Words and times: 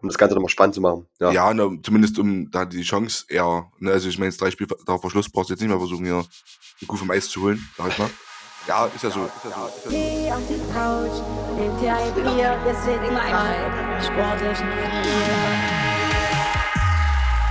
Um 0.02 0.08
das 0.08 0.16
Ganze 0.16 0.34
nochmal 0.34 0.48
spannend 0.48 0.74
zu 0.74 0.80
machen. 0.80 1.06
Ja, 1.18 1.30
ja 1.30 1.52
ne, 1.52 1.78
zumindest 1.82 2.18
um 2.18 2.50
da 2.50 2.64
die 2.64 2.82
Chance 2.82 3.26
eher, 3.28 3.70
ne, 3.78 3.92
also 3.92 4.08
ich 4.08 4.18
meine, 4.18 4.30
jetzt 4.30 4.40
drei 4.40 4.50
Spiele 4.50 4.74
da 4.86 4.96
vor 4.96 5.10
Schluss 5.10 5.28
brauchst 5.28 5.50
du 5.50 5.54
jetzt 5.54 5.60
nicht 5.60 5.68
mehr 5.68 5.78
versuchen, 5.78 6.06
hier 6.06 6.14
eine 6.14 6.86
Kuh 6.86 6.96
vom 6.96 7.10
Eis 7.10 7.28
zu 7.28 7.42
holen, 7.42 7.68
sag 7.76 7.88
ich 7.88 7.98
mal. 7.98 8.08
Ja, 8.66 8.86
ist 8.86 9.04
ja 9.04 9.10
so. 9.10 9.24
Ist 9.24 9.44
ja 9.44 9.50
so, 9.50 9.66
ist 9.66 9.84
ja 9.84 9.90
so. 9.90 9.90
Geh 9.90 10.32
auf 10.32 10.42
die 10.48 10.72
Couch, 10.72 11.22
nimm 11.58 11.78
dir 11.80 11.96
ein 11.96 12.14
Bier, 12.14 12.58
wir 12.64 12.74
sind 12.74 13.02
die 13.02 13.14
drei 13.14 14.02
sportlichen 14.02 14.68
Vier. 14.68 15.80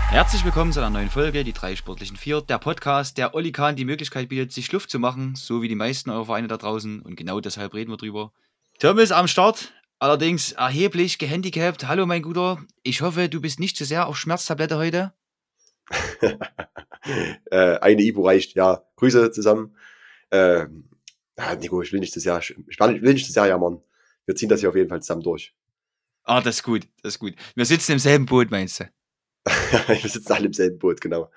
Herzlich 0.10 0.44
willkommen 0.44 0.72
zu 0.72 0.80
einer 0.80 0.90
neuen 0.90 1.12
Folge, 1.12 1.44
die 1.44 1.54
drei 1.54 1.76
sportlichen 1.76 2.18
Vier, 2.18 2.42
der 2.42 2.58
Podcast, 2.58 3.20
der 3.20 3.36
Olli 3.36 3.52
Kahn 3.52 3.76
die 3.76 3.86
Möglichkeit 3.86 4.28
bietet, 4.28 4.54
sich 4.54 4.72
Luft 4.72 4.90
zu 4.90 4.98
machen, 4.98 5.36
so 5.36 5.62
wie 5.62 5.68
die 5.68 5.76
meisten 5.76 6.10
eurer 6.10 6.26
Vereine 6.26 6.48
da 6.48 6.58
draußen. 6.58 7.04
Und 7.04 7.16
genau 7.16 7.42
deshalb 7.42 7.76
reden 7.76 7.92
wir 7.92 7.98
drüber. 7.98 8.32
Tom 8.80 8.98
ist 8.98 9.12
am 9.12 9.28
Start, 9.28 9.72
allerdings 10.00 10.54
erheblich 10.54 11.18
gehandicapt. 11.18 11.88
Hallo, 11.88 12.06
mein 12.06 12.22
Guter. 12.22 12.66
Ich 12.84 13.02
hoffe, 13.02 13.30
du 13.30 13.42
bist 13.42 13.60
nicht 13.60 13.78
zu 13.78 13.86
sehr 13.86 14.08
auf 14.08 14.18
Schmerztablette 14.18 14.78
heute. 14.78 15.14
äh, 17.52 17.78
eine 17.80 18.02
Ibu 18.02 18.26
reicht, 18.26 18.56
ja. 18.56 18.84
Grüße 18.96 19.32
zusammen. 19.32 19.76
Äh, 20.30 20.68
Nico, 21.60 21.82
ich 21.82 21.94
will 21.94 22.00
nicht 22.00 22.16
das 22.16 22.24
Jahr, 22.24 22.40
ich 22.40 22.58
will 22.58 23.14
nicht 23.14 23.28
das 23.28 23.36
Jahr 23.36 23.48
jammern. 23.48 23.82
Wir 24.26 24.36
ziehen 24.36 24.50
das 24.50 24.60
hier 24.60 24.70
auf 24.70 24.76
jeden 24.76 24.90
Fall 24.90 25.02
zusammen 25.02 25.24
durch. 25.24 25.54
Ah, 26.24 26.42
das 26.42 26.58
ist 26.58 26.64
gut, 26.64 26.88
das 27.02 27.16
ist 27.16 27.20
gut. 27.20 27.34
Wir 27.56 27.66
sitzen 27.66 27.94
im 27.94 28.00
selben 28.00 28.26
Boot, 28.26 28.52
meinst 28.52 28.82
du? 28.82 28.92
wir 29.88 30.10
sitzen 30.10 30.32
alle 30.34 30.48
im 30.48 30.54
selben 30.54 30.78
Boot, 30.78 31.02
genau. 31.02 31.32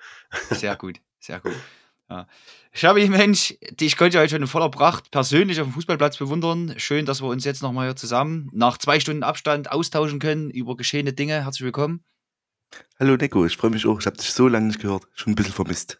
Sehr 0.51 0.75
gut, 0.75 0.99
sehr 1.19 1.39
gut. 1.39 1.53
Ja. 2.09 2.27
Schabi, 2.73 3.07
Mensch, 3.07 3.55
dich 3.71 3.97
konnte 3.97 4.17
ich 4.17 4.21
heute 4.21 4.31
schon 4.31 4.41
in 4.41 4.47
voller 4.47 4.69
Pracht 4.69 5.11
persönlich 5.11 5.59
auf 5.61 5.67
dem 5.67 5.73
Fußballplatz 5.73 6.17
bewundern. 6.17 6.73
Schön, 6.77 7.05
dass 7.05 7.21
wir 7.21 7.27
uns 7.27 7.45
jetzt 7.45 7.63
nochmal 7.63 7.87
hier 7.87 7.95
zusammen 7.95 8.49
nach 8.53 8.77
zwei 8.77 8.99
Stunden 8.99 9.23
Abstand 9.23 9.71
austauschen 9.71 10.19
können 10.19 10.49
über 10.49 10.75
geschehene 10.75 11.13
Dinge. 11.13 11.43
Herzlich 11.43 11.65
willkommen. 11.65 12.03
Hallo 12.99 13.15
Nico, 13.15 13.45
ich 13.45 13.57
freue 13.57 13.71
mich 13.71 13.85
auch. 13.85 13.99
Ich 13.99 14.05
habe 14.05 14.17
dich 14.17 14.31
so 14.31 14.47
lange 14.47 14.67
nicht 14.67 14.79
gehört. 14.79 15.07
Schon 15.13 15.33
ein 15.33 15.35
bisschen 15.35 15.53
vermisst. 15.53 15.99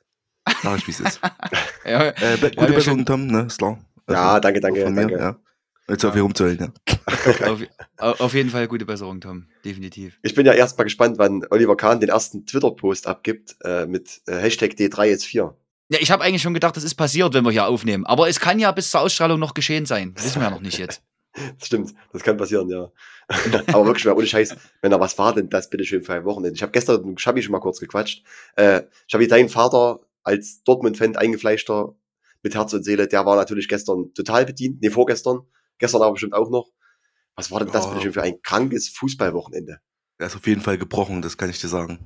Sag 0.62 0.78
ich, 0.80 0.88
wie 0.88 0.92
es 0.92 1.00
ist. 1.00 1.22
ja, 1.86 2.10
äh, 2.10 2.38
gute 2.38 2.56
ja, 2.56 2.66
Besserung, 2.68 3.06
Tom, 3.06 3.28
ne? 3.28 3.44
Ist 3.44 3.60
klar. 3.60 3.80
Also, 4.06 4.22
ja, 4.22 4.40
danke, 4.40 4.60
danke. 4.60 4.90
Mir, 4.90 5.02
danke. 5.02 5.18
Ja. 5.18 5.40
Jetzt 5.88 6.06
auf 6.06 6.14
hier 6.14 6.22
rumzuhören, 6.24 6.60
ja. 6.60 7.52
auf, 7.98 8.22
auf, 8.22 8.34
jeden 8.34 8.50
Fall 8.50 8.68
gute 8.68 8.86
Besserung, 8.86 9.20
Tom. 9.22 9.48
Definitiv. 9.66 10.18
Ich 10.22 10.34
bin 10.34 10.46
ja 10.46 10.54
erstmal 10.54 10.86
gespannt, 10.86 11.18
wann 11.18 11.46
Oliver 11.50 11.76
Kahn 11.76 12.00
den 12.00 12.10
ersten 12.10 12.46
Twitter-Post 12.46 13.08
abgibt 13.08 13.56
äh, 13.64 13.86
mit 13.86 14.22
äh, 14.28 14.38
Hashtag 14.38 14.72
D3 14.72 15.06
jetzt 15.06 15.26
4. 15.26 15.56
Ja, 15.94 16.00
ich 16.02 16.10
habe 16.10 16.24
eigentlich 16.24 16.42
schon 16.42 16.56
gedacht, 16.56 16.76
das 16.76 16.84
ist 16.84 16.96
passiert, 16.96 17.36
wenn 17.36 17.46
wir 17.46 17.52
hier 17.52 17.68
aufnehmen. 17.68 18.04
Aber 18.08 18.28
es 18.28 18.40
kann 18.40 18.58
ja 18.58 18.72
bis 18.72 18.90
zur 18.90 19.02
Ausstrahlung 19.02 19.40
noch 19.40 19.54
geschehen 19.54 19.86
sein. 19.86 20.16
Das 20.16 20.26
wissen 20.26 20.42
wir 20.42 20.46
ja 20.46 20.50
noch 20.50 20.62
nicht 20.62 20.80
jetzt. 20.80 21.02
Das 21.58 21.66
stimmt, 21.66 21.96
das 22.12 22.22
kann 22.22 22.38
passieren, 22.38 22.70
ja. 22.70 22.92
Aber 23.74 23.88
wirklich 23.88 24.06
mal 24.06 24.14
ohne 24.14 24.28
Scheiß, 24.28 24.56
wenn 24.84 24.92
da 24.92 25.00
was 25.00 25.18
war, 25.18 25.34
denn 25.34 25.50
das 25.50 25.68
bitte 25.68 25.84
schön 25.84 26.04
für 26.04 26.14
ein 26.14 26.26
Wochenende. 26.26 26.56
Ich 26.56 26.62
habe 26.62 26.72
gestern 26.72 27.04
mit 27.04 27.20
Schabi 27.20 27.42
schon 27.42 27.54
mal 27.54 27.60
kurz 27.60 27.80
gequatscht. 27.80 28.24
Äh, 28.56 28.84
Schabi, 29.08 29.28
dein 29.28 29.50
Vater 29.50 30.02
als 30.22 30.62
Dortmund-Fan, 30.62 31.16
eingefleischter 31.16 31.96
mit 32.44 32.54
Herz 32.54 32.74
und 32.74 32.84
Seele, 32.84 33.08
der 33.08 33.26
war 33.26 33.36
natürlich 33.36 33.68
gestern 33.68 34.14
total 34.14 34.46
bedient, 34.46 34.80
nee, 34.84 34.92
vorgestern, 34.92 35.40
gestern 35.80 36.04
aber 36.04 36.12
bestimmt 36.12 36.36
auch 36.36 36.52
noch. 36.52 36.70
Was 37.36 37.50
war 37.50 37.60
denn 37.62 37.72
das 37.72 37.90
bitte 37.90 38.02
schön 38.04 38.14
für 38.14 38.22
ein 38.22 38.40
krankes 38.44 38.90
Fußballwochenende? 38.90 39.80
Er 40.20 40.28
ist 40.28 40.36
auf 40.36 40.46
jeden 40.46 40.62
Fall 40.62 40.78
gebrochen, 40.78 41.24
das 41.24 41.36
kann 41.36 41.50
ich 41.50 41.60
dir 41.60 41.68
sagen. 41.68 41.98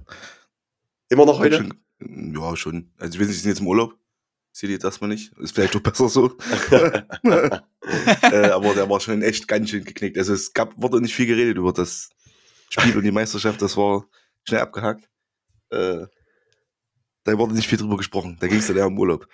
Immer 1.10 1.26
noch 1.26 1.40
heute? 1.40 1.58
Schon, 1.58 1.74
ja, 2.00 2.56
schon. 2.56 2.92
Also, 2.98 3.16
ich 3.16 3.20
weiß 3.20 3.28
nicht, 3.28 3.38
Sie 3.38 3.44
sind 3.44 3.52
jetzt 3.52 3.62
im 3.62 3.68
Urlaub. 3.68 3.98
Seht 4.52 4.72
ihr 4.72 4.80
das 4.80 5.02
mal 5.02 5.08
nicht? 5.08 5.32
Ist 5.38 5.54
vielleicht 5.54 5.76
doch 5.76 5.82
besser 5.82 6.10
so. 6.10 6.36
äh, 6.72 8.50
aber 8.50 8.74
der 8.74 8.90
war 8.90 9.00
schon 9.00 9.22
echt 9.22 9.48
ganz 9.48 9.70
schön 9.70 9.84
geknickt. 9.84 10.18
Also 10.18 10.34
es 10.34 10.52
gab, 10.52 10.74
wurde 10.82 11.00
nicht 11.00 11.14
viel 11.14 11.28
geredet 11.28 11.58
über 11.58 11.72
das 11.72 12.10
Spiel 12.70 12.98
und 12.98 13.04
die 13.04 13.12
Meisterschaft. 13.12 13.62
Das 13.62 13.78
war 13.78 14.08
schnell 14.46 14.62
abgehakt. 14.62 15.08
Äh, 15.70 16.08
da 17.24 17.38
wurde 17.38 17.54
nicht 17.54 17.68
viel 17.68 17.78
drüber 17.78 17.98
gesprochen. 17.98 18.38
Da 18.40 18.48
ging 18.48 18.58
es 18.58 18.66
dann 18.66 18.78
eher 18.78 18.88
um 18.88 18.98
Urlaub. 18.98 19.28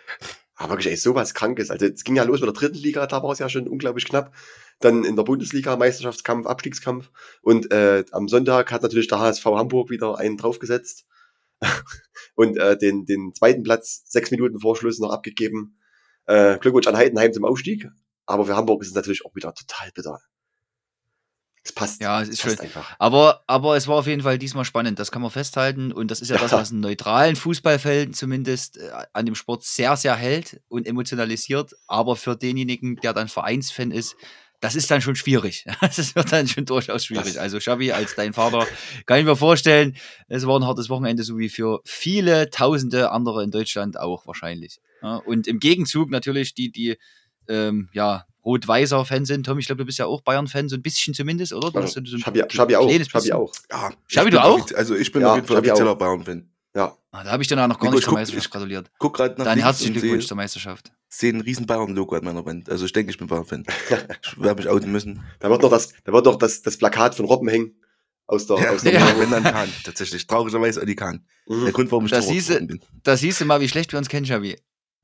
Aber 0.56 0.72
wirklich, 0.72 0.88
ey, 0.88 0.98
sowas 0.98 1.34
Krankes. 1.34 1.70
Also 1.70 1.86
es 1.86 2.04
ging 2.04 2.18
ja 2.18 2.24
los 2.24 2.42
mit 2.42 2.48
der 2.48 2.54
dritten 2.54 2.78
Liga, 2.80 3.08
da 3.08 3.24
war 3.24 3.32
es 3.32 3.40
ja 3.40 3.48
schon 3.48 3.70
unglaublich 3.70 4.04
knapp. 4.04 4.36
Dann 4.82 5.06
in 5.06 5.16
der 5.16 5.24
Bundesliga 5.24 5.78
Meisterschaftskampf, 5.78 6.48
Abstiegskampf. 6.48 7.12
Und 7.42 7.72
äh, 7.72 8.04
am 8.12 8.28
Sonntag 8.28 8.74
hat 8.74 8.82
natürlich 8.82 9.08
der 9.08 9.20
HSV 9.20 9.46
Hamburg 9.46 9.90
wieder 9.90 10.18
einen 10.18 10.36
draufgesetzt 10.36 11.06
und 12.36 12.58
äh, 12.58 12.78
den, 12.78 13.06
den 13.06 13.34
zweiten 13.34 13.64
Platz 13.64 14.04
sechs 14.06 14.32
Minuten 14.32 14.60
vor 14.60 14.76
Schluss 14.76 15.00
noch 15.00 15.12
abgegeben. 15.12 15.80
Äh, 16.26 16.58
Glückwunsch 16.60 16.88
an 16.88 16.98
Heidenheim 16.98 17.34
zum 17.34 17.46
Aufstieg. 17.46 17.88
Aber 18.26 18.46
für 18.46 18.56
Hamburg 18.56 18.82
ist 18.82 18.90
es 18.90 18.96
natürlich 18.96 19.26
auch 19.26 19.36
wieder 19.36 19.54
total 19.54 19.92
bitter. 19.94 20.20
Es 21.66 21.72
passt. 21.72 22.02
Ja, 22.02 22.22
es 22.22 22.28
ist 22.28 22.42
schön. 22.42 22.60
Einfach. 22.60 22.94
Aber, 23.00 23.44
aber 23.48 23.78
es 23.78 23.88
war 23.88 23.96
auf 23.96 24.08
jeden 24.08 24.22
Fall 24.22 24.38
diesmal 24.38 24.66
spannend. 24.66 25.00
Das 25.00 25.12
kann 25.12 25.22
man 25.22 25.32
festhalten. 25.32 25.94
Und 25.94 26.12
das 26.12 26.22
ist 26.22 26.30
ja, 26.30 26.36
ja. 26.36 26.42
das, 26.42 26.52
was 26.52 26.72
einen 26.72 26.82
neutralen 26.82 27.38
Fußballfeld 27.38 28.16
zumindest 28.16 28.78
äh, 28.78 28.92
an 29.14 29.26
dem 29.26 29.36
Sport 29.36 29.64
sehr, 29.64 29.96
sehr 29.96 30.16
hält 30.16 30.62
und 30.68 30.86
emotionalisiert. 30.86 31.74
Aber 31.88 32.18
für 32.18 32.36
denjenigen, 32.36 32.98
der 32.98 33.14
dann 33.14 33.30
Vereinsfan 33.30 33.92
ist, 33.92 34.16
das 34.64 34.76
ist 34.76 34.90
dann 34.90 35.02
schon 35.02 35.18
schwierig. 35.18 35.66
Das 35.82 36.16
wird 36.16 36.32
dann 36.32 36.48
schon 36.48 36.66
durchaus 36.66 37.06
schwierig. 37.06 37.40
Also 37.40 37.60
Xavi 37.60 37.92
als 37.92 38.16
dein 38.16 38.34
Vater 38.34 38.66
kann 39.06 39.20
ich 39.20 39.26
mir 39.26 39.36
vorstellen, 39.36 39.96
es 40.30 40.48
war 40.48 40.58
ein 40.58 40.66
hartes 40.66 40.90
Wochenende, 40.90 41.24
so 41.24 41.38
wie 41.38 41.50
für 41.50 41.82
viele 41.84 42.50
tausende 42.50 43.12
andere 43.12 43.44
in 43.44 43.52
Deutschland 43.52 44.00
auch 44.00 44.26
wahrscheinlich. 44.26 44.80
und 45.26 45.48
im 45.48 45.60
Gegenzug 45.60 46.10
natürlich 46.10 46.54
die, 46.54 46.72
die 46.72 46.98
ähm, 47.50 47.90
ja, 47.92 48.26
rot-weißer 48.46 49.04
Fan 49.04 49.26
sind. 49.26 49.46
Tom, 49.46 49.60
ich 49.60 49.66
glaube, 49.66 49.80
du 49.80 49.86
bist 49.86 50.00
ja 50.00 50.06
auch 50.06 50.22
Bayern-Fan, 50.22 50.70
so 50.70 50.78
ein 50.78 50.82
bisschen 50.82 51.14
zumindest, 51.14 51.52
oder? 51.52 51.72
Du 51.72 51.80
hast 51.80 51.94
so 51.94 52.00
ein 52.00 52.06
Schabi, 52.06 52.44
Schabi 52.50 52.76
auch. 52.78 52.90
Schabi 52.90 53.34
auch. 53.34 53.54
Ja, 53.70 53.92
Schabi, 54.08 54.30
du 54.30 54.42
auch? 54.42 54.72
Also 54.76 54.96
ich 54.96 55.12
bin 55.12 55.24
ja, 55.24 55.32
auf 55.32 55.36
jeden 55.36 55.48
Fall 55.48 55.58
offizieller 55.58 55.96
Bayern-Fan. 55.96 56.50
Ja. 56.76 56.98
Ah, 57.12 57.24
da 57.24 57.32
habe 57.32 57.44
ich 57.44 57.50
dann 57.50 57.60
auch 57.60 57.68
noch 57.68 57.80
gar 57.80 57.90
Nico, 57.90 57.98
nicht 57.98 58.06
zur 58.06 58.14
Meisterschaft 58.14 58.52
gratuliert. 58.52 58.92
Guck 58.98 59.16
gerade 59.16 59.36
nach 59.38 59.46
Dann 59.46 59.60
herzlichen 59.60 59.94
Glückwunsch 59.94 60.26
zur 60.26 60.38
Meisterschaft. 60.38 60.92
Sehe 61.08 61.32
ein 61.32 61.42
riesen 61.42 61.68
Bayern-Logo 61.68 62.16
an 62.16 62.24
meiner 62.24 62.42
Band. 62.42 62.70
Also 62.70 62.86
ich 62.86 62.94
denke, 62.94 63.12
ich 63.12 63.18
bin 63.18 63.28
Bayern-Fan. 63.28 63.66
ich 64.24 64.42
werde 64.42 64.62
mich 64.62 64.70
outen 64.70 64.92
müssen. 64.92 65.24
Da 65.40 65.50
wird 65.50 65.62
noch 65.62 65.70
das, 65.70 65.94
da 66.04 66.12
wird 66.12 66.26
noch 66.26 66.38
das, 66.38 66.64
das 66.64 66.78
Plakat 66.78 67.14
von 67.14 67.26
Robben 67.26 67.48
hängen. 67.48 67.76
Aus 68.26 68.48
der, 68.48 68.58
ja, 68.58 68.72
aus 68.72 68.82
der 68.82 68.94
ja. 68.94 69.20
wenn 69.20 69.30
dann 69.30 69.44
Kahn, 69.44 69.70
tatsächlich. 69.84 70.26
Traurigerweise 70.26 70.82
Adi 70.82 70.96
Kahn. 70.96 71.26
Mhm. 71.46 71.66
Der 71.66 71.74
Grund, 71.74 71.92
warum 71.92 72.06
ich 72.06 72.12
das 72.12 72.30
hieße, 72.30 72.66
bin. 72.66 72.82
Das 73.04 73.20
hieße 73.20 73.46
mal, 73.46 73.60
wie 73.62 73.68
schlecht 73.68 73.92
wir 73.92 74.00
uns 74.00 74.08
kennen, 74.08 74.26
Xavi. 74.26 74.56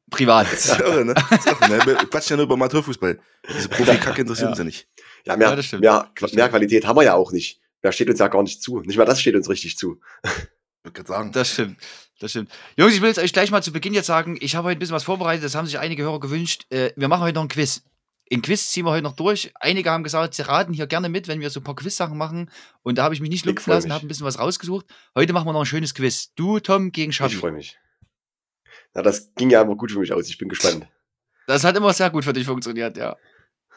Privat. 0.10 0.52
Das 0.52 0.66
ist 0.66 0.80
irre, 0.80 1.06
ne? 1.06 1.14
Das 1.14 1.46
ist 1.46 1.48
irre, 1.48 1.70
ne? 1.70 1.86
Wir 1.86 1.96
quatschen 1.96 2.32
ja 2.32 2.38
nur 2.38 2.46
über 2.46 2.56
Amateurfußball. 2.56 3.20
Diese 3.48 3.70
Profi-Kacke 3.70 4.22
interessiert 4.22 4.46
ja. 4.46 4.50
uns 4.50 4.58
ja 4.58 4.64
nicht. 4.64 4.88
Ja, 5.26 5.36
mehr, 5.36 5.50
ja, 5.50 5.80
mehr, 5.80 6.30
mehr 6.34 6.50
Qualität 6.50 6.88
haben 6.88 6.96
wir 6.96 7.04
ja 7.04 7.14
auch 7.14 7.32
nicht. 7.32 7.60
Mehr 7.84 7.92
steht 7.92 8.10
uns 8.10 8.20
ja 8.20 8.28
gar 8.30 8.42
nicht 8.42 8.64
zu. 8.64 8.80
Nicht 8.82 8.98
mal 8.98 9.06
das 9.06 9.22
steht 9.22 9.36
uns 9.36 9.50
richtig 9.50 9.78
zu. 9.78 10.00
Ich 10.92 10.98
würde 10.98 11.08
sagen. 11.08 11.32
Das 11.32 11.52
stimmt. 11.52 11.78
Das 12.20 12.32
stimmt. 12.32 12.52
Jungs, 12.78 12.94
ich 12.94 13.02
will 13.02 13.08
jetzt 13.08 13.20
euch 13.20 13.34
gleich 13.34 13.52
mal 13.52 13.64
zu 13.64 13.72
Beginn 13.72 13.94
jetzt 13.94 14.08
sagen, 14.08 14.38
ich 14.42 14.56
habe 14.56 14.68
heute 14.68 14.78
ein 14.78 14.80
bisschen 14.80 14.96
was 14.96 15.04
vorbereitet, 15.04 15.44
das 15.44 15.56
haben 15.56 15.66
sich 15.66 15.80
einige 15.80 16.04
Hörer 16.04 16.20
gewünscht. 16.20 16.66
Äh, 16.70 16.92
wir 16.96 17.08
machen 17.08 17.22
heute 17.22 17.36
noch 17.36 17.44
ein 17.44 17.50
Quiz. 17.50 17.84
In 18.32 18.44
Quiz 18.44 18.70
ziehen 18.70 18.86
wir 18.86 18.92
heute 18.92 19.04
noch 19.04 19.16
durch. 19.16 19.52
Einige 19.56 19.90
haben 19.90 20.04
gesagt, 20.04 20.36
sie 20.36 20.44
raten 20.44 20.74
hier 20.74 20.86
gerne 20.86 21.10
mit, 21.10 21.28
wenn 21.28 21.40
wir 21.40 21.50
so 21.50 21.62
ein 21.62 21.64
paar 21.64 21.76
Quiz-Sachen 21.76 22.18
machen. 22.18 22.52
Und 22.84 22.98
da 22.98 23.04
habe 23.04 23.16
ich 23.16 23.22
mich 23.22 23.30
nicht 23.32 23.46
lupfen 23.46 23.74
lassen, 23.74 23.92
habe 23.92 24.06
ein 24.06 24.08
bisschen 24.08 24.26
was 24.26 24.38
rausgesucht. 24.38 24.86
Heute 25.16 25.34
machen 25.34 25.48
wir 25.48 25.54
noch 25.54 25.62
ein 25.62 25.66
schönes 25.66 25.96
Quiz. 25.96 26.34
Du, 26.36 26.60
Tom, 26.60 26.92
gegen 26.92 27.12
Schabi. 27.12 27.34
Ich 27.34 27.40
freue 27.40 27.54
mich. 27.54 27.80
Na, 28.94 29.02
das 29.02 29.34
ging 29.34 29.50
ja 29.50 29.62
immer 29.62 29.76
gut 29.76 29.92
für 29.92 30.00
mich 30.00 30.14
aus. 30.14 30.30
Ich 30.30 30.38
bin 30.38 30.50
gespannt. 30.50 30.88
Das 31.48 31.64
hat 31.64 31.76
immer 31.76 31.92
sehr 31.94 32.12
gut 32.12 32.24
für 32.24 32.34
dich 32.34 32.46
funktioniert, 32.46 32.98
ja. 32.98 33.18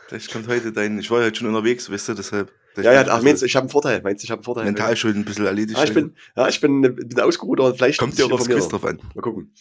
Vielleicht 0.08 0.30
kommt 0.30 0.48
heute 0.48 0.72
dein. 0.72 0.98
Ich 0.98 1.10
war 1.10 1.20
ja 1.20 1.26
heute 1.26 1.38
schon 1.38 1.48
unterwegs, 1.48 1.90
weißt 1.90 2.10
du, 2.10 2.14
deshalb. 2.14 2.52
Ja, 2.76 2.92
ja, 2.92 3.04
ach, 3.08 3.22
meinst 3.22 3.42
du, 3.42 3.46
ich 3.46 3.54
habe 3.54 3.64
einen 3.64 3.70
Vorteil. 3.70 4.00
Meinst 4.02 4.22
du, 4.22 4.24
ich 4.24 4.30
habe 4.30 4.40
einen 4.40 4.44
Vorteil? 4.44 4.64
Mental 4.64 4.96
schon 4.96 5.14
ein 5.14 5.24
bisschen 5.24 5.46
erledigt. 5.46 5.78
Ja, 5.78 5.84
ich 5.84 5.92
bin, 5.92 6.16
ja, 6.36 6.48
ich 6.48 6.60
bin, 6.60 6.80
bin 6.80 7.20
ausgeruht 7.20 7.60
und 7.60 7.76
vielleicht. 7.76 7.98
Kommt 7.98 8.16
dir 8.16 8.26
auch 8.26 8.32
aufs 8.32 8.48
Quiz 8.48 8.68
drauf 8.68 8.84
an. 8.84 8.98
Mal 9.14 9.20
gucken. 9.20 9.52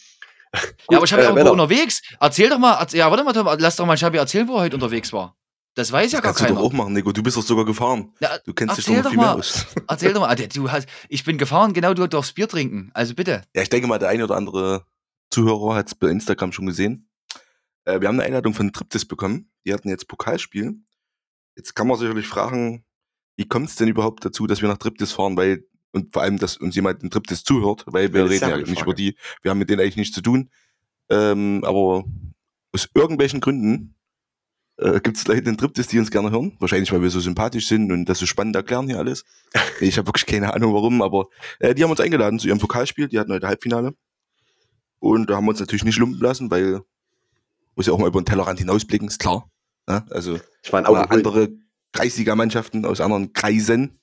ja, 0.90 0.98
aber 0.98 1.06
Schabi 1.06 1.22
äh, 1.22 1.44
war 1.44 1.52
unterwegs. 1.52 2.02
Erzähl 2.20 2.48
doch 2.48 2.58
mal, 2.58 2.78
erzähl, 2.78 3.00
ja, 3.00 3.10
warte 3.10 3.24
mal, 3.24 3.56
lass 3.58 3.76
doch 3.76 3.86
mal 3.86 3.96
Schabi 3.96 4.18
erzählen, 4.18 4.48
wo 4.48 4.56
er 4.56 4.62
heute 4.62 4.76
unterwegs 4.76 5.12
war. 5.12 5.36
Das 5.74 5.90
weiß 5.90 6.04
das 6.04 6.12
ja 6.12 6.20
gar 6.20 6.34
keiner. 6.34 6.48
Kannst 6.48 6.50
du 6.50 6.62
doch 6.62 6.70
auch 6.70 6.72
machen, 6.72 6.92
Nico. 6.92 7.12
Du 7.12 7.22
bist 7.22 7.36
doch 7.36 7.42
sogar 7.42 7.64
gefahren. 7.64 8.12
Ja, 8.20 8.38
du 8.44 8.52
kennst 8.52 8.76
dich 8.76 8.84
doch, 8.84 9.02
doch 9.02 9.08
viel 9.08 9.16
mal. 9.16 9.24
mehr 9.24 9.34
aus. 9.36 9.66
Erzähl 9.88 10.12
doch 10.12 10.20
mal. 10.20 10.34
Du 10.36 10.70
hast, 10.70 10.86
ich 11.08 11.24
bin 11.24 11.38
gefahren, 11.38 11.72
genau, 11.72 11.94
du 11.94 12.06
darfst 12.06 12.34
Bier 12.34 12.48
trinken. 12.48 12.90
Also 12.92 13.14
bitte. 13.14 13.42
Ja, 13.54 13.62
ich 13.62 13.70
denke 13.70 13.86
mal, 13.86 13.98
der 13.98 14.10
eine 14.10 14.24
oder 14.24 14.36
andere 14.36 14.84
Zuhörer 15.30 15.74
hat 15.74 15.86
es 15.86 15.94
bei 15.94 16.08
Instagram 16.08 16.52
schon 16.52 16.66
gesehen. 16.66 17.08
Äh, 17.84 18.00
wir 18.00 18.08
haben 18.08 18.16
eine 18.20 18.24
Einladung 18.24 18.52
von 18.52 18.70
Triptis 18.72 19.06
bekommen. 19.06 19.50
Die 19.64 19.72
hatten 19.72 19.88
jetzt 19.88 20.08
Pokalspiel. 20.08 20.74
Jetzt 21.56 21.74
kann 21.74 21.86
man 21.86 21.98
sicherlich 21.98 22.26
fragen, 22.26 22.84
wie 23.36 23.46
kommt 23.46 23.68
es 23.68 23.76
denn 23.76 23.88
überhaupt 23.88 24.24
dazu, 24.24 24.46
dass 24.46 24.62
wir 24.62 24.68
nach 24.68 24.78
Triptis 24.78 25.12
fahren? 25.12 25.36
Weil, 25.36 25.64
und 25.92 26.12
vor 26.12 26.22
allem, 26.22 26.38
dass 26.38 26.56
uns 26.56 26.74
jemand 26.74 27.02
in 27.02 27.10
Triptis 27.10 27.44
zuhört, 27.44 27.84
weil 27.86 28.12
wir 28.12 28.28
reden 28.28 28.48
ja 28.48 28.56
nicht 28.56 28.68
Frage. 28.68 28.82
über 28.82 28.94
die, 28.94 29.16
wir 29.42 29.50
haben 29.50 29.58
mit 29.58 29.70
denen 29.70 29.80
eigentlich 29.80 29.96
nichts 29.96 30.14
zu 30.14 30.22
tun. 30.22 30.50
Ähm, 31.10 31.62
aber 31.64 32.04
aus 32.72 32.88
irgendwelchen 32.94 33.40
Gründen 33.40 33.94
äh, 34.78 35.00
gibt 35.00 35.16
es 35.16 35.26
Leute 35.26 35.48
in 35.48 35.56
Triptis, 35.56 35.88
die 35.88 35.98
uns 35.98 36.10
gerne 36.10 36.30
hören. 36.30 36.56
Wahrscheinlich, 36.58 36.92
weil 36.92 37.02
wir 37.02 37.10
so 37.10 37.20
sympathisch 37.20 37.66
sind 37.68 37.92
und 37.92 38.06
das 38.06 38.18
so 38.18 38.26
spannend 38.26 38.56
erklären 38.56 38.86
hier 38.86 38.98
alles. 38.98 39.24
ich 39.80 39.98
habe 39.98 40.08
wirklich 40.08 40.26
keine 40.26 40.54
Ahnung 40.54 40.74
warum, 40.74 41.02
aber 41.02 41.26
äh, 41.58 41.74
die 41.74 41.82
haben 41.82 41.90
uns 41.90 42.00
eingeladen 42.00 42.38
zu 42.38 42.48
ihrem 42.48 42.58
Pokalspiel. 42.58 43.08
Die 43.08 43.18
hatten 43.18 43.32
heute 43.32 43.46
Halbfinale. 43.46 43.94
Und 44.98 45.28
da 45.28 45.36
haben 45.36 45.44
wir 45.44 45.50
uns 45.50 45.60
natürlich 45.60 45.84
nicht 45.84 45.98
lumpen 45.98 46.20
lassen, 46.20 46.50
weil 46.50 46.80
muss 47.74 47.86
ja 47.86 47.92
auch 47.92 47.98
mal 47.98 48.08
über 48.08 48.20
den 48.20 48.26
Tellerrand 48.26 48.58
hinausblicken, 48.58 49.08
ist 49.08 49.18
klar. 49.18 49.50
Ja, 49.88 50.04
also 50.10 50.38
ich 50.62 50.72
meine, 50.72 50.88
auch 50.88 51.10
andere 51.10 51.48
Kreisliga-Mannschaften 51.92 52.84
aus 52.84 53.00
anderen 53.00 53.32
Kreisen 53.32 54.00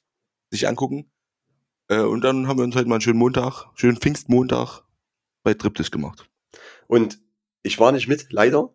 sich 0.51 0.67
angucken. 0.67 1.11
Äh, 1.87 2.01
und 2.01 2.21
dann 2.21 2.47
haben 2.47 2.57
wir 2.57 2.63
uns 2.63 2.75
halt 2.75 2.87
mal 2.87 2.95
einen 2.95 3.01
schönen 3.01 3.19
Montag, 3.19 3.65
schönen 3.75 3.97
Pfingstmontag 3.97 4.83
bei 5.43 5.53
Triptis 5.53 5.91
gemacht. 5.91 6.29
Und 6.87 7.19
ich 7.63 7.79
war 7.79 7.91
nicht 7.91 8.07
mit, 8.07 8.31
leider. 8.31 8.73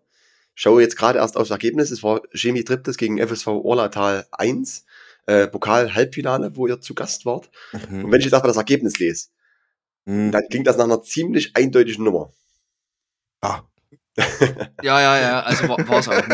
Schaue 0.54 0.82
jetzt 0.82 0.96
gerade 0.96 1.18
erst 1.18 1.36
aufs 1.36 1.50
Ergebnis. 1.50 1.90
Es 1.90 2.02
war 2.02 2.22
Chemie 2.32 2.64
Triptis 2.64 2.96
gegen 2.96 3.18
FSV 3.18 3.48
Orlatal 3.48 4.26
1. 4.30 4.84
Äh, 5.26 5.48
Pokal-Halbfinale, 5.48 6.54
wo 6.54 6.66
ihr 6.66 6.80
zu 6.80 6.94
Gast 6.94 7.24
wart. 7.24 7.50
Mhm. 7.72 8.04
Und 8.04 8.12
wenn 8.12 8.20
ich 8.20 8.26
jetzt 8.26 8.34
erstmal 8.34 8.50
das 8.50 8.58
Ergebnis 8.58 8.98
lese, 8.98 9.28
mhm. 10.04 10.30
dann 10.30 10.42
klingt 10.50 10.66
das 10.66 10.76
nach 10.76 10.84
einer 10.84 11.02
ziemlich 11.02 11.56
eindeutigen 11.56 12.04
Nummer. 12.04 12.30
Ah, 13.40 13.62
ja, 14.82 15.00
ja, 15.00 15.20
ja, 15.20 15.40
also 15.40 15.68
war 15.68 15.98
es 15.98 16.08
auch. 16.08 16.28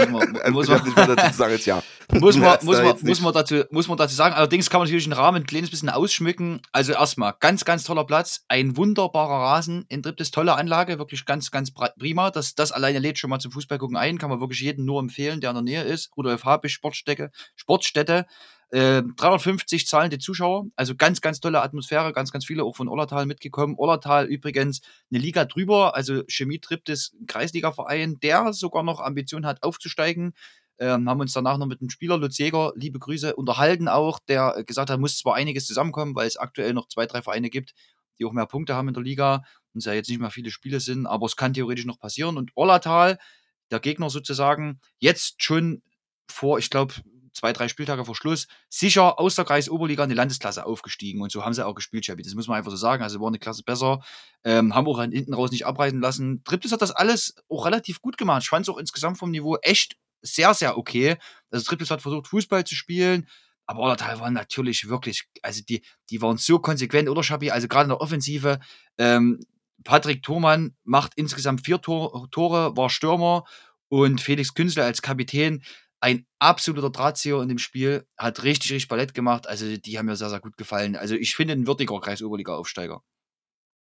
Muss 0.50 0.68
man, 0.68 0.82
muss 0.84 0.96
man, 0.96 1.16
dazu 1.16 1.36
sagen, 1.36 1.52
jetzt 1.52 1.66
ja. 1.66 1.82
Muss 2.12 2.36
man, 2.36 2.58
muss, 2.62 2.78
man, 2.78 2.96
muss, 3.00 3.20
man 3.20 3.32
dazu, 3.32 3.62
muss 3.70 3.88
man 3.88 3.96
dazu 3.96 4.14
sagen. 4.14 4.34
Allerdings 4.34 4.68
kann 4.68 4.80
man 4.80 4.86
natürlich 4.86 5.04
den 5.04 5.14
Rahmen 5.14 5.42
ein 5.42 5.46
kleines 5.46 5.70
bisschen 5.70 5.88
ausschmücken. 5.88 6.60
Also 6.72 6.92
erstmal, 6.92 7.34
ganz, 7.40 7.64
ganz 7.64 7.84
toller 7.84 8.04
Platz. 8.04 8.44
Ein 8.48 8.76
wunderbarer 8.76 9.42
Rasen 9.44 9.86
in 9.88 10.02
Triptis, 10.02 10.30
tolle 10.30 10.54
Anlage, 10.56 10.98
wirklich 10.98 11.24
ganz, 11.24 11.50
ganz 11.50 11.72
prima. 11.72 12.30
Das, 12.30 12.54
das 12.54 12.72
alleine 12.72 12.98
lädt 12.98 13.18
schon 13.18 13.30
mal 13.30 13.38
zum 13.38 13.52
Fußballgucken 13.52 13.96
ein. 13.96 14.18
Kann 14.18 14.28
man 14.28 14.40
wirklich 14.40 14.60
jedem 14.60 14.84
nur 14.84 15.00
empfehlen, 15.00 15.40
der 15.40 15.50
in 15.50 15.56
der 15.56 15.62
Nähe 15.62 15.82
ist. 15.84 16.10
Rudolf 16.16 16.44
Habisch, 16.44 16.74
Sportstätte, 16.74 17.30
Sportstätte. 17.56 18.26
350 18.72 19.82
ähm, 19.82 19.86
zahlende 19.86 20.18
Zuschauer, 20.18 20.66
also 20.76 20.94
ganz, 20.94 21.20
ganz 21.20 21.40
tolle 21.40 21.60
Atmosphäre, 21.60 22.12
ganz, 22.12 22.30
ganz 22.30 22.44
viele 22.44 22.62
auch 22.62 22.76
von 22.76 22.88
Ollertal 22.88 23.26
mitgekommen. 23.26 23.74
Ollertal 23.76 24.26
übrigens 24.26 24.80
eine 25.10 25.20
Liga 25.20 25.44
drüber, 25.44 25.96
also 25.96 26.22
Chemie 26.28 26.60
Triptis 26.60 27.16
Kreisliga-Verein, 27.26 28.20
der 28.20 28.52
sogar 28.52 28.84
noch 28.84 29.00
Ambitionen 29.00 29.44
hat 29.44 29.64
aufzusteigen. 29.64 30.34
Ähm, 30.78 31.08
haben 31.10 31.20
uns 31.20 31.32
danach 31.32 31.58
noch 31.58 31.66
mit 31.66 31.80
dem 31.80 31.90
Spieler 31.90 32.16
Lutz 32.16 32.38
Jäger, 32.38 32.72
liebe 32.76 33.00
Grüße, 33.00 33.34
unterhalten 33.34 33.88
auch, 33.88 34.20
der 34.20 34.62
gesagt 34.64 34.88
hat, 34.88 35.00
muss 35.00 35.18
zwar 35.18 35.34
einiges 35.34 35.66
zusammenkommen, 35.66 36.14
weil 36.14 36.28
es 36.28 36.36
aktuell 36.36 36.72
noch 36.72 36.86
zwei, 36.88 37.06
drei 37.06 37.22
Vereine 37.22 37.50
gibt, 37.50 37.74
die 38.18 38.24
auch 38.24 38.32
mehr 38.32 38.46
Punkte 38.46 38.74
haben 38.76 38.88
in 38.88 38.94
der 38.94 39.02
Liga 39.02 39.42
und 39.74 39.80
es 39.80 39.84
ja 39.84 39.92
jetzt 39.92 40.08
nicht 40.08 40.20
mehr 40.20 40.30
viele 40.30 40.50
Spiele 40.50 40.80
sind, 40.80 41.06
aber 41.06 41.26
es 41.26 41.36
kann 41.36 41.54
theoretisch 41.54 41.86
noch 41.86 41.98
passieren. 41.98 42.36
Und 42.36 42.52
Ollertal, 42.54 43.18
der 43.70 43.80
Gegner 43.80 44.10
sozusagen, 44.10 44.80
jetzt 44.98 45.42
schon 45.42 45.82
vor, 46.30 46.58
ich 46.58 46.70
glaube, 46.70 46.94
zwei, 47.32 47.52
drei 47.52 47.68
Spieltage 47.68 48.04
vor 48.04 48.14
Schluss 48.14 48.46
sicher 48.68 49.18
aus 49.18 49.34
der 49.34 49.44
Kreisoberliga 49.44 50.04
in 50.04 50.08
die 50.08 50.16
Landesklasse 50.16 50.66
aufgestiegen. 50.66 51.22
Und 51.22 51.32
so 51.32 51.44
haben 51.44 51.54
sie 51.54 51.64
auch 51.64 51.74
gespielt, 51.74 52.06
Shabby. 52.06 52.22
Das 52.22 52.34
muss 52.34 52.48
man 52.48 52.58
einfach 52.58 52.70
so 52.70 52.76
sagen. 52.76 53.02
Also 53.02 53.20
war 53.20 53.28
eine 53.28 53.38
Klasse 53.38 53.62
besser. 53.62 54.00
Ähm, 54.44 54.74
haben 54.74 54.86
auch 54.86 55.00
hinten 55.00 55.34
raus 55.34 55.50
nicht 55.50 55.66
abreißen 55.66 56.00
lassen. 56.00 56.42
Triptis 56.44 56.72
hat 56.72 56.82
das 56.82 56.90
alles 56.90 57.34
auch 57.48 57.66
relativ 57.66 58.00
gut 58.00 58.16
gemacht. 58.16 58.42
Ich 58.42 58.48
fand 58.48 58.66
es 58.66 58.68
auch 58.68 58.78
insgesamt 58.78 59.18
vom 59.18 59.30
Niveau 59.30 59.56
echt 59.62 59.96
sehr, 60.22 60.54
sehr 60.54 60.76
okay. 60.76 61.16
Also 61.50 61.64
Triptis 61.64 61.90
hat 61.90 62.02
versucht, 62.02 62.28
Fußball 62.28 62.64
zu 62.64 62.74
spielen. 62.74 63.26
Aber 63.66 63.80
Orlatal 63.80 64.18
waren 64.18 64.34
natürlich 64.34 64.88
wirklich, 64.88 65.28
also 65.42 65.62
die, 65.62 65.82
die 66.10 66.20
waren 66.20 66.38
so 66.38 66.58
konsequent, 66.58 67.08
oder 67.08 67.22
Schabi? 67.22 67.50
Also 67.52 67.68
gerade 67.68 67.84
in 67.84 67.90
der 67.90 68.00
Offensive. 68.00 68.58
Ähm, 68.98 69.38
Patrick 69.84 70.22
Thormann 70.22 70.74
macht 70.84 71.12
insgesamt 71.16 71.64
vier 71.64 71.80
Tor, 71.80 72.28
Tore, 72.30 72.76
war 72.76 72.90
Stürmer 72.90 73.44
und 73.88 74.20
Felix 74.20 74.54
Künstler 74.54 74.84
als 74.84 75.02
Kapitän 75.02 75.62
ein 76.00 76.26
absoluter 76.38 76.90
Drahtzieher 76.90 77.42
in 77.42 77.48
dem 77.48 77.58
Spiel, 77.58 78.06
hat 78.16 78.42
richtig, 78.42 78.72
richtig 78.72 78.88
Ballett 78.88 79.14
gemacht. 79.14 79.46
Also 79.46 79.76
die 79.76 79.98
haben 79.98 80.06
mir 80.06 80.16
sehr, 80.16 80.30
sehr 80.30 80.40
gut 80.40 80.56
gefallen. 80.56 80.96
Also 80.96 81.14
ich 81.14 81.34
finde 81.34 81.52
ein 81.54 81.66
würdiger 81.66 82.00
Kreis-Oberliga-Aufsteiger. 82.00 83.02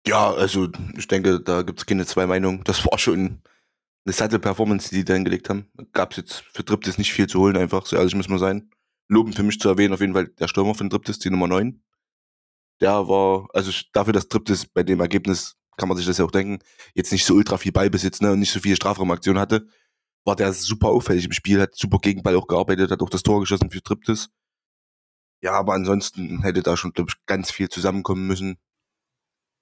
Ja, 0.07 0.33
also 0.33 0.69
ich 0.97 1.09
denke, 1.09 1.41
da 1.41 1.63
gibt 1.63 1.79
es 1.79 1.87
keine 1.87 2.07
zwei 2.07 2.27
Meinungen. 2.27 2.65
Das 2.65 2.87
war 2.87 2.99
schon 2.99 3.43
eine 4.07 4.13
satte 4.15 4.39
Performance, 4.39 4.89
die 4.89 4.97
die 4.97 5.05
da 5.05 5.15
hingelegt 5.15 5.51
haben. 5.51 5.71
Gab 5.93 6.13
es 6.13 6.17
jetzt 6.17 6.45
für 6.53 6.65
Triptis 6.65 6.97
nicht 6.97 7.13
viel 7.13 7.27
zu 7.27 7.39
holen, 7.39 7.57
einfach, 7.57 7.85
so 7.85 7.97
ehrlich 7.97 8.15
muss 8.15 8.29
man 8.29 8.39
sein. 8.39 8.71
Loben 9.09 9.33
für 9.33 9.43
mich 9.43 9.61
zu 9.61 9.69
erwähnen, 9.69 9.93
auf 9.93 10.01
jeden 10.01 10.15
Fall 10.15 10.29
der 10.29 10.49
Stürmer 10.49 10.75
von 10.75 10.89
Triptis, 10.89 11.19
die 11.19 11.31
Nummer 11.31 11.49
9. 11.49 11.83
Der 12.81 13.09
war, 13.09 13.49
also 13.53 13.71
dafür, 13.93 14.15
dass 14.15 14.29
Triptis 14.29 14.65
bei 14.65 14.83
dem 14.83 15.01
Ergebnis, 15.01 15.57
kann 15.77 15.89
man 15.89 15.99
sich 15.99 16.07
das 16.07 16.17
ja 16.17 16.25
auch 16.25 16.31
denken, 16.31 16.61
jetzt 16.95 17.13
nicht 17.13 17.27
so 17.27 17.35
ultra 17.35 17.59
viel 17.59 17.73
Ballbesitz 17.73 18.21
ne, 18.23 18.33
und 18.33 18.39
nicht 18.39 18.53
so 18.53 18.61
viele 18.61 18.77
Strafraumaktionen 18.77 19.41
hatte, 19.41 19.67
war 20.25 20.37
der 20.37 20.53
super 20.53 20.89
auffällig 20.89 21.25
im 21.25 21.33
Spiel, 21.33 21.61
hat 21.61 21.75
super 21.75 21.99
Gegenball 21.99 22.37
auch 22.37 22.47
gearbeitet, 22.47 22.91
hat 22.91 23.03
auch 23.03 23.11
das 23.11 23.23
Tor 23.23 23.41
geschossen 23.41 23.71
für 23.71 23.83
Triptis. 23.83 24.29
Ja, 25.43 25.53
aber 25.53 25.73
ansonsten 25.73 26.43
hätte 26.43 26.63
da 26.63 26.77
schon, 26.77 26.93
glaube 26.93 27.11
ich, 27.11 27.27
ganz 27.27 27.51
viel 27.51 27.69
zusammenkommen 27.69 28.27
müssen, 28.27 28.59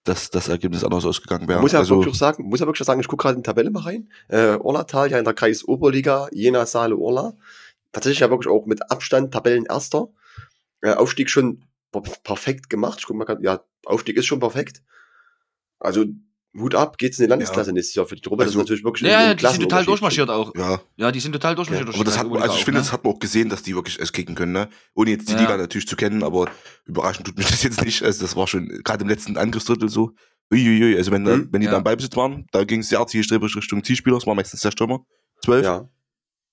dass 0.04 0.30
das 0.30 0.48
Ergebnis 0.48 0.82
anders 0.82 1.04
ausgegangen 1.04 1.46
wäre. 1.48 1.60
Muss 1.60 1.72
ja 1.72 1.78
also, 1.78 1.98
wirklich 1.98 2.18
sagen, 2.18 2.48
muss 2.48 2.60
ja 2.60 2.66
wirklich 2.66 2.86
sagen, 2.86 3.00
ich 3.00 3.08
gucke 3.08 3.22
gerade 3.22 3.36
in 3.36 3.42
die 3.42 3.46
Tabelle 3.46 3.70
mal 3.70 3.82
rein. 3.82 4.10
Äh, 4.28 4.56
Orlatal 4.56 5.10
ja 5.10 5.18
in 5.18 5.24
der 5.24 5.34
Kreis 5.34 5.64
Oberliga, 5.64 6.28
Jena, 6.32 6.66
Saale, 6.66 6.96
Orla. 6.96 7.36
Tatsächlich 7.92 8.20
ja 8.20 8.30
wirklich 8.30 8.52
auch 8.52 8.66
mit 8.66 8.90
Abstand 8.90 9.32
Tabellenerster. 9.32 10.08
Äh, 10.80 10.94
Aufstieg 10.94 11.30
schon 11.30 11.64
perfekt 12.24 12.70
gemacht. 12.70 12.98
Ich 13.00 13.06
guck 13.06 13.16
mal, 13.16 13.38
ja, 13.40 13.60
Aufstieg 13.84 14.16
ist 14.16 14.26
schon 14.26 14.40
perfekt. 14.40 14.82
Also 15.78 16.04
Hut 16.56 16.74
ab, 16.74 16.98
geht's 16.98 17.18
in 17.18 17.24
die 17.24 17.28
Landesklasse 17.28 17.70
ja. 17.70 17.74
nächstes 17.74 17.94
Jahr 17.94 18.06
für 18.06 18.14
die 18.14 18.22
Truppe. 18.22 18.42
Also, 18.42 18.52
das 18.52 18.54
ist 18.54 18.58
natürlich 18.58 18.84
wirklich 18.84 19.10
Ja, 19.10 19.22
ja 19.22 19.34
die 19.34 19.46
sind 19.46 19.62
total 19.62 19.84
durchmarschiert 19.84 20.30
auch. 20.30 20.54
Ja. 20.56 20.80
ja, 20.96 21.12
die 21.12 21.20
sind 21.20 21.32
total 21.32 21.54
durchmarschiert. 21.54 21.88
Ja. 21.88 21.94
Aber 21.94 22.04
das 22.04 22.18
hat, 22.18 22.26
also 22.26 22.56
ich 22.56 22.64
finde, 22.64 22.80
ne? 22.80 22.84
das 22.84 22.92
hat 22.92 23.04
man 23.04 23.12
auch 23.12 23.18
gesehen, 23.18 23.48
dass 23.48 23.62
die 23.62 23.74
wirklich 23.74 23.98
es 23.98 24.12
kicken 24.12 24.34
können, 24.34 24.52
ne? 24.52 24.68
Ohne 24.94 25.10
jetzt 25.10 25.28
die 25.28 25.34
ja. 25.34 25.40
Liga 25.40 25.56
natürlich 25.56 25.86
zu 25.86 25.96
kennen, 25.96 26.22
aber 26.22 26.50
überraschend 26.86 27.26
tut 27.26 27.36
mich 27.36 27.46
das 27.48 27.62
jetzt 27.62 27.84
nicht. 27.84 28.02
Also 28.02 28.22
das 28.24 28.34
war 28.34 28.46
schon 28.46 28.68
gerade 28.82 29.02
im 29.02 29.08
letzten 29.08 29.36
Angriffsdrittel 29.36 29.88
so. 29.88 30.12
Uiuiui, 30.50 30.96
also 30.96 31.12
wenn, 31.12 31.24
mhm. 31.24 31.48
wenn 31.52 31.60
die 31.60 31.66
ja. 31.66 31.72
dann 31.72 31.84
Beibesitz 31.84 32.16
waren, 32.16 32.46
da 32.52 32.64
ging 32.64 32.80
es 32.80 32.88
sehr 32.88 33.06
zielstrebig 33.06 33.54
Richtung 33.54 33.84
Zielspieler, 33.84 34.16
das 34.16 34.26
war 34.26 34.34
meistens 34.34 34.60
der 34.60 34.70
Stürmer. 34.70 35.04
Zwölf. 35.44 35.64
Ja. 35.64 35.88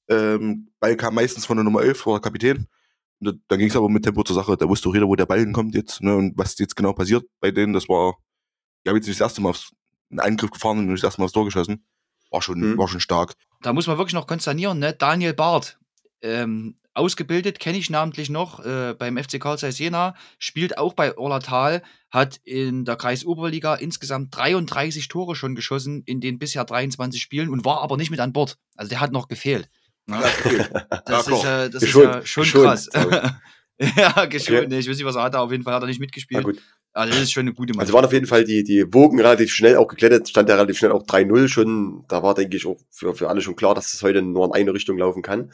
Ähm, 0.09 0.71
Ball 0.79 0.97
kam 0.97 1.15
meistens 1.15 1.45
von 1.45 1.55
der 1.55 1.63
Nummer 1.63 1.81
11, 1.81 2.05
war 2.05 2.15
der 2.15 2.21
Kapitän. 2.21 2.67
Und 3.21 3.41
dann 3.47 3.59
ging 3.59 3.69
es 3.69 3.75
aber 3.75 3.89
mit 3.89 4.03
Tempo 4.03 4.23
zur 4.23 4.35
Sache. 4.35 4.57
Da 4.57 4.67
wusste 4.67 4.89
auch 4.89 4.93
jeder, 4.93 5.07
wo 5.07 5.15
der 5.15 5.25
Ball 5.25 5.39
hinkommt 5.39 5.73
jetzt, 5.73 6.01
ne? 6.01 6.15
Und 6.15 6.37
was 6.37 6.57
jetzt 6.59 6.75
genau 6.75 6.91
passiert 6.91 7.23
bei 7.39 7.51
denen, 7.51 7.71
das 7.71 7.87
war, 7.87 8.15
ich 8.83 8.89
habe 8.89 8.97
jetzt 8.97 9.07
nicht 9.07 9.19
das 9.19 9.25
erste 9.25 9.41
Mal 9.41 9.51
aufs 9.51 9.71
einen 10.19 10.33
Angriff 10.33 10.51
gefahren 10.51 10.89
und 10.89 11.03
erstmal 11.03 11.25
aufs 11.25 11.33
Tor 11.33 11.45
geschossen. 11.45 11.85
War 12.31 12.41
schon, 12.41 12.59
mhm. 12.59 12.77
war 12.77 12.87
schon 12.87 12.99
stark. 12.99 13.33
Da 13.61 13.73
muss 13.73 13.87
man 13.87 13.97
wirklich 13.97 14.13
noch 14.13 14.27
konsternieren, 14.27 14.79
ne? 14.79 14.93
Daniel 14.93 15.33
Barth, 15.33 15.77
ähm, 16.21 16.77
ausgebildet, 16.93 17.59
kenne 17.59 17.77
ich 17.77 17.89
namentlich 17.89 18.29
noch 18.29 18.63
äh, 18.65 18.95
beim 18.97 19.17
FC 19.17 19.39
Karl 19.39 19.57
Zeiss 19.57 19.79
Jena, 19.79 20.15
spielt 20.39 20.77
auch 20.77 20.93
bei 20.93 21.17
Orlatal, 21.17 21.83
hat 22.09 22.39
in 22.43 22.85
der 22.85 22.95
Kreisoberliga 22.95 23.75
insgesamt 23.75 24.35
33 24.35 25.07
Tore 25.07 25.35
schon 25.35 25.55
geschossen 25.55 26.03
in 26.05 26.21
den 26.21 26.39
bisher 26.39 26.63
23 26.63 27.21
Spielen 27.21 27.49
und 27.49 27.65
war 27.65 27.81
aber 27.81 27.97
nicht 27.97 28.11
mit 28.11 28.19
an 28.21 28.33
Bord. 28.33 28.57
Also 28.75 28.89
der 28.89 29.01
hat 29.01 29.11
noch 29.11 29.27
gefehlt. 29.27 29.69
Ne? 30.07 30.21
Das, 31.05 31.27
ist, 31.27 31.43
äh, 31.43 31.69
das 31.69 31.83
ist, 31.83 31.95
ja 31.95 32.25
schon 32.25 32.45
krass. 32.45 32.89
ja, 33.97 34.25
geschont. 34.25 34.65
Okay. 34.67 34.79
Ich 34.79 34.89
weiß 34.89 34.97
nicht, 34.97 35.05
was 35.05 35.15
er 35.15 35.23
hatte. 35.23 35.39
Auf 35.39 35.51
jeden 35.51 35.63
Fall 35.63 35.73
hat 35.73 35.83
er 35.83 35.87
nicht 35.87 35.99
mitgespielt. 35.99 36.45
Also 36.93 37.13
das 37.13 37.23
ist 37.23 37.33
schon 37.33 37.41
eine 37.41 37.53
gute 37.53 37.73
Mannschaft. 37.73 37.89
Also 37.89 37.93
waren 37.93 38.05
auf 38.05 38.13
jeden 38.13 38.25
Fall 38.25 38.45
die, 38.45 38.63
die 38.63 38.93
Wogen 38.93 39.19
relativ 39.19 39.51
schnell 39.51 39.75
auch 39.75 39.87
geklettert, 39.87 40.29
stand 40.29 40.47
ja 40.47 40.55
relativ 40.55 40.77
schnell 40.77 40.93
auch 40.93 41.03
3-0 41.03 41.49
schon. 41.49 42.05
Da 42.07 42.23
war, 42.23 42.33
denke 42.35 42.55
ich, 42.55 42.65
auch 42.65 42.77
für, 42.89 43.13
für 43.13 43.27
alle 43.27 43.41
schon 43.41 43.57
klar, 43.57 43.75
dass 43.75 43.93
es 43.93 44.01
heute 44.01 44.21
nur 44.21 44.45
in 44.45 44.53
eine 44.53 44.73
Richtung 44.73 44.97
laufen 44.97 45.21
kann. 45.21 45.51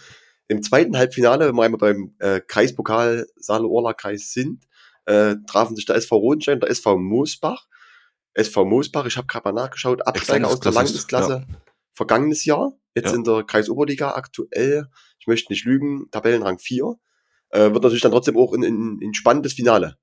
Im 0.48 0.62
zweiten 0.62 0.98
Halbfinale, 0.98 1.48
wenn 1.48 1.56
wir 1.56 1.64
einmal 1.64 1.80
beim 1.80 2.14
äh, 2.20 2.42
Kreispokal 2.42 3.26
Saale-Orla-Kreis 3.38 4.34
sind, 4.34 4.66
äh, 5.06 5.36
trafen 5.48 5.76
sich 5.76 5.86
der 5.86 5.96
SV 5.96 6.16
Rodenstein 6.16 6.56
und 6.56 6.64
der 6.64 6.70
SV 6.70 6.98
Moosbach. 6.98 7.66
SV 8.34 8.66
Moosbach, 8.66 9.06
ich 9.06 9.18
habe 9.18 9.28
gerade 9.28 9.52
mal 9.52 9.64
nachgeschaut, 9.64 10.06
Absteiger 10.06 10.48
aus 10.48 10.60
der 10.60 10.74
Landesklasse 10.74 11.46
ja. 11.50 11.56
vergangenes 11.94 12.46
Jahr, 12.46 12.74
jetzt 12.94 13.12
ja. 13.12 13.16
in 13.16 13.24
der 13.24 13.44
Kreisoberliga 13.44 14.12
aktuell, 14.12 14.88
ich 15.20 15.28
möchte 15.28 15.52
nicht 15.52 15.66
lügen, 15.66 16.08
Tabellenrang 16.12 16.60
4. 16.60 16.96
Äh, 17.52 17.74
wird 17.74 17.84
natürlich 17.84 18.02
dann 18.02 18.12
trotzdem 18.12 18.38
auch 18.38 18.54
ein, 18.54 18.64
ein, 18.64 19.00
ein 19.02 19.14
spannendes 19.14 19.54
Finale. 19.54 19.98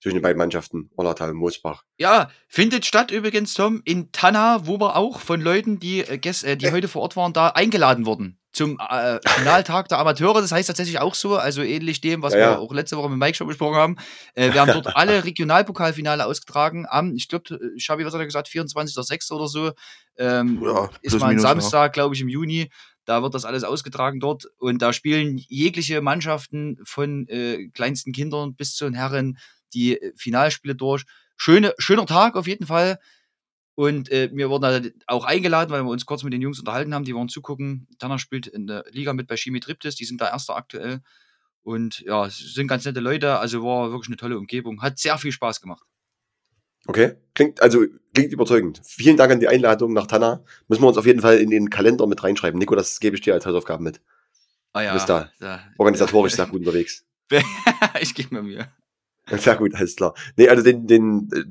zwischen 0.00 0.16
den 0.16 0.22
beiden 0.22 0.38
Mannschaften, 0.38 0.90
Orlatal 0.96 1.30
und 1.30 1.36
Moosbach. 1.36 1.84
Ja, 1.96 2.30
findet 2.48 2.84
statt 2.84 3.10
übrigens, 3.10 3.54
Tom, 3.54 3.82
in 3.84 4.10
Tanna, 4.10 4.66
wo 4.66 4.80
wir 4.80 4.96
auch 4.96 5.20
von 5.20 5.40
Leuten, 5.40 5.78
die, 5.78 6.00
äh, 6.00 6.18
äh 6.18 6.56
die 6.56 6.72
heute 6.72 6.88
vor 6.88 7.02
Ort 7.02 7.16
waren, 7.16 7.32
da 7.32 7.48
eingeladen 7.48 8.04
wurden 8.04 8.38
zum 8.52 8.78
äh, 8.78 9.18
Finaltag 9.28 9.88
der 9.88 9.98
Amateure. 9.98 10.40
Das 10.40 10.52
heißt 10.52 10.68
tatsächlich 10.68 11.00
auch 11.00 11.14
so, 11.14 11.36
also 11.36 11.62
ähnlich 11.62 12.00
dem, 12.00 12.22
was 12.22 12.34
ja, 12.34 12.38
wir 12.38 12.44
ja. 12.44 12.58
auch 12.58 12.72
letzte 12.72 12.96
Woche 12.96 13.08
mit 13.08 13.18
Mike 13.18 13.36
schon 13.36 13.48
besprochen 13.48 13.76
haben. 13.76 13.96
Äh, 14.34 14.52
wir 14.52 14.60
haben 14.60 14.72
dort 14.72 14.86
alle 14.96 15.24
Regionalpokalfinale 15.24 16.26
ausgetragen 16.26 16.86
am, 16.88 17.14
ich 17.14 17.28
glaube, 17.28 17.58
Schabi, 17.76 18.04
was 18.04 18.12
hat 18.12 18.20
er 18.20 18.26
gesagt, 18.26 18.48
24.06. 18.48 19.32
oder 19.32 19.48
so. 19.48 19.72
Ähm, 20.18 20.62
ja, 20.62 20.90
ist 21.00 21.18
mal 21.18 21.30
ein 21.30 21.38
Samstag, 21.38 21.94
glaube 21.94 22.14
ich, 22.14 22.20
im 22.20 22.28
Juni. 22.28 22.70
Da 23.04 23.22
wird 23.22 23.34
das 23.34 23.44
alles 23.44 23.64
ausgetragen 23.64 24.20
dort 24.20 24.46
und 24.58 24.80
da 24.80 24.92
spielen 24.92 25.36
jegliche 25.36 26.00
Mannschaften 26.00 26.78
von 26.84 27.26
äh, 27.28 27.68
kleinsten 27.74 28.12
Kindern 28.12 28.54
bis 28.54 28.74
zu 28.74 28.84
den 28.84 28.94
Herren 28.94 29.38
die 29.74 30.00
äh, 30.00 30.12
Finalspiele 30.16 30.74
durch. 30.74 31.04
Schöne, 31.36 31.74
schöner 31.78 32.06
Tag 32.06 32.36
auf 32.36 32.46
jeden 32.46 32.66
Fall. 32.66 32.98
Und 33.74 34.10
äh, 34.10 34.30
wir 34.32 34.50
wurden 34.50 34.92
auch 35.06 35.24
eingeladen, 35.24 35.70
weil 35.70 35.82
wir 35.82 35.90
uns 35.90 36.04
kurz 36.04 36.22
mit 36.22 36.32
den 36.32 36.42
Jungs 36.42 36.58
unterhalten 36.58 36.94
haben. 36.94 37.04
Die 37.04 37.14
wollen 37.14 37.28
zugucken. 37.28 37.88
Tanner 37.98 38.18
spielt 38.18 38.46
in 38.46 38.66
der 38.66 38.84
Liga 38.90 39.12
mit 39.14 39.26
bei 39.26 39.36
Chemie 39.36 39.60
Triptis. 39.60 39.96
Die 39.96 40.04
sind 40.04 40.20
da 40.20 40.28
Erster 40.30 40.56
aktuell. 40.56 41.00
Und 41.62 42.00
ja, 42.00 42.28
sind 42.28 42.68
ganz 42.68 42.84
nette 42.84 43.00
Leute. 43.00 43.38
Also 43.38 43.62
war 43.64 43.90
wirklich 43.90 44.08
eine 44.08 44.16
tolle 44.16 44.38
Umgebung. 44.38 44.82
Hat 44.82 44.98
sehr 44.98 45.16
viel 45.16 45.32
Spaß 45.32 45.60
gemacht. 45.60 45.86
Okay, 46.86 47.14
klingt, 47.34 47.62
also 47.62 47.84
klingt 48.14 48.32
überzeugend. 48.32 48.80
Vielen 48.84 49.16
Dank 49.16 49.32
an 49.32 49.40
die 49.40 49.48
Einladung 49.48 49.92
nach 49.92 50.06
Tanner. 50.06 50.44
Müssen 50.68 50.82
wir 50.82 50.88
uns 50.88 50.98
auf 50.98 51.06
jeden 51.06 51.20
Fall 51.20 51.38
in 51.38 51.50
den 51.50 51.70
Kalender 51.70 52.06
mit 52.06 52.22
reinschreiben. 52.22 52.58
Nico, 52.58 52.74
das 52.74 53.00
gebe 53.00 53.16
ich 53.16 53.22
dir 53.22 53.34
als 53.34 53.46
Hausaufgaben 53.46 53.84
mit. 53.84 54.00
Ah 54.72 54.82
ja. 54.82 54.90
Du 54.90 54.94
bist 54.96 55.08
da 55.08 55.30
ja. 55.40 55.60
organisatorisch 55.78 56.34
sehr 56.34 56.46
gut 56.48 56.60
unterwegs. 56.60 57.04
ich 58.00 58.14
gebe 58.14 58.34
mir 58.34 58.42
Mühe. 58.42 58.68
Sehr 59.30 59.56
gut, 59.56 59.74
alles 59.74 59.96
klar. 59.96 60.14
Nee, 60.36 60.48
also 60.48 60.62
den, 60.62 60.86
den 60.86 61.30
äh, 61.32 61.44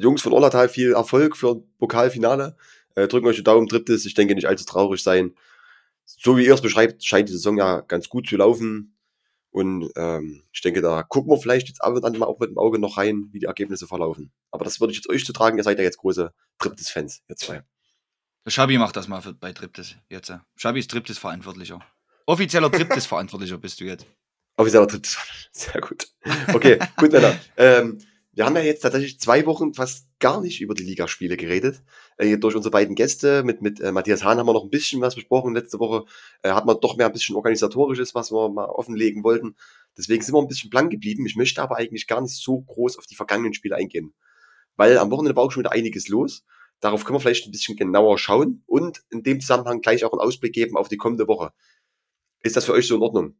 Jungs 0.00 0.22
von 0.22 0.32
Orlatal 0.32 0.68
viel 0.68 0.92
Erfolg 0.92 1.36
für 1.36 1.62
Pokalfinale. 1.78 2.56
Äh, 2.94 3.08
drücken 3.08 3.26
euch 3.26 3.36
die 3.36 3.44
Daumen, 3.44 3.66
drittes. 3.66 4.06
Ich 4.06 4.14
denke 4.14 4.34
nicht 4.34 4.46
allzu 4.46 4.64
traurig 4.64 5.02
sein. 5.02 5.34
So 6.04 6.36
wie 6.36 6.46
ihr 6.46 6.54
es 6.54 6.62
beschreibt, 6.62 7.04
scheint 7.04 7.28
die 7.28 7.32
Saison 7.32 7.56
ja 7.56 7.80
ganz 7.80 8.08
gut 8.08 8.28
zu 8.28 8.36
laufen. 8.36 8.94
Und 9.50 9.90
ähm, 9.96 10.44
ich 10.52 10.60
denke, 10.60 10.80
da 10.80 11.02
gucken 11.02 11.30
wir 11.30 11.38
vielleicht 11.38 11.68
jetzt 11.68 11.82
ab 11.82 11.94
und 11.94 12.04
an 12.04 12.16
mal 12.16 12.26
auch 12.26 12.38
mit 12.38 12.50
dem 12.50 12.58
Auge 12.58 12.78
noch 12.78 12.96
rein, 12.96 13.28
wie 13.32 13.40
die 13.40 13.46
Ergebnisse 13.46 13.86
verlaufen. 13.86 14.32
Aber 14.50 14.64
das 14.64 14.80
würde 14.80 14.92
ich 14.92 14.98
jetzt 14.98 15.10
euch 15.10 15.24
zu 15.24 15.32
tragen. 15.32 15.58
Ihr 15.58 15.64
seid 15.64 15.78
ja 15.78 15.84
jetzt 15.84 15.98
große 15.98 16.32
Triptis-Fans, 16.58 17.22
ihr 17.28 17.36
zwei. 17.36 17.64
Der 18.44 18.50
Schabi 18.50 18.78
macht 18.78 18.96
das 18.96 19.08
mal 19.08 19.20
für, 19.20 19.34
bei 19.34 19.52
Triptis 19.52 19.96
jetzt. 20.08 20.32
Schabi 20.56 20.78
ist 20.78 20.90
Triptis-Verantwortlicher. 20.90 21.80
Offizieller 22.26 22.70
Triptis-Verantwortlicher 22.72 23.58
bist 23.58 23.80
du 23.80 23.84
jetzt. 23.84 24.06
Offizieller 24.56 24.86
Triptis-Verantwortlicher. 24.86 25.50
Sehr 25.52 25.80
gut. 25.80 26.06
Okay, 26.54 26.78
gut, 26.96 27.12
Männer. 27.12 27.36
Ähm, 27.56 28.00
wir 28.32 28.46
haben 28.46 28.54
ja 28.54 28.62
jetzt 28.62 28.82
tatsächlich 28.82 29.18
zwei 29.18 29.44
Wochen 29.46 29.74
fast 29.74 30.06
gar 30.20 30.40
nicht 30.40 30.60
über 30.60 30.74
die 30.74 30.84
Ligaspiele 30.84 31.36
geredet. 31.36 31.82
Äh, 32.18 32.38
durch 32.38 32.54
unsere 32.54 32.70
beiden 32.70 32.94
Gäste 32.94 33.42
mit, 33.42 33.62
mit 33.62 33.80
äh, 33.80 33.90
Matthias 33.90 34.22
Hahn 34.22 34.38
haben 34.38 34.46
wir 34.46 34.52
noch 34.52 34.64
ein 34.64 34.70
bisschen 34.70 35.00
was 35.00 35.14
besprochen. 35.14 35.54
Letzte 35.54 35.78
Woche 35.80 36.04
äh, 36.42 36.50
hat 36.50 36.66
man 36.66 36.78
doch 36.80 36.96
mehr 36.96 37.06
ein 37.06 37.12
bisschen 37.12 37.36
organisatorisches, 37.36 38.14
was 38.14 38.30
wir 38.30 38.48
mal 38.50 38.66
offenlegen 38.66 39.24
wollten. 39.24 39.56
Deswegen 39.98 40.22
sind 40.22 40.34
wir 40.34 40.40
ein 40.40 40.48
bisschen 40.48 40.70
blank 40.70 40.90
geblieben. 40.90 41.26
Ich 41.26 41.36
möchte 41.36 41.62
aber 41.62 41.76
eigentlich 41.76 42.06
gar 42.06 42.20
nicht 42.20 42.36
so 42.36 42.60
groß 42.60 42.98
auf 42.98 43.06
die 43.06 43.16
vergangenen 43.16 43.54
Spiele 43.54 43.76
eingehen. 43.76 44.14
Weil 44.76 44.98
am 44.98 45.10
Wochenende 45.10 45.34
war 45.36 45.44
auch 45.44 45.50
schon 45.50 45.62
wieder 45.62 45.72
einiges 45.72 46.08
los. 46.08 46.44
Darauf 46.80 47.04
können 47.04 47.16
wir 47.16 47.20
vielleicht 47.20 47.46
ein 47.46 47.50
bisschen 47.50 47.76
genauer 47.76 48.16
schauen 48.18 48.62
und 48.66 49.02
in 49.10 49.22
dem 49.22 49.40
Zusammenhang 49.40 49.80
gleich 49.80 50.04
auch 50.04 50.12
einen 50.12 50.20
Ausblick 50.20 50.52
geben 50.52 50.76
auf 50.76 50.88
die 50.88 50.96
kommende 50.96 51.28
Woche. 51.28 51.52
Ist 52.42 52.56
das 52.56 52.64
für 52.64 52.72
euch 52.72 52.86
so 52.86 52.96
in 52.96 53.02
Ordnung? 53.02 53.34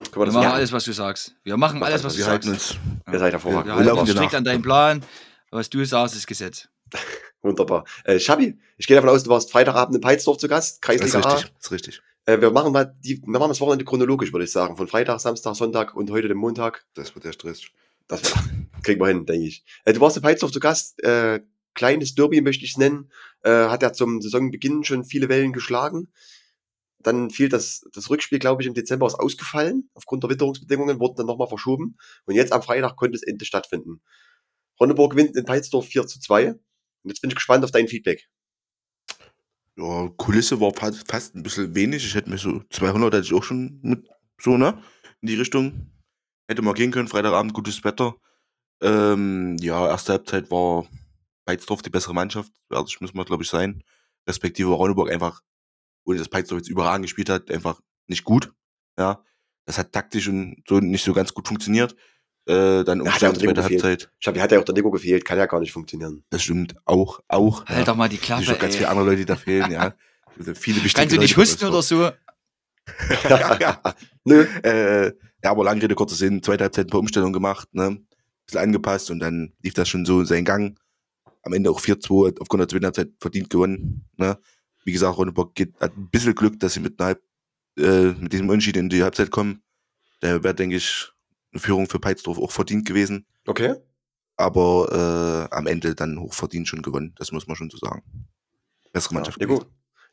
wir, 0.00 0.26
wir 0.26 0.32
machen 0.32 0.42
ja. 0.42 0.52
alles, 0.52 0.72
was 0.72 0.84
du 0.84 0.92
sagst. 0.92 1.36
Wir 1.44 1.56
machen 1.56 1.82
alles, 1.82 2.04
was 2.04 2.16
wir 2.16 2.24
du 2.24 2.30
halten 2.30 2.48
sagst. 2.48 2.72
Uns. 2.72 3.12
Ihr 3.12 3.18
seid 3.18 3.32
hervorragend. 3.32 3.66
Wir, 3.66 3.78
wir 3.78 3.86
halten 3.86 3.98
uns 4.00 4.10
strikt 4.10 4.34
an 4.34 4.44
deinen 4.44 4.62
Plan. 4.62 5.02
Was 5.50 5.70
du 5.70 5.84
sagst, 5.84 6.16
ist 6.16 6.26
Gesetz. 6.26 6.68
Wunderbar. 7.42 7.84
Äh, 8.04 8.18
Schabi, 8.18 8.58
ich 8.76 8.86
gehe 8.86 8.96
davon 8.96 9.10
aus, 9.10 9.22
du 9.22 9.30
warst 9.30 9.50
Freitagabend 9.50 9.94
in 9.94 10.00
Peitsdorf 10.00 10.38
zu 10.38 10.48
Gast. 10.48 10.82
Kreisliga 10.82 11.20
das 11.20 11.26
ist 11.26 11.34
richtig. 11.34 11.54
Das 11.54 11.64
ist 11.64 11.72
richtig. 11.72 12.02
Äh, 12.26 12.40
wir 12.40 12.50
machen 12.50 12.72
mal 12.72 12.94
die, 13.04 13.22
wir 13.22 13.38
machen 13.38 13.50
das 13.50 13.60
Wochenende 13.60 13.84
chronologisch, 13.84 14.32
würde 14.32 14.44
ich 14.44 14.52
sagen. 14.52 14.76
Von 14.76 14.88
Freitag, 14.88 15.20
Samstag, 15.20 15.54
Sonntag 15.54 15.94
und 15.94 16.10
heute 16.10 16.28
den 16.28 16.36
Montag. 16.36 16.84
Das 16.94 17.14
wird 17.14 17.24
der 17.24 17.32
Stress. 17.32 17.62
Das 18.08 18.20
kriegen 18.82 19.00
wir 19.00 19.08
hin, 19.08 19.26
denke 19.26 19.46
ich. 19.46 19.64
Äh, 19.84 19.92
du 19.92 20.00
warst 20.00 20.16
in 20.16 20.22
Peitsdorf 20.22 20.52
zu 20.52 20.60
Gast. 20.60 21.02
Äh, 21.02 21.40
kleines 21.74 22.14
Derby 22.14 22.40
möchte 22.40 22.64
ich 22.64 22.72
es 22.72 22.76
nennen. 22.76 23.10
Äh, 23.42 23.50
hat 23.50 23.82
er 23.82 23.92
zum 23.92 24.20
Saisonbeginn 24.20 24.84
schon 24.84 25.04
viele 25.04 25.28
Wellen 25.28 25.52
geschlagen. 25.52 26.08
Dann 26.98 27.30
fiel 27.30 27.48
das, 27.48 27.84
das 27.92 28.10
Rückspiel, 28.10 28.40
glaube 28.40 28.62
ich, 28.62 28.66
im 28.66 28.74
Dezember 28.74 29.06
ist 29.06 29.14
ausgefallen. 29.14 29.88
Aufgrund 29.94 30.24
der 30.24 30.30
Witterungsbedingungen 30.30 30.98
wurden 30.98 31.16
dann 31.16 31.26
nochmal 31.26 31.46
verschoben. 31.46 31.96
Und 32.24 32.34
jetzt 32.34 32.52
am 32.52 32.62
Freitag 32.62 32.96
konnte 32.96 33.14
es 33.14 33.22
endlich 33.22 33.46
stattfinden. 33.46 34.00
Ronneburg 34.80 35.12
gewinnt 35.12 35.36
in 35.36 35.44
Peitsdorf 35.44 35.86
4 35.86 36.06
zu 36.06 36.20
2. 36.20 36.52
Und 36.52 36.60
jetzt 37.04 37.20
bin 37.20 37.30
ich 37.30 37.36
gespannt 37.36 37.64
auf 37.64 37.70
dein 37.70 37.88
Feedback. 37.88 38.28
Ja, 39.76 40.08
Kulisse 40.16 40.60
war 40.60 40.72
fast 40.74 41.34
ein 41.34 41.42
bisschen 41.42 41.74
wenig. 41.74 42.04
Ich 42.04 42.14
hätte 42.14 42.30
mir 42.30 42.38
so 42.38 42.62
200 42.70 43.12
hätte 43.12 43.26
ich 43.26 43.34
auch 43.34 43.44
schon 43.44 43.78
mit 43.82 44.08
so, 44.40 44.56
ne? 44.56 44.82
In 45.20 45.28
die 45.28 45.34
Richtung. 45.34 45.92
Hätte 46.48 46.62
mal 46.62 46.74
gehen 46.74 46.92
können. 46.92 47.08
Freitagabend, 47.08 47.52
gutes 47.52 47.84
Wetter. 47.84 48.16
Ähm, 48.80 49.56
ja, 49.60 49.88
erste 49.88 50.12
Halbzeit 50.14 50.50
war 50.50 50.86
Peitsdorf 51.44 51.82
die 51.82 51.90
bessere 51.90 52.14
Mannschaft. 52.14 52.52
Ehrlich 52.70 53.00
müssen 53.00 53.16
wir, 53.16 53.24
glaube 53.24 53.42
ich, 53.42 53.50
sein. 53.50 53.82
Respektive 54.26 54.70
Ronneburg 54.70 55.10
einfach 55.10 55.42
ohne 56.06 56.18
dass 56.18 56.28
Peitzdorf 56.28 56.60
jetzt 56.60 56.70
überragend 56.70 57.04
gespielt 57.04 57.28
hat, 57.28 57.50
einfach 57.50 57.80
nicht 58.06 58.24
gut. 58.24 58.52
Ja, 58.98 59.22
das 59.66 59.78
hat 59.78 59.92
taktisch 59.92 60.28
und 60.28 60.62
so 60.66 60.78
nicht 60.78 61.04
so 61.04 61.12
ganz 61.12 61.34
gut 61.34 61.48
funktioniert. 61.48 61.96
Äh, 62.46 62.84
dann 62.84 63.00
umgestellt 63.00 63.40
ja, 63.42 63.46
bei 63.48 63.52
der 63.54 63.64
Halbzeit. 63.64 64.08
Ich 64.18 64.24
glaube, 64.24 64.38
hier 64.38 64.42
hat 64.44 64.52
ja 64.52 64.60
auch 64.60 64.64
der 64.64 64.74
Nico 64.74 64.90
gefehlt, 64.90 65.24
kann 65.24 65.36
ja 65.38 65.46
gar 65.46 65.60
nicht 65.60 65.72
funktionieren. 65.72 66.22
Das 66.30 66.42
stimmt, 66.42 66.74
auch, 66.84 67.20
auch. 67.26 67.66
Halt 67.66 67.80
ja. 67.80 67.84
doch 67.84 67.96
mal 67.96 68.08
die 68.08 68.18
Klappe. 68.18 68.44
Es 68.44 68.58
ganz 68.58 68.76
viele 68.76 68.88
andere 68.88 69.06
Leute, 69.06 69.18
die 69.18 69.24
da 69.24 69.36
fehlen, 69.36 69.70
ja. 69.70 69.94
Also 70.38 70.54
viele 70.54 70.86
Kannst 70.90 71.16
du 71.16 71.18
nicht 71.18 71.34
husten 71.38 71.64
oder 71.64 71.80
so? 71.80 72.02
ja, 72.02 72.14
ja. 73.60 73.80
Nö. 74.24 74.42
Äh, 74.62 75.06
ja, 75.42 75.50
aber 75.50 75.64
lange 75.64 75.82
Rede, 75.82 75.94
kurzer 75.94 76.14
Sinn, 76.14 76.42
zweite 76.42 76.64
Halbzeit 76.64 76.88
ein 76.88 76.90
paar 76.90 77.00
Umstellungen 77.00 77.32
gemacht, 77.32 77.68
ne? 77.72 77.98
Bisschen 78.44 78.60
angepasst 78.60 79.10
und 79.10 79.20
dann 79.20 79.54
lief 79.62 79.72
das 79.72 79.88
schon 79.88 80.04
so 80.04 80.24
seinen 80.24 80.44
Gang. 80.44 80.78
Am 81.42 81.54
Ende 81.54 81.70
auch 81.70 81.80
4-2 81.80 82.38
aufgrund 82.38 82.60
der 82.60 82.68
zweiten 82.68 82.84
Halbzeit 82.84 83.12
verdient 83.18 83.48
gewonnen, 83.48 84.04
ne? 84.18 84.38
wie 84.86 84.92
gesagt, 84.92 85.18
Ronneburg 85.18 85.54
geht, 85.54 85.78
hat 85.80 85.96
ein 85.96 86.08
bisschen 86.08 86.34
Glück, 86.34 86.60
dass 86.60 86.74
sie 86.74 86.80
mit, 86.80 87.00
einer 87.00 87.18
äh, 87.76 88.12
mit 88.12 88.32
diesem 88.32 88.48
Unentschieden 88.48 88.84
in 88.84 88.88
die 88.88 89.02
Halbzeit 89.02 89.32
kommen. 89.32 89.62
Da 90.20 90.42
wäre, 90.42 90.54
denke 90.54 90.76
ich, 90.76 91.10
eine 91.56 91.60
Führung 91.60 91.88
für 91.88 91.98
Peitsdorf 91.98 92.38
auch 92.38 92.52
verdient 92.52 92.86
gewesen. 92.86 93.26
Okay. 93.46 93.76
Aber 94.36 95.48
äh, 95.50 95.54
am 95.54 95.66
Ende 95.66 95.94
dann 95.94 96.20
hochverdient 96.20 96.68
schon 96.68 96.82
gewonnen. 96.82 97.14
Das 97.16 97.32
muss 97.32 97.46
man 97.46 97.56
schon 97.56 97.70
so 97.70 97.78
sagen. 97.78 98.02
Bessere 98.92 99.14
Mannschaft. 99.14 99.40
Ja, 99.40 99.46
Nico, 99.46 99.64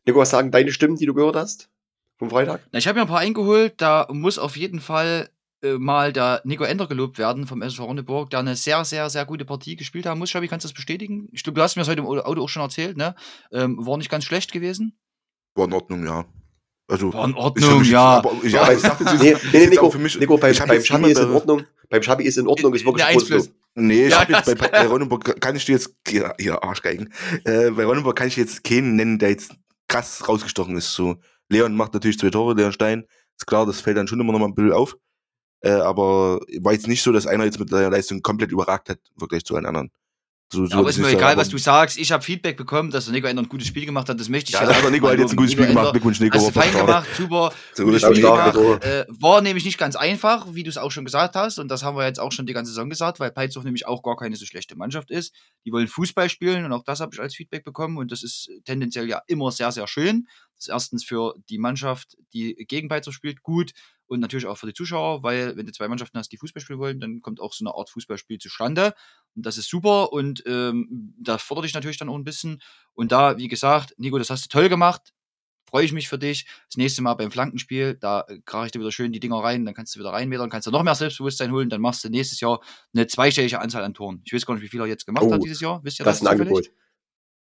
Nico, 0.06 0.20
was 0.20 0.30
sagen 0.30 0.52
deine 0.52 0.72
Stimmen, 0.72 0.96
die 0.96 1.06
du 1.06 1.14
gehört 1.14 1.36
hast? 1.36 1.70
Vom 2.18 2.30
Freitag? 2.30 2.62
Na, 2.72 2.80
ich 2.80 2.88
habe 2.88 2.98
mir 2.98 3.06
ein 3.06 3.10
paar 3.10 3.20
eingeholt. 3.20 3.74
Da 3.78 4.08
muss 4.10 4.40
auf 4.40 4.56
jeden 4.56 4.80
Fall 4.80 5.30
äh, 5.62 5.78
mal 5.78 6.14
der 6.14 6.42
Nico 6.46 6.64
Ender 6.64 6.88
gelobt 6.88 7.18
werden 7.18 7.48
vom 7.48 7.62
SV 7.62 7.84
Ronneburg, 7.84 8.30
der 8.30 8.40
eine 8.40 8.56
sehr, 8.56 8.86
sehr, 8.86 9.10
sehr 9.10 9.26
gute 9.26 9.46
Partie 9.46 9.76
gespielt 9.76 10.06
haben 10.06 10.20
muss. 10.20 10.30
Schabi, 10.30 10.48
kannst 10.48 10.64
du 10.64 10.70
das 10.70 10.74
bestätigen? 10.74 11.28
Ich 11.32 11.44
glaube, 11.44 11.56
du 11.56 11.62
hast 11.62 11.76
mir 11.76 11.82
das 11.82 11.90
heute 11.90 12.02
im 12.02 12.08
Auto 12.08 12.42
auch 12.42 12.50
schon 12.50 12.62
erzählt, 12.62 12.98
ne? 12.98 13.16
Ähm, 13.52 13.86
war 13.86 13.98
nicht 13.98 14.10
ganz 14.10 14.24
schlecht 14.24 14.52
gewesen? 14.52 14.98
War 15.56 15.66
in 15.66 15.74
Ordnung, 15.74 16.06
ja. 16.06 16.26
Also, 16.88 17.14
war 17.14 17.26
in 17.26 17.34
Ordnung, 17.34 17.84
ja. 17.84 18.02
Aber, 18.02 18.34
ja, 18.44 18.64
aber 18.64 18.76
ich 18.76 18.82
dachte, 18.82 19.06
nee, 19.18 19.36
nee, 19.54 19.68
Nico, 19.68 19.90
für 19.90 20.00
mich, 20.00 20.20
Nico, 20.20 20.38
beim, 20.38 20.54
beim 20.68 20.84
Schabi 20.84 21.12
ist 21.12 21.20
in 21.20 21.32
Ordnung. 21.32 21.64
Beim 21.90 22.04
Schabi 22.04 22.24
ist 22.26 22.38
in 22.38 22.48
Ordnung, 22.48 22.74
ist 22.74 22.86
wirklich 22.86 23.06
groß. 23.08 23.50
Nee, 23.76 24.06
ich 24.06 24.12
ja, 24.12 24.26
jetzt 24.28 24.46
bei, 24.46 24.68
bei 24.68 24.88
Ronneburg 24.88 25.42
kann 25.42 25.56
ich 25.56 25.66
dir 25.66 25.74
jetzt, 25.74 25.96
hier, 26.08 26.36
hier 26.40 26.62
Arschgeigen, 26.64 27.12
äh, 27.46 27.72
bei 27.72 27.86
Ronneburg 27.86 28.16
kann 28.16 28.28
ich 28.28 28.36
jetzt 28.36 28.64
keinen 28.64 28.96
nennen, 28.96 29.18
der 29.18 29.30
jetzt 29.30 29.54
krass 29.88 30.28
rausgestochen 30.28 30.78
ist. 30.78 30.94
So, 30.94 31.16
Leon 31.50 31.76
macht 31.76 31.94
natürlich 31.94 32.20
zwei 32.20 32.30
Tore, 32.30 32.54
Leon 32.54 32.74
Stein, 32.74 33.06
ist 33.36 33.48
klar, 33.48 33.66
das 33.66 33.82
fällt 33.82 33.98
dann 33.98 34.08
schon 34.08 34.20
immer 34.20 34.32
noch 34.32 34.40
mal 34.40 34.48
ein 34.48 34.56
bisschen 34.56 34.74
auf. 34.74 34.96
Äh, 35.62 35.72
aber 35.72 36.42
war 36.60 36.74
jetzt 36.74 36.88
nicht 36.88 37.02
so, 37.02 37.12
dass 37.12 37.26
einer 37.26 37.46
jetzt 37.46 37.60
mit 37.60 37.72
der 37.72 37.90
Leistung 37.90 38.22
komplett 38.22 38.52
überragt 38.52 38.90
hat, 38.90 39.00
wirklich 39.16 39.46
zu 39.46 39.56
allen 39.56 39.66
anderen. 39.66 39.92
So, 40.52 40.66
so 40.68 40.78
aber 40.78 40.90
ist 40.90 41.00
mir 41.00 41.10
egal, 41.10 41.36
was 41.36 41.50
du 41.50 41.58
sagst. 41.58 41.98
Ich 41.98 42.12
habe 42.12 42.24
Feedback 42.24 42.58
bekommen, 42.58 42.92
dass 42.92 43.06
der 43.06 43.14
Nico 43.14 43.28
ein 43.28 43.50
gutes 43.50 43.68
Spiel 43.68 43.86
gemacht 43.86 44.08
hat. 44.08 44.20
Das 44.20 44.30
möchte 44.30 44.50
ich 44.50 44.54
ja. 44.54 44.70
Ja, 44.70 44.90
Nico 44.90 45.08
hat 45.08 45.18
jetzt 45.18 45.32
ein 45.32 45.36
gutes 45.36 45.54
Spiel 45.54 45.68
gemacht. 45.68 45.92
Glückwunsch, 45.92 46.20
Nico. 46.20 46.38
Hast 46.38 46.48
du 46.48 46.52
fein 46.52 46.72
gemacht, 46.72 47.08
super. 47.18 47.52
So 47.74 47.86
gutes 47.86 48.04
Spiel 48.04 48.22
gemacht. 48.22 48.56
Äh, 48.84 49.06
war 49.08 49.42
nämlich 49.42 49.66
nicht 49.66 49.78
ganz 49.78 49.96
einfach, 49.96 50.54
wie 50.54 50.64
du 50.64 50.70
es 50.70 50.78
auch 50.78 50.92
schon 50.92 51.06
gesagt 51.06 51.36
hast. 51.36 51.58
Und 51.58 51.70
das 51.70 51.84
haben 51.84 51.98
wir 51.98 52.06
jetzt 52.06 52.20
auch 52.20 52.32
schon 52.32 52.46
die 52.46 52.54
ganze 52.54 52.72
Saison 52.72 52.90
gesagt, 52.90 53.20
weil 53.20 53.32
Peitzow 53.32 53.64
nämlich 53.64 53.88
auch 53.88 54.04
gar 54.04 54.16
keine 54.16 54.36
so 54.36 54.46
schlechte 54.46 54.76
Mannschaft 54.76 55.10
ist. 55.10 55.34
Die 55.66 55.72
wollen 55.72 55.88
Fußball 55.88 56.30
spielen 56.30 56.66
und 56.66 56.72
auch 56.72 56.84
das 56.84 57.00
habe 57.00 57.12
ich 57.14 57.20
als 57.20 57.36
Feedback 57.36 57.64
bekommen. 57.64 57.98
Und 57.98 58.12
das 58.12 58.22
ist 58.22 58.50
tendenziell 58.66 59.10
ja 59.10 59.22
immer 59.28 59.52
sehr, 59.52 59.72
sehr 59.72 59.88
schön. 59.88 60.28
Das 60.56 60.68
ist 60.68 60.70
erstens 60.70 61.04
für 61.04 61.34
die 61.50 61.58
Mannschaft, 61.58 62.16
die 62.34 62.54
gegen 62.68 62.90
Peitzow 62.90 63.14
spielt, 63.14 63.42
gut 63.42 63.72
und 64.14 64.20
natürlich 64.20 64.46
auch 64.46 64.58
für 64.58 64.68
die 64.68 64.74
Zuschauer, 64.74 65.24
weil 65.24 65.58
wenn 65.58 65.66
du 65.66 65.72
zwei 65.74 65.88
Mannschaften 65.88 66.18
hast, 66.18 66.32
die 66.32 66.38
Fußball 66.38 66.62
spielen 66.62 66.80
wollen, 66.80 67.00
dann 67.00 67.22
kommt 67.22 67.42
auch 67.42 67.54
so 67.54 67.66
eine 67.66 67.76
Art 67.76 67.90
Fußballspiel 67.90 68.38
zustande. 68.40 68.94
Und 69.36 69.46
das 69.46 69.58
ist 69.58 69.70
super 69.70 70.14
und 70.14 70.44
ähm, 70.46 71.14
das 71.20 71.42
fordert 71.42 71.66
dich 71.66 71.74
natürlich 71.74 71.98
dann 71.98 72.10
auch 72.10 72.16
ein 72.16 72.24
bisschen. 72.24 72.62
Und 72.94 73.12
da, 73.12 73.38
wie 73.38 73.48
gesagt, 73.48 73.94
Nico, 73.98 74.18
das 74.18 74.30
hast 74.30 74.46
du 74.46 74.50
toll 74.50 74.70
gemacht. 74.70 75.14
freue 75.70 75.86
ich 75.86 75.92
mich 75.92 76.08
für 76.08 76.20
dich. 76.20 76.46
Das 76.70 76.78
nächste 76.78 77.02
Mal 77.02 77.16
beim 77.16 77.32
Flankenspiel, 77.32 77.96
da 77.96 78.26
äh, 78.28 78.40
krach 78.46 78.66
ich 78.66 78.72
dir 78.72 78.80
wieder 78.80 78.92
schön 78.92 79.12
die 79.12 79.20
Dinger 79.20 79.38
rein, 79.38 79.66
dann 79.66 79.74
kannst 79.74 79.96
du 79.96 80.00
wieder 80.00 80.12
reinmetern, 80.12 80.50
kannst 80.50 80.68
du 80.68 80.72
noch 80.72 80.84
mehr 80.84 80.96
Selbstbewusstsein 80.96 81.52
holen, 81.52 81.70
dann 81.70 81.82
machst 81.82 82.04
du 82.04 82.10
nächstes 82.10 82.40
Jahr 82.40 82.62
eine 82.94 83.08
zweistellige 83.08 83.60
Anzahl 83.60 83.84
an 83.84 83.96
Toren. 83.96 84.22
Ich 84.24 84.34
weiß 84.34 84.46
gar 84.46 84.54
nicht, 84.54 84.64
wie 84.64 84.70
viel 84.70 84.80
er 84.80 84.88
jetzt 84.88 85.06
gemacht 85.06 85.26
oh, 85.28 85.34
hat 85.34 85.44
dieses 85.44 85.60
Jahr. 85.60 85.84
Wisst 85.84 86.00
ihr 86.00 86.06
das? 86.06 86.20
Das 86.20 86.22
ist 86.22 86.28
ein 86.28 86.40
Angebot. 86.40 86.70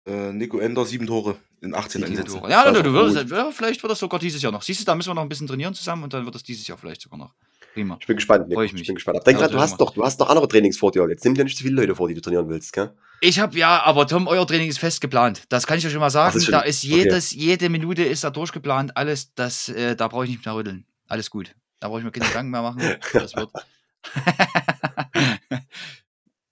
Äh, 0.09 0.33
Nico 0.33 0.59
Ender, 0.59 0.87
sieben 0.87 1.07
Tore 1.07 1.37
in 1.61 1.75
18 1.75 2.03
Einsätzen. 2.03 2.41
Ja, 2.49 2.71
du, 2.71 2.83
du 2.83 2.93
würdest, 2.93 3.31
ja, 3.31 3.51
vielleicht 3.51 3.83
wird 3.83 3.91
das 3.91 3.99
sogar 3.99 4.19
dieses 4.19 4.41
Jahr 4.41 4.53
noch. 4.53 4.63
Siehst 4.63 4.81
du, 4.81 4.85
da 4.85 4.95
müssen 4.95 5.11
wir 5.11 5.15
noch 5.15 5.23
ein 5.23 5.29
bisschen 5.29 5.47
trainieren 5.47 5.75
zusammen 5.75 6.05
und 6.05 6.15
dann 6.15 6.25
wird 6.25 6.35
das 6.35 6.43
dieses 6.43 6.67
Jahr 6.67 6.79
vielleicht 6.79 7.03
sogar 7.03 7.19
noch. 7.19 7.35
Prima. 7.75 7.99
Ich 8.01 8.07
bin 8.07 8.17
gespannt, 8.17 8.49
Nico. 8.49 8.63
Ich, 8.63 8.73
ich, 8.73 8.87
bin 8.87 8.95
gespannt. 8.95 9.27
Denk 9.27 9.39
ja, 9.39 9.47
dran, 9.47 9.57
du 9.57 9.61
hast, 9.61 9.79
doch, 9.79 9.93
du 9.93 10.03
hast 10.03 10.19
doch 10.19 10.31
andere 10.31 10.49
Trainings 10.49 10.79
vor 10.79 10.91
dir. 10.93 11.07
Jetzt 11.09 11.25
nimm 11.25 11.35
dir 11.35 11.45
nicht 11.45 11.59
so 11.59 11.63
viele 11.63 11.77
Leute 11.77 11.95
vor, 11.95 12.09
die 12.09 12.15
du 12.15 12.23
trainieren 12.23 12.49
willst, 12.49 12.73
gell? 12.73 12.91
Ich 13.21 13.39
habe 13.39 13.59
ja, 13.59 13.83
aber 13.83 14.07
Tom, 14.07 14.27
euer 14.29 14.47
Training 14.47 14.69
ist 14.69 14.79
fest 14.79 15.01
geplant. 15.01 15.43
Das 15.51 15.67
kann 15.67 15.77
ich 15.77 15.85
euch 15.85 15.93
schon 15.93 16.01
mal 16.01 16.09
sagen. 16.09 16.39
Ist 16.39 16.45
schon, 16.45 16.53
da 16.53 16.61
ist 16.61 16.83
jedes, 16.83 17.33
okay. 17.33 17.41
jede 17.41 17.69
Minute 17.69 18.03
ist 18.05 18.25
da 18.25 18.31
durchgeplant. 18.31 18.97
Alles, 18.97 19.35
das, 19.35 19.69
äh, 19.69 19.95
da 19.95 20.09
brauche 20.09 20.25
ich 20.25 20.31
nicht 20.31 20.47
mehr 20.47 20.55
rütteln. 20.55 20.87
Alles 21.07 21.29
gut. 21.31 21.55
Da 21.81 21.89
brauche 21.89 21.99
ich 21.99 22.05
mir 22.05 22.13
keine 22.13 22.27
Gedanken 22.27 22.51
mehr 22.51 22.63
machen. 22.63 22.81
Das 23.13 23.37
wird. 23.37 23.51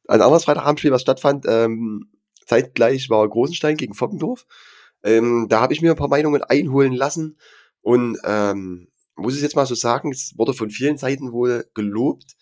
Ein 0.08 0.20
anderes 0.20 0.44
Freitagabendspiel, 0.44 0.92
was 0.92 1.02
stattfand, 1.02 1.46
ähm, 1.48 2.08
zeitgleich 2.46 3.10
war 3.10 3.28
Großenstein 3.28 3.76
gegen 3.76 3.94
Foppendorf. 3.94 4.46
Ähm, 5.02 5.46
da 5.48 5.60
habe 5.60 5.74
ich 5.74 5.82
mir 5.82 5.90
ein 5.90 5.96
paar 5.96 6.08
Meinungen 6.08 6.42
einholen 6.42 6.92
lassen 6.92 7.38
und 7.82 8.18
ähm, 8.24 8.88
muss 9.16 9.34
es 9.34 9.42
jetzt 9.42 9.56
mal 9.56 9.66
so 9.66 9.74
sagen, 9.74 10.12
es 10.12 10.34
wurde 10.36 10.54
von 10.54 10.70
vielen 10.70 10.98
Seiten 10.98 11.32
wohl 11.32 11.66
gelobt, 11.74 12.36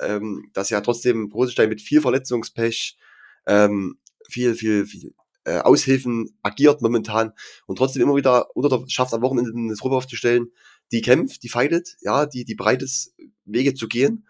ähm, 0.00 0.50
dass 0.52 0.70
ja 0.70 0.80
trotzdem 0.80 1.30
Großenstein 1.30 1.68
mit 1.68 1.80
viel 1.80 2.00
Verletzungspech, 2.00 2.98
ähm, 3.46 3.98
viel, 4.28 4.54
viel, 4.54 4.86
viel 4.86 5.14
äh, 5.44 5.58
Aushilfen 5.58 6.38
agiert 6.42 6.82
momentan 6.82 7.32
und 7.66 7.76
trotzdem 7.76 8.02
immer 8.02 8.16
wieder 8.16 8.54
unter 8.54 8.68
der 8.68 8.88
schafft 8.88 9.14
am 9.14 9.22
Wochenende 9.22 9.52
eine 9.54 9.74
Truppe 9.74 9.96
aufzustellen, 9.96 10.52
die 10.92 11.00
kämpft, 11.00 11.42
die 11.42 11.48
fightet, 11.48 11.96
ja, 12.00 12.26
die, 12.26 12.44
die 12.44 12.54
bereit 12.54 12.82
ist, 12.82 13.14
Wege 13.44 13.74
zu 13.74 13.88
gehen. 13.88 14.26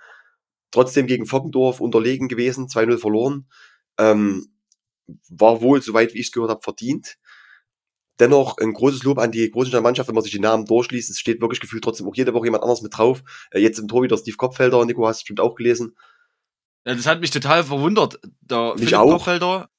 Trotzdem 0.70 1.06
gegen 1.06 1.26
Fockendorf 1.26 1.80
unterlegen 1.80 2.28
gewesen, 2.28 2.68
2-0 2.68 2.98
verloren. 2.98 3.48
Ähm, 3.98 4.52
war 5.28 5.60
wohl, 5.60 5.82
soweit 5.82 6.14
wie 6.14 6.18
ich 6.18 6.26
es 6.26 6.32
gehört 6.32 6.50
habe, 6.50 6.62
verdient. 6.62 7.16
Dennoch 8.18 8.58
ein 8.58 8.74
großes 8.74 9.02
Lob 9.02 9.18
an 9.18 9.32
die 9.32 9.50
große 9.50 9.80
Mannschaft, 9.80 10.08
wenn 10.08 10.14
man 10.14 10.22
sich 10.22 10.32
die 10.32 10.40
Namen 10.40 10.66
durchliest. 10.66 11.10
Es 11.10 11.18
steht 11.18 11.40
wirklich 11.40 11.60
gefühlt 11.60 11.82
trotzdem 11.82 12.06
auch 12.06 12.14
jede 12.14 12.34
Woche 12.34 12.46
jemand 12.46 12.62
anders 12.62 12.82
mit 12.82 12.96
drauf. 12.96 13.22
Äh, 13.50 13.60
jetzt 13.60 13.78
im 13.78 13.88
Tor 13.88 14.02
wieder 14.02 14.18
Steve 14.18 14.36
Kopfelder. 14.36 14.84
Nico, 14.84 15.06
hast 15.06 15.20
du 15.20 15.22
bestimmt 15.22 15.40
auch 15.40 15.54
gelesen. 15.54 15.96
Ja, 16.84 16.94
das 16.94 17.06
hat 17.06 17.20
mich 17.20 17.30
total 17.30 17.64
verwundert. 17.64 18.20
Der 18.40 18.74
mich 18.74 18.84
Philipp 18.84 18.94
auch. 18.94 19.12
Kopfelder 19.12 19.70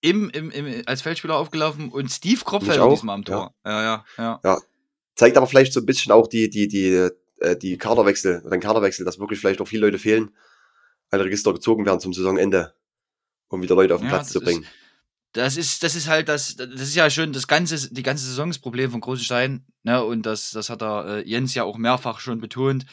im, 0.00 0.30
im, 0.30 0.50
im, 0.50 0.82
als 0.86 1.02
Feldspieler 1.02 1.36
aufgelaufen 1.36 1.90
und 1.90 2.10
Steve 2.10 2.40
Kopfelder 2.44 2.88
diesmal 2.88 3.16
am 3.16 3.24
Tor. 3.24 3.54
Ja. 3.64 3.82
Ja, 3.82 4.04
ja, 4.16 4.40
ja. 4.42 4.58
Zeigt 5.14 5.36
aber 5.36 5.46
vielleicht 5.46 5.72
so 5.72 5.80
ein 5.80 5.86
bisschen 5.86 6.12
auch 6.12 6.26
die, 6.26 6.48
die, 6.48 6.68
die, 6.68 7.10
äh, 7.40 7.56
die 7.56 7.76
Kaderwechsel, 7.76 8.42
den 8.50 8.60
Kaderwechsel, 8.60 9.04
dass 9.04 9.18
wirklich 9.18 9.40
vielleicht 9.40 9.60
auch 9.60 9.68
viele 9.68 9.86
Leute 9.86 9.98
fehlen, 9.98 10.34
weil 11.10 11.20
Register 11.20 11.52
gezogen 11.52 11.84
werden 11.84 12.00
zum 12.00 12.12
Saisonende, 12.12 12.74
um 13.50 13.62
wieder 13.62 13.74
Leute 13.74 13.94
auf 13.94 14.00
den 14.00 14.08
Platz 14.08 14.30
zu 14.30 14.40
bringen. 14.40 14.62
Ist, 14.62 14.70
das 15.32 15.56
ist, 15.56 15.82
das 15.82 15.94
ist 15.94 16.08
halt 16.08 16.28
das, 16.28 16.56
das 16.56 16.80
ist 16.80 16.96
ja 16.96 17.08
schon 17.08 17.32
das 17.32 17.46
ganze, 17.46 17.92
die 17.92 18.02
ganze 18.02 18.24
Saison 18.24 18.48
das 18.48 18.58
Problem 18.58 18.90
von 18.90 19.00
Großen 19.00 19.24
Stein, 19.24 19.64
ne, 19.84 20.02
und 20.02 20.26
das, 20.26 20.50
das 20.50 20.70
hat 20.70 20.80
der 20.80 21.04
äh, 21.06 21.28
Jens 21.28 21.54
ja 21.54 21.62
auch 21.64 21.78
mehrfach 21.78 22.18
schon 22.18 22.40
betont, 22.40 22.86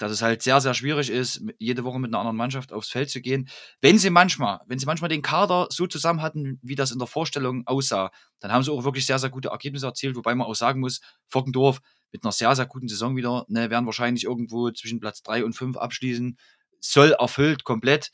dass 0.00 0.12
es 0.12 0.22
halt 0.22 0.42
sehr, 0.42 0.60
sehr 0.60 0.72
schwierig 0.72 1.10
ist, 1.10 1.42
jede 1.58 1.84
Woche 1.84 1.98
mit 1.98 2.10
einer 2.10 2.20
anderen 2.20 2.36
Mannschaft 2.36 2.72
aufs 2.72 2.88
Feld 2.88 3.10
zu 3.10 3.20
gehen. 3.20 3.48
Wenn 3.80 3.98
sie 3.98 4.08
manchmal, 4.08 4.60
wenn 4.66 4.78
sie 4.78 4.86
manchmal 4.86 5.10
den 5.10 5.20
Kader 5.20 5.66
so 5.70 5.86
zusammen 5.86 6.22
hatten, 6.22 6.58
wie 6.62 6.74
das 6.74 6.90
in 6.90 6.98
der 6.98 7.06
Vorstellung 7.08 7.66
aussah, 7.66 8.10
dann 8.38 8.50
haben 8.50 8.62
sie 8.62 8.72
auch 8.72 8.84
wirklich 8.84 9.04
sehr, 9.04 9.18
sehr 9.18 9.28
gute 9.28 9.48
Ergebnisse 9.48 9.86
erzielt, 9.86 10.16
wobei 10.16 10.34
man 10.34 10.46
auch 10.46 10.54
sagen 10.54 10.80
muss, 10.80 11.00
Fockendorf 11.28 11.80
mit 12.12 12.24
einer 12.24 12.32
sehr, 12.32 12.54
sehr 12.56 12.66
guten 12.66 12.88
Saison 12.88 13.16
wieder, 13.16 13.44
ne, 13.48 13.68
werden 13.68 13.86
wahrscheinlich 13.86 14.24
irgendwo 14.24 14.70
zwischen 14.70 15.00
Platz 15.00 15.22
3 15.22 15.44
und 15.44 15.52
5 15.52 15.76
abschließen. 15.76 16.38
Soll 16.80 17.12
erfüllt 17.12 17.64
komplett. 17.64 18.10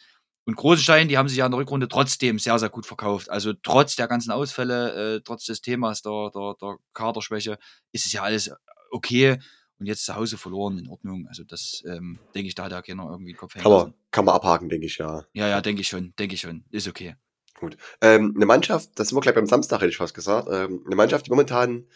Und 0.47 0.55
Großenstein, 0.55 1.09
die 1.09 1.19
haben 1.19 1.29
sich 1.29 1.38
ja 1.38 1.47
in 1.47 1.50
der 1.50 1.59
Rückrunde 1.59 1.88
trotzdem 1.88 2.38
sehr, 2.38 2.57
sehr 2.61 2.69
gut 2.69 2.87
verkauft. 2.87 3.29
Also 3.31 3.53
trotz 3.53 3.97
der 3.97 4.07
ganzen 4.07 4.31
Ausfälle, 4.31 5.17
äh, 5.17 5.21
trotz 5.25 5.45
des 5.45 5.61
Themas 5.61 6.03
der, 6.03 6.31
der, 6.33 6.55
der 6.61 6.76
Kaderschwäche, 6.95 7.59
ist 7.91 8.07
es 8.07 8.12
ja 8.12 8.23
alles 8.23 8.53
okay. 8.93 9.38
Und 9.79 9.87
jetzt 9.87 10.05
zu 10.05 10.15
Hause 10.15 10.38
verloren, 10.38 10.79
in 10.79 10.88
Ordnung. 10.88 11.26
Also 11.29 11.42
das, 11.42 11.83
ähm, 11.85 12.20
denke 12.35 12.47
ich, 12.47 12.55
da 12.55 12.64
hat 12.64 12.73
ja 12.73 12.81
keiner 12.81 13.11
irgendwie 13.11 13.33
Kopf 13.33 13.55
kann 13.55 13.70
man, 13.70 13.94
kann 14.12 14.25
man 14.25 14.37
abhaken, 14.37 14.68
denke 14.68 14.87
ich, 14.87 14.99
ja. 14.99 15.25
Ja, 15.33 15.49
ja, 15.49 15.61
denke 15.61 15.83
ich 15.83 15.88
schon, 15.88 16.14
denke 16.16 16.37
ich 16.37 16.40
schon. 16.40 16.64
Ist 16.70 16.87
okay. 16.87 17.16
Gut. 17.59 17.77
Ähm, 18.01 18.33
eine 18.37 18.47
Mannschaft, 18.47 18.90
das 18.94 19.09
sind 19.09 19.16
wir 19.16 19.23
gleich 19.23 19.35
beim 19.35 19.47
Samstag, 19.47 19.81
hätte 19.81 19.90
ich 19.90 19.97
fast 19.97 20.14
gesagt, 20.14 20.49
ähm, 20.51 20.83
eine 20.87 20.94
Mannschaft, 20.94 21.27
die 21.27 21.31
momentan, 21.31 21.87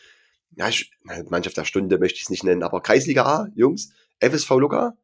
ja, 0.57 0.69
ich, 0.69 0.91
Mannschaft 1.29 1.57
der 1.57 1.65
Stunde 1.65 1.99
möchte 1.99 2.17
ich 2.17 2.23
es 2.23 2.31
nicht 2.31 2.43
nennen, 2.43 2.65
aber 2.65 2.83
Kreisliga 2.83 3.25
A, 3.25 3.49
Jungs, 3.55 3.93
FSV 4.19 4.51
Luca, 4.59 4.97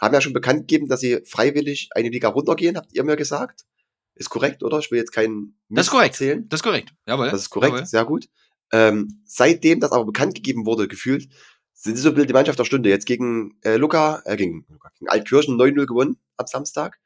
haben 0.00 0.14
ja 0.14 0.20
schon 0.20 0.32
bekannt 0.32 0.60
gegeben, 0.60 0.88
dass 0.88 1.00
sie 1.00 1.20
freiwillig 1.24 1.90
eine 1.94 2.08
Liga 2.08 2.28
runtergehen, 2.28 2.76
habt 2.76 2.92
ihr 2.94 3.04
mir 3.04 3.16
gesagt. 3.16 3.66
Ist 4.14 4.30
korrekt, 4.30 4.62
oder? 4.62 4.78
Ich 4.78 4.90
will 4.90 4.98
jetzt 4.98 5.12
keinen 5.12 5.58
Mist 5.68 5.78
Das 5.78 5.86
ist 5.86 5.90
korrekt. 5.90 6.14
Erzählen. 6.14 6.48
Das 6.48 6.60
ist 6.60 6.64
korrekt. 6.64 6.94
Jawohl. 7.06 7.30
Das 7.30 7.40
ist 7.40 7.50
korrekt, 7.50 7.74
Jawohl. 7.74 7.86
sehr 7.86 8.04
gut. 8.04 8.28
Ähm, 8.72 9.22
seitdem 9.24 9.80
das 9.80 9.92
aber 9.92 10.04
bekannt 10.04 10.34
gegeben 10.34 10.66
wurde, 10.66 10.88
gefühlt, 10.88 11.28
sind 11.74 11.96
sie 11.96 12.02
so 12.02 12.10
die 12.10 12.32
Mannschaft 12.32 12.58
der 12.58 12.64
Stunde. 12.64 12.88
Jetzt 12.88 13.06
gegen 13.06 13.58
äh, 13.62 13.76
Luca, 13.76 14.22
äh, 14.24 14.36
gegen, 14.36 14.66
gegen 14.98 15.08
Altkirchen 15.08 15.56
9-0 15.56 15.86
gewonnen 15.86 16.18
am 16.36 16.46
Samstag. 16.46 16.98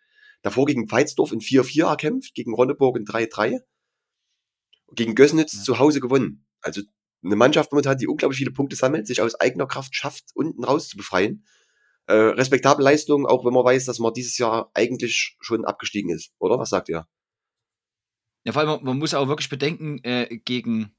Davor 0.42 0.66
gegen 0.66 0.88
Pfalzdorf 0.88 1.33
in 1.33 1.40
4-4 1.40 1.87
erkämpft, 1.88 2.35
gegen 2.35 2.54
Ronneburg 2.54 2.96
in 2.96 3.04
3-3. 3.04 3.61
Gegen 4.92 5.14
Gößnitz 5.14 5.54
ja. 5.54 5.62
zu 5.62 5.78
Hause 5.78 6.00
gewonnen. 6.00 6.44
Also 6.61 6.83
eine 7.24 7.37
Mannschaft 7.37 7.72
momentan, 7.72 7.96
die 7.96 8.07
unglaublich 8.07 8.38
viele 8.38 8.50
Punkte 8.50 8.76
sammelt, 8.76 9.07
sich 9.07 9.22
aus 9.22 9.35
eigener 9.37 9.66
Kraft 9.66 9.96
schafft, 9.96 10.24
unten 10.35 10.64
raus 10.64 10.88
zu 10.88 10.96
befreien 10.96 11.44
äh, 12.07 12.14
respektable 12.14 12.85
Leistung, 12.85 13.27
auch 13.27 13.45
wenn 13.45 13.55
man 13.55 13.64
weiß, 13.64 13.87
dass 13.87 13.99
man 13.99 14.12
dieses 14.12 14.38
Jahr 14.38 14.71
eigentlich 14.75 15.37
schon 15.40 15.64
abgestiegen 15.64 16.11
ist, 16.11 16.33
oder? 16.38 16.59
Was 16.59 16.71
sagt 16.71 16.88
ihr? 16.88 17.07
Ja, 18.45 18.53
vor 18.53 18.62
allem, 18.62 18.85
man 18.85 18.99
muss 18.99 19.14
auch 19.14 19.29
wirklich 19.29 19.49
bedenken, 19.49 20.03
äh, 20.05 20.38
gegen 20.45 20.95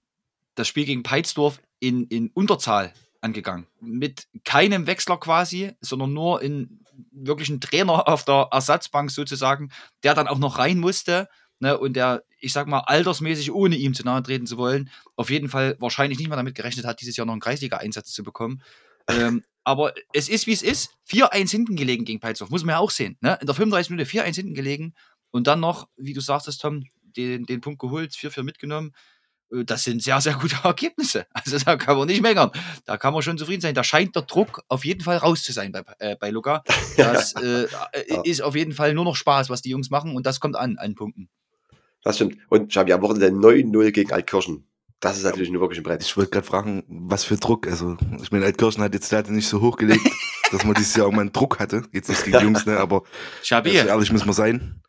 das 0.55 0.67
Spiel 0.67 0.85
gegen 0.85 1.03
Peitsdorf 1.03 1.61
in, 1.79 2.05
in 2.07 2.31
Unterzahl 2.33 2.93
angegangen. 3.21 3.67
Mit 3.81 4.27
keinem 4.45 4.87
Wechsler 4.87 5.17
quasi, 5.17 5.73
sondern 5.81 6.13
nur 6.13 6.41
in 6.41 6.79
wirklich 7.11 7.49
einen 7.49 7.61
Trainer 7.61 8.07
auf 8.07 8.23
der 8.23 8.47
Ersatzbank 8.51 9.11
sozusagen, 9.11 9.71
der 10.03 10.13
dann 10.13 10.27
auch 10.27 10.37
noch 10.37 10.57
rein 10.57 10.79
musste. 10.79 11.27
Ne, 11.59 11.77
und 11.77 11.93
der, 11.93 12.23
ich 12.39 12.51
sag 12.51 12.67
mal, 12.67 12.79
altersmäßig, 12.79 13.53
ohne 13.53 13.77
ihm 13.77 13.93
zu 13.93 14.03
nahe 14.03 14.21
treten 14.21 14.45
zu 14.45 14.57
wollen, 14.57 14.89
auf 15.15 15.29
jeden 15.29 15.47
Fall 15.47 15.77
wahrscheinlich 15.79 16.19
nicht 16.19 16.27
mal 16.27 16.35
damit 16.35 16.53
gerechnet 16.53 16.85
hat, 16.85 16.99
dieses 16.99 17.15
Jahr 17.15 17.25
noch 17.25 17.33
einen 17.33 17.39
Kreisliga-Einsatz 17.39 18.11
zu 18.11 18.23
bekommen. 18.23 18.61
Ähm, 19.07 19.43
aber 19.63 19.93
es 20.13 20.29
ist, 20.29 20.47
wie 20.47 20.53
es 20.53 20.61
ist. 20.61 20.91
4-1 21.09 21.51
hinten 21.51 21.75
gelegen 21.75 22.05
gegen 22.05 22.19
Peitsdorf, 22.19 22.49
muss 22.49 22.63
man 22.63 22.73
ja 22.73 22.79
auch 22.79 22.91
sehen. 22.91 23.17
Ne? 23.21 23.37
In 23.41 23.47
der 23.47 23.55
35 23.55 23.89
Minute 23.89 24.09
4-1 24.09 24.35
hinten 24.35 24.53
gelegen 24.53 24.93
und 25.31 25.47
dann 25.47 25.59
noch, 25.59 25.87
wie 25.97 26.13
du 26.13 26.21
sagtest, 26.21 26.61
Tom, 26.61 26.85
den, 27.17 27.45
den 27.45 27.61
Punkt 27.61 27.79
geholt, 27.79 28.13
4-4 28.13 28.43
mitgenommen. 28.43 28.93
Äh, 29.51 29.65
das 29.65 29.83
sind 29.83 30.01
sehr, 30.01 30.21
sehr 30.21 30.35
gute 30.35 30.55
Ergebnisse. 30.63 31.25
Also 31.31 31.57
da 31.57 31.75
kann 31.77 31.97
man 31.97 32.07
nicht 32.07 32.21
meckern. 32.21 32.51
Da 32.85 32.97
kann 32.97 33.13
man 33.13 33.21
schon 33.21 33.37
zufrieden 33.37 33.61
sein. 33.61 33.75
Da 33.75 33.83
scheint 33.83 34.15
der 34.15 34.23
Druck 34.23 34.63
auf 34.67 34.85
jeden 34.85 35.01
Fall 35.01 35.17
raus 35.17 35.43
zu 35.43 35.51
sein 35.51 35.71
bei, 35.71 35.83
äh, 35.99 36.15
bei 36.15 36.29
Luca. 36.29 36.63
Das 36.97 37.33
äh, 37.35 37.67
ja. 38.07 38.21
ist 38.23 38.41
auf 38.41 38.55
jeden 38.55 38.73
Fall 38.73 38.93
nur 38.93 39.03
noch 39.03 39.15
Spaß, 39.15 39.49
was 39.49 39.61
die 39.61 39.69
Jungs 39.69 39.89
machen 39.89 40.15
und 40.15 40.25
das 40.25 40.39
kommt 40.39 40.55
an, 40.55 40.77
an 40.77 40.95
Punkten. 40.95 41.29
Das 42.03 42.15
stimmt. 42.15 42.37
Und 42.49 42.71
ich 42.71 42.77
habe 42.77 42.89
ja 42.89 42.95
am 42.95 43.01
Wochenende 43.01 43.47
9-0 43.47 43.91
gegen 43.91 44.13
Altkirchen. 44.13 44.65
Das 44.99 45.17
ist 45.17 45.23
natürlich 45.23 45.51
nur 45.51 45.61
wirklich 45.61 45.79
ein 45.79 45.83
Brett. 45.83 46.03
Ich 46.03 46.15
wollte 46.17 46.31
gerade 46.31 46.47
fragen, 46.47 46.83
was 46.87 47.23
für 47.23 47.35
Druck. 47.35 47.67
Also, 47.67 47.97
ich 48.21 48.31
meine, 48.31 48.45
Altkirchen 48.45 48.83
hat 48.83 48.93
jetzt 48.93 49.11
leider 49.11 49.31
nicht 49.31 49.47
so 49.47 49.61
hochgelegt, 49.61 50.01
dass 50.51 50.63
man 50.63 50.73
dieses 50.73 50.95
Jahr 50.95 51.07
auch 51.07 51.11
mal 51.11 51.21
einen 51.21 51.33
Druck 51.33 51.59
hatte. 51.59 51.83
Jetzt 51.91 52.09
nicht 52.09 52.23
gegen 52.23 52.39
Jungs, 52.39 52.65
ne? 52.65 52.77
Aber 52.77 53.03
also, 53.51 53.71
ehrlich 53.71 54.11
muss 54.11 54.25
man 54.25 54.33
sein. 54.33 54.81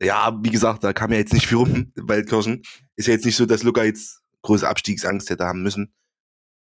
Ja, 0.00 0.36
wie 0.42 0.50
gesagt, 0.50 0.82
da 0.82 0.92
kam 0.92 1.12
ja 1.12 1.18
jetzt 1.18 1.32
nicht 1.32 1.46
viel 1.46 1.58
rum 1.58 1.92
bei 1.94 2.14
Altkirchen. 2.14 2.62
Ist 2.96 3.06
ja 3.06 3.14
jetzt 3.14 3.24
nicht 3.26 3.36
so, 3.36 3.46
dass 3.46 3.62
Luca 3.62 3.84
jetzt 3.84 4.22
große 4.42 4.66
Abstiegsangst 4.66 5.28
hätte 5.30 5.44
haben 5.44 5.62
müssen. 5.62 5.92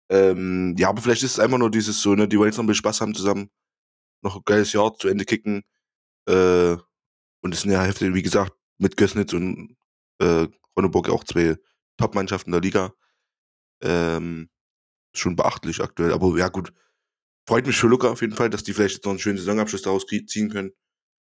Ähm, 0.08 0.76
ja, 0.78 0.88
aber 0.88 1.02
vielleicht 1.02 1.24
ist 1.24 1.32
es 1.32 1.40
einfach 1.40 1.58
nur 1.58 1.70
dieses 1.70 2.00
so, 2.00 2.14
ne, 2.14 2.28
die 2.28 2.38
wollen 2.38 2.48
jetzt 2.48 2.56
noch 2.56 2.64
ein 2.64 2.68
bisschen 2.68 2.78
Spaß 2.78 3.00
haben 3.00 3.14
zusammen. 3.14 3.50
Noch 4.22 4.36
ein 4.36 4.42
geiles 4.44 4.72
Jahr 4.72 4.94
zu 4.94 5.08
Ende 5.08 5.24
kicken. 5.24 5.64
Äh, 6.28 6.76
und 7.42 7.54
es 7.54 7.62
sind 7.62 7.72
ja 7.72 7.82
Hälfte, 7.82 8.14
wie 8.14 8.22
gesagt, 8.22 8.52
mit 8.78 8.96
Gößnitz 8.96 9.32
und 9.32 9.76
äh, 10.20 10.46
Ronneburg 10.76 11.08
auch 11.08 11.24
zwei 11.24 11.56
Top-Mannschaften 11.96 12.52
der 12.52 12.60
Liga. 12.60 12.92
Ähm, 13.82 14.48
schon 15.12 15.36
beachtlich 15.36 15.80
aktuell. 15.80 16.12
Aber 16.12 16.36
ja, 16.38 16.48
gut. 16.48 16.72
Freut 17.48 17.66
mich 17.66 17.76
für 17.76 17.86
Luca 17.86 18.08
auf 18.08 18.22
jeden 18.22 18.34
Fall, 18.34 18.50
dass 18.50 18.64
die 18.64 18.72
vielleicht 18.72 18.96
jetzt 18.96 19.04
noch 19.04 19.12
einen 19.12 19.20
schönen 19.20 19.38
Saisonabschluss 19.38 19.82
daraus 19.82 20.04
ziehen 20.06 20.50
können 20.50 20.72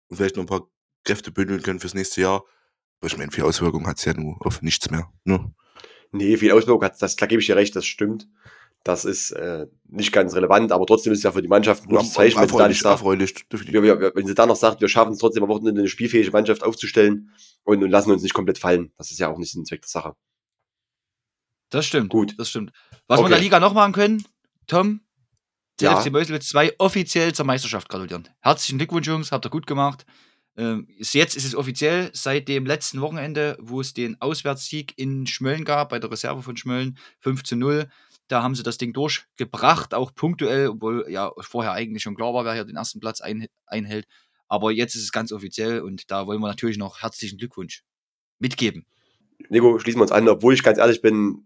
und 0.09 0.17
vielleicht 0.17 0.37
noch 0.37 0.45
ein 0.45 0.49
paar 0.49 0.69
Kräfte 1.05 1.33
bündeln 1.33 1.63
können 1.63 1.81
fürs 1.81 1.95
nächste 1.95 2.21
Jahr. 2.21 2.45
Aber 3.01 3.09
ich 3.09 3.19
meine, 3.19 3.33
viel 3.33 3.45
Auswirkungen 3.45 3.87
hat 3.87 3.99
es 3.99 4.05
ja 4.05 4.15
nur 4.15 4.37
auf 4.47 4.63
nichts 4.63 4.91
mehr. 4.91 5.11
Ne? 5.25 5.53
Nee, 6.13 6.37
viel 6.37 6.53
Auswirkungen 6.53 6.85
hat 6.85 7.03
das, 7.03 7.17
da 7.17 7.27
gebe 7.27 7.41
ich 7.41 7.47
dir 7.47 7.57
recht, 7.57 7.75
das 7.75 7.85
stimmt. 7.85 8.29
Das 8.85 9.05
ist 9.05 9.33
äh, 9.33 9.67
nicht 9.89 10.13
ganz 10.13 10.35
relevant, 10.35 10.71
aber 10.71 10.87
trotzdem 10.87 11.13
ist 11.13 11.21
es 11.21 11.25
ja 11.25 11.33
für 11.33 11.43
die 11.43 11.49
Mannschaft 11.49 11.85
ein 11.85 11.89
gutes 11.89 12.13
Zeichen, 12.13 12.39
wenn 12.39 12.49
sie, 12.49 12.57
da 12.57 12.69
nicht 12.69 12.81
sagt, 12.81 13.03
wenn 13.03 14.27
sie 14.27 14.35
da 14.35 14.47
noch 14.47 14.57
sagt, 14.57 14.83
wir 14.83 14.89
schaffen 14.89 15.15
es 15.15 15.19
trotzdem 15.19 15.43
am 15.43 15.49
Wochenende 15.49 15.81
eine 15.81 15.89
spielfähige 15.89 16.31
Mannschaft 16.31 16.63
aufzustellen 16.63 17.31
und, 17.65 17.83
und 17.83 17.91
lassen 17.91 18.13
uns 18.13 18.23
nicht 18.23 18.35
komplett 18.35 18.59
fallen. 18.59 18.93
Das 18.99 19.11
ist 19.11 19.19
ja 19.19 19.29
auch 19.29 19.39
nicht 19.39 19.53
Sinn 19.53 19.65
Zweck 19.65 19.81
der 19.81 19.89
Sache. 19.89 20.15
Das 21.75 21.87
stimmt. 21.87 22.11
Gut. 22.11 22.35
Das 22.39 22.49
stimmt. 22.49 22.71
Was 23.09 23.19
okay. 23.19 23.25
wir 23.25 23.27
in 23.27 23.33
der 23.33 23.43
Liga 23.43 23.59
noch 23.59 23.75
machen 23.75 23.93
können, 23.93 24.25
Tom, 24.69 25.01
der 25.81 25.91
ja. 25.91 26.01
FC 26.01 26.13
Meuselwitz 26.13 26.49
2 26.51 26.75
offiziell 26.79 27.35
zur 27.35 27.47
Meisterschaft 27.47 27.89
gratulieren. 27.89 28.29
Herzlichen 28.41 28.79
Glückwunsch, 28.79 29.09
Jungs, 29.09 29.33
habt 29.33 29.45
ihr 29.45 29.51
gut 29.51 29.67
gemacht. 29.67 30.07
Ähm, 30.57 30.87
jetzt 30.89 31.37
ist 31.37 31.45
es 31.45 31.57
offiziell 31.57 32.11
seit 32.13 32.47
dem 32.47 32.65
letzten 32.65 33.01
Wochenende, 33.01 33.57
wo 33.61 33.81
es 33.81 33.93
den 33.93 34.21
Auswärtssieg 34.21 34.97
in 34.97 35.27
Schmölln 35.27 35.65
gab, 35.65 35.89
bei 35.89 35.99
der 35.99 36.13
Reserve 36.13 36.43
von 36.43 36.57
Schmölln, 36.57 36.97
5 37.19 37.43
zu 37.43 37.57
0. 37.57 37.89
Da 38.29 38.41
haben 38.41 38.55
sie 38.55 38.63
das 38.63 38.79
Ding 38.79 38.93
durchgebracht, 38.93 39.95
auch 39.95 40.15
punktuell, 40.15 40.69
obwohl 40.69 41.07
ja 41.09 41.33
vorher 41.41 41.73
eigentlich 41.73 42.05
schon 42.05 42.15
klar 42.15 42.33
war, 42.35 42.45
wer 42.45 42.55
hier 42.55 42.65
den 42.65 42.77
ersten 42.77 43.01
Platz 43.01 43.21
ein, 43.21 43.49
einhält. 43.67 44.07
Aber 44.47 44.71
jetzt 44.71 44.95
ist 44.95 45.03
es 45.03 45.11
ganz 45.11 45.33
offiziell 45.33 45.81
und 45.81 46.09
da 46.13 46.29
wollen 46.29 46.41
wir 46.41 46.47
natürlich 46.47 46.79
noch 46.79 47.03
herzlichen 47.03 47.37
Glückwunsch 47.37 47.83
mitgeben. 48.39 48.87
Nico, 49.49 49.81
schließen 49.81 49.99
wir 49.99 50.03
uns 50.05 50.13
an, 50.13 50.29
obwohl 50.29 50.55
ich 50.55 50.63
ganz 50.63 50.79
ehrlich 50.79 51.03
bin, 51.03 51.45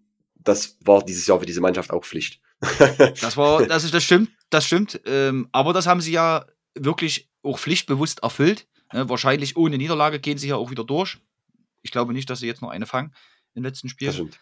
das 0.48 0.78
war 0.80 1.04
dieses 1.04 1.26
Jahr 1.26 1.38
für 1.38 1.46
diese 1.46 1.60
Mannschaft 1.60 1.90
auch 1.90 2.04
Pflicht. 2.04 2.40
das 3.20 3.36
war, 3.36 3.66
das 3.66 3.84
ist, 3.84 3.94
das 3.94 4.02
stimmt, 4.02 4.30
das 4.50 4.64
stimmt. 4.64 5.00
Ähm, 5.04 5.48
aber 5.52 5.72
das 5.72 5.86
haben 5.86 6.00
sie 6.00 6.12
ja 6.12 6.46
wirklich 6.74 7.28
auch 7.42 7.58
pflichtbewusst 7.58 8.20
erfüllt. 8.22 8.66
Ne, 8.92 9.08
wahrscheinlich 9.08 9.56
ohne 9.56 9.76
Niederlage 9.76 10.18
gehen 10.18 10.38
sie 10.38 10.48
ja 10.48 10.56
auch 10.56 10.70
wieder 10.70 10.84
durch. 10.84 11.18
Ich 11.82 11.90
glaube 11.90 12.14
nicht, 12.14 12.28
dass 12.30 12.40
sie 12.40 12.46
jetzt 12.46 12.62
noch 12.62 12.70
eine 12.70 12.86
fangen 12.86 13.14
im 13.54 13.62
letzten 13.62 13.88
Spiel. 13.88 14.06
Das 14.06 14.16
stimmt. 14.16 14.40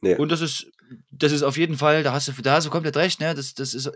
Nee. 0.00 0.16
Und 0.16 0.30
das 0.30 0.40
ist, 0.40 0.66
das 1.10 1.30
ist 1.30 1.42
auf 1.42 1.56
jeden 1.56 1.76
Fall, 1.76 2.02
da 2.02 2.12
hast 2.12 2.28
du, 2.28 2.32
da 2.42 2.54
hast 2.54 2.66
du 2.66 2.70
komplett 2.70 2.96
recht, 2.96 3.20
ne? 3.20 3.34
Das, 3.34 3.54
das 3.54 3.74
ist, 3.74 3.90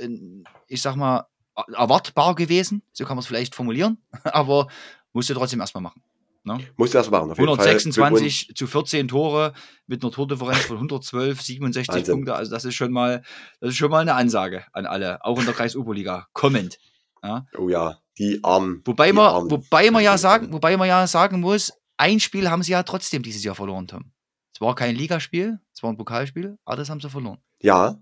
ich 0.68 0.82
sag 0.82 0.94
mal, 0.94 1.26
erwartbar 1.72 2.34
gewesen. 2.34 2.82
So 2.92 3.04
kann 3.04 3.16
man 3.16 3.22
es 3.22 3.26
vielleicht 3.26 3.54
formulieren. 3.54 3.98
Aber 4.24 4.68
musst 5.12 5.30
du 5.30 5.34
trotzdem 5.34 5.60
erstmal 5.60 5.82
machen. 5.82 6.02
Ne? 6.46 6.60
Musst 6.76 6.94
du 6.94 6.98
erstmal 6.98 7.26
machen. 7.26 7.40
126 7.40 8.52
zu 8.54 8.68
14 8.68 9.08
Tore 9.08 9.52
mit 9.88 10.04
einer 10.04 10.12
Tordifferenz 10.12 10.60
von 10.60 10.76
112, 10.76 11.42
67 11.42 11.92
Wahnsinn. 11.92 12.14
Punkte. 12.14 12.36
Also 12.36 12.52
das 12.52 12.64
ist 12.64 12.76
schon 12.76 12.92
mal, 12.92 13.22
das 13.60 13.70
ist 13.70 13.76
schon 13.76 13.90
mal 13.90 13.98
eine 13.98 14.14
Ansage 14.14 14.64
an 14.72 14.86
alle, 14.86 15.24
auch 15.24 15.40
in 15.40 15.44
der 15.44 15.54
Kreis-Oberliga. 15.54 16.28
Kommend. 16.32 16.78
Ja? 17.24 17.46
Oh 17.58 17.68
ja, 17.68 17.98
die 18.16 18.38
Armen. 18.44 18.80
Wobei 18.84 19.08
die 19.08 19.14
man, 19.14 19.26
Armen. 19.26 19.50
wobei 19.50 19.90
man 19.90 20.04
ja 20.04 20.16
sagen, 20.16 20.52
wobei 20.52 20.76
man 20.76 20.86
ja 20.86 21.08
sagen 21.08 21.40
muss, 21.40 21.72
ein 21.96 22.20
Spiel 22.20 22.48
haben 22.48 22.62
sie 22.62 22.72
ja 22.72 22.84
trotzdem 22.84 23.24
dieses 23.24 23.42
Jahr 23.42 23.56
verloren, 23.56 23.88
Tom. 23.88 24.12
Es 24.54 24.60
war 24.60 24.76
kein 24.76 24.94
Ligaspiel, 24.94 25.58
es 25.74 25.82
war 25.82 25.90
ein 25.90 25.96
Pokalspiel, 25.96 26.58
aber 26.64 26.76
das 26.76 26.88
haben 26.88 27.00
sie 27.00 27.10
verloren. 27.10 27.38
Ja, 27.60 27.98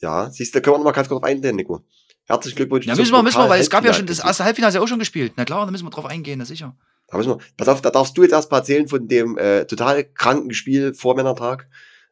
ja. 0.00 0.30
Siehst 0.30 0.54
du, 0.54 0.60
können 0.60 0.74
wir 0.74 0.78
noch 0.78 0.84
mal 0.84 0.92
ganz 0.92 1.08
kurz 1.08 1.18
auf 1.18 1.24
eingehen, 1.24 1.56
Nico. 1.56 1.84
Herzlichen 2.26 2.54
Glückwunsch. 2.54 2.86
Ja, 2.86 2.94
müssen 2.94 3.10
wir, 3.10 3.22
müssen 3.24 3.40
wir, 3.40 3.48
weil 3.48 3.60
es 3.60 3.70
gab 3.70 3.84
ja 3.84 3.92
schon 3.92 4.06
das 4.06 4.20
erste 4.20 4.44
Halbfinale 4.44 4.74
ja 4.74 4.80
auch 4.80 4.86
schon 4.86 5.00
gespielt. 5.00 5.32
Na 5.34 5.44
klar, 5.44 5.64
da 5.64 5.72
müssen 5.72 5.84
wir 5.84 5.90
drauf 5.90 6.06
eingehen, 6.06 6.38
na 6.38 6.44
sicher. 6.44 6.76
Da 7.08 7.16
müssen 7.16 7.30
wir, 7.30 7.38
pass 7.56 7.68
auf, 7.68 7.80
da 7.80 7.90
darfst 7.90 8.16
du 8.16 8.22
jetzt 8.22 8.32
erst 8.32 8.50
mal 8.50 8.58
erzählen 8.58 8.86
von 8.86 9.08
dem 9.08 9.38
äh, 9.38 9.64
total 9.64 10.04
kranken 10.04 10.52
Spiel 10.52 10.92
vor 10.92 11.16
Männertag 11.16 11.68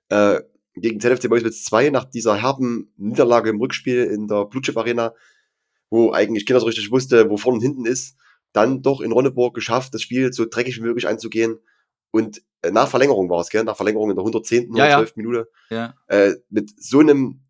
äh, 0.09 0.41
gegen 0.75 1.01
ZFC 1.01 1.29
Meuselwitz 1.29 1.65
2 1.65 1.91
nach 1.91 2.05
dieser 2.05 2.37
herben 2.37 2.93
Niederlage 2.97 3.51
im 3.51 3.61
Rückspiel 3.61 4.05
in 4.05 4.27
der 4.27 4.47
Blutchip 4.47 4.77
Arena, 4.77 5.15
wo 5.91 6.13
eigentlich 6.13 6.47
keiner 6.47 6.61
so 6.61 6.67
richtig 6.67 6.91
wusste, 6.91 7.29
wo 7.31 7.37
vorne 7.37 7.57
und 7.57 7.63
hinten 7.63 7.87
ist. 7.87 8.17
Dann 8.53 8.83
doch 8.83 9.03
in 9.03 9.13
Ronneburg 9.13 9.55
geschafft, 9.55 9.93
das 9.93 10.01
Spiel 10.01 10.33
so 10.33 10.47
dreckig 10.49 10.79
wie 10.79 10.83
möglich 10.83 11.07
anzugehen. 11.07 11.59
Und 12.11 12.43
äh, 12.63 12.71
nach 12.71 12.89
Verlängerung 12.89 13.29
war 13.29 13.41
es, 13.41 13.51
gell? 13.51 13.65
Nach 13.65 13.77
Verlängerung 13.77 14.11
in 14.11 14.17
der 14.17 14.23
110. 14.23 14.75
Ja, 14.75 14.85
112. 14.85 15.09
Ja. 15.09 15.23
Minute. 15.23 15.49
Ja. 15.69 15.95
Äh, 16.07 16.37
mit 16.49 16.73
so 16.83 17.01
einem, 17.01 17.43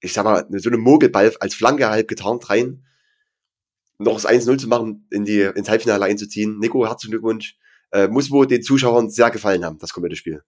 ich 0.00 0.12
sag 0.12 0.24
mal, 0.24 0.46
so 0.50 0.68
einem 0.68 0.80
Mogelball 0.80 1.32
als 1.38 1.54
Flanke 1.54 1.88
halb 1.88 2.08
getarnt 2.08 2.50
rein 2.50 2.84
noch 3.98 4.14
das 4.14 4.28
1-0 4.28 4.58
zu 4.58 4.68
machen, 4.68 5.06
in 5.10 5.24
die, 5.24 5.40
ins 5.40 5.68
Halbfinale 5.68 6.04
einzuziehen. 6.04 6.58
Nico, 6.58 6.86
herzlichen 6.86 7.12
Glückwunsch. 7.12 7.56
Äh, 7.92 8.08
muss 8.08 8.30
wohl 8.30 8.46
den 8.46 8.62
Zuschauern 8.62 9.10
sehr 9.10 9.30
gefallen 9.30 9.64
haben, 9.64 9.78
das 9.78 9.92
komplette 9.92 10.16
Spiel. 10.16 10.42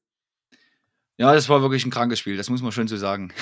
Ja, 1.17 1.33
das 1.33 1.49
war 1.49 1.63
wirklich 1.63 1.87
ein 1.87 1.91
krankes 1.91 2.19
Spiel, 2.19 2.37
das 2.37 2.51
muss 2.51 2.63
man 2.63 2.73
schon 2.73 2.89
so 2.89 2.97
sagen. 2.97 3.33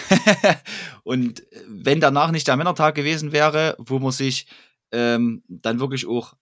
und 1.04 1.42
wenn 1.66 2.00
danach 2.00 2.30
nicht 2.30 2.46
der 2.46 2.56
Männertag 2.56 2.94
gewesen 2.94 3.32
wäre, 3.32 3.76
wo 3.78 3.98
man 3.98 4.12
sich 4.12 4.46
ähm, 4.90 5.42
dann 5.48 5.80
wirklich 5.80 6.06
auch 6.06 6.34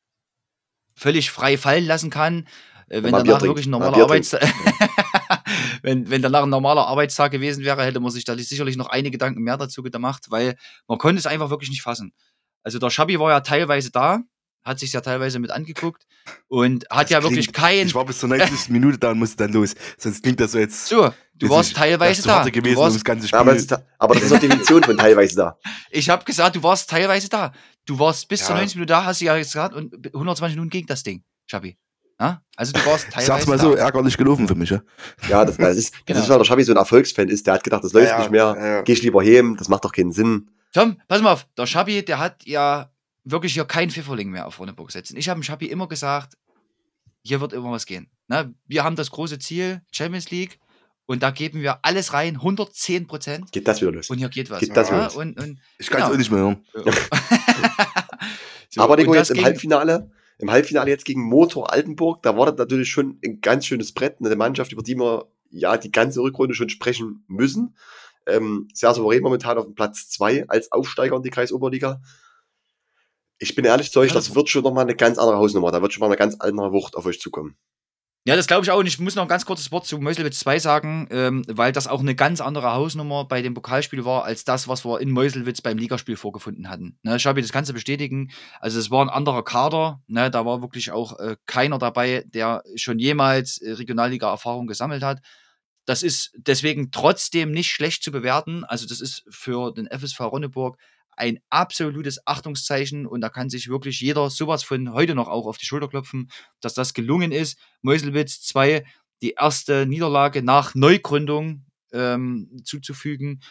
völlig 0.96 1.30
frei 1.30 1.56
fallen 1.56 1.86
lassen 1.86 2.10
kann, 2.10 2.48
äh, 2.88 3.04
wenn 3.04 3.12
danach 3.12 3.42
wirklich 3.42 3.66
ein 3.66 3.70
normaler 3.70 4.02
Arbeitstag, 4.02 4.42
wenn, 5.82 6.10
wenn 6.10 6.20
danach 6.20 6.42
ein 6.42 6.50
normaler 6.50 6.88
Arbeitstag 6.88 7.30
gewesen 7.30 7.64
wäre, 7.64 7.84
hätte 7.84 8.00
man 8.00 8.10
sich 8.10 8.24
da 8.24 8.36
sicherlich 8.36 8.76
noch 8.76 8.88
einige 8.88 9.12
Gedanken 9.12 9.42
mehr 9.42 9.56
dazu 9.56 9.82
gemacht, 9.84 10.26
weil 10.30 10.56
man 10.88 10.98
konnte 10.98 11.20
es 11.20 11.26
einfach 11.26 11.50
wirklich 11.50 11.70
nicht 11.70 11.82
fassen. 11.82 12.12
Also 12.62 12.78
der 12.78 12.90
Schabi 12.90 13.18
war 13.18 13.30
ja 13.30 13.40
teilweise 13.40 13.90
da, 13.90 14.20
hat 14.62 14.78
sich 14.78 14.92
ja 14.92 15.00
teilweise 15.00 15.38
mit 15.38 15.50
angeguckt 15.50 16.06
und 16.48 16.84
hat 16.90 17.04
das 17.04 17.10
ja 17.10 17.20
klingt, 17.20 17.36
wirklich 17.36 17.52
kein. 17.52 17.86
Ich 17.86 17.94
war 17.94 18.04
bis 18.04 18.18
zur 18.18 18.28
90. 18.28 18.68
Minute 18.68 18.98
da 18.98 19.10
und 19.10 19.18
musste 19.18 19.36
dann 19.44 19.52
los. 19.52 19.74
Sonst 19.98 20.22
klingt 20.22 20.40
das 20.40 20.52
so 20.52 20.58
jetzt. 20.58 20.86
So, 20.86 21.12
du 21.34 21.48
warst 21.48 21.74
teilweise 21.74 22.22
da. 22.22 22.44
Gewesen, 22.44 22.74
du 22.74 22.80
warst, 22.80 22.90
um 22.90 22.94
das 22.94 23.04
ganze 23.04 23.28
Spiel. 23.28 23.38
Aber, 23.38 23.52
das 23.54 23.62
ist, 23.62 23.78
aber 23.98 24.14
das 24.14 24.24
ist 24.24 24.32
doch 24.32 24.38
die 24.38 24.48
Definition 24.48 24.82
von 24.82 24.96
teilweise 24.96 25.36
da. 25.36 25.58
Ich 25.90 26.08
habe 26.08 26.24
gesagt, 26.24 26.56
du 26.56 26.62
warst 26.62 26.90
teilweise 26.90 27.28
da. 27.28 27.52
Du 27.86 27.98
warst 27.98 28.28
bis 28.28 28.40
ja. 28.40 28.46
zur 28.46 28.56
90. 28.56 28.76
Minute 28.76 28.92
da, 28.92 29.04
hast 29.04 29.20
du 29.20 29.24
ja 29.24 29.36
gesagt, 29.36 29.74
und 29.74 29.94
120 30.06 30.56
Minuten 30.56 30.70
ging 30.70 30.86
das 30.86 31.02
Ding, 31.02 31.24
Schabi. 31.46 31.76
Ja? 32.20 32.42
Also 32.54 32.72
du 32.72 32.84
warst 32.84 33.06
teilweise. 33.10 33.26
Sag's 33.26 33.46
mal 33.46 33.56
da. 33.56 33.62
so, 33.62 33.74
ärgerlich 33.74 34.16
gelaufen 34.16 34.46
für 34.46 34.54
mich, 34.54 34.70
ja. 34.70 34.82
Ja, 35.28 35.44
das, 35.44 35.56
das 35.56 35.76
ist, 35.76 35.94
das 35.94 36.00
genau. 36.04 36.20
ist, 36.20 36.28
weil 36.28 36.38
der 36.38 36.44
Schabi 36.44 36.64
so 36.64 36.72
ein 36.72 36.76
Erfolgsfan 36.76 37.28
ist, 37.28 37.46
der 37.46 37.54
hat 37.54 37.64
gedacht, 37.64 37.82
das 37.82 37.92
läuft 37.92 38.08
ja, 38.08 38.18
nicht 38.18 38.30
mehr, 38.30 38.56
ja, 38.58 38.82
geh 38.82 38.92
ich 38.92 39.02
lieber 39.02 39.22
heim, 39.22 39.56
das 39.56 39.68
macht 39.68 39.84
doch 39.84 39.92
keinen 39.92 40.12
Sinn. 40.12 40.50
Tom, 40.72 41.00
pass 41.08 41.20
mal 41.20 41.32
auf, 41.32 41.46
der 41.56 41.66
Schabi, 41.66 42.04
der 42.04 42.18
hat 42.18 42.44
ja 42.44 42.92
wirklich 43.24 43.54
hier 43.54 43.64
kein 43.64 43.90
Pfifferling 43.90 44.30
mehr 44.30 44.46
auf 44.46 44.58
Ronneburg 44.58 44.92
setzen. 44.92 45.16
Ich 45.16 45.28
habe 45.28 45.42
Schabi 45.42 45.66
immer 45.66 45.88
gesagt, 45.88 46.36
hier 47.22 47.40
wird 47.40 47.52
immer 47.52 47.72
was 47.72 47.86
gehen. 47.86 48.10
Ne? 48.28 48.54
Wir 48.66 48.84
haben 48.84 48.96
das 48.96 49.10
große 49.10 49.38
Ziel, 49.38 49.82
Champions 49.90 50.30
League, 50.30 50.58
und 51.10 51.24
da 51.24 51.32
geben 51.32 51.60
wir 51.60 51.84
alles 51.84 52.12
rein, 52.12 52.36
110 52.36 53.08
Prozent. 53.08 53.50
Geht 53.50 53.66
das 53.66 53.80
wieder 53.80 53.90
los. 53.90 54.08
Und 54.10 54.18
hier 54.18 54.28
geht 54.28 54.48
was. 54.48 54.60
Geht 54.60 54.76
das 54.76 54.90
ja, 54.90 55.04
los. 55.04 55.16
Und, 55.16 55.40
und, 55.40 55.58
ich 55.76 55.88
kann 55.88 56.02
es 56.02 56.04
genau. 56.04 56.14
auch 56.14 56.16
nicht 56.16 56.30
mehr 56.30 56.40
hören. 56.40 56.64
so, 58.70 58.80
Aber 58.80 58.94
Nico, 58.94 59.12
jetzt 59.16 59.32
im 59.32 59.42
Halbfinale, 59.42 60.08
im 60.38 60.52
Halbfinale 60.52 60.88
jetzt 60.88 61.04
gegen 61.04 61.22
Motor 61.22 61.72
Altenburg, 61.72 62.22
da 62.22 62.36
war 62.36 62.46
das 62.46 62.58
natürlich 62.58 62.90
schon 62.90 63.18
ein 63.24 63.40
ganz 63.40 63.66
schönes 63.66 63.90
Brett, 63.90 64.18
eine 64.20 64.36
Mannschaft, 64.36 64.70
über 64.70 64.84
die 64.84 64.94
wir 64.94 65.26
ja 65.50 65.76
die 65.76 65.90
ganze 65.90 66.20
Rückrunde 66.20 66.54
schon 66.54 66.68
sprechen 66.68 67.24
müssen. 67.26 67.74
Ähm, 68.30 68.68
sehr 68.72 68.94
souverän 68.94 69.22
momentan 69.22 69.58
auf 69.58 69.66
dem 69.66 69.74
Platz 69.74 70.08
2 70.10 70.48
als 70.48 70.72
Aufsteiger 70.72 71.16
in 71.16 71.22
die 71.22 71.30
Kreisoberliga 71.30 72.00
ich 73.40 73.54
bin 73.54 73.64
ehrlich 73.64 73.90
zu 73.90 74.00
euch, 74.00 74.12
das 74.12 74.34
wird 74.34 74.48
schon 74.48 74.62
nochmal 74.62 74.84
eine 74.84 74.94
ganz 74.94 75.18
andere 75.18 75.38
Hausnummer. 75.38 75.72
Da 75.72 75.82
wird 75.82 75.92
schon 75.92 76.02
mal 76.02 76.06
eine 76.06 76.16
ganz 76.16 76.36
andere 76.38 76.72
Wucht 76.72 76.94
auf 76.94 77.06
euch 77.06 77.20
zukommen. 77.20 77.56
Ja, 78.26 78.36
das 78.36 78.46
glaube 78.46 78.64
ich 78.64 78.70
auch. 78.70 78.78
Und 78.78 78.86
ich 78.86 78.98
muss 79.00 79.14
noch 79.14 79.22
ein 79.22 79.28
ganz 79.28 79.46
kurzes 79.46 79.72
Wort 79.72 79.86
zu 79.86 79.98
Meuselwitz 79.98 80.40
2 80.40 80.58
sagen, 80.58 81.08
ähm, 81.10 81.42
weil 81.48 81.72
das 81.72 81.86
auch 81.86 82.00
eine 82.00 82.14
ganz 82.14 82.42
andere 82.42 82.74
Hausnummer 82.74 83.24
bei 83.24 83.40
dem 83.40 83.54
Pokalspiel 83.54 84.04
war, 84.04 84.24
als 84.24 84.44
das, 84.44 84.68
was 84.68 84.84
wir 84.84 85.00
in 85.00 85.10
Meuselwitz 85.10 85.62
beim 85.62 85.78
Ligaspiel 85.78 86.16
vorgefunden 86.16 86.68
hatten. 86.68 86.98
Ne, 87.02 87.16
ich 87.16 87.24
habe 87.24 87.40
das 87.40 87.50
Ganze 87.50 87.72
bestätigen. 87.72 88.30
Also 88.60 88.78
es 88.78 88.90
war 88.90 89.02
ein 89.02 89.08
anderer 89.08 89.42
Kader. 89.42 90.02
Ne, 90.06 90.30
da 90.30 90.44
war 90.44 90.60
wirklich 90.60 90.92
auch 90.92 91.18
äh, 91.18 91.36
keiner 91.46 91.78
dabei, 91.78 92.24
der 92.26 92.62
schon 92.74 92.98
jemals 92.98 93.56
äh, 93.56 93.72
Regionalliga-Erfahrung 93.72 94.66
gesammelt 94.66 95.02
hat. 95.02 95.20
Das 95.86 96.02
ist 96.02 96.32
deswegen 96.36 96.90
trotzdem 96.90 97.50
nicht 97.52 97.70
schlecht 97.70 98.02
zu 98.02 98.12
bewerten. 98.12 98.64
Also 98.64 98.86
das 98.86 99.00
ist 99.00 99.24
für 99.30 99.72
den 99.72 99.88
FSV 99.88 100.20
Ronneburg 100.20 100.78
ein 101.16 101.38
absolutes 101.50 102.26
Achtungszeichen 102.26 103.06
und 103.06 103.20
da 103.20 103.28
kann 103.28 103.50
sich 103.50 103.68
wirklich 103.68 104.00
jeder 104.00 104.30
sowas 104.30 104.62
von 104.62 104.92
heute 104.92 105.14
noch 105.14 105.28
auch 105.28 105.46
auf 105.46 105.58
die 105.58 105.66
Schulter 105.66 105.88
klopfen, 105.88 106.30
dass 106.60 106.74
das 106.74 106.94
gelungen 106.94 107.30
ist. 107.30 107.58
Meuselwitz 107.82 108.40
2, 108.42 108.84
die 109.22 109.32
erste 109.32 109.86
Niederlage 109.86 110.42
nach 110.42 110.74
Neugründung 110.74 111.66
ähm, 111.92 112.62
zuzufügen. 112.64 113.42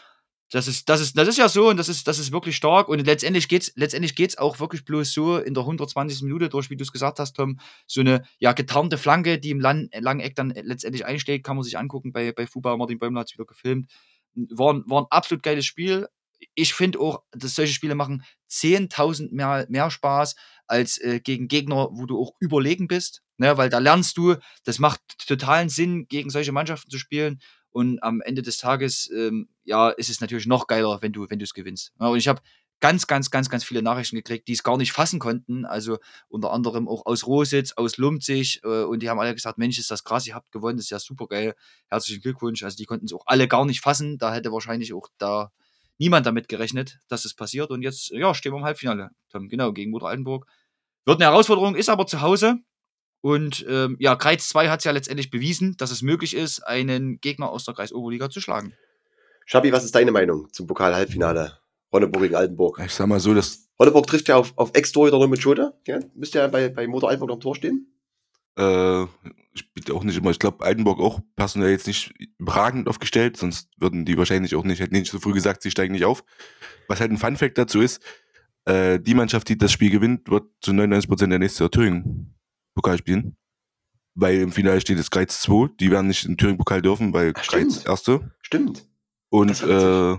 Das 0.52 0.68
ist, 0.68 0.90
das, 0.90 1.00
ist, 1.00 1.16
das 1.18 1.28
ist 1.28 1.38
ja 1.38 1.48
so 1.48 1.70
und 1.70 1.78
das 1.78 1.90
ist, 1.90 2.08
das 2.08 2.18
ist 2.18 2.32
wirklich 2.32 2.56
stark. 2.56 2.90
Und 2.90 3.06
letztendlich 3.06 3.48
geht 3.48 3.62
es 3.62 3.74
letztendlich 3.76 4.16
geht's 4.16 4.38
auch 4.38 4.60
wirklich 4.60 4.84
bloß 4.84 5.12
so 5.12 5.38
in 5.38 5.54
der 5.54 5.62
120. 5.62 6.24
Minute 6.24 6.50
durch, 6.50 6.70
wie 6.70 6.76
du 6.76 6.84
es 6.84 6.92
gesagt 6.92 7.20
hast, 7.20 7.34
Tom, 7.34 7.60
so 7.86 8.02
eine 8.02 8.24
ja, 8.40 8.54
getarnte 8.54 8.98
Flanke, 8.98 9.38
die 9.38 9.52
im 9.52 9.60
Lang 9.60 9.90
langen 9.94 10.22
Eck 10.22 10.36
dann 10.36 10.50
letztendlich 10.50 11.06
einsteht, 11.06 11.44
kann 11.44 11.56
man 11.56 11.64
sich 11.64 11.78
angucken. 11.78 12.12
Bei, 12.12 12.32
bei 12.32 12.48
Fuba 12.48 12.76
Martin 12.78 12.98
Bäumler 12.98 13.22
hat 13.22 13.28
es 13.30 13.34
wieder 13.34 13.46
gefilmt. 13.46 13.92
War, 14.34 14.82
war 14.88 15.04
ein 15.04 15.08
absolut 15.10 15.44
geiles 15.44 15.66
Spiel 15.66 16.08
ich 16.56 16.74
finde 16.74 17.00
auch, 17.00 17.24
dass 17.32 17.56
solche 17.56 17.74
Spiele 17.74 17.96
machen 17.96 18.24
10.000 18.50 19.30
mehr, 19.32 19.66
mehr 19.70 19.92
Spaß 19.92 20.36
als 20.68 20.98
äh, 21.00 21.20
gegen 21.20 21.48
Gegner, 21.48 21.90
wo 21.92 22.06
du 22.06 22.20
auch 22.20 22.34
überlegen 22.40 22.88
bist. 22.88 23.22
Ne? 23.38 23.58
Weil 23.58 23.70
da 23.70 23.80
lernst 23.80 24.18
du, 24.18 24.36
das 24.64 24.80
macht 24.80 25.02
totalen 25.28 25.70
Sinn, 25.70 26.08
gegen 26.08 26.30
solche 26.30 26.52
Mannschaften 26.52 26.90
zu 26.90 26.98
spielen. 26.98 27.42
Und 27.72 28.02
am 28.02 28.22
Ende 28.22 28.42
des 28.42 28.58
Tages, 28.58 29.12
ähm, 29.16 29.50
ja, 29.70 29.90
ist 29.90 30.10
es 30.10 30.20
natürlich 30.20 30.48
noch 30.48 30.68
geiler, 30.68 31.02
wenn 31.02 31.14
du, 31.14 31.30
wenn 31.30 31.40
du 31.40 31.44
es 31.44 31.54
gewinnst. 31.54 31.94
Ja, 32.00 32.08
und 32.08 32.18
ich 32.18 32.28
habe 32.28 32.42
ganz, 32.80 33.08
ganz, 33.08 33.30
ganz, 33.30 33.50
ganz 33.50 33.64
viele 33.64 33.82
Nachrichten 33.82 34.16
gekriegt, 34.16 34.48
die 34.48 34.54
es 34.54 34.64
gar 34.64 34.78
nicht 34.78 34.92
fassen 34.92 35.20
konnten. 35.20 35.66
Also 35.66 36.00
unter 36.28 36.52
anderem 36.52 36.88
auch 36.88 37.06
aus 37.06 37.28
Rositz, 37.28 37.74
aus 37.74 37.98
Lumzig. 37.98 38.62
Äh, 38.64 38.84
und 38.84 39.02
die 39.02 39.10
haben 39.10 39.20
alle 39.20 39.34
gesagt, 39.34 39.58
Mensch, 39.58 39.78
ist 39.78 39.92
das 39.92 40.04
krass, 40.04 40.26
ihr 40.28 40.36
habt 40.36 40.52
gewonnen, 40.52 40.78
das 40.78 40.86
ist 40.86 40.92
ja 40.92 41.00
super 41.00 41.28
geil. 41.28 41.56
Herzlichen 41.90 42.22
Glückwunsch. 42.22 42.64
Also 42.64 42.78
die 42.78 42.86
konnten 42.86 43.06
es 43.06 43.14
auch 43.14 43.24
alle 43.26 43.48
gar 43.48 43.66
nicht 43.66 43.82
fassen. 43.82 44.18
Da 44.18 44.34
hätte 44.34 44.52
wahrscheinlich 44.52 44.94
auch 44.94 45.08
da 45.18 45.52
niemand 45.98 46.26
damit 46.26 46.48
gerechnet, 46.48 47.00
dass 47.08 47.26
es 47.26 47.34
passiert. 47.34 47.70
Und 47.70 47.84
jetzt, 47.84 48.10
ja, 48.10 48.34
stehen 48.34 48.54
wir 48.54 48.58
im 48.60 48.66
Halbfinale. 48.66 49.12
Genau, 49.32 49.72
gegen 49.74 49.92
Motor 49.92 50.10
Altenburg. 50.10 50.48
Wird 51.06 51.22
eine 51.22 51.32
Herausforderung, 51.32 51.76
ist 51.76 51.90
aber 51.90 52.08
zu 52.08 52.22
Hause. 52.22 52.58
Und 53.22 53.66
ähm, 53.68 53.98
ja, 54.00 54.16
Kreis 54.16 54.48
2 54.48 54.70
hat 54.70 54.80
es 54.80 54.86
ja 54.86 54.92
letztendlich 54.92 55.30
bewiesen, 55.30 55.76
dass 55.76 55.92
es 55.92 56.02
möglich 56.02 56.34
ist, 56.34 56.62
einen 56.62 57.20
Gegner 57.20 57.50
aus 57.50 57.66
der 57.66 57.74
Kreisoberliga 57.74 58.30
zu 58.30 58.40
schlagen. 58.40 58.74
Schabi, 59.52 59.72
was 59.72 59.84
ist 59.84 59.96
deine 59.96 60.12
Meinung 60.12 60.48
zum 60.54 60.68
Pokal-Halbfinale? 60.68 61.58
Ronneburg 61.92 62.22
gegen 62.22 62.36
Altenburg. 62.36 62.80
Ich 62.86 62.94
sag 62.94 63.08
mal 63.08 63.20
so, 63.20 63.34
dass. 63.34 63.68
Ronneburg 63.80 64.06
trifft 64.06 64.28
ja 64.28 64.36
auf, 64.36 64.54
auf 64.56 64.70
Ex-Torhüter 64.76 65.18
nur 65.18 65.28
mit 65.28 65.42
Schulter. 65.42 65.74
Ja? 65.88 66.00
Müsste 66.14 66.38
ja 66.38 66.48
bei, 66.48 66.70
bei 66.70 66.86
Motor 66.86 67.10
Altenburg 67.10 67.32
am 67.32 67.40
Tor 67.40 67.56
stehen. 67.56 67.92
Äh, 68.58 69.08
spielt 69.56 69.90
auch 69.90 70.04
nicht 70.04 70.18
immer. 70.18 70.30
Ich 70.30 70.38
glaube, 70.38 70.64
Altenburg 70.64 71.00
auch 71.00 71.22
personell 71.36 71.72
jetzt 71.72 71.88
nicht 71.88 72.14
überragend 72.38 72.88
aufgestellt, 72.88 73.38
sonst 73.38 73.72
würden 73.78 74.06
die 74.06 74.20
wahrscheinlich 74.20 74.54
auch 74.54 74.64
nicht, 74.64 74.82
hätten 74.82 74.94
nicht 74.94 75.10
so 75.10 75.18
früh 75.18 75.34
gesagt, 75.34 75.64
sie 75.64 75.72
steigen 75.72 75.94
nicht 75.94 76.06
auf. 76.06 76.24
Was 76.88 77.00
halt 77.00 77.10
ein 77.10 77.18
Fun-Fact 77.18 77.58
dazu 77.58 77.82
ist, 77.82 78.04
äh, 78.66 79.00
die 79.00 79.16
Mannschaft, 79.16 79.50
die 79.50 79.58
das 79.58 79.72
Spiel 79.72 79.90
gewinnt, 79.90 80.30
wird 80.30 80.44
zu 80.62 80.74
99% 80.74 81.28
der 81.28 81.40
nächste 81.40 81.64
Jahr 81.64 81.72
Thüringen-Pokal 81.72 83.00
spielen. 83.00 83.36
Weil 84.14 84.42
im 84.42 84.52
Finale 84.52 84.80
steht 84.80 85.00
es 85.00 85.10
Greiz 85.10 85.42
2, 85.42 85.70
die 85.80 85.90
werden 85.90 86.06
nicht 86.06 86.26
in 86.26 86.38
Thüringen-Pokal 86.38 86.84
dürfen, 86.84 87.14
weil 87.14 87.34
Ach, 87.36 87.48
Greiz 87.48 87.74
stimmt. 87.78 87.88
Erste. 87.88 88.32
Stimmt. 88.44 88.89
Und 89.30 89.62
äh, 89.64 90.18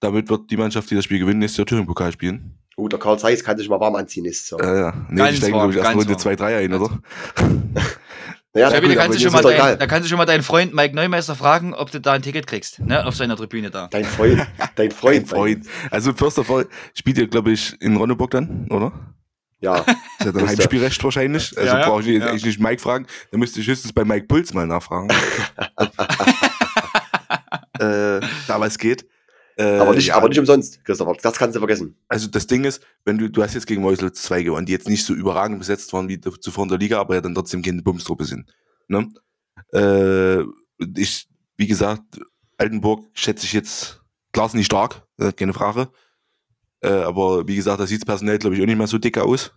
damit 0.00 0.28
wird 0.28 0.50
die 0.50 0.56
Mannschaft, 0.56 0.90
die 0.90 0.94
das 0.94 1.04
Spiel 1.04 1.18
gewinnt, 1.18 1.38
nächstes 1.38 1.58
Jahr 1.58 1.66
Thüringen-Pokal 1.66 2.12
spielen. 2.12 2.58
Oh, 2.76 2.88
der 2.88 2.98
Karl 2.98 3.18
Zeiss 3.18 3.42
kann 3.42 3.56
sich 3.56 3.68
mal 3.68 3.80
warm 3.80 3.94
anziehen. 3.96 4.24
Ist 4.26 4.46
so. 4.48 4.58
Äh, 4.58 4.80
ja. 4.80 5.06
Nee, 5.08 5.16
Ganz 5.18 5.30
die 5.32 5.36
steigen, 5.38 5.54
warm, 5.54 5.70
glaube 5.70 5.88
ich, 5.88 5.96
erst 5.96 6.10
Runde 6.10 6.24
warm. 6.24 6.50
2-3 6.50 6.58
ein, 6.58 6.74
oder? 6.74 6.90
naja, 8.52 8.70
da, 8.70 8.76
aber 8.76 8.94
kannst 8.94 9.18
du 9.18 9.22
schon 9.22 9.28
ist 9.28 9.32
mal 9.32 9.42
dein, 9.42 9.78
da 9.78 9.86
kannst 9.86 10.04
du 10.04 10.08
schon 10.10 10.18
mal 10.18 10.26
deinen 10.26 10.42
Freund 10.42 10.74
Mike 10.74 10.94
Neumeister 10.94 11.34
fragen, 11.34 11.72
ob 11.72 11.90
du 11.90 12.00
da 12.00 12.12
ein 12.12 12.22
Ticket 12.22 12.46
kriegst, 12.46 12.80
ne, 12.80 13.06
auf 13.06 13.16
seiner 13.16 13.36
Tribüne 13.36 13.70
da. 13.70 13.88
Dein 13.88 14.04
Freund. 14.04 14.46
Dein 14.74 14.90
Freund. 14.90 15.20
Ein 15.20 15.26
Freund. 15.26 15.66
Also, 15.90 16.12
first 16.12 16.38
of 16.38 16.50
all, 16.50 16.66
spielt 16.94 17.16
ihr, 17.16 17.28
glaube 17.28 17.52
ich, 17.52 17.80
in 17.80 17.96
Ronneburg 17.96 18.30
dann, 18.30 18.66
oder? 18.68 18.92
Ja. 19.60 19.76
Das 19.80 19.86
ist 19.86 20.26
ja 20.26 20.32
dann. 20.32 20.46
Heimspielrecht 20.48 21.02
wahrscheinlich. 21.02 21.56
Also 21.56 21.66
Ja, 21.66 21.78
ja. 21.80 21.88
brauche 21.88 22.02
ich 22.02 22.08
jetzt 22.08 22.24
Ja. 22.24 22.28
eigentlich 22.30 22.44
nicht 22.44 22.60
Mike 22.60 22.82
fragen. 22.82 23.06
Dann 23.30 23.40
müsste 23.40 23.60
ich 23.60 23.66
höchstens 23.66 23.92
bei 23.94 24.04
Mike 24.04 24.26
Puls 24.26 24.52
mal 24.52 24.66
nachfragen. 24.66 25.08
äh, 27.80 28.20
da 28.48 28.60
was 28.60 28.78
geht. 28.78 29.06
Äh, 29.58 29.78
Aber 29.78 29.94
nicht, 29.94 30.08
ja, 30.08 30.16
aber 30.16 30.28
nicht 30.28 30.38
umsonst, 30.38 30.84
Christopher. 30.84 31.14
Das 31.22 31.38
kannst 31.38 31.56
du 31.56 31.60
vergessen. 31.60 31.96
Also 32.08 32.28
das 32.28 32.46
Ding 32.46 32.64
ist, 32.64 32.82
wenn 33.06 33.16
du, 33.16 33.30
du 33.30 33.42
hast 33.42 33.54
jetzt 33.54 33.66
gegen 33.66 33.80
Meusel 33.80 34.12
zwei 34.12 34.42
gewonnen, 34.42 34.66
die 34.66 34.72
jetzt 34.72 34.88
nicht 34.88 35.04
so 35.04 35.14
überragend 35.14 35.58
besetzt 35.58 35.92
waren 35.94 36.08
wie 36.08 36.20
zuvor 36.20 36.64
in 36.64 36.68
der 36.68 36.78
Liga, 36.78 37.00
aber 37.00 37.14
ja 37.14 37.22
dann 37.22 37.34
trotzdem 37.34 37.62
keine 37.62 37.82
Bumstruppe 37.82 38.26
sind. 38.26 38.52
Ne? 38.88 39.08
Äh, 39.72 40.42
ich, 40.94 41.26
wie 41.56 41.66
gesagt, 41.66 42.20
Altenburg 42.58 43.06
schätze 43.14 43.46
ich 43.46 43.54
jetzt, 43.54 44.02
klar 44.32 44.50
sind 44.50 44.58
die 44.58 44.64
stark, 44.64 45.06
äh, 45.18 45.32
keine 45.32 45.54
Frage. 45.54 45.88
Äh, 46.80 46.90
aber 46.90 47.48
wie 47.48 47.56
gesagt, 47.56 47.80
da 47.80 47.86
sieht 47.86 48.00
es 48.00 48.04
personell, 48.04 48.38
glaube 48.38 48.56
ich, 48.56 48.62
auch 48.62 48.66
nicht 48.66 48.76
mehr 48.76 48.86
so 48.86 48.98
dick 48.98 49.16
aus. 49.16 49.52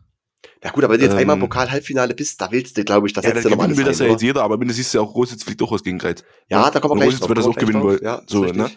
Ja 0.63 0.71
gut, 0.71 0.83
aber 0.83 0.93
wenn 0.93 0.99
du 0.99 1.05
jetzt 1.05 1.13
Ähm, 1.13 1.19
einmal 1.19 1.35
im 1.35 1.41
Pokal-Halbfinale 1.41 2.13
bist, 2.13 2.39
da 2.39 2.51
willst 2.51 2.77
du, 2.77 2.83
glaube 2.83 3.07
ich, 3.07 3.13
das 3.13 3.25
ja, 3.25 3.33
nochmal 3.33 3.67
gewinnen 3.67 3.77
will 3.77 3.85
das 3.85 3.99
ja 3.99 4.07
jetzt 4.07 4.21
jeder, 4.21 4.43
aber 4.43 4.57
siehst 4.73 4.93
du 4.93 4.99
ja 4.99 5.03
auch, 5.03 5.13
Rositz 5.15 5.43
fliegt 5.43 5.61
auch 5.61 5.71
aus 5.71 5.83
gegen 5.83 5.97
Greiz. 5.97 6.23
Ja, 6.49 6.69
da 6.71 6.79
kommen 6.79 6.99
wir 6.99 7.05
gleich 7.05 7.15
Rositz 7.15 7.27
wird 7.27 7.37
das 7.37 7.45
auch 7.45 7.55
gewinnen 7.55 7.81
wollen. 7.81 7.99
Ja, 8.01 8.21
so, 8.27 8.45
ne? 8.45 8.71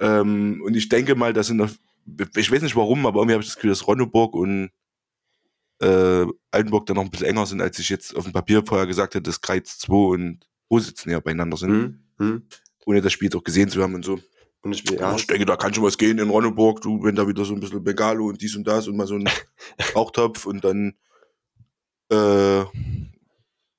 Ähm, 0.00 0.62
und 0.64 0.76
ich 0.76 0.88
denke 0.88 1.14
mal, 1.14 1.32
das 1.32 1.48
sind 1.48 1.56
noch, 1.56 1.70
ich 2.36 2.50
weiß 2.50 2.62
nicht 2.62 2.76
warum, 2.76 3.06
aber 3.06 3.20
irgendwie 3.20 3.34
habe 3.34 3.42
ich 3.42 3.48
das 3.48 3.56
Gefühl, 3.56 3.70
dass 3.70 3.86
Ronneburg 3.86 4.34
und 4.34 4.70
äh, 5.80 6.26
Altenburg 6.50 6.86
dann 6.86 6.96
noch 6.96 7.04
ein 7.04 7.10
bisschen 7.10 7.26
enger 7.26 7.46
sind, 7.46 7.60
als 7.60 7.78
ich 7.78 7.88
jetzt 7.88 8.16
auf 8.16 8.24
dem 8.24 8.32
Papier 8.32 8.62
vorher 8.64 8.86
gesagt 8.86 9.14
hätte, 9.14 9.24
dass 9.24 9.40
Greiz 9.40 9.78
2 9.78 9.94
und 9.94 10.48
Rositz 10.70 11.06
näher 11.06 11.20
beieinander 11.20 11.56
sind, 11.56 11.70
Hm, 11.70 11.98
hm. 12.18 12.42
ohne 12.86 13.00
das 13.00 13.12
Spiel 13.12 13.26
jetzt 13.26 13.36
auch 13.36 13.44
gesehen 13.44 13.68
zu 13.68 13.82
haben 13.82 13.94
und 13.94 14.04
so. 14.04 14.18
Und 14.62 14.72
ich, 14.72 14.88
Ja, 14.90 15.10
ja, 15.10 15.16
ich 15.16 15.26
denke, 15.26 15.46
da 15.46 15.56
kann 15.56 15.72
schon 15.72 15.84
was 15.84 15.98
gehen 15.98 16.18
in 16.18 16.30
Ronneburg, 16.30 16.80
du, 16.80 17.02
wenn 17.02 17.14
da 17.14 17.26
wieder 17.28 17.44
so 17.44 17.54
ein 17.54 17.60
bisschen 17.60 17.82
Bengalo 17.82 18.26
und 18.26 18.40
dies 18.40 18.56
und 18.56 18.66
das 18.66 18.88
und 18.88 18.96
mal 18.96 19.06
so 19.06 19.14
ein 19.14 19.28
Rauchtopf 19.94 20.46
und 20.46 20.64
dann, 20.64 20.94
äh, 22.10 22.64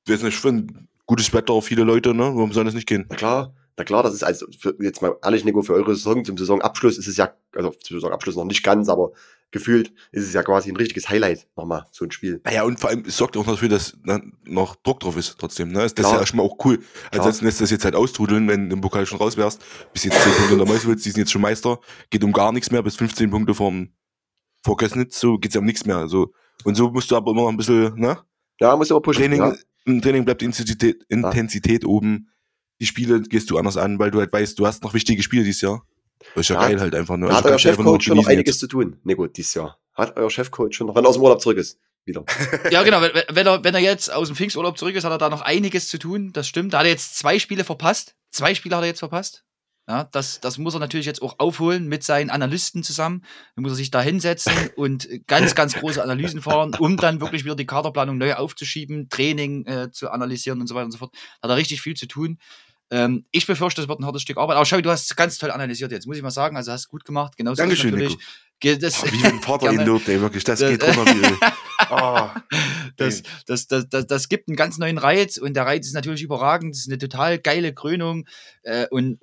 weiß 0.07 0.23
nicht, 0.23 0.37
für 0.37 0.49
ein 0.49 0.87
gutes 1.05 1.33
Wetter, 1.33 1.61
viele 1.61 1.83
Leute, 1.83 2.13
ne? 2.13 2.23
Warum 2.23 2.53
soll 2.53 2.65
das 2.65 2.73
nicht 2.73 2.87
gehen? 2.87 3.05
na 3.09 3.15
klar, 3.15 3.53
na 3.77 3.83
klar, 3.83 4.03
das 4.03 4.13
ist 4.13 4.23
also 4.23 4.45
für, 4.57 4.75
jetzt 4.79 5.01
mal 5.01 5.17
ehrlich, 5.23 5.43
Nico, 5.43 5.61
für 5.61 5.73
eure 5.73 5.95
Saison 5.95 6.23
zum 6.23 6.37
Saisonabschluss 6.37 6.97
ist 6.97 7.07
es 7.07 7.17
ja, 7.17 7.33
also 7.55 7.71
zum 7.71 7.97
Saisonabschluss 7.97 8.35
noch 8.35 8.45
nicht 8.45 8.63
ganz, 8.63 8.89
aber 8.89 9.11
gefühlt 9.51 9.93
ist 10.11 10.27
es 10.27 10.33
ja 10.33 10.43
quasi 10.43 10.69
ein 10.69 10.75
richtiges 10.75 11.09
Highlight 11.09 11.47
nochmal, 11.55 11.85
so 11.91 12.05
ein 12.05 12.11
Spiel. 12.11 12.41
Naja, 12.43 12.63
und 12.63 12.79
vor 12.79 12.89
allem, 12.89 13.03
es 13.05 13.17
sorgt 13.17 13.35
auch 13.37 13.45
dafür, 13.45 13.69
dass 13.69 13.97
ne, 14.03 14.21
noch 14.43 14.75
Druck 14.75 14.99
drauf 14.99 15.17
ist 15.17 15.37
trotzdem. 15.39 15.69
Ne? 15.69 15.79
Das 15.79 15.85
ist 15.87 15.95
Klar. 15.95 16.19
ja 16.19 16.25
schon 16.25 16.37
mal 16.37 16.43
auch 16.43 16.57
cool. 16.65 16.77
Klar. 16.77 16.87
Ansonsten 17.11 17.45
lässt 17.45 17.61
das 17.61 17.71
jetzt 17.71 17.85
halt 17.85 17.95
austrudeln, 17.95 18.47
wenn 18.47 18.69
du 18.69 18.75
im 18.75 18.81
Pokal 18.81 19.05
schon 19.05 19.17
raus 19.17 19.37
wärst. 19.37 19.61
Bis 19.93 20.03
jetzt 20.03 20.21
10 20.21 20.31
Punkte 20.33 20.53
in 20.53 20.59
der 20.59 20.67
Meuselwitz, 20.67 21.03
die 21.03 21.11
sind 21.11 21.21
jetzt 21.21 21.31
schon 21.31 21.41
Meister. 21.41 21.79
Geht 22.09 22.23
um 22.23 22.31
gar 22.31 22.51
nichts 22.51 22.71
mehr, 22.71 22.83
bis 22.83 22.95
15 22.95 23.29
Punkte 23.31 23.55
vom, 23.55 23.89
vor 24.63 24.77
Kösnitz, 24.77 25.19
so 25.19 25.37
geht's 25.37 25.55
ja 25.55 25.61
um 25.61 25.65
nichts 25.65 25.85
mehr. 25.85 26.07
So. 26.07 26.31
Und 26.63 26.75
so 26.75 26.91
musst 26.91 27.09
du 27.09 27.15
aber 27.15 27.31
immer 27.31 27.43
noch 27.43 27.49
ein 27.49 27.57
bisschen, 27.57 27.95
ne? 27.95 28.19
Ja, 28.59 28.75
muss 28.75 28.91
aber 28.91 29.01
pushen. 29.01 29.21
Training, 29.21 29.39
ja. 29.39 29.55
Im 29.85 30.01
Training 30.01 30.25
bleibt 30.25 30.41
die 30.41 30.45
Intensität, 30.45 31.03
Intensität 31.07 31.85
oben. 31.85 32.29
Die 32.79 32.85
Spiele 32.85 33.21
gehst 33.21 33.49
du 33.49 33.57
anders 33.57 33.77
an, 33.77 33.97
weil 33.99 34.11
du 34.11 34.19
halt 34.19 34.31
weißt, 34.31 34.59
du 34.59 34.67
hast 34.67 34.83
noch 34.83 34.93
wichtige 34.93 35.23
Spiele 35.23 35.43
dieses 35.43 35.61
Jahr. 35.61 35.83
Das 36.35 36.41
ist 36.41 36.49
ja, 36.49 36.55
Ja. 36.61 36.67
geil 36.67 36.79
halt 36.79 36.95
einfach. 36.95 37.17
Ne? 37.17 37.27
Da 37.27 37.35
hat 37.35 37.45
Also 37.45 37.47
euer 37.47 37.51
nur 37.53 37.59
Chefcoach 37.59 38.01
schon 38.03 38.17
noch 38.17 38.27
einiges 38.27 38.55
jetzt. 38.55 38.59
zu 38.59 38.67
tun, 38.67 38.99
Nico, 39.03 39.27
dieses 39.27 39.53
Jahr. 39.53 39.77
Hat 39.93 40.15
euer 40.17 40.29
Chefcoach 40.29 40.73
schon 40.73 40.87
noch, 40.87 40.95
wenn 40.95 41.05
er 41.05 41.09
aus 41.09 41.15
dem 41.15 41.23
Urlaub 41.23 41.41
zurück 41.41 41.57
ist, 41.57 41.79
wieder. 42.05 42.23
Ja, 42.71 42.83
genau. 42.83 43.01
Wenn, 43.01 43.11
wenn, 43.29 43.47
er, 43.47 43.63
wenn 43.63 43.75
er 43.75 43.81
jetzt 43.81 44.11
aus 44.11 44.27
dem 44.27 44.35
Pfingsturlaub 44.35 44.77
zurück 44.77 44.95
ist, 44.95 45.03
hat 45.03 45.11
er 45.11 45.17
da 45.17 45.29
noch 45.29 45.41
einiges 45.41 45.87
zu 45.89 45.97
tun. 45.97 46.31
Das 46.33 46.47
stimmt. 46.47 46.73
Da 46.73 46.79
hat 46.79 46.85
er 46.85 46.91
jetzt 46.91 47.17
zwei 47.17 47.39
Spiele 47.39 47.63
verpasst. 47.63 48.15
Zwei 48.31 48.53
Spiele 48.55 48.75
hat 48.75 48.83
er 48.83 48.87
jetzt 48.87 48.99
verpasst. 48.99 49.43
Ja, 49.87 50.03
das, 50.03 50.39
das 50.39 50.59
muss 50.59 50.75
er 50.75 50.79
natürlich 50.79 51.07
jetzt 51.07 51.23
auch 51.23 51.39
aufholen 51.39 51.87
mit 51.87 52.03
seinen 52.03 52.29
Analysten 52.29 52.83
zusammen. 52.83 53.25
Dann 53.55 53.63
muss 53.63 53.71
er 53.71 53.75
sich 53.77 53.89
da 53.89 54.01
hinsetzen 54.03 54.53
und 54.75 55.09
ganz, 55.25 55.55
ganz 55.55 55.73
große 55.73 56.03
Analysen 56.03 56.43
fahren, 56.43 56.75
um 56.77 56.95
dann 56.95 57.21
wirklich 57.21 57.43
wieder 57.43 57.55
die 57.55 57.65
Kaderplanung 57.65 58.19
neu 58.19 58.35
aufzuschieben, 58.35 59.09
Training 59.09 59.65
äh, 59.65 59.89
zu 59.91 60.11
analysieren 60.11 60.61
und 60.61 60.67
so 60.67 60.75
weiter 60.75 60.85
und 60.85 60.91
so 60.91 60.99
fort. 60.99 61.15
Da 61.41 61.47
hat 61.47 61.55
er 61.55 61.57
richtig 61.57 61.81
viel 61.81 61.95
zu 61.95 62.05
tun. 62.07 62.37
Ähm, 62.91 63.25
ich 63.31 63.45
befürchte, 63.45 63.81
das 63.81 63.87
wird 63.87 63.99
ein 63.99 64.05
hartes 64.05 64.21
Stück 64.23 64.37
Arbeit. 64.37 64.55
Aber 64.55 64.65
schau, 64.65 64.81
du 64.81 64.89
hast 64.89 65.09
es 65.09 65.15
ganz 65.15 65.37
toll 65.37 65.51
analysiert 65.51 65.91
jetzt, 65.91 66.07
muss 66.07 66.17
ich 66.17 66.23
mal 66.23 66.31
sagen. 66.31 66.57
Also 66.57 66.71
hast 66.71 66.85
du 66.85 66.89
gut 66.89 67.05
gemacht. 67.05 67.37
Genauso 67.37 67.61
Dankeschön, 67.61 67.91
natürlich. 67.91 68.13
Nico. 68.17 68.23
Ge- 68.61 68.77
Das, 68.77 69.01
Oh, 69.03 69.07
wie 69.11 69.23
ein 69.25 69.39
Vater 69.41 69.71
ihn 69.71 69.85
lobt, 69.85 70.07
ey, 70.09 70.19
wirklich. 70.21 70.43
Das 70.43 70.59
Das- 70.59 70.69
geht 70.71 70.83
runter 70.83 71.05
wie. 71.05 71.37
Oh. 71.91 72.29
das, 72.97 73.23
das, 73.47 73.67
das, 73.67 73.87
das, 73.89 74.05
das 74.07 74.27
gibt 74.29 74.47
einen 74.49 74.57
ganz 74.57 74.77
neuen 74.77 74.97
Reiz 74.97 75.37
und 75.37 75.53
der 75.55 75.65
Reiz 75.65 75.87
ist 75.87 75.93
natürlich 75.93 76.21
überragend. 76.23 76.73
Das 76.73 76.81
ist 76.81 76.87
eine 76.89 76.97
total 76.97 77.39
geile 77.39 77.73
Krönung. 77.73 78.25
Äh, 78.63 78.87
und 78.89 79.19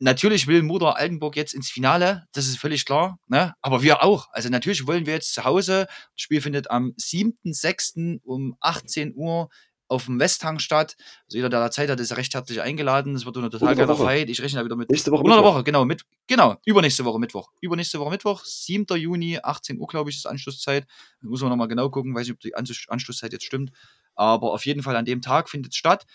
natürlich 0.00 0.46
will 0.48 0.62
Mutter 0.62 0.96
Altenburg 0.96 1.36
jetzt 1.36 1.54
ins 1.54 1.70
Finale, 1.70 2.26
das 2.32 2.46
ist 2.46 2.58
völlig 2.58 2.84
klar. 2.84 3.18
Ne? 3.28 3.54
Aber 3.62 3.82
wir 3.82 4.02
auch. 4.02 4.28
Also 4.32 4.48
natürlich 4.48 4.86
wollen 4.86 5.06
wir 5.06 5.14
jetzt 5.14 5.34
zu 5.34 5.44
Hause. 5.44 5.86
Das 5.88 6.22
Spiel 6.22 6.40
findet 6.40 6.70
am 6.70 6.94
7.6. 6.98 8.20
um 8.24 8.56
18 8.60 9.14
Uhr 9.14 9.48
auf 9.88 10.06
dem 10.06 10.18
Westhang 10.18 10.58
statt. 10.58 10.96
Also 11.26 11.36
jeder, 11.36 11.48
der 11.48 11.60
da 11.60 11.70
Zeit 11.70 11.90
hat, 11.90 12.00
ist 12.00 12.16
recht 12.16 12.32
herzlich 12.34 12.60
eingeladen. 12.60 13.14
Das 13.14 13.26
wird 13.26 13.36
eine 13.36 13.50
total 13.50 13.74
geile. 13.74 13.94
Fight. 13.96 14.28
Ich 14.30 14.40
rechne 14.42 14.60
da 14.60 14.64
wieder 14.64 14.76
mit 14.76 14.90
Nächste 14.90 15.10
Woche. 15.10 15.22
Mittwoch. 15.24 15.42
Woche, 15.44 15.64
genau, 15.64 15.84
mit, 15.84 16.02
genau, 16.26 16.56
übernächste 16.64 17.04
Woche 17.04 17.18
Mittwoch. 17.18 17.50
Übernächste 17.60 18.00
Woche 18.00 18.10
Mittwoch, 18.10 18.44
7. 18.44 18.86
Juni, 18.96 19.38
18 19.42 19.78
Uhr, 19.78 19.86
glaube 19.86 20.10
ich, 20.10 20.16
ist 20.16 20.26
Anschlusszeit. 20.26 20.86
Da 21.20 21.28
muss 21.28 21.40
man 21.42 21.50
nochmal 21.50 21.68
genau 21.68 21.90
gucken, 21.90 22.14
weiß 22.14 22.26
nicht, 22.26 22.34
ob 22.34 22.40
die 22.40 22.54
Anschluss- 22.54 22.88
Anschlusszeit 22.88 23.32
jetzt 23.32 23.44
stimmt. 23.44 23.70
Aber 24.14 24.52
auf 24.52 24.64
jeden 24.66 24.82
Fall 24.82 24.96
an 24.96 25.04
dem 25.04 25.20
Tag 25.20 25.50
findet 25.50 25.72
es 25.72 25.76
statt. 25.76 26.06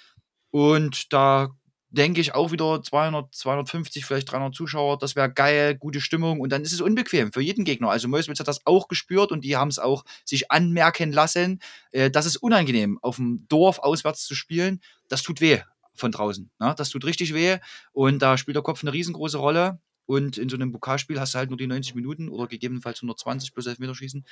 Und 0.51 1.13
da 1.13 1.49
denke 1.91 2.21
ich 2.21 2.35
auch 2.35 2.51
wieder 2.51 2.81
200, 2.81 3.33
250, 3.33 4.05
vielleicht 4.05 4.31
300 4.31 4.53
Zuschauer. 4.53 4.97
Das 4.97 5.15
wäre 5.15 5.31
geil, 5.31 5.75
gute 5.75 6.01
Stimmung. 6.01 6.39
Und 6.39 6.51
dann 6.51 6.61
ist 6.61 6.71
es 6.71 6.81
unbequem 6.81 7.33
für 7.33 7.41
jeden 7.41 7.65
Gegner. 7.65 7.89
Also 7.89 8.07
Meuswitz 8.07 8.39
hat 8.39 8.47
das 8.47 8.65
auch 8.65 8.87
gespürt 8.87 9.31
und 9.31 9.43
die 9.43 9.57
haben 9.57 9.69
es 9.69 9.79
auch 9.79 10.05
sich 10.23 10.51
anmerken 10.51 11.11
lassen. 11.11 11.59
Äh, 11.91 12.11
das 12.11 12.25
ist 12.25 12.37
unangenehm, 12.37 12.99
auf 13.01 13.15
dem 13.15 13.45
Dorf 13.47 13.79
auswärts 13.79 14.25
zu 14.25 14.35
spielen. 14.35 14.81
Das 15.07 15.23
tut 15.23 15.41
weh 15.41 15.61
von 15.95 16.11
draußen. 16.11 16.49
Ne? 16.59 16.75
Das 16.77 16.89
tut 16.89 17.05
richtig 17.05 17.33
weh. 17.33 17.57
Und 17.91 18.19
da 18.19 18.37
spielt 18.37 18.55
der 18.55 18.63
Kopf 18.63 18.83
eine 18.83 18.93
riesengroße 18.93 19.37
Rolle. 19.37 19.79
Und 20.05 20.37
in 20.37 20.49
so 20.49 20.55
einem 20.55 20.71
Pokalspiel 20.71 21.19
hast 21.19 21.33
du 21.33 21.37
halt 21.39 21.49
nur 21.49 21.57
die 21.57 21.67
90 21.67 21.95
Minuten 21.95 22.29
oder 22.29 22.47
gegebenenfalls 22.47 22.99
120 22.99 23.53
plus 23.53 23.67
Elfmeterschießen. 23.67 24.25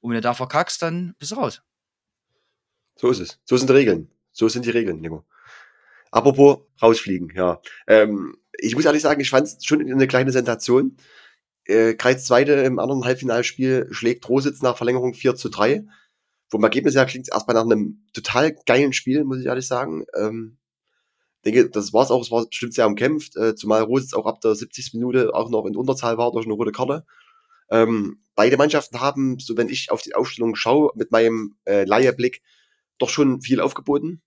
Und 0.00 0.10
wenn 0.10 0.16
du 0.16 0.20
da 0.20 0.34
verkackst, 0.34 0.82
dann 0.82 1.14
bist 1.18 1.32
du 1.32 1.36
raus. 1.36 1.62
So 2.96 3.10
ist 3.10 3.20
es. 3.20 3.40
So 3.44 3.56
sind 3.56 3.68
die 3.68 3.74
Regeln. 3.74 4.10
So 4.32 4.48
sind 4.48 4.66
die 4.66 4.70
Regeln, 4.70 5.00
Nico. 5.00 5.24
Apropos 6.14 6.58
rausfliegen, 6.80 7.32
ja. 7.34 7.60
Ähm, 7.88 8.36
ich 8.56 8.76
muss 8.76 8.84
ehrlich 8.84 9.02
sagen, 9.02 9.20
ich 9.20 9.30
fand 9.30 9.48
es 9.48 9.64
schon 9.64 9.80
eine 9.80 10.06
kleine 10.06 10.30
Sensation. 10.30 10.96
Äh, 11.64 11.94
Kreis 11.94 12.24
Zweite 12.24 12.52
im 12.52 12.78
anderen 12.78 13.04
Halbfinalspiel 13.04 13.88
schlägt 13.90 14.28
Rositz 14.28 14.62
nach 14.62 14.76
Verlängerung 14.76 15.14
4 15.14 15.34
zu 15.34 15.48
3. 15.48 15.84
Vom 16.50 16.62
Ergebnis 16.62 16.94
her 16.94 17.06
klingt 17.06 17.26
es 17.26 17.34
erstmal 17.34 17.56
nach 17.56 17.64
einem 17.64 18.06
total 18.12 18.54
geilen 18.64 18.92
Spiel, 18.92 19.24
muss 19.24 19.40
ich 19.40 19.46
ehrlich 19.46 19.66
sagen. 19.66 20.04
Ähm, 20.16 20.58
denke, 21.44 21.68
das 21.68 21.92
war's 21.92 22.12
auch, 22.12 22.22
es 22.22 22.30
war 22.30 22.46
bestimmt 22.46 22.74
sehr 22.74 22.86
umkämpft, 22.86 23.34
äh, 23.34 23.56
zumal 23.56 23.82
Rositz 23.82 24.14
auch 24.14 24.26
ab 24.26 24.40
der 24.40 24.54
70. 24.54 24.94
Minute 24.94 25.34
auch 25.34 25.50
noch 25.50 25.66
in 25.66 25.76
Unterzahl 25.76 26.16
war 26.16 26.30
durch 26.30 26.46
eine 26.46 26.54
rote 26.54 26.70
Karte. 26.70 27.04
Ähm, 27.70 28.22
beide 28.36 28.56
Mannschaften 28.56 29.00
haben, 29.00 29.40
so 29.40 29.56
wenn 29.56 29.68
ich 29.68 29.90
auf 29.90 30.02
die 30.02 30.14
Aufstellung 30.14 30.54
schaue, 30.54 30.92
mit 30.94 31.10
meinem 31.10 31.56
äh, 31.64 31.82
Laieblick 31.84 32.40
doch 32.98 33.10
schon 33.10 33.40
viel 33.40 33.60
aufgeboten. 33.60 34.22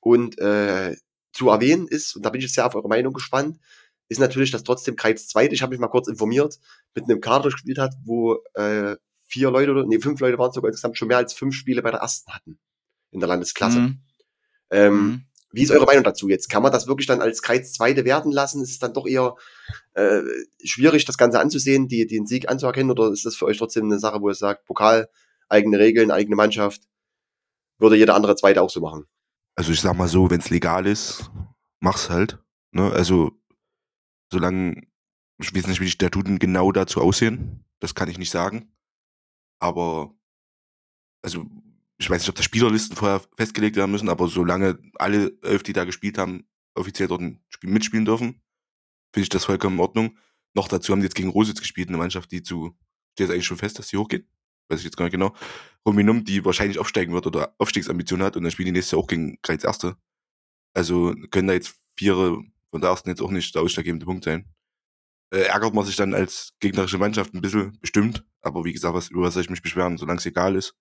Und 0.00 0.38
äh, 0.38 0.94
zu 1.34 1.50
erwähnen 1.50 1.86
ist, 1.88 2.16
und 2.16 2.24
da 2.24 2.30
bin 2.30 2.38
ich 2.38 2.46
jetzt 2.46 2.54
sehr 2.54 2.66
auf 2.66 2.74
eure 2.74 2.88
Meinung 2.88 3.12
gespannt, 3.12 3.58
ist 4.08 4.20
natürlich, 4.20 4.50
dass 4.50 4.64
trotzdem 4.64 4.96
Kreiz 4.96 5.26
Zweite, 5.26 5.54
ich 5.54 5.62
habe 5.62 5.70
mich 5.70 5.80
mal 5.80 5.88
kurz 5.88 6.08
informiert, 6.08 6.58
mit 6.94 7.04
einem 7.04 7.20
Kader 7.20 7.50
gespielt 7.50 7.78
hat, 7.78 7.94
wo 8.04 8.38
äh, 8.54 8.96
vier 9.26 9.50
Leute 9.50 9.72
oder 9.72 9.84
nee, 9.84 9.98
fünf 9.98 10.20
Leute 10.20 10.38
waren 10.38 10.52
sogar 10.52 10.70
insgesamt 10.70 10.96
schon 10.96 11.08
mehr 11.08 11.16
als 11.16 11.32
fünf 11.32 11.54
Spiele 11.54 11.82
bei 11.82 11.90
der 11.90 12.00
ersten 12.00 12.32
hatten. 12.32 12.58
in 13.10 13.20
der 13.20 13.28
Landesklasse. 13.28 13.78
Mhm. 13.78 13.98
Ähm, 14.70 14.94
mhm. 14.94 15.24
Wie 15.52 15.62
ist 15.62 15.70
eure 15.70 15.86
Meinung 15.86 16.02
dazu 16.02 16.28
jetzt? 16.28 16.50
Kann 16.50 16.64
man 16.64 16.72
das 16.72 16.88
wirklich 16.88 17.06
dann 17.06 17.22
als 17.22 17.40
Kreiz 17.40 17.72
Zweite 17.72 18.04
werden 18.04 18.32
lassen? 18.32 18.60
Ist 18.60 18.72
es 18.72 18.78
dann 18.80 18.92
doch 18.92 19.06
eher 19.06 19.36
äh, 19.94 20.20
schwierig, 20.64 21.04
das 21.04 21.16
Ganze 21.16 21.38
anzusehen, 21.38 21.86
die, 21.86 22.06
den 22.08 22.26
Sieg 22.26 22.48
anzuerkennen? 22.48 22.90
Oder 22.90 23.12
ist 23.12 23.24
das 23.24 23.36
für 23.36 23.46
euch 23.46 23.58
trotzdem 23.58 23.84
eine 23.84 24.00
Sache, 24.00 24.20
wo 24.20 24.28
ihr 24.28 24.34
sagt, 24.34 24.64
Pokal, 24.64 25.08
eigene 25.48 25.78
Regeln, 25.78 26.10
eigene 26.10 26.34
Mannschaft? 26.34 26.82
Würde 27.78 27.96
jeder 27.96 28.16
andere 28.16 28.34
Zweite 28.34 28.62
auch 28.62 28.70
so 28.70 28.80
machen? 28.80 29.06
Also 29.56 29.72
ich 29.72 29.80
sag 29.80 29.96
mal 29.96 30.08
so, 30.08 30.30
wenn 30.30 30.40
es 30.40 30.50
legal 30.50 30.86
ist, 30.86 31.30
mach's 31.80 32.10
halt. 32.10 32.38
Ne? 32.72 32.90
Also 32.90 33.40
solange, 34.32 34.82
ich 35.38 35.54
weiß 35.54 35.66
nicht, 35.66 35.80
wie 35.80 35.84
die 35.86 35.90
Statuten 35.90 36.38
genau 36.38 36.72
dazu 36.72 37.00
aussehen, 37.00 37.64
das 37.80 37.94
kann 37.94 38.08
ich 38.08 38.18
nicht 38.18 38.30
sagen. 38.30 38.72
Aber 39.60 40.14
also 41.22 41.46
ich 41.98 42.10
weiß 42.10 42.20
nicht, 42.20 42.28
ob 42.28 42.34
da 42.34 42.42
Spielerlisten 42.42 42.96
vorher 42.96 43.22
festgelegt 43.36 43.76
werden 43.76 43.92
müssen, 43.92 44.08
aber 44.08 44.28
solange 44.28 44.78
alle 44.96 45.32
elf, 45.42 45.62
die 45.62 45.72
da 45.72 45.84
gespielt 45.84 46.18
haben, 46.18 46.46
offiziell 46.74 47.08
dort 47.08 47.22
mitspielen 47.62 48.04
dürfen, 48.04 48.42
finde 49.12 49.24
ich 49.24 49.28
das 49.28 49.44
vollkommen 49.44 49.76
in 49.76 49.80
Ordnung. 49.80 50.18
Noch 50.54 50.68
dazu 50.68 50.92
haben 50.92 51.00
die 51.00 51.06
jetzt 51.06 51.14
gegen 51.14 51.28
Rositz 51.28 51.60
gespielt, 51.60 51.88
eine 51.88 51.98
Mannschaft, 51.98 52.32
die 52.32 52.42
zu, 52.42 52.76
steht 53.12 53.30
eigentlich 53.30 53.46
schon 53.46 53.56
fest, 53.56 53.78
dass 53.78 53.88
sie 53.88 53.96
hochgeht. 53.96 54.28
Weiß 54.68 54.80
ich 54.80 54.84
jetzt 54.84 54.96
gar 54.96 55.04
nicht 55.04 55.12
genau. 55.12 55.34
Rominum, 55.86 56.24
die 56.24 56.44
wahrscheinlich 56.44 56.78
aufsteigen 56.78 57.12
wird 57.12 57.26
oder 57.26 57.54
Aufstiegsambitionen 57.58 58.24
hat 58.24 58.36
und 58.36 58.42
dann 58.42 58.52
spielen 58.52 58.66
die 58.66 58.72
nächste 58.72 58.96
auch 58.96 59.06
gegen 59.06 59.40
Kreuz 59.42 59.64
Erste. 59.64 59.96
Also 60.74 61.14
können 61.30 61.48
da 61.48 61.54
jetzt 61.54 61.76
Viere 61.96 62.42
von 62.70 62.80
der 62.80 62.90
Ersten 62.90 63.10
jetzt 63.10 63.22
auch 63.22 63.30
nicht 63.30 63.54
der 63.54 63.62
ausschlaggebende 63.62 64.06
Punkt 64.06 64.24
sein. 64.24 64.46
Äh, 65.32 65.42
ärgert 65.42 65.74
man 65.74 65.84
sich 65.84 65.96
dann 65.96 66.14
als 66.14 66.54
gegnerische 66.60 66.98
Mannschaft 66.98 67.34
ein 67.34 67.40
bisschen, 67.40 67.78
bestimmt. 67.80 68.24
Aber 68.40 68.64
wie 68.64 68.72
gesagt, 68.72 68.94
was, 68.94 69.10
über 69.10 69.22
was 69.22 69.34
soll 69.34 69.42
ich 69.42 69.50
mich 69.50 69.62
beschweren, 69.62 69.98
solange 69.98 70.18
es 70.18 70.26
egal 70.26 70.56
ist 70.56 70.74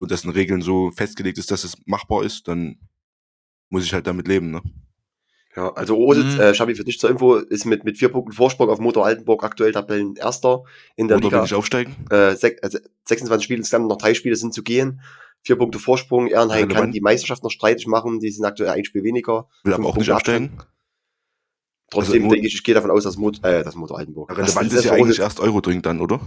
und 0.00 0.10
dessen 0.10 0.30
Regeln 0.30 0.62
so 0.62 0.90
festgelegt 0.90 1.38
ist, 1.38 1.50
dass 1.50 1.64
es 1.64 1.76
machbar 1.86 2.24
ist, 2.24 2.48
dann 2.48 2.78
muss 3.70 3.84
ich 3.84 3.92
halt 3.92 4.06
damit 4.06 4.28
leben, 4.28 4.50
ne? 4.50 4.62
Ja, 5.58 5.72
also 5.72 5.96
Rositz, 5.96 6.34
mhm. 6.34 6.40
äh, 6.40 6.54
Schabi, 6.54 6.76
für 6.76 6.84
dich 6.84 7.00
zur 7.00 7.10
Info, 7.10 7.34
ist 7.34 7.64
mit, 7.64 7.82
mit 7.82 7.98
vier 7.98 8.10
Punkten 8.10 8.30
Vorsprung 8.30 8.70
auf 8.70 8.78
Motor 8.78 9.04
Altenburg 9.04 9.42
aktuell 9.42 9.72
Tabellen 9.72 10.14
Erster 10.14 10.62
in 10.94 11.08
der 11.08 11.16
Oder 11.16 11.26
Liga. 11.26 11.38
will 11.40 11.46
ich 11.46 11.54
aufsteigen? 11.54 11.96
Äh, 12.10 12.36
sech, 12.36 12.62
also 12.62 12.78
26 13.06 13.42
Spiele 13.42 13.58
insgesamt, 13.58 13.88
noch 13.88 13.98
drei 13.98 14.14
Spiele 14.14 14.36
sind 14.36 14.54
zu 14.54 14.62
gehen. 14.62 15.00
Vier 15.42 15.56
Punkte 15.56 15.80
Vorsprung. 15.80 16.28
Ehrenheim 16.28 16.68
kann 16.68 16.92
die 16.92 17.00
Meisterschaft 17.00 17.42
noch 17.42 17.50
streitig 17.50 17.88
machen. 17.88 18.20
Die 18.20 18.30
sind 18.30 18.44
aktuell 18.44 18.70
ein 18.70 18.84
Spiel 18.84 19.02
weniger. 19.02 19.48
Will 19.64 19.74
aber 19.74 19.88
auch 19.88 19.96
nicht 19.96 20.12
aufsteigen. 20.12 20.58
Trotzdem 21.90 22.22
also, 22.22 22.34
denke 22.34 22.46
ich, 22.46 22.54
ich 22.54 22.62
gehe 22.62 22.74
davon 22.76 22.92
aus, 22.92 23.02
dass 23.02 23.16
Mot 23.16 23.42
äh, 23.42 23.64
das 23.64 23.74
Motor 23.74 23.98
Altenburg. 23.98 24.30
Relevant 24.30 24.72
ist 24.72 24.84
ja 24.84 24.92
eigentlich 24.92 25.18
erst 25.18 25.40
Euro 25.40 25.60
dringend 25.60 25.86
dann, 25.86 26.00
oder? 26.00 26.20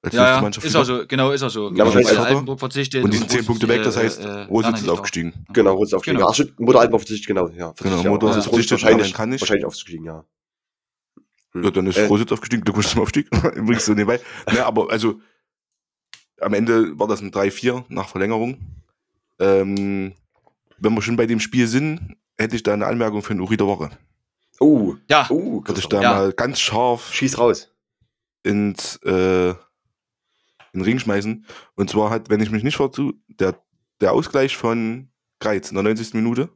Als 0.00 0.14
ja, 0.14 0.40
ja 0.40 0.48
ist 0.48 0.76
also, 0.76 1.06
genau, 1.08 1.32
ist 1.32 1.42
also. 1.42 1.72
Ja, 1.74 1.84
genau, 1.84 1.94
weil 1.94 2.18
Altenburg 2.18 2.60
verzichtet. 2.60 3.02
Und 3.02 3.12
die 3.12 3.18
sind 3.18 3.30
10 3.30 3.46
Punkte 3.46 3.66
weg, 3.66 3.82
das 3.82 3.96
heißt, 3.96 4.24
äh, 4.24 4.42
Rositz 4.42 4.82
ist 4.82 4.88
aufgestiegen. 4.88 5.32
Genau, 5.52 5.74
Rositz 5.74 5.90
ist 5.90 5.94
aufgestiegen. 5.94 6.18
Genau. 6.18 6.30
Ach, 6.30 6.60
Mutter 6.60 6.80
Altenburg 6.80 7.00
verzichtet, 7.00 7.26
genau. 7.26 7.48
Ja, 7.48 7.74
genau, 7.76 8.02
Mutter 8.04 8.38
ist 8.38 8.44
verzichtet, 8.44 8.82
wahrscheinlich, 8.82 9.12
kann 9.12 9.32
ich. 9.32 9.40
wahrscheinlich 9.40 9.66
aufgestiegen, 9.66 10.04
ja. 10.04 10.24
Hm. 11.52 11.64
Ja, 11.64 11.70
dann 11.70 11.86
ist 11.86 11.96
äh, 11.96 12.06
Rositz 12.06 12.30
aufgestiegen, 12.30 12.62
Glückwunsch 12.62 12.88
zum 12.88 13.02
Aufstieg. 13.02 13.28
Übrigens 13.56 13.86
so 13.86 13.92
nebenbei. 13.92 14.20
ne, 14.52 14.64
aber 14.64 14.88
also, 14.90 15.20
am 16.40 16.54
Ende 16.54 16.96
war 16.98 17.08
das 17.08 17.20
ein 17.20 17.32
3-4 17.32 17.84
nach 17.88 18.08
Verlängerung. 18.08 18.58
Ähm, 19.40 20.12
wenn 20.78 20.94
wir 20.94 21.02
schon 21.02 21.16
bei 21.16 21.26
dem 21.26 21.40
Spiel 21.40 21.66
sind, 21.66 22.16
hätte 22.36 22.54
ich 22.54 22.62
da 22.62 22.72
eine 22.72 22.86
Anmerkung 22.86 23.22
für 23.22 23.34
den 23.34 23.40
Uri 23.40 23.56
der 23.56 23.66
Woche. 23.66 23.90
Oh, 24.60 24.94
ja. 25.08 25.26
Oh, 25.30 25.62
Würde 25.64 25.80
ich 25.80 25.88
da 25.88 26.00
ja. 26.00 26.14
mal 26.14 26.32
ganz 26.32 26.60
scharf. 26.60 27.12
Schieß 27.12 27.38
raus. 27.38 27.72
Ins, 28.42 28.96
äh, 29.02 29.54
in 30.72 30.80
den 30.80 30.84
Ring 30.84 30.98
schmeißen. 30.98 31.44
Und 31.74 31.90
zwar 31.90 32.10
hat, 32.10 32.30
wenn 32.30 32.40
ich 32.40 32.50
mich 32.50 32.62
nicht 32.62 32.76
verzu, 32.76 33.14
der, 33.28 33.60
der 34.00 34.12
Ausgleich 34.12 34.56
von 34.56 35.08
Greiz 35.40 35.70
in 35.70 35.74
der 35.74 35.84
90. 35.84 36.14
Minute 36.14 36.50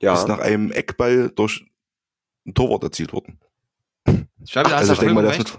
ja. 0.00 0.14
ist 0.14 0.28
nach 0.28 0.38
einem 0.38 0.72
Eckball 0.72 1.30
durch 1.30 1.64
ein 2.46 2.54
Torwart 2.54 2.82
erzielt 2.84 3.12
worden. 3.12 3.38
Ich 4.42 4.52
glaube, 4.52 4.70
da 4.70 4.76
also 4.76 4.94
ich 4.94 4.98
denke 4.98 5.14
mal, 5.14 5.22
mit 5.22 5.58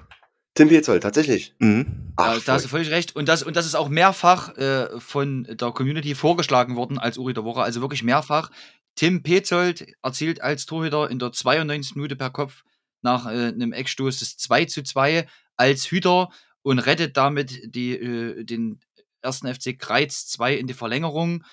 Tim 0.54 0.68
Petzold, 0.68 1.04
tatsächlich. 1.04 1.56
Mhm. 1.60 2.14
Ach, 2.18 2.44
da, 2.44 2.54
hast 2.54 2.66
du 2.66 2.70
völlig 2.70 2.90
recht. 2.90 3.16
Und 3.16 3.30
das, 3.30 3.44
und 3.44 3.56
das 3.56 3.66
ist 3.66 3.76
auch 3.76 3.88
mehrfach 3.88 4.56
äh, 4.58 5.00
von 5.00 5.44
der 5.50 5.72
Community 5.72 6.14
vorgeschlagen 6.14 6.76
worden 6.76 6.98
als 6.98 7.18
Uri 7.18 7.34
der 7.34 7.46
Woche. 7.46 7.62
Also 7.62 7.82
wirklich 7.82 8.04
mehrfach. 8.04 8.52
Tim 8.96 9.24
Petzold 9.24 9.86
erzielt 10.04 10.42
als 10.42 10.66
Torhüter 10.66 11.10
in 11.10 11.20
der 11.20 11.32
92. 11.32 11.96
Minute 11.96 12.18
per 12.18 12.32
Kopf 12.32 12.64
nach 13.02 13.28
äh, 13.28 13.48
einem 13.48 13.72
Eckstoß 13.72 14.20
das 14.20 14.38
2 14.38 14.66
zu 14.66 14.84
2 14.84 15.26
als 15.56 15.86
Hüter 15.86 16.30
und 16.64 16.80
rettet 16.80 17.18
damit 17.18 17.76
die, 17.76 17.94
äh, 17.94 18.44
den 18.44 18.80
ersten 19.22 19.54
FC 19.54 19.78
Kreiz 19.78 20.28
2 20.28 20.56
in 20.56 20.68
die 20.68 20.74
Verlängerung, 20.74 21.44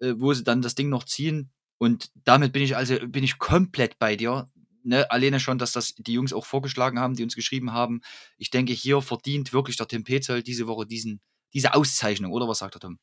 äh, 0.00 0.14
wo 0.16 0.32
sie 0.32 0.44
dann 0.44 0.62
das 0.62 0.74
Ding 0.74 0.88
noch 0.88 1.04
ziehen. 1.04 1.50
Und 1.78 2.10
damit 2.24 2.52
bin 2.52 2.62
ich 2.62 2.76
also 2.76 2.96
bin 3.06 3.24
ich 3.24 3.38
komplett 3.38 3.98
bei 3.98 4.16
dir. 4.16 4.50
Ne, 4.84 5.10
alleine 5.10 5.38
schon, 5.38 5.58
dass 5.58 5.72
das 5.72 5.94
die 5.98 6.14
Jungs 6.14 6.32
auch 6.32 6.46
vorgeschlagen 6.46 6.98
haben, 6.98 7.14
die 7.14 7.22
uns 7.22 7.34
geschrieben 7.34 7.72
haben. 7.72 8.00
Ich 8.38 8.50
denke, 8.50 8.72
hier 8.72 9.02
verdient 9.02 9.52
wirklich 9.52 9.76
der 9.76 9.88
Tim 9.88 10.04
Petzold 10.04 10.46
diese 10.46 10.66
Woche 10.66 10.86
diesen, 10.86 11.20
diese 11.52 11.74
Auszeichnung, 11.74 12.32
oder 12.32 12.48
was 12.48 12.58
sagt 12.58 12.76
er, 12.76 12.80
Tom? 12.80 12.98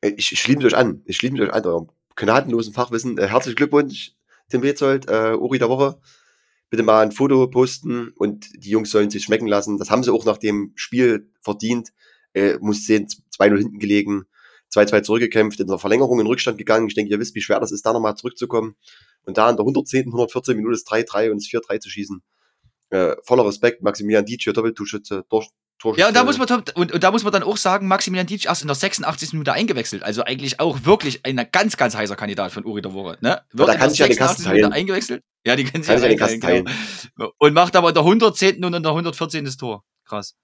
Äh, 0.00 0.10
ich, 0.10 0.30
ich 0.32 0.40
schließe 0.40 0.66
euch 0.66 0.76
an. 0.76 1.02
Ich 1.06 1.16
schließe 1.16 1.42
euch 1.42 1.52
an, 1.52 1.64
eurem 1.64 1.88
gnadenlosen 2.14 2.74
Fachwissen. 2.74 3.18
Äh, 3.18 3.28
herzlichen 3.28 3.56
Glückwunsch, 3.56 4.12
Tim 4.50 4.60
Petzold, 4.60 5.08
äh, 5.08 5.34
Uri 5.34 5.58
der 5.58 5.68
Woche 5.68 6.00
bitte 6.72 6.82
mal 6.82 7.02
ein 7.02 7.12
Foto 7.12 7.46
posten 7.48 8.14
und 8.16 8.48
die 8.56 8.70
Jungs 8.70 8.90
sollen 8.90 9.10
sich 9.10 9.24
schmecken 9.24 9.46
lassen. 9.46 9.76
Das 9.76 9.90
haben 9.90 10.02
sie 10.02 10.10
auch 10.10 10.24
nach 10.24 10.38
dem 10.38 10.72
Spiel 10.74 11.30
verdient. 11.42 11.90
Äh, 12.32 12.56
muss 12.60 12.86
sehen, 12.86 13.08
2-0 13.38 13.58
hinten 13.58 13.78
gelegen, 13.78 14.24
2-2 14.74 15.02
zurückgekämpft, 15.02 15.60
in 15.60 15.66
der 15.66 15.78
Verlängerung 15.78 16.18
in 16.18 16.26
Rückstand 16.26 16.56
gegangen. 16.56 16.88
Ich 16.88 16.94
denke, 16.94 17.12
ihr 17.12 17.20
wisst, 17.20 17.34
wie 17.34 17.42
schwer 17.42 17.60
das 17.60 17.72
ist, 17.72 17.84
da 17.84 17.92
nochmal 17.92 18.14
zurückzukommen. 18.16 18.76
Und 19.26 19.36
da 19.36 19.50
in 19.50 19.56
der 19.56 19.64
110., 19.64 20.06
114 20.06 20.56
Minute 20.56 20.72
das 20.72 20.86
3-3 20.86 21.30
und 21.30 21.42
das 21.42 21.50
4-3 21.50 21.78
zu 21.78 21.90
schießen. 21.90 22.22
Äh, 22.88 23.16
voller 23.22 23.46
Respekt, 23.46 23.82
Maximilian 23.82 24.24
Dietsch, 24.24 24.46
Doppeltorschütze, 24.46 25.26
durch. 25.28 25.50
Ja, 25.98 26.08
und 26.08 26.16
da 26.16 26.24
muss 26.24 26.38
man 26.38 26.48
und, 26.74 26.92
und 26.92 27.04
da 27.04 27.10
muss 27.10 27.22
man 27.22 27.34
dann 27.34 27.42
auch 27.42 27.58
sagen, 27.58 27.86
Maximilian 27.86 28.26
Dietsch 28.26 28.46
erst 28.46 28.62
in 28.62 28.68
der 28.68 28.76
86. 28.76 29.34
Minute 29.34 29.52
eingewechselt. 29.52 30.04
Also 30.04 30.22
eigentlich 30.24 30.58
auch 30.58 30.84
wirklich 30.84 31.26
ein 31.26 31.46
ganz, 31.52 31.76
ganz 31.76 31.94
heißer 31.94 32.16
Kandidat 32.16 32.52
von 32.52 32.64
Uri 32.64 32.80
der 32.80 32.94
Woche. 32.94 33.18
Ne? 33.20 33.42
Wird 33.52 33.68
da 33.68 33.74
kann 33.74 33.90
sich 33.90 33.98
ja 33.98 34.08
den 34.08 34.16
Kasten 34.16 34.44
teilen. 34.44 34.72
eingewechselt. 34.72 35.22
Ja, 35.44 35.56
die 35.56 35.64
können 35.64 35.82
sich 35.82 35.92
ja 35.92 36.00
den 36.00 36.18
Kasten 36.18 36.40
teilen. 36.40 36.68
Genau. 37.16 37.32
Und 37.38 37.54
macht 37.54 37.74
aber 37.76 37.88
in 37.88 37.94
der 37.94 38.04
110. 38.04 38.64
und 38.64 38.74
in 38.74 38.82
der 38.82 38.92
114. 38.92 39.44
das 39.44 39.56
Tor. 39.56 39.84
Krass. 40.04 40.36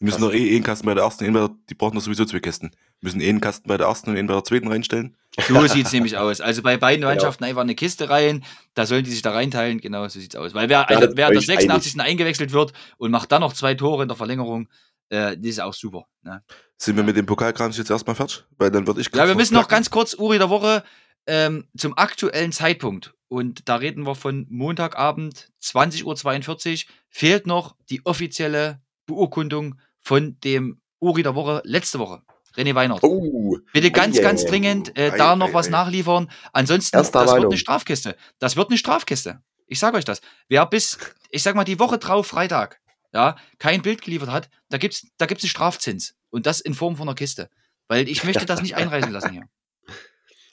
Wir 0.00 0.06
müssen 0.06 0.22
noch 0.22 0.32
eh 0.32 0.54
einen 0.54 0.64
Kasten 0.64 0.86
bei 0.86 0.94
der 0.94 1.04
ersten, 1.04 1.24
entweder, 1.24 1.50
die 1.68 1.74
brauchen 1.74 1.94
doch 1.94 2.02
sowieso 2.02 2.24
zwei 2.24 2.40
Kästen. 2.40 2.70
Wir 3.00 3.08
müssen 3.08 3.20
eh 3.20 3.28
einen 3.28 3.42
Kasten 3.42 3.68
bei 3.68 3.76
der 3.76 3.86
ersten 3.86 4.08
und 4.08 4.16
einen 4.16 4.26
bei 4.26 4.32
der 4.32 4.44
zweiten 4.44 4.66
reinstellen. 4.66 5.16
So 5.46 5.66
sieht 5.66 5.86
es 5.86 5.92
nämlich 5.92 6.16
aus. 6.16 6.40
Also 6.40 6.62
bei 6.62 6.78
beiden 6.78 7.02
genau. 7.02 7.12
Mannschaften 7.12 7.44
einfach 7.44 7.60
eine 7.60 7.74
Kiste 7.74 8.08
rein, 8.08 8.42
da 8.72 8.86
sollen 8.86 9.04
die 9.04 9.10
sich 9.10 9.20
da 9.20 9.32
reinteilen, 9.32 9.78
genau 9.78 10.08
so 10.08 10.18
sieht 10.18 10.34
es 10.34 10.40
aus. 10.40 10.54
Weil 10.54 10.70
wer, 10.70 10.86
wer 10.88 11.28
in 11.28 11.34
der 11.34 11.42
86. 11.42 11.94
Einig. 11.94 12.10
eingewechselt 12.12 12.52
wird 12.52 12.72
und 12.96 13.10
macht 13.10 13.30
dann 13.30 13.42
noch 13.42 13.52
zwei 13.52 13.74
Tore 13.74 14.02
in 14.02 14.08
der 14.08 14.16
Verlängerung, 14.16 14.68
äh, 15.10 15.36
die 15.36 15.50
ist 15.50 15.60
auch 15.60 15.74
super. 15.74 16.06
Ne? 16.22 16.42
Sind 16.78 16.96
wir 16.96 17.04
mit 17.04 17.16
dem 17.16 17.26
Pokalkram 17.26 17.70
jetzt 17.70 17.90
erstmal 17.90 18.16
fertig? 18.16 18.44
Weil 18.56 18.70
dann 18.70 18.86
würde 18.86 19.02
ich. 19.02 19.14
Ja, 19.14 19.28
wir 19.28 19.34
müssen 19.34 19.54
noch 19.54 19.68
ganz 19.68 19.90
kurz, 19.90 20.14
Uri 20.14 20.38
der 20.38 20.48
Woche, 20.48 20.82
ähm, 21.26 21.68
zum 21.76 21.96
aktuellen 21.96 22.52
Zeitpunkt. 22.52 23.14
Und 23.28 23.68
da 23.68 23.76
reden 23.76 24.06
wir 24.06 24.14
von 24.14 24.46
Montagabend 24.50 25.50
20.42 25.62 26.86
Uhr. 26.86 26.92
Fehlt 27.08 27.46
noch 27.46 27.76
die 27.88 28.04
offizielle 28.04 28.80
Beurkundung 29.06 29.76
von 30.00 30.38
dem 30.40 30.80
Uri 30.98 31.22
der 31.22 31.34
Woche 31.34 31.62
letzte 31.64 31.98
Woche. 31.98 32.22
René 32.56 32.74
Weinert. 32.74 33.02
Oh, 33.02 33.58
Bitte 33.72 33.90
ganz, 33.90 34.16
yeah. 34.16 34.24
ganz 34.24 34.44
dringend 34.44 34.96
äh, 34.96 35.16
da 35.16 35.36
noch 35.36 35.54
was 35.54 35.70
nachliefern. 35.70 36.30
Ansonsten, 36.52 36.96
das 36.96 37.12
Meinung. 37.12 37.34
wird 37.34 37.44
eine 37.44 37.58
Strafkiste. 37.58 38.16
Das 38.38 38.56
wird 38.56 38.70
eine 38.70 38.78
Strafkiste. 38.78 39.40
Ich 39.66 39.78
sage 39.78 39.96
euch 39.96 40.04
das. 40.04 40.20
Wer 40.48 40.66
bis, 40.66 40.98
ich 41.30 41.42
sag 41.42 41.54
mal, 41.54 41.64
die 41.64 41.78
Woche 41.78 41.98
drauf, 41.98 42.26
Freitag, 42.26 42.80
ja, 43.12 43.36
kein 43.58 43.82
Bild 43.82 44.02
geliefert 44.02 44.30
hat, 44.30 44.50
da 44.68 44.78
gibt 44.78 44.94
es 44.94 45.06
da 45.16 45.26
gibt's 45.26 45.44
einen 45.44 45.50
Strafzins. 45.50 46.14
Und 46.30 46.46
das 46.46 46.60
in 46.60 46.74
Form 46.74 46.96
von 46.96 47.08
einer 47.08 47.14
Kiste. 47.14 47.50
Weil 47.88 48.08
ich 48.08 48.24
möchte 48.24 48.46
das 48.46 48.62
nicht 48.62 48.76
einreisen 48.76 49.12
lassen 49.12 49.32
hier. 49.32 49.48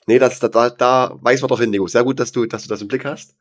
Nee, 0.08 0.18
das, 0.18 0.40
da, 0.40 0.48
da, 0.48 0.70
da 0.70 1.18
weiß 1.20 1.42
man 1.42 1.48
doch 1.48 1.60
hin, 1.60 1.68
Nico. 1.68 1.86
Sehr 1.86 2.02
gut, 2.02 2.18
dass 2.18 2.32
du, 2.32 2.46
dass 2.46 2.62
du 2.62 2.68
das 2.70 2.80
im 2.80 2.88
Blick 2.88 3.04
hast. 3.04 3.36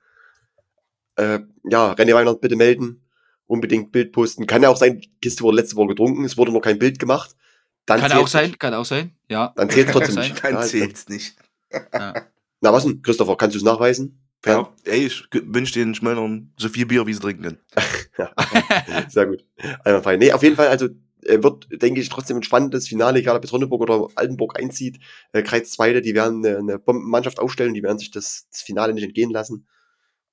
Äh, 1.16 1.40
ja, 1.64 1.94
René 1.94 2.14
Weinert 2.14 2.42
bitte 2.42 2.58
melden. 2.58 3.08
Unbedingt 3.46 3.94
Bild 3.94 4.12
posten. 4.12 4.46
Kann 4.48 4.64
ja 4.64 4.68
auch 4.68 4.76
sein, 4.76 5.00
die 5.00 5.10
Kiste 5.22 5.44
wurde 5.44 5.56
letzte 5.56 5.78
Woche 5.78 5.88
getrunken, 5.88 6.26
es 6.26 6.36
wurde 6.36 6.52
noch 6.52 6.60
kein 6.60 6.78
Bild 6.78 7.00
gemacht. 7.00 7.38
Dann 7.86 8.02
kann 8.02 8.12
auch 8.12 8.28
sein, 8.28 8.60
kann 8.60 8.74
auch 8.74 8.84
sein, 8.84 9.16
ja. 9.30 9.54
Dann 9.56 9.70
zählt 9.70 9.88
es 9.88 9.94
trotzdem 9.94 10.16
nicht. 10.16 10.44
Dann 10.44 10.62
zählt 10.62 10.94
es 10.94 11.08
nicht. 11.08 11.38
Ja. 11.72 12.28
Na 12.60 12.74
was 12.74 12.84
denn, 12.84 13.02
Christopher, 13.02 13.38
kannst 13.38 13.56
du 13.56 13.60
es 13.60 13.64
nachweisen? 13.64 14.22
Ja, 14.46 14.70
ey, 14.84 15.06
ich 15.06 15.24
wünsche 15.32 15.74
den 15.74 15.96
Schmöllern 15.96 16.52
so 16.58 16.68
viel 16.68 16.86
Bier, 16.86 17.08
wie 17.08 17.14
sie 17.14 17.22
trinken 17.22 17.44
können. 17.44 17.60
Sehr 19.08 19.26
gut. 19.26 19.46
Einwandfrei. 19.86 20.18
Nee, 20.18 20.34
auf 20.34 20.44
jeden 20.44 20.58
Fall, 20.58 20.68
also 20.68 20.90
wird, 21.28 21.68
denke 21.72 22.02
ich, 22.02 22.10
trotzdem 22.10 22.38
ein 22.38 22.44
spannendes 22.44 22.88
Finale, 22.88 23.20
egal 23.20 23.38
ob 23.38 23.44
es 23.44 23.54
Ronneburg 23.54 23.82
oder 23.82 24.08
Altenburg 24.16 24.60
einzieht. 24.60 25.00
Äh, 25.34 25.44
Kreiz 25.44 25.72
Zweite, 25.72 26.02
die 26.02 26.16
werden 26.16 26.46
eine, 26.46 26.58
eine 26.58 26.80
Bombenmannschaft 26.80 27.40
aufstellen, 27.40 27.74
die 27.74 27.84
werden 27.84 28.00
sich 28.00 28.12
das, 28.12 28.48
das 28.52 28.62
Finale 28.62 28.94
nicht 28.94 29.04
entgehen 29.04 29.32
lassen 29.32 29.68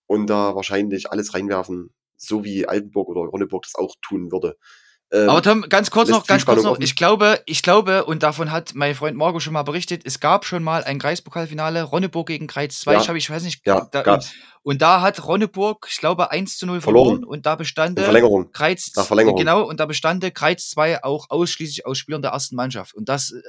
und 0.06 0.28
da 0.28 0.54
wahrscheinlich 0.54 1.10
alles 1.10 1.34
reinwerfen, 1.34 1.94
so 2.16 2.44
wie 2.44 2.66
Altenburg 2.66 3.08
oder 3.08 3.22
Ronneburg 3.22 3.64
das 3.64 3.74
auch 3.74 3.94
tun 4.02 4.30
würde. 4.30 4.56
Ähm, 5.12 5.28
Aber 5.28 5.42
Tom, 5.42 5.62
ganz 5.68 5.90
kurz 5.90 6.08
noch, 6.08 6.26
ganz 6.26 6.44
kurz 6.44 6.62
noch. 6.62 6.78
Ich 6.80 6.96
glaube, 6.96 7.40
ich 7.46 7.62
glaube, 7.62 8.04
und 8.04 8.22
davon 8.22 8.50
hat 8.50 8.74
mein 8.74 8.94
Freund 8.94 9.16
Marco 9.16 9.38
schon 9.38 9.52
mal 9.52 9.62
berichtet, 9.62 10.02
es 10.04 10.18
gab 10.18 10.44
schon 10.44 10.62
mal 10.62 10.82
ein 10.82 10.98
Kreispokalfinale, 10.98 11.82
Ronneburg 11.82 12.26
gegen 12.26 12.46
Kreiz 12.46 12.80
2, 12.80 12.94
ja. 12.94 13.14
ich 13.14 13.30
weiß 13.30 13.44
nicht. 13.44 13.64
Ja, 13.66 13.88
da, 13.92 14.02
gab's. 14.02 14.32
Und 14.64 14.80
da 14.80 15.02
hat 15.02 15.26
Ronneburg, 15.26 15.86
ich 15.90 15.98
glaube, 15.98 16.30
1 16.30 16.56
zu 16.56 16.64
0 16.64 16.80
verloren, 16.80 17.06
verloren. 17.06 17.24
und 17.24 17.44
da 17.44 17.54
bestand 17.54 18.00
Verlängerung. 18.00 18.50
Kreiz, 18.50 18.90
Nach 18.96 19.04
Verlängerung. 19.04 19.38
Genau, 19.38 19.62
und 19.62 19.78
da 19.78 19.84
bestand 19.84 20.24
Kreiz 20.34 20.70
2 20.70 21.04
auch 21.04 21.28
ausschließlich 21.28 21.84
aus 21.84 21.98
Spielern 21.98 22.22
der 22.22 22.30
ersten 22.30 22.56
Mannschaft. 22.56 22.94
Und 22.94 23.10
das, 23.10 23.32
äh, 23.32 23.42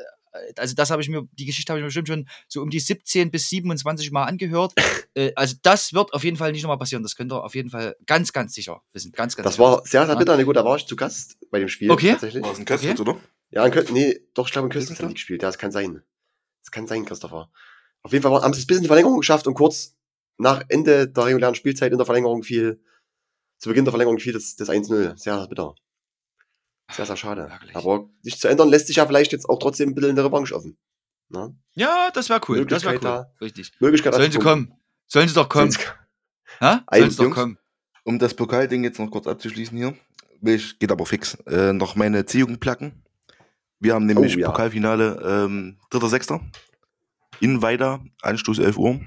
also 0.58 0.76
das 0.76 0.92
habe 0.92 1.02
ich 1.02 1.08
mir, 1.08 1.26
die 1.32 1.46
Geschichte 1.46 1.72
habe 1.72 1.80
ich 1.80 1.84
mir 1.84 1.88
bestimmt 1.88 2.10
schon 2.10 2.28
so 2.50 2.62
um 2.62 2.70
die 2.70 2.82
17 2.82 3.32
bis 3.32 3.48
27 3.48 4.12
Mal 4.12 4.26
angehört. 4.26 4.74
äh, 5.14 5.32
also 5.38 5.56
das 5.64 5.94
wird 5.94 6.14
auf 6.14 6.26
jeden 6.26 6.36
Fall 6.36 6.52
nicht 6.52 6.64
nochmal 6.64 6.78
passieren. 6.78 7.02
Das 7.02 7.16
könnt 7.16 7.32
ihr 7.32 7.42
auf 7.42 7.56
jeden 7.56 7.70
Fall 7.70 7.96
ganz, 8.06 8.34
ganz 8.34 8.54
sicher 8.54 8.82
wissen. 8.92 9.14
Ganz, 9.14 9.38
ganz 9.38 9.46
das 9.46 9.54
sicher. 9.56 9.64
war 9.64 9.86
sehr, 9.86 10.06
sehr 10.06 10.18
bitter. 10.18 10.34
Eine 10.34 10.44
gute, 10.44 10.60
da 10.60 10.66
war 10.66 10.76
ich 10.76 10.86
zu 10.86 10.98
Gast 10.98 11.38
bei 11.50 11.60
dem 11.60 11.70
Spiel. 11.70 11.92
Okay. 11.92 12.12
Tatsächlich. 12.12 12.44
War 12.44 12.52
es 12.52 12.60
ein 12.60 12.66
Köstritz, 12.66 13.00
okay. 13.00 13.10
oder? 13.10 13.20
Ja, 13.52 13.64
ein 13.64 13.72
Köstritz, 13.72 13.96
nee, 13.96 14.20
doch, 14.34 14.48
ich 14.48 14.52
glaube, 14.52 14.68
ein 14.68 14.72
Köstritz 14.72 15.00
hat 15.00 15.10
die 15.10 15.14
gespielt. 15.14 15.44
Ja, 15.44 15.48
das 15.48 15.58
kann 15.58 15.72
sein. 15.72 16.02
Das 16.62 16.72
kann 16.72 16.88
sein, 16.88 17.06
Christopher. 17.06 17.50
Auf 18.02 18.12
jeden 18.12 18.22
Fall 18.22 18.42
haben 18.42 18.54
sie 18.54 18.60
es 18.60 18.68
bis 18.68 18.78
in 18.78 18.84
die 18.84 18.88
Verlängerung 18.88 19.20
geschafft 19.20 19.48
und 19.48 19.54
kurz 19.54 19.96
nach 20.38 20.64
Ende 20.70 21.08
der 21.08 21.26
regulären 21.26 21.56
Spielzeit 21.56 21.92
in 21.92 21.98
der 21.98 22.06
Verlängerung 22.06 22.44
fiel, 22.44 22.82
zu 23.58 23.70
Beginn 23.70 23.86
der 23.86 23.92
Verlängerung 23.92 24.20
fiel 24.20 24.34
das, 24.34 24.56
das 24.56 24.70
1-0. 24.70 25.18
Sehr 25.18 25.48
bitter. 25.48 25.76
Sehr, 26.92 27.06
sehr 27.06 27.18
schade. 27.18 27.50
Wirklich? 27.50 27.76
Aber 27.76 28.10
sich 28.22 28.40
zu 28.40 28.48
ändern, 28.48 28.70
lässt 28.70 28.88
sich 28.88 28.98
ja 28.98 29.06
vielleicht 29.06 29.32
jetzt 29.32 29.50
auch 29.50 29.60
trotzdem 29.60 29.90
ein 29.90 29.96
bisschen 29.96 30.12
in 30.12 30.16
der 30.16 30.26
Revanche 30.26 30.56
offen. 30.56 30.78
Na? 31.30 31.48
Ne? 31.48 31.56
Ja, 31.74 32.12
das 32.14 32.30
wäre 32.30 32.42
cool. 32.48 32.66
Das 32.66 32.84
wäre 32.84 32.96
cool. 32.96 33.00
Da, 33.02 33.32
Richtig. 33.42 33.72
Möglichkeit 33.80 34.14
Sollen 34.14 34.32
sie 34.32 34.40
kommen? 34.40 34.74
Sollen 35.08 35.28
sie 35.28 35.34
doch 35.34 35.50
kommen? 35.50 35.76
Ha? 36.62 36.86
Sollen 36.92 37.12
sie 37.12 37.18
doch 37.18 37.32
kommen? 37.32 37.58
Um 38.04 38.20
das 38.20 38.36
Pokalding 38.36 38.84
jetzt 38.84 39.00
noch 39.00 39.10
kurz 39.10 39.26
abzuschließen 39.26 39.76
hier, 39.76 39.96
ich, 40.42 40.78
geht 40.78 40.92
aber 40.92 41.08
fix, 41.08 41.36
äh, 41.48 41.74
noch 41.74 41.96
meine 41.96 42.26
Ziehung 42.26 42.60
placken. 42.60 43.04
Wir 43.80 43.96
haben 43.96 44.06
nämlich 44.06 44.36
oh, 44.38 44.40
ja. 44.40 44.52
Pokalfinale 44.52 45.46
ähm, 45.46 45.80
3.6. 45.92 46.40
in 47.40 47.64
Weida, 47.64 48.04
Anstoß 48.22 48.60
11 48.60 48.78
Uhr 48.78 49.02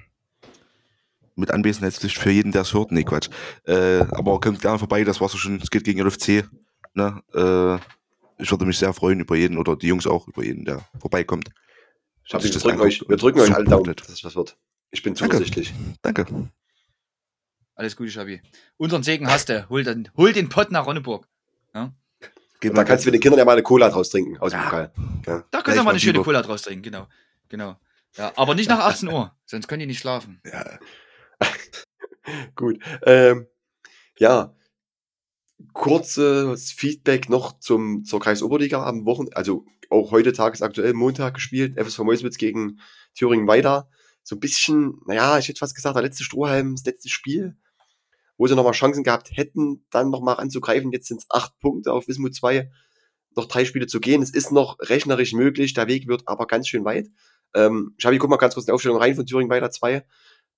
mit 1.39 1.51
Anwesenheitspflicht 1.51 2.19
für 2.19 2.31
jeden, 2.31 2.53
der 2.53 2.63
es 2.63 2.75
hört. 2.75 2.93
Nee, 2.93 3.05
Quatsch. 3.05 3.29
Äh, 3.65 4.01
aber 4.11 4.41
kommt 4.41 4.61
gerne 4.61 4.79
vorbei, 4.79 5.05
das 5.05 5.21
war 5.21 5.29
so 5.29 5.39
schon, 5.39 5.61
es 5.63 5.71
geht 5.71 5.85
gegen 5.85 6.01
LFC. 6.01 6.49
Ne? 6.95 7.23
Äh, 7.35 8.43
ich 8.43 8.51
würde 8.51 8.67
mich 8.67 8.79
sehr 8.79 8.93
freuen 8.93 9.21
über 9.21 9.37
jeden 9.37 9.59
oder 9.59 9.77
die 9.77 9.89
Jungs 9.89 10.07
auch 10.07 10.29
über 10.29 10.45
jeden, 10.45 10.65
der 10.65 10.83
vorbeikommt. 11.01 11.51
Ich 12.25 12.35
hab 12.35 12.43
wir, 12.43 12.51
drücken 12.51 12.81
euch, 12.81 13.03
wir 13.09 13.17
drücken 13.17 13.41
euch 13.41 13.55
alle 13.55 13.65
Daumen, 13.65 13.95
dass 13.95 14.09
es 14.09 14.23
was 14.23 14.37
wird. 14.37 14.57
Ich 14.91 15.03
bin 15.03 15.17
zuversichtlich. 15.17 15.73
Danke. 16.03 16.25
Danke. 16.25 16.51
Alles 17.79 17.95
Gute, 17.95 18.11
Schabi. 18.11 18.43
Unseren 18.77 19.05
Segen 19.05 19.31
hast 19.31 19.49
du. 19.49 19.69
Hol, 19.69 19.85
den, 19.85 20.11
hol 20.17 20.33
den 20.33 20.49
Pott 20.49 20.73
nach 20.73 20.85
Ronneburg. 20.85 21.29
Ja? 21.73 21.93
da 22.61 22.85
kannst 22.85 23.05
du 23.05 23.09
mit 23.09 23.15
den 23.15 23.21
Kindern 23.21 23.39
ja 23.39 23.45
mal 23.45 23.53
eine 23.53 23.63
Cola 23.63 23.89
draus 23.89 24.11
trinken 24.11 24.37
aus 24.39 24.51
dem 24.51 24.61
Pokal. 24.61 24.93
Ja. 25.27 25.45
Da 25.51 25.63
kannst 25.63 25.79
du 25.79 25.85
mal 25.85 25.91
eine 25.91 26.01
schöne 26.01 26.21
Cola 26.21 26.43
draus 26.43 26.63
trinken, 26.63 26.83
genau. 26.83 27.07
genau. 27.49 27.77
Ja, 28.17 28.33
aber 28.35 28.57
nicht 28.57 28.69
nach 28.69 28.81
18 28.85 29.09
Uhr, 29.09 29.33
sonst 29.47 29.69
können 29.69 29.79
die 29.79 29.87
nicht 29.87 30.01
schlafen. 30.01 30.41
Ja. 30.45 30.79
Gut. 32.57 32.79
Ähm, 33.05 33.47
ja, 34.19 34.55
kurzes 35.73 36.73
Feedback 36.73 37.29
noch 37.29 37.59
zum, 37.61 38.05
zur 38.05 38.21
Kreisoberliga 38.21 38.85
am 38.85 39.05
Wochenende, 39.07 39.37
also 39.37 39.65
auch 39.91 40.11
heute 40.11 40.33
tagesaktuell 40.33 40.93
Montag 40.93 41.35
gespielt, 41.35 41.79
FSV 41.79 42.01
Meuswitz 42.01 42.37
gegen 42.37 42.81
Thüringen 43.15 43.47
weiter. 43.47 43.89
So 44.23 44.37
ein 44.37 44.41
bisschen, 44.41 45.01
naja, 45.07 45.39
ich 45.39 45.49
hätte 45.49 45.59
fast 45.59 45.75
gesagt, 45.75 45.97
der 45.97 46.03
letzte 46.03 46.25
Strohhalm, 46.25 46.75
das 46.75 46.85
letzte 46.85 47.09
Spiel, 47.09 47.57
wo 48.37 48.47
sie 48.47 48.55
nochmal 48.55 48.73
Chancen 48.73 49.03
gehabt 49.03 49.31
hätten, 49.37 49.87
dann 49.91 50.11
nochmal 50.11 50.37
anzugreifen. 50.37 50.93
Jetzt 50.93 51.09
sind 51.09 51.19
es 51.19 51.27
acht 51.31 51.59
Punkte 51.61 51.93
auf 51.93 52.09
Wismut 52.09 52.35
2, 52.35 52.71
noch 53.37 53.47
drei 53.47 53.65
Spiele 53.65 53.87
zu 53.87 54.01
gehen. 54.01 54.23
Es 54.23 54.31
ist 54.31 54.53
noch 54.53 54.79
rechnerisch 54.81 55.33
möglich, 55.33 55.73
der 55.73 55.89
Weg 55.89 56.07
wird 56.09 56.23
aber 56.27 56.47
ganz 56.47 56.69
schön 56.69 56.85
weit. 56.85 57.09
Ähm, 57.55 57.95
Schabi, 57.97 58.19
guck 58.19 58.29
mal 58.29 58.37
ganz 58.37 58.55
kurz 58.55 58.67
in 58.67 58.71
die 58.71 58.75
Aufstellung 58.75 58.99
rein 58.99 59.15
von 59.15 59.25
Thüringen 59.25 59.51
weiter 59.51 59.71
2. 59.71 60.05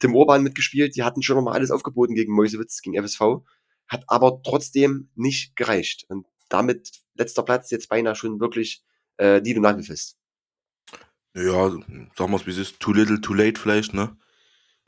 Tim 0.00 0.14
Urban 0.14 0.42
mitgespielt, 0.42 0.96
die 0.96 1.04
hatten 1.04 1.22
schon 1.22 1.36
nochmal 1.36 1.54
alles 1.54 1.70
aufgeboten 1.70 2.14
gegen 2.14 2.34
Mäusewitz, 2.34 2.82
gegen 2.82 3.00
FSV, 3.00 3.42
hat 3.86 4.04
aber 4.08 4.42
trotzdem 4.42 5.10
nicht 5.14 5.54
gereicht. 5.56 6.04
Und 6.08 6.26
damit 6.48 6.90
letzter 7.14 7.42
Platz 7.42 7.70
jetzt 7.70 7.88
beinahe 7.88 8.16
schon 8.16 8.40
wirklich 8.40 8.82
äh, 9.20 9.42
die 9.42 9.54
du 9.54 9.60
nagelfest. 9.60 10.16
Ja, 11.34 11.70
sagen 11.70 12.14
wir 12.16 12.34
es, 12.34 12.46
wie 12.46 12.50
es 12.50 12.58
ist, 12.58 12.80
too 12.80 12.92
little, 12.92 13.20
too 13.20 13.34
late 13.34 13.60
vielleicht, 13.60 13.94
ne? 13.94 14.16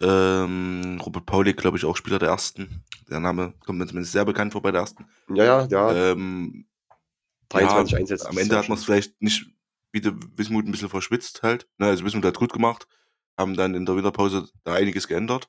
Ähm, 0.00 1.00
Robert 1.04 1.26
Paulik, 1.26 1.58
glaube 1.58 1.76
ich, 1.76 1.84
auch 1.84 1.96
Spieler 1.96 2.18
der 2.18 2.30
ersten. 2.30 2.82
Der 3.08 3.20
Name 3.20 3.54
kommt 3.60 3.78
mir 3.78 3.86
zumindest 3.86 4.12
sehr 4.12 4.24
bekannt 4.24 4.52
vor 4.52 4.62
bei 4.62 4.72
der 4.72 4.80
ersten. 4.80 5.06
Ja, 5.32 5.44
ja, 5.44 5.66
ja. 5.66 6.12
Ähm, 6.12 6.66
23 7.50 7.92
ja, 7.92 7.98
Einsätze. 7.98 8.28
Am 8.28 8.38
Ende 8.38 8.56
hat 8.56 8.68
man 8.68 8.78
es 8.78 8.84
vielleicht 8.84 9.20
nicht, 9.22 9.46
wie 9.92 10.00
der 10.00 10.14
Wismut 10.34 10.66
ein 10.66 10.72
bisschen 10.72 10.88
verschwitzt 10.88 11.42
halt. 11.42 11.68
Ne? 11.78 11.86
Also 11.86 12.04
Wismut 12.04 12.24
hat 12.24 12.38
gut 12.38 12.52
gemacht 12.52 12.88
haben 13.36 13.56
dann 13.56 13.74
in 13.74 13.86
der 13.86 13.96
Winterpause 13.96 14.48
da 14.64 14.74
einiges 14.74 15.08
geändert. 15.08 15.48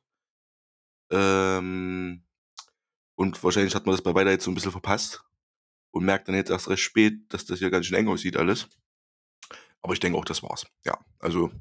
Ähm, 1.12 2.24
und 3.16 3.44
wahrscheinlich 3.44 3.76
hat 3.76 3.86
man 3.86 3.94
das 3.94 4.02
bei 4.02 4.16
Weiter 4.16 4.32
jetzt 4.32 4.46
so 4.46 4.52
ein 4.52 4.56
bisschen 4.56 4.72
verpasst 4.72 5.24
und 5.92 6.04
merkt 6.06 6.28
dann 6.28 6.36
jetzt 6.36 6.50
erst 6.50 6.70
recht 6.70 6.82
spät, 6.82 7.14
dass 7.30 7.46
das 7.46 7.60
hier 7.60 7.70
ganz 7.70 7.86
schön 7.86 7.98
eng 7.98 8.08
aussieht 8.08 8.38
alles. 8.38 8.68
Aber 9.82 9.94
ich 9.94 10.00
denke 10.00 10.18
auch, 10.18 10.26
das 10.26 10.42
war's. 10.42 10.66
Ja, 10.86 10.98
also. 11.20 11.52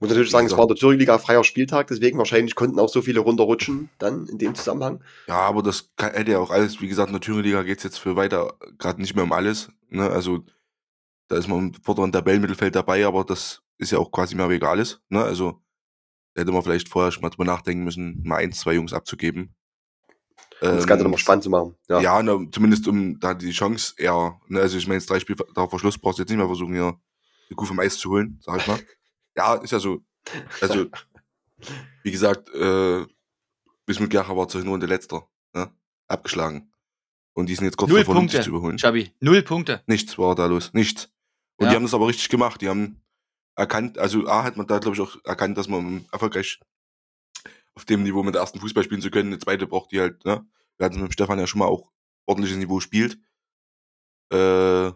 Muss 0.00 0.10
natürlich 0.10 0.30
sagen, 0.30 0.46
es 0.46 0.56
war 0.56 0.66
der 0.66 0.76
Thüringen-Liga 0.76 1.18
freier 1.18 1.44
Spieltag, 1.44 1.86
deswegen 1.86 2.18
wahrscheinlich 2.18 2.54
konnten 2.54 2.78
auch 2.78 2.88
so 2.88 3.02
viele 3.02 3.20
runterrutschen 3.20 3.90
dann 3.98 4.26
in 4.26 4.38
dem 4.38 4.54
Zusammenhang. 4.54 5.02
Ja, 5.28 5.40
aber 5.40 5.62
das 5.62 5.92
hätte 5.98 6.32
ja 6.32 6.38
auch 6.38 6.50
alles, 6.50 6.80
wie 6.80 6.88
gesagt, 6.88 7.08
in 7.08 7.14
der 7.14 7.20
Thüringen-Liga 7.20 7.62
geht 7.62 7.78
es 7.78 7.84
jetzt 7.84 7.98
für 7.98 8.16
weiter 8.16 8.54
gerade 8.78 9.00
nicht 9.00 9.14
mehr 9.14 9.24
um 9.24 9.32
alles. 9.32 9.68
Ne? 9.88 10.08
Also 10.10 10.44
da 11.28 11.36
ist 11.36 11.48
man 11.48 11.58
im 11.58 11.74
vorderen 11.74 12.12
Tabellenmittelfeld 12.12 12.74
dabei, 12.74 13.06
aber 13.06 13.24
das 13.24 13.63
ist 13.78 13.92
ja 13.92 13.98
auch 13.98 14.10
quasi 14.10 14.34
mehr 14.34 14.48
egal 14.50 14.78
ist. 14.78 15.02
Ne? 15.08 15.22
Also 15.22 15.62
hätte 16.34 16.52
man 16.52 16.62
vielleicht 16.62 16.88
vorher 16.88 17.12
schon 17.12 17.22
mal 17.22 17.30
drüber 17.30 17.44
nachdenken 17.44 17.84
müssen, 17.84 18.22
mal 18.24 18.36
ein, 18.36 18.52
zwei 18.52 18.74
Jungs 18.74 18.92
abzugeben. 18.92 19.54
Um 20.60 20.68
das 20.68 20.86
Ganze 20.86 21.04
nochmal 21.04 21.18
ähm, 21.18 21.22
spannend 21.22 21.44
zu 21.44 21.50
machen. 21.50 21.76
Ja, 21.88 22.00
ja 22.00 22.22
ne, 22.22 22.48
zumindest 22.50 22.86
um 22.88 23.18
da 23.18 23.34
die 23.34 23.50
Chance 23.50 23.94
eher, 23.98 24.40
ne, 24.48 24.60
also 24.60 24.78
ich 24.78 24.86
meine, 24.86 24.98
jetzt 24.98 25.10
drei 25.10 25.20
Spiele 25.20 25.44
da 25.54 25.66
vor 25.66 25.78
Schluss 25.78 25.98
brauchst 25.98 26.18
du 26.18 26.22
jetzt 26.22 26.30
nicht 26.30 26.38
mehr 26.38 26.46
versuchen, 26.46 26.72
hier 26.74 26.98
die 27.50 27.54
Kuh 27.54 27.66
vom 27.66 27.78
Eis 27.78 27.98
zu 27.98 28.10
holen, 28.10 28.38
sag 28.42 28.60
ich 28.60 28.66
mal. 28.66 28.78
ja, 29.36 29.54
ist 29.56 29.72
ja 29.72 29.78
so. 29.78 30.00
Also, 30.60 30.86
wie 32.02 32.10
gesagt, 32.10 32.48
äh, 32.54 33.04
Bismut 33.84 34.10
Gercher 34.10 34.36
war 34.36 34.48
zur 34.48 34.62
Hinrunde 34.62 34.86
letzter, 34.86 35.28
ne? 35.52 35.70
Abgeschlagen. 36.08 36.72
Und 37.34 37.48
die 37.48 37.54
sind 37.54 37.64
jetzt 37.64 37.76
kurz 37.76 37.90
Null 37.90 38.00
davor, 38.00 38.14
Punkte, 38.14 38.40
zu 38.40 38.50
überholen. 38.50 38.78
Schabi, 38.78 39.12
null 39.20 39.42
Punkte. 39.42 39.82
Nichts 39.86 40.16
war 40.18 40.34
da 40.34 40.46
los, 40.46 40.72
nichts. 40.72 41.10
Und 41.56 41.66
ja. 41.66 41.70
die 41.70 41.76
haben 41.76 41.82
das 41.82 41.94
aber 41.94 42.06
richtig 42.06 42.28
gemacht. 42.28 42.60
Die 42.60 42.68
haben 42.68 43.03
erkannt, 43.56 43.98
also 43.98 44.26
A 44.26 44.44
hat 44.44 44.56
man 44.56 44.66
da, 44.66 44.78
glaube 44.78 44.96
ich, 44.96 45.00
auch 45.00 45.16
erkannt, 45.24 45.56
dass 45.58 45.68
man 45.68 46.06
erfolgreich 46.12 46.60
auf 47.74 47.84
dem 47.84 48.02
Niveau 48.02 48.22
mit 48.22 48.34
der 48.34 48.42
ersten 48.42 48.60
Fußball 48.60 48.84
spielen 48.84 49.00
zu 49.00 49.10
können. 49.10 49.30
Eine 49.30 49.38
zweite 49.38 49.66
braucht 49.66 49.92
die 49.92 50.00
halt, 50.00 50.24
ne? 50.24 50.46
Wir 50.76 50.86
hatten 50.86 50.96
es 50.96 51.00
mit 51.00 51.10
dem 51.10 51.12
Stefan 51.12 51.38
ja 51.38 51.46
schon 51.46 51.60
mal 51.60 51.66
auch 51.66 51.92
ordentliches 52.26 52.58
Niveau 52.58 52.80
spielt. 52.80 53.18
Äh, 54.30 54.90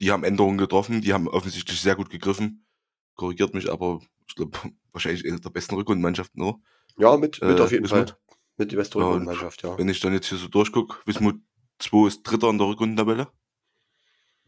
die 0.00 0.10
haben 0.10 0.24
Änderungen 0.24 0.58
getroffen, 0.58 1.00
die 1.00 1.12
haben 1.12 1.28
offensichtlich 1.28 1.80
sehr 1.80 1.96
gut 1.96 2.10
gegriffen. 2.10 2.66
Korrigiert 3.14 3.54
mich, 3.54 3.70
aber 3.70 4.00
ich 4.28 4.34
glaube, 4.34 4.58
wahrscheinlich 4.92 5.26
eine 5.26 5.40
der 5.40 5.50
besten 5.50 5.74
Rückrundenmannschaften, 5.74 6.42
oder? 6.42 6.58
Ja, 6.98 7.16
mit, 7.16 7.40
mit 7.42 7.58
äh, 7.58 7.62
auf 7.62 7.72
jeden 7.72 7.84
Wismut. 7.84 8.10
Fall. 8.10 8.18
Mit 8.58 8.72
die 8.72 8.76
beste 8.76 8.98
Rückrundenmannschaft, 8.98 9.62
ja, 9.62 9.70
ja. 9.70 9.78
Wenn 9.78 9.88
ich 9.88 10.00
dann 10.00 10.14
jetzt 10.14 10.28
hier 10.28 10.38
so 10.38 10.48
durchgucke, 10.48 10.96
Wismut 11.04 11.36
2 11.78 12.06
ist 12.06 12.22
Dritter 12.22 12.48
in 12.48 12.58
der 12.58 12.66
Rückrundentabelle. 12.68 13.28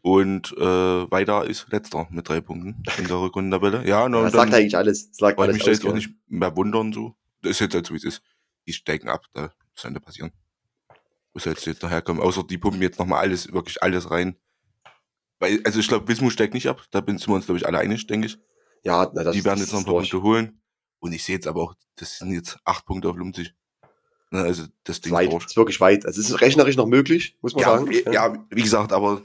Und 0.00 0.52
äh, 0.56 1.10
weiter 1.10 1.44
ist 1.46 1.66
letzter 1.70 2.06
mit 2.10 2.28
drei 2.28 2.40
Punkten 2.40 2.82
in 2.98 3.08
der 3.08 3.20
Rückrundentabelle. 3.20 3.86
Ja, 3.86 4.08
no, 4.08 4.22
das 4.22 4.32
sagt 4.32 4.54
eigentlich 4.54 4.76
alles. 4.76 5.08
Das 5.08 5.16
sagt 5.18 5.38
alles 5.38 5.54
mich 5.54 5.64
da 5.64 5.70
jetzt 5.70 5.84
auch 5.84 5.94
nicht 5.94 6.10
mehr 6.28 6.56
wundern, 6.56 6.92
so. 6.92 7.16
Das 7.42 7.52
ist 7.52 7.60
jetzt 7.60 7.74
halt 7.74 7.86
so, 7.86 7.94
wie 7.94 7.98
es 7.98 8.04
ist. 8.04 8.22
Die 8.66 8.72
steigen 8.72 9.08
ab, 9.08 9.24
da 9.32 9.52
sollte 9.74 10.00
passieren. 10.00 10.32
Wo 11.32 11.40
soll 11.40 11.54
es 11.54 11.64
jetzt 11.64 11.82
nachher 11.82 12.02
kommen? 12.02 12.20
Außer 12.20 12.44
die 12.44 12.58
pumpen 12.58 12.80
jetzt 12.82 12.98
nochmal 12.98 13.20
alles, 13.20 13.52
wirklich 13.52 13.82
alles 13.82 14.10
rein. 14.10 14.36
Weil, 15.40 15.60
also 15.64 15.78
ich 15.78 15.88
glaube, 15.88 16.08
Wismut 16.08 16.32
steigt 16.32 16.54
nicht 16.54 16.68
ab. 16.68 16.84
Da 16.90 17.02
sind 17.06 17.26
wir 17.26 17.34
uns, 17.34 17.46
glaube 17.46 17.58
ich, 17.58 17.66
alle 17.66 17.78
einig, 17.78 18.06
denke 18.06 18.26
ich. 18.26 18.38
Ja, 18.84 19.10
na, 19.14 19.24
das 19.24 19.34
Die 19.34 19.44
werden 19.44 19.60
jetzt 19.60 19.72
noch 19.72 19.80
ein 19.80 19.84
paar. 19.84 19.94
Punkte 19.94 20.22
holen. 20.22 20.60
Und 21.00 21.12
ich 21.12 21.22
sehe 21.24 21.36
jetzt 21.36 21.46
aber 21.46 21.62
auch, 21.62 21.74
das 21.96 22.18
sind 22.18 22.32
jetzt 22.32 22.58
acht 22.64 22.84
Punkte 22.86 23.08
auf 23.08 23.16
Lumzig. 23.16 23.54
Ne, 24.30 24.42
also 24.42 24.64
das 24.84 25.00
Ding 25.00 25.12
weit, 25.12 25.32
ist, 25.32 25.46
ist 25.46 25.56
wirklich 25.56 25.80
weit. 25.80 26.04
Also 26.04 26.20
es 26.20 26.28
ist 26.28 26.40
rechnerisch 26.40 26.76
noch 26.76 26.86
möglich, 26.86 27.38
muss 27.40 27.54
man 27.54 27.62
ja, 27.62 27.78
sagen. 27.78 28.12
Ja, 28.12 28.46
wie 28.50 28.62
gesagt, 28.62 28.92
aber 28.92 29.22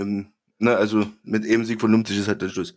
ähm, 0.00 0.32
ne, 0.58 0.76
also 0.76 1.06
mit 1.22 1.44
eben 1.44 1.64
Sieg 1.64 1.80
von 1.80 1.90
Lumzig 1.92 2.18
ist 2.18 2.28
halt 2.28 2.42
der 2.42 2.48
Schluss. 2.48 2.74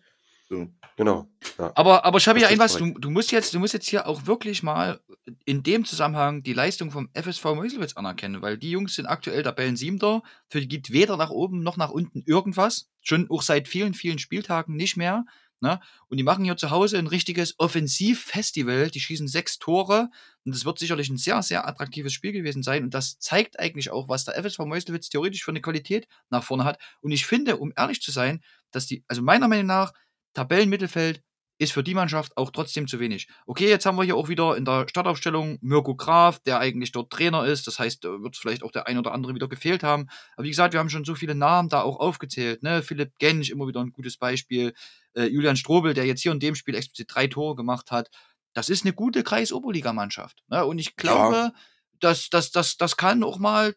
So. 0.50 0.68
Genau. 0.96 1.28
Ja. 1.58 1.72
Aber, 1.76 2.06
aber 2.06 2.20
Schabi, 2.20 2.46
ein 2.46 2.60
was, 2.60 2.78
du, 2.78 2.94
du, 2.94 3.10
musst 3.10 3.32
jetzt, 3.32 3.54
du 3.54 3.60
musst 3.60 3.74
jetzt 3.74 3.88
hier 3.88 4.06
auch 4.06 4.28
wirklich 4.28 4.62
mal 4.62 5.00
in 5.46 5.64
dem 5.64 5.86
Zusammenhang 5.86 6.44
die 6.44 6.54
Leistung 6.54 6.92
vom 6.92 7.10
FSV 7.14 7.44
Meuselwitz 7.56 7.96
anerkennen, 7.96 8.42
weil 8.42 8.58
die 8.58 8.70
Jungs 8.70 8.94
sind 8.94 9.08
aktuell 9.08 9.42
Tabellen 9.42 9.76
Siebter, 9.76 10.22
für 10.50 10.62
die 10.62 10.68
gibt 10.68 10.92
weder 10.92 11.18
nach 11.18 11.32
oben 11.32 11.64
noch 11.64 11.78
nach 11.78 11.90
unten 11.90 12.24
irgendwas. 12.28 12.90
Schon 13.02 13.30
auch 13.32 13.42
seit 13.42 13.68
vielen, 13.68 13.96
vielen 13.96 14.20
Spieltagen 14.20 14.76
nicht 14.76 14.98
mehr. 14.98 15.26
Ne? 15.64 15.80
Und 16.10 16.18
die 16.18 16.24
machen 16.24 16.44
hier 16.44 16.58
zu 16.58 16.72
Hause 16.72 16.98
ein 16.98 17.08
richtiges 17.08 17.58
Offensivfestival. 17.58 18.90
Die 18.90 19.00
schießen 19.00 19.30
sechs 19.30 19.60
Tore. 19.60 20.10
Und 20.44 20.54
das 20.54 20.66
wird 20.66 20.78
sicherlich 20.78 21.10
ein 21.10 21.16
sehr, 21.16 21.42
sehr 21.42 21.66
attraktives 21.66 22.12
Spiel 22.12 22.34
gewesen 22.34 22.64
sein. 22.64 22.84
Und 22.84 22.94
das 22.94 23.18
zeigt 23.18 23.62
eigentlich 23.62 23.90
auch, 23.90 24.10
was 24.10 24.26
der 24.26 24.36
FSV 24.36 24.60
Meuselwitz 24.66 25.08
theoretisch 25.08 25.42
für 25.42 25.52
eine 25.52 25.62
Qualität 25.62 26.10
nach 26.30 26.44
vorne 26.44 26.66
hat. 26.66 26.82
Und 27.00 27.12
ich 27.12 27.26
finde, 27.26 27.56
um 27.56 27.72
ehrlich 27.78 28.02
zu 28.02 28.12
sein, 28.12 28.44
dass 28.72 28.88
die, 28.88 29.06
also 29.08 29.22
meiner 29.22 29.48
Meinung 29.48 29.68
nach, 29.68 29.94
Tabellenmittelfeld 30.34 31.24
ist 31.64 31.72
für 31.74 31.84
die 31.84 31.94
Mannschaft 31.94 32.38
auch 32.38 32.52
trotzdem 32.52 32.88
zu 32.88 33.00
wenig. 33.00 33.28
Okay, 33.46 33.70
jetzt 33.70 33.86
haben 33.86 33.98
wir 33.98 34.04
hier 34.04 34.16
auch 34.16 34.30
wieder 34.30 34.56
in 34.56 34.66
der 34.66 34.88
Startaufstellung 34.88 35.58
Mirko 35.62 35.96
Graf, 35.96 36.40
der 36.40 36.60
eigentlich 36.60 36.92
dort 36.92 37.12
Trainer 37.12 37.46
ist. 37.46 37.68
Das 37.68 37.80
heißt, 37.80 38.04
da 38.04 38.22
wird 38.22 38.38
vielleicht 38.38 38.64
auch 38.64 38.72
der 38.72 38.88
ein 38.88 38.98
oder 38.98 39.14
andere 39.14 39.34
wieder 39.34 39.48
gefehlt 39.48 39.84
haben. 39.84 40.08
Aber 40.36 40.44
wie 40.46 40.50
gesagt, 40.50 40.74
wir 40.74 40.80
haben 40.80 40.90
schon 40.90 41.06
so 41.06 41.16
viele 41.16 41.36
Namen 41.36 41.70
da 41.70 41.82
auch 41.82 42.00
aufgezählt. 42.00 42.64
Ne? 42.64 42.84
Philipp 42.84 43.18
Gensch, 43.20 43.50
immer 43.50 43.68
wieder 43.68 43.80
ein 43.80 43.92
gutes 43.92 44.18
Beispiel. 44.18 44.74
Äh, 45.14 45.26
Julian 45.26 45.56
Strobel, 45.56 45.94
der 45.94 46.06
jetzt 46.06 46.22
hier 46.22 46.32
in 46.32 46.40
dem 46.40 46.56
Spiel 46.56 46.76
explizit 46.76 47.08
drei 47.14 47.28
Tore 47.28 47.56
gemacht 47.56 47.92
hat. 47.92 48.10
Das 48.54 48.70
ist 48.70 48.86
eine 48.86 48.94
gute 48.94 49.24
Kreis-Oberligamannschaft. 49.24 50.44
Ne? 50.48 50.66
Und 50.66 50.78
ich 50.80 50.96
glaube, 50.96 51.36
ja. 51.36 51.54
dass 52.00 52.30
das, 52.30 52.52
das, 52.52 52.78
das 52.78 52.98
kann 52.98 53.24
auch 53.24 53.40
mal 53.40 53.76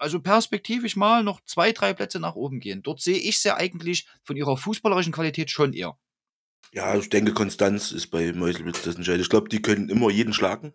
also 0.00 0.20
perspektivisch 0.20 0.96
mal 0.96 1.22
noch 1.22 1.40
zwei, 1.44 1.72
drei 1.72 1.92
Plätze 1.92 2.20
nach 2.20 2.34
oben 2.34 2.58
gehen. 2.58 2.82
Dort 2.82 3.00
sehe 3.00 3.18
ich 3.18 3.38
sie 3.38 3.54
eigentlich 3.54 4.06
von 4.24 4.36
ihrer 4.36 4.56
fußballerischen 4.56 5.12
Qualität 5.12 5.50
schon 5.50 5.74
eher. 5.74 5.98
Ja, 6.72 6.96
ich 6.96 7.08
denke, 7.08 7.32
Konstanz 7.32 7.92
ist 7.92 8.08
bei 8.08 8.32
Meuselwitz 8.32 8.82
das 8.82 8.96
Entscheidende. 8.96 9.22
Ich 9.22 9.30
glaube, 9.30 9.48
die 9.48 9.62
können 9.62 9.88
immer 9.88 10.10
jeden 10.10 10.32
schlagen. 10.32 10.72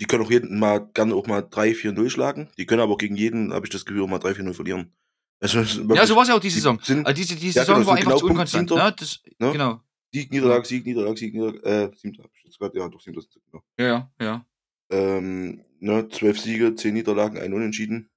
Die 0.00 0.06
können 0.06 0.24
auch 0.24 0.30
jeden 0.30 0.58
mal 0.58 0.90
gerne 0.94 1.14
auch 1.14 1.26
mal 1.26 1.42
3-4-0 1.42 2.08
schlagen. 2.08 2.48
Die 2.56 2.64
können 2.64 2.80
aber 2.80 2.96
gegen 2.96 3.16
jeden, 3.16 3.52
habe 3.52 3.66
ich 3.66 3.70
das 3.70 3.84
Gefühl, 3.84 4.02
auch 4.02 4.08
mal 4.08 4.18
3-4-0 4.18 4.54
verlieren. 4.54 4.94
Also, 5.40 5.60
ja, 5.60 6.06
so 6.06 6.16
war 6.16 6.22
es 6.22 6.28
ja 6.28 6.36
auch 6.36 6.40
die 6.40 6.50
Saison. 6.50 6.78
Sind, 6.82 7.06
also 7.06 7.16
diese, 7.16 7.34
die 7.36 7.46
ja, 7.46 7.64
Saison 7.64 7.76
genau, 7.76 7.86
war 7.86 7.96
einfach 7.96 8.10
genau 8.10 8.18
zu 8.18 8.26
unkonstant. 8.26 8.70
Ne? 8.70 8.94
Das, 8.98 9.22
ne? 9.38 9.52
Genau. 9.52 9.80
Sieg, 10.12 10.30
Niederlage, 10.30 10.66
Sieg, 10.66 10.84
Niederlage, 10.84 11.18
Sieg, 11.18 11.34
Niederlage. 11.34 11.62
Äh, 11.64 11.96
siebter 11.96 12.24
habe 12.24 12.32
ich 12.36 12.44
jetzt 12.44 12.58
gerade. 12.58 12.78
Ja, 12.78 12.88
doch, 12.88 13.00
siebter. 13.00 13.22
Genau. 13.50 13.64
Ja, 13.78 14.10
ja. 14.20 14.46
Ähm, 14.90 15.64
ne, 15.78 16.08
zwölf 16.08 16.40
Siege, 16.40 16.74
zehn 16.74 16.94
Niederlagen, 16.94 17.38
ein 17.38 17.54
Unentschieden. 17.54 18.10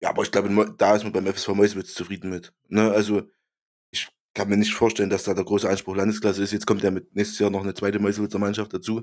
Ja, 0.00 0.10
aber 0.10 0.22
ich 0.22 0.32
glaube, 0.32 0.74
da 0.78 0.96
ist 0.96 1.02
man 1.02 1.12
beim 1.12 1.26
FSV 1.26 1.48
Meuselwitz 1.48 1.94
zufrieden 1.94 2.30
mit. 2.30 2.52
Ne, 2.68 2.90
also, 2.90 3.22
kann 4.38 4.48
mir 4.48 4.56
nicht 4.56 4.72
vorstellen, 4.72 5.10
dass 5.10 5.24
da 5.24 5.34
der 5.34 5.44
große 5.44 5.68
Anspruch 5.68 5.96
Landesklasse 5.96 6.44
ist. 6.44 6.52
Jetzt 6.52 6.64
kommt 6.64 6.84
ja 6.84 6.92
mit 6.92 7.12
nächstes 7.16 7.40
Jahr 7.40 7.50
noch 7.50 7.62
eine 7.62 7.74
zweite 7.74 7.98
Meuselwitzer 7.98 8.38
Mannschaft 8.38 8.72
dazu. 8.72 9.02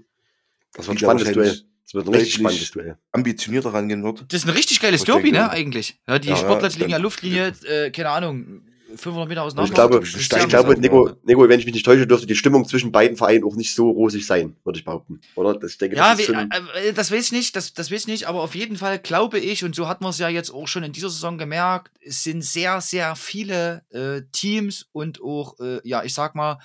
Das 0.72 0.88
wird 0.88 0.96
ein 0.96 1.00
spannendes 1.00 1.34
Duell. 1.34 1.62
Das 1.84 1.94
wird 1.94 2.08
ein 2.08 2.14
richtig 2.14 2.36
spannendes 2.36 2.72
Duell. 2.72 2.98
Ambitionierter 3.12 3.74
rangehen 3.74 4.02
wird. 4.02 4.26
Das 4.30 4.44
ist 4.44 4.48
ein 4.48 4.54
richtig 4.54 4.80
geiles 4.80 5.04
Derby, 5.04 5.34
ne, 5.34 5.50
eigentlich. 5.50 6.00
Ja, 6.08 6.20
die 6.20 6.30
ja, 6.30 6.38
Sportler 6.38 6.70
ja, 6.70 6.78
liegen 6.78 6.90
ja 6.90 6.98
Luftlinie, 6.98 7.54
äh, 7.68 7.92
keine 7.92 8.12
Ahnung, 8.12 8.62
500 8.96 9.30
Meter 9.30 9.44
auseinander. 9.44 9.70
Ich 9.70 9.74
glaube, 9.74 10.02
ich, 10.04 10.16
ich 10.16 10.48
glaube 10.48 10.80
Nico, 10.80 11.12
Nico, 11.24 11.48
wenn 11.48 11.60
ich 11.60 11.66
mich 11.66 11.74
nicht 11.76 11.86
täusche, 11.86 12.08
dürfte 12.08 12.28
die 12.28 12.36
Stimmung 12.36 12.68
zwischen 12.68 12.92
beiden 12.92 13.18
Vereinen 13.18 13.44
auch 13.44 13.56
nicht 13.56 13.74
so 13.74 13.90
rosig 13.90 14.26
sein, 14.26 14.56
würde 14.64 14.80
ich 14.80 14.86
behaupten. 14.86 15.22
Oder? 15.36 15.54
Das, 15.54 15.72
ich 15.72 15.78
denke, 15.78 15.96
ja, 15.96 16.16
das, 16.16 16.26
schon... 16.26 16.36
Äh, 16.36 16.90
äh, 16.90 16.94
das 16.94 17.12
weiß 17.12 17.26
ich 17.26 17.32
nicht, 17.32 17.56
das, 17.56 17.74
das 17.74 17.92
weiß 17.92 18.02
ich 18.02 18.08
nicht, 18.08 18.28
aber 18.28 18.42
auf 18.42 18.56
jeden 18.56 18.78
Fall 18.78 19.00
glaube 19.00 19.40
ich, 19.40 19.64
und 19.64 19.76
so 19.76 19.88
hat 19.88 20.02
man 20.02 20.12
es 20.12 20.18
ja 20.18 20.30
jetzt 20.30 20.52
auch 20.52 20.68
schon 20.68 20.84
in 20.84 20.92
dieser 20.92 21.10
Saison 21.10 21.38
gemerkt, 21.38 21.92
es 22.02 22.24
sind 22.24 22.44
sehr, 22.44 22.82
sehr 22.82 23.16
viele 23.16 23.84
äh, 23.90 24.22
Teams 24.32 24.88
und 24.92 25.22
auch, 25.22 25.60
äh, 25.60 25.80
ja, 25.84 26.04
ich 26.04 26.14
sag 26.14 26.36
mal, 26.36 26.60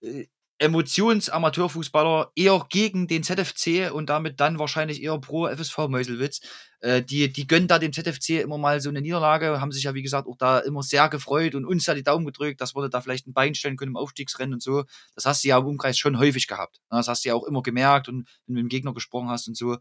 äh, 0.00 0.26
Emotions-Amateurfußballer 0.58 2.32
eher 2.34 2.66
gegen 2.68 3.06
den 3.06 3.22
ZFC 3.22 3.92
und 3.92 4.08
damit 4.08 4.40
dann 4.40 4.58
wahrscheinlich 4.58 5.02
eher 5.02 5.18
pro 5.18 5.48
FSV 5.48 5.88
Meuselwitz. 5.88 6.40
Äh, 6.80 7.02
die, 7.02 7.32
die 7.32 7.46
gönnen 7.46 7.68
da 7.68 7.78
dem 7.78 7.92
ZFC 7.92 8.40
immer 8.40 8.58
mal 8.58 8.80
so 8.80 8.88
eine 8.88 9.00
Niederlage, 9.00 9.60
haben 9.60 9.72
sich 9.72 9.84
ja, 9.84 9.94
wie 9.94 10.02
gesagt, 10.02 10.28
auch 10.28 10.36
da 10.36 10.58
immer 10.60 10.82
sehr 10.82 11.08
gefreut 11.08 11.54
und 11.54 11.64
uns 11.64 11.84
da 11.84 11.94
die 11.94 12.02
Daumen 12.02 12.24
gedrückt, 12.24 12.60
dass 12.60 12.74
wir 12.74 12.88
da 12.88 13.00
vielleicht 13.00 13.26
ein 13.26 13.32
Bein 13.32 13.54
stellen 13.54 13.76
können 13.76 13.92
im 13.92 13.96
Aufstiegsrennen 13.96 14.54
und 14.54 14.62
so. 14.62 14.84
Das 15.14 15.24
hast 15.24 15.44
du 15.44 15.48
ja 15.48 15.58
im 15.58 15.66
Umkreis 15.66 15.98
schon 15.98 16.18
häufig 16.18 16.46
gehabt. 16.46 16.80
Das 16.90 17.08
hast 17.08 17.24
du 17.24 17.30
ja 17.30 17.34
auch 17.34 17.44
immer 17.44 17.62
gemerkt 17.62 18.08
und 18.08 18.28
wenn 18.46 18.54
du 18.54 18.62
mit 18.62 18.62
dem 18.62 18.68
Gegner 18.68 18.94
gesprochen 18.94 19.28
hast 19.28 19.48
und 19.48 19.56
so. 19.56 19.78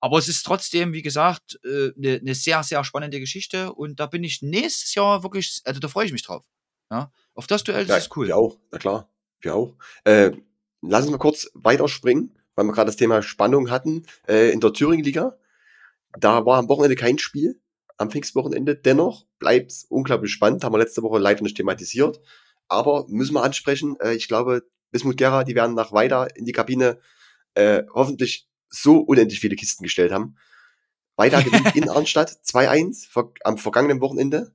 Aber 0.00 0.18
es 0.18 0.26
ist 0.26 0.42
trotzdem, 0.42 0.92
wie 0.92 1.02
gesagt, 1.02 1.60
eine 1.64 1.92
äh, 1.94 2.20
ne 2.22 2.34
sehr, 2.34 2.62
sehr 2.64 2.82
spannende 2.82 3.20
Geschichte 3.20 3.72
und 3.72 4.00
da 4.00 4.06
bin 4.06 4.24
ich 4.24 4.42
nächstes 4.42 4.94
Jahr 4.94 5.22
wirklich, 5.22 5.60
also 5.64 5.78
da 5.78 5.86
freue 5.86 6.06
ich 6.06 6.12
mich 6.12 6.24
drauf. 6.24 6.44
Ja, 6.90 7.12
auf 7.34 7.46
das 7.46 7.62
Duell 7.62 7.86
ja, 7.86 7.96
ist 7.96 8.14
cool. 8.16 8.28
Ja, 8.28 8.36
auch, 8.36 8.58
na 8.70 8.78
klar. 8.78 9.08
Wir 9.40 9.54
auch. 9.54 9.74
Äh, 10.04 10.32
lass 10.82 11.02
uns 11.02 11.10
mal 11.10 11.18
kurz 11.18 11.50
weiterspringen, 11.54 12.36
weil 12.54 12.64
wir 12.64 12.72
gerade 12.72 12.86
das 12.88 12.96
Thema 12.96 13.22
Spannung 13.22 13.70
hatten. 13.70 14.06
Äh, 14.28 14.50
in 14.50 14.60
der 14.60 14.72
Thüringen-Liga, 14.72 15.36
da 16.18 16.44
war 16.46 16.58
am 16.58 16.68
Wochenende 16.68 16.96
kein 16.96 17.18
Spiel, 17.18 17.60
am 17.96 18.10
Pfingstwochenende. 18.10 18.76
Dennoch 18.76 19.26
bleibt 19.38 19.72
es 19.72 19.84
unglaublich 19.84 20.32
spannend, 20.32 20.64
haben 20.64 20.72
wir 20.72 20.78
letzte 20.78 21.02
Woche 21.02 21.18
leider 21.18 21.42
nicht 21.42 21.56
thematisiert. 21.56 22.20
Aber 22.68 23.06
müssen 23.08 23.34
wir 23.34 23.42
ansprechen, 23.42 23.96
äh, 24.00 24.14
ich 24.14 24.28
glaube, 24.28 24.62
Bismut 24.90 25.16
Gera, 25.16 25.44
die 25.44 25.54
werden 25.54 25.74
nach 25.74 25.92
weiter 25.92 26.34
in 26.36 26.44
die 26.44 26.52
Kabine 26.52 26.98
äh, 27.54 27.82
hoffentlich 27.92 28.48
so 28.68 28.98
unendlich 28.98 29.40
viele 29.40 29.56
Kisten 29.56 29.82
gestellt 29.82 30.12
haben. 30.12 30.36
Weiter 31.16 31.42
gewinnt 31.42 31.74
in 31.76 31.88
Arnstadt 31.88 32.30
2-1 32.44 33.08
am 33.44 33.58
vergangenen 33.58 34.00
Wochenende. 34.00 34.54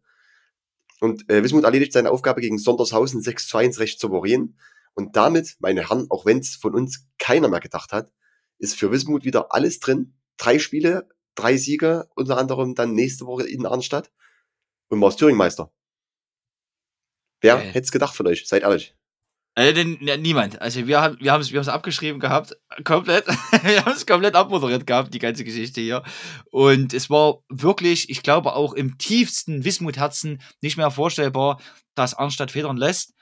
Und 1.00 1.30
äh, 1.30 1.44
Wismut 1.44 1.64
erledigt 1.64 1.94
seine 1.94 2.12
Aufgabe 2.12 2.42
gegen 2.42 2.58
Sondershausen 2.58 3.22
6 3.22 3.54
1 3.54 3.80
recht 3.80 4.00
souverän. 4.00 4.58
Und 4.94 5.16
damit, 5.16 5.58
meine 5.60 5.90
Herren, 5.90 6.08
auch 6.10 6.26
wenn 6.26 6.40
es 6.40 6.56
von 6.56 6.74
uns 6.74 7.08
keiner 7.20 7.50
mehr 7.50 7.60
gedacht 7.60 7.92
hat, 7.92 8.12
ist 8.58 8.76
für 8.76 8.92
Wismut 8.92 9.24
wieder 9.24 9.54
alles 9.54 9.80
drin. 9.80 10.16
Drei 10.38 10.58
Spiele, 10.58 11.08
drei 11.38 11.58
Siege, 11.58 12.10
unter 12.16 12.38
anderem 12.38 12.76
dann 12.76 12.94
nächste 12.94 13.26
Woche 13.26 13.48
in 13.48 13.66
Arnstadt. 13.66 14.12
Und 14.90 15.00
man 15.00 15.10
ist 15.10 15.18
Thüringmeister. 15.18 15.72
Wer 17.42 17.58
äh. 17.58 17.68
hätte 17.68 17.86
es 17.86 17.92
gedacht 17.92 18.16
von 18.16 18.28
euch? 18.28 18.48
Seid 18.48 18.64
ehrlich. 18.64 18.96
Äh, 19.56 19.74
denn, 19.74 19.98
ja, 20.02 20.18
niemand. 20.18 20.62
Also 20.62 20.86
wir 20.86 21.02
haben 21.02 21.18
wir 21.20 21.32
haben 21.32 21.42
es 21.42 21.52
wir 21.52 21.68
abgeschrieben 21.68 22.20
gehabt, 22.20 22.56
komplett. 22.84 23.26
wir 23.64 23.84
haben 23.84 23.94
es 23.94 24.06
komplett 24.06 24.36
abmoderiert 24.36 24.86
gehabt, 24.86 25.14
die 25.14 25.20
ganze 25.20 25.44
Geschichte 25.44 25.82
hier. 25.82 26.04
Und 26.52 26.94
es 26.94 27.10
war 27.10 27.40
wirklich, 27.50 28.10
ich 28.12 28.22
glaube 28.22 28.54
auch 28.54 28.74
im 28.74 29.00
tiefsten 29.00 29.66
Wismut-Herzen 29.66 30.42
nicht 30.62 30.78
mehr 30.78 30.92
vorstellbar, 30.92 31.60
dass 31.96 32.14
Arnstadt 32.14 32.52
federn 32.52 32.78
lässt. 32.78 33.16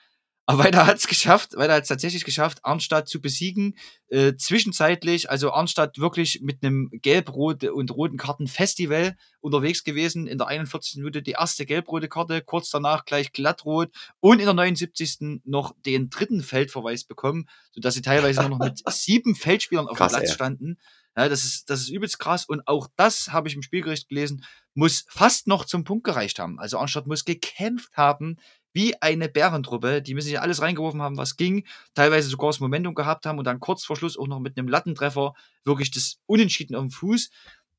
Aber 0.48 0.64
weiter 0.64 0.86
hat 0.86 0.98
es 0.98 1.08
geschafft, 1.08 1.56
weiter 1.58 1.74
hat 1.74 1.84
es 1.84 1.90
tatsächlich 1.90 2.24
geschafft, 2.24 2.60
Arnstadt 2.64 3.10
zu 3.10 3.20
besiegen. 3.20 3.76
Äh, 4.10 4.36
zwischenzeitlich, 4.36 5.30
also 5.30 5.52
Arnstadt 5.52 5.98
wirklich 5.98 6.42
mit 6.42 6.64
einem 6.64 6.92
gelb-rot 6.92 7.64
und 7.64 7.90
roten 7.90 8.18
Karten-Festival 8.18 9.16
unterwegs 9.40 9.84
gewesen. 9.84 10.28
In 10.28 10.38
der 10.38 10.48
41. 10.48 10.98
Minute 10.98 11.24
die 11.24 11.32
erste 11.32 11.66
gelb-rote 11.66 12.10
Karte, 12.10 12.42
kurz 12.42 12.70
danach 12.70 13.06
gleich 13.06 13.32
glattrot 13.32 13.90
und 14.20 14.40
in 14.40 14.46
der 14.46 14.54
79. 14.54 15.42
noch 15.46 15.74
den 15.84 16.12
dritten 16.12 16.44
Feldverweis 16.44 17.06
bekommen, 17.06 17.50
sodass 17.72 17.96
sie 17.96 18.04
teilweise 18.04 18.42
nur 18.42 18.50
noch 18.50 18.60
mit 18.60 18.84
sieben 18.90 19.34
Feldspielern 19.34 19.88
auf 19.88 19.98
krass, 19.98 20.12
dem 20.12 20.20
Platz 20.20 20.30
ey. 20.30 20.36
standen. 20.36 20.78
Ja, 21.18 21.30
das 21.30 21.46
ist, 21.46 21.70
das 21.70 21.80
ist 21.80 21.90
übelst 21.90 22.20
krass. 22.20 22.46
Und 22.46 22.68
auch 22.68 22.88
das 22.98 23.32
habe 23.32 23.48
ich 23.48 23.56
im 23.56 23.64
Spielgericht 23.64 24.10
gelesen, 24.10 24.44
muss 24.76 25.06
fast 25.08 25.48
noch 25.48 25.66
zum 25.66 25.86
Punkt 25.86 26.04
gereicht 26.04 26.38
haben. 26.38 26.60
Also 26.60 26.78
Arnstadt 26.78 27.08
muss 27.08 27.26
gekämpft 27.26 27.96
haben, 27.96 28.38
wie 28.76 29.02
eine 29.02 29.30
Bärentruppe. 29.30 30.02
Die 30.02 30.14
müssen 30.14 30.28
sich 30.28 30.40
alles 30.40 30.62
reingeworfen 30.62 31.02
haben, 31.02 31.18
was 31.18 31.38
ging. 31.38 31.66
Teilweise 31.96 32.28
sogar 32.28 32.50
das 32.50 32.60
Momentum 32.60 32.94
gehabt 32.94 33.26
haben 33.26 33.40
und 33.40 33.46
dann 33.46 33.62
kurz 33.62 33.86
vor 33.86 33.96
Schluss 33.96 34.18
auch 34.18 34.28
noch 34.28 34.40
mit 34.40 34.58
einem 34.58 34.68
Lattentreffer 34.68 35.34
wirklich 35.64 35.92
das 35.92 36.18
Unentschieden 36.26 36.76
auf 36.76 36.82
dem 36.82 36.92
Fuß. 36.92 37.30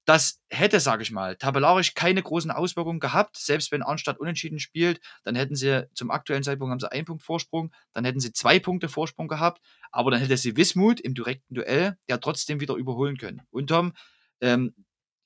Das 0.06 0.40
hätte, 0.48 0.80
sage 0.80 1.02
ich 1.02 1.10
mal, 1.10 1.36
tabellarisch 1.36 1.94
keine 1.94 2.22
großen 2.22 2.50
Auswirkungen 2.50 3.00
gehabt. 3.00 3.36
Selbst 3.36 3.72
wenn 3.72 3.82
Arnstadt 3.82 4.18
unentschieden 4.18 4.58
spielt, 4.58 5.00
dann 5.24 5.34
hätten 5.34 5.54
sie 5.54 5.86
zum 5.94 6.10
aktuellen 6.10 6.44
Zeitpunkt 6.44 6.70
haben 6.70 6.80
sie 6.80 6.90
einen 6.90 7.04
Punkt 7.04 7.22
Vorsprung, 7.22 7.72
dann 7.92 8.04
hätten 8.04 8.20
sie 8.20 8.32
zwei 8.32 8.58
Punkte 8.58 8.88
Vorsprung 8.88 9.28
gehabt, 9.28 9.60
aber 9.90 10.12
dann 10.12 10.20
hätte 10.20 10.36
sie 10.36 10.56
Wismut 10.56 11.00
im 11.00 11.14
direkten 11.14 11.54
Duell 11.54 11.98
ja 12.08 12.18
trotzdem 12.18 12.60
wieder 12.60 12.76
überholen 12.76 13.18
können. 13.18 13.42
Und 13.50 13.66
Tom, 13.66 13.92
ähm, 14.40 14.74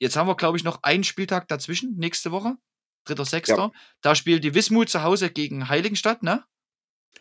jetzt 0.01 0.16
haben 0.16 0.27
wir, 0.27 0.35
glaube 0.35 0.57
ich, 0.57 0.64
noch 0.64 0.83
einen 0.83 1.05
Spieltag 1.05 1.47
dazwischen, 1.47 1.95
nächste 1.97 2.33
Woche. 2.33 2.57
Dritter, 3.05 3.25
Sechster. 3.25 3.57
Ja. 3.57 3.73
Da 4.03 4.15
spielt 4.15 4.45
die 4.45 4.55
Wismut 4.55 4.89
zu 4.89 5.03
Hause 5.03 5.31
gegen 5.31 5.69
Heiligenstadt, 5.69 6.23
ne? 6.23 6.45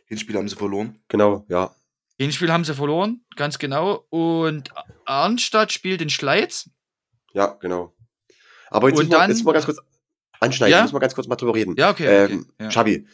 Hinspiel 0.06 0.36
haben 0.36 0.50
sie 0.50 0.56
verloren. 0.56 1.00
Genau, 1.08 1.46
ja. 1.50 1.74
Hinspiel 2.18 2.52
haben 2.52 2.66
sie 2.66 2.76
verloren, 2.76 3.24
ganz 3.38 3.60
genau. 3.60 4.06
Und 4.10 4.72
Arnstadt 5.06 5.72
spielt 5.72 6.02
in 6.02 6.10
Schleiz. 6.10 6.70
Ja, 7.34 7.58
genau. 7.62 7.96
Aber 8.70 8.90
jetzt, 8.90 8.98
müssen, 8.98 9.12
wir, 9.12 9.28
jetzt 9.28 9.46
wir 9.46 9.54
ganz 9.54 9.66
kurz 9.66 9.80
anschneiden, 10.40 10.72
ja? 10.72 10.82
müssen 10.82 10.96
wir 10.96 11.00
ganz 11.00 11.16
kurz 11.16 11.28
mal 11.28 11.38
drüber 11.38 11.56
reden. 11.56 11.76
Ja, 11.78 11.90
okay. 11.90 12.08
Ähm, 12.08 12.40
okay 12.42 12.64
ja. 12.64 12.72
Schabi, 12.72 13.08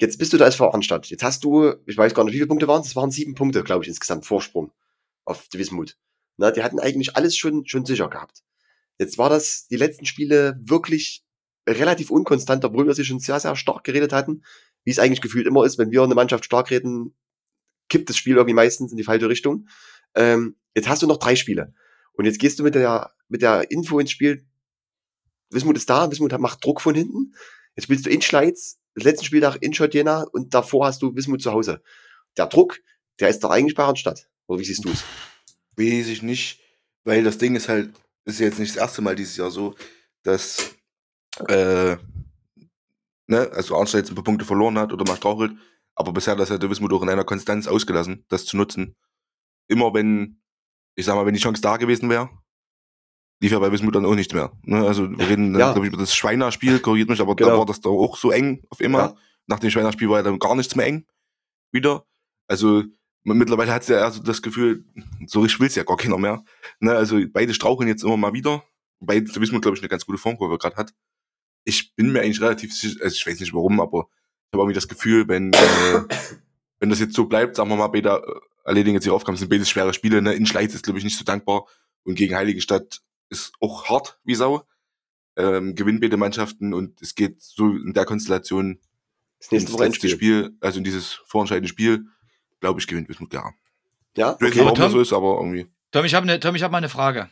jetzt 0.00 0.18
bist 0.18 0.32
du 0.32 0.38
da 0.38 0.46
SV 0.46 0.72
Arnstadt. 0.72 1.06
Jetzt 1.08 1.22
hast 1.22 1.44
du, 1.44 1.74
ich 1.84 1.98
weiß 1.98 2.14
gar 2.14 2.24
nicht, 2.24 2.32
wie 2.32 2.38
viele 2.38 2.48
Punkte 2.48 2.66
waren 2.66 2.80
es? 2.80 2.88
Es 2.88 2.96
waren 2.96 3.10
sieben 3.10 3.34
Punkte, 3.34 3.62
glaube 3.62 3.84
ich, 3.84 3.88
insgesamt 3.88 4.24
Vorsprung 4.24 4.72
auf 5.26 5.48
die 5.48 5.58
Wismut. 5.58 5.96
Na, 6.38 6.50
die 6.50 6.62
hatten 6.62 6.80
eigentlich 6.80 7.16
alles 7.16 7.36
schon, 7.36 7.66
schon 7.66 7.84
sicher 7.84 8.08
gehabt. 8.08 8.42
Jetzt 8.98 9.18
war 9.18 9.28
das 9.28 9.66
die 9.68 9.76
letzten 9.76 10.06
Spiele 10.06 10.58
wirklich 10.62 11.25
relativ 11.66 12.10
unkonstant, 12.10 12.64
obwohl 12.64 12.86
wir 12.86 12.94
sie 12.94 13.04
schon 13.04 13.18
sehr, 13.18 13.40
sehr 13.40 13.56
stark 13.56 13.84
geredet 13.84 14.12
hatten, 14.12 14.42
wie 14.84 14.90
es 14.90 14.98
eigentlich 14.98 15.20
gefühlt 15.20 15.46
immer 15.46 15.64
ist, 15.64 15.78
wenn 15.78 15.90
wir 15.90 16.02
eine 16.02 16.14
Mannschaft 16.14 16.44
stark 16.44 16.70
reden, 16.70 17.14
kippt 17.88 18.08
das 18.08 18.16
Spiel 18.16 18.36
irgendwie 18.36 18.54
meistens 18.54 18.90
in 18.90 18.96
die 18.96 19.04
falsche 19.04 19.28
Richtung. 19.28 19.68
Ähm, 20.14 20.56
jetzt 20.74 20.88
hast 20.88 21.02
du 21.02 21.06
noch 21.06 21.18
drei 21.18 21.36
Spiele. 21.36 21.74
Und 22.12 22.24
jetzt 22.24 22.38
gehst 22.38 22.58
du 22.58 22.62
mit 22.62 22.74
der, 22.74 23.12
mit 23.28 23.42
der 23.42 23.70
Info 23.70 23.98
ins 23.98 24.10
Spiel. 24.10 24.44
Wismut 25.50 25.76
ist 25.76 25.90
da, 25.90 26.10
Wismut 26.10 26.38
macht 26.38 26.64
Druck 26.64 26.80
von 26.80 26.94
hinten. 26.94 27.34
Jetzt 27.74 27.84
spielst 27.84 28.06
du 28.06 28.10
in 28.10 28.22
Schleiz 28.22 28.78
letzten 28.96 29.24
Spieltag 29.24 29.58
in 29.60 29.74
Schott 29.74 29.94
Jena 29.94 30.22
und 30.32 30.54
davor 30.54 30.86
hast 30.86 31.02
du 31.02 31.14
Wismut 31.14 31.42
zu 31.42 31.52
Hause. 31.52 31.82
Der 32.36 32.46
Druck, 32.46 32.80
der 33.20 33.28
ist 33.28 33.44
doch 33.44 33.50
eigentlich 33.50 33.74
bei 33.74 33.84
Randstadt. 33.84 34.28
Oder 34.46 34.60
wie 34.60 34.64
siehst 34.64 34.84
du 34.84 34.90
es? 34.90 35.04
Weiß 35.76 36.08
ich 36.08 36.22
nicht, 36.22 36.60
weil 37.04 37.22
das 37.22 37.38
Ding 37.38 37.54
ist 37.54 37.68
halt, 37.68 37.92
ist 38.24 38.40
jetzt 38.40 38.58
nicht 38.58 38.74
das 38.74 38.80
erste 38.80 39.02
Mal 39.02 39.14
dieses 39.14 39.36
Jahr 39.36 39.50
so, 39.50 39.74
dass, 40.22 40.74
äh, 41.48 41.96
ne, 43.26 43.50
also 43.52 43.76
Arnstadt 43.76 44.00
jetzt 44.00 44.10
ein 44.10 44.14
paar 44.14 44.24
Punkte 44.24 44.44
verloren 44.44 44.78
hat 44.78 44.92
oder 44.92 45.04
mal 45.04 45.16
strauchelt, 45.16 45.52
aber 45.94 46.12
bisher 46.12 46.36
das 46.36 46.50
hat 46.50 46.62
der 46.62 46.70
Wismut 46.70 46.92
auch 46.92 47.02
in 47.02 47.08
einer 47.08 47.24
Konstanz 47.24 47.66
ausgelassen, 47.66 48.24
das 48.28 48.44
zu 48.44 48.56
nutzen. 48.56 48.94
Immer 49.68 49.92
wenn, 49.94 50.40
ich 50.94 51.04
sag 51.06 51.14
mal, 51.16 51.26
wenn 51.26 51.34
die 51.34 51.40
Chance 51.40 51.60
da 51.62 51.76
gewesen 51.76 52.08
wäre, 52.08 52.30
lief 53.40 53.52
ja 53.52 53.58
bei 53.58 53.70
Wismut 53.72 53.94
dann 53.94 54.06
auch 54.06 54.14
nichts 54.14 54.32
mehr. 54.32 54.52
Ne? 54.62 54.86
Also 54.86 55.10
wir 55.10 55.28
reden, 55.28 55.58
Ja. 55.58 55.72
glaube 55.72 55.86
ich, 55.86 55.92
über 55.92 56.00
das 56.00 56.14
Schweiner-Spiel, 56.14 56.78
korrigiert 56.80 57.08
mich, 57.10 57.20
aber 57.20 57.34
da 57.34 57.46
Genau. 57.46 57.58
war 57.58 57.66
das 57.66 57.80
doch 57.80 57.92
auch 57.92 58.16
so 58.16 58.30
eng 58.30 58.62
auf 58.70 58.80
immer. 58.80 58.98
Ja. 58.98 59.14
Nach 59.46 59.58
dem 59.58 59.70
Schweiner-Spiel 59.70 60.08
war 60.08 60.18
ja 60.18 60.22
dann 60.22 60.38
gar 60.38 60.54
nichts 60.54 60.74
mehr 60.74 60.86
eng 60.86 61.06
wieder. 61.72 62.04
Also 62.48 62.84
mittlerweile 63.24 63.72
hat 63.72 63.86
ja 63.88 63.98
also 63.98 64.22
das 64.22 64.40
Gefühl, 64.40 64.84
so 65.26 65.40
richtig 65.40 65.60
will 65.60 65.66
es 65.66 65.74
ja 65.74 65.82
gar 65.84 65.96
keiner 65.96 66.16
mehr. 66.18 66.42
Ne? 66.80 66.92
Also 66.92 67.18
beide 67.32 67.52
straucheln 67.54 67.88
jetzt 67.88 68.04
immer 68.04 68.16
mal 68.16 68.32
wieder. 68.32 68.62
Der 69.00 69.16
Wismut, 69.40 69.62
glaube 69.62 69.76
ich, 69.76 69.82
eine 69.82 69.88
ganz 69.88 70.06
gute 70.06 70.16
Formkurve 70.18 70.56
gerade 70.58 70.76
hat. 70.76 70.94
Ich 71.68 71.94
bin 71.94 72.12
mir 72.12 72.20
eigentlich 72.22 72.40
relativ 72.40 72.72
sicher, 72.74 72.98
also 73.02 73.14
ich 73.14 73.26
weiß 73.26 73.38
nicht 73.40 73.52
warum, 73.52 73.80
aber 73.80 74.08
ich 74.08 74.52
habe 74.54 74.62
irgendwie 74.62 74.74
das 74.74 74.88
Gefühl, 74.88 75.26
wenn, 75.28 75.52
äh, 75.52 76.02
wenn 76.80 76.88
das 76.90 77.00
jetzt 77.00 77.14
so 77.14 77.26
bleibt, 77.26 77.56
sagen 77.56 77.68
wir 77.68 77.76
mal, 77.76 77.88
beide 77.88 78.10
äh, 78.10 78.40
erledigen 78.68 78.94
jetzt 78.94 79.04
ihre 79.06 79.14
Aufgaben, 79.14 79.36
sind 79.36 79.50
beides 79.50 79.68
schwere 79.68 79.92
Spiele. 79.92 80.22
Ne? 80.22 80.32
In 80.32 80.46
Schleiz 80.46 80.74
ist, 80.74 80.84
glaube 80.84 80.98
ich, 80.98 81.04
nicht 81.04 81.18
so 81.18 81.24
dankbar. 81.24 81.66
Und 82.04 82.14
gegen 82.14 82.34
Heiligenstadt 82.36 83.02
ist 83.30 83.52
auch 83.60 83.88
hart 83.88 84.18
wie 84.24 84.34
Sau. 84.36 84.62
Ähm, 85.36 85.74
gewinnen 85.74 86.00
beide 86.00 86.16
Mannschaften 86.16 86.72
und 86.72 87.02
es 87.02 87.14
geht 87.14 87.42
so 87.42 87.66
in 87.72 87.92
der 87.92 88.06
Konstellation 88.06 88.78
Das 89.38 89.50
nächste 89.50 89.70
ins 89.70 89.78
Woche 89.78 89.84
letzte. 89.88 90.08
Spiel, 90.08 90.56
also 90.60 90.78
in 90.78 90.84
dieses 90.84 91.12
vorentscheidende 91.26 91.68
Spiel, 91.68 92.06
glaube 92.60 92.80
ich, 92.80 92.86
gewinnt 92.86 93.08
Wismut 93.10 93.28
Gera. 93.30 93.52
Ja, 94.16 94.30
Ich 94.32 94.40
weiß 94.40 94.40
okay. 94.40 94.44
nicht, 94.46 94.58
warum 94.60 94.74
Tom- 94.76 94.84
das 94.84 94.92
so 94.92 95.00
ist, 95.00 95.12
aber 95.12 95.34
irgendwie. 95.36 95.66
Tom, 95.90 96.04
ich 96.06 96.14
habe 96.14 96.24
ne, 96.26 96.40
Tom, 96.40 96.54
ich 96.54 96.62
hab 96.62 96.70
mal 96.72 96.78
eine 96.78 96.88
Frage. 96.88 97.28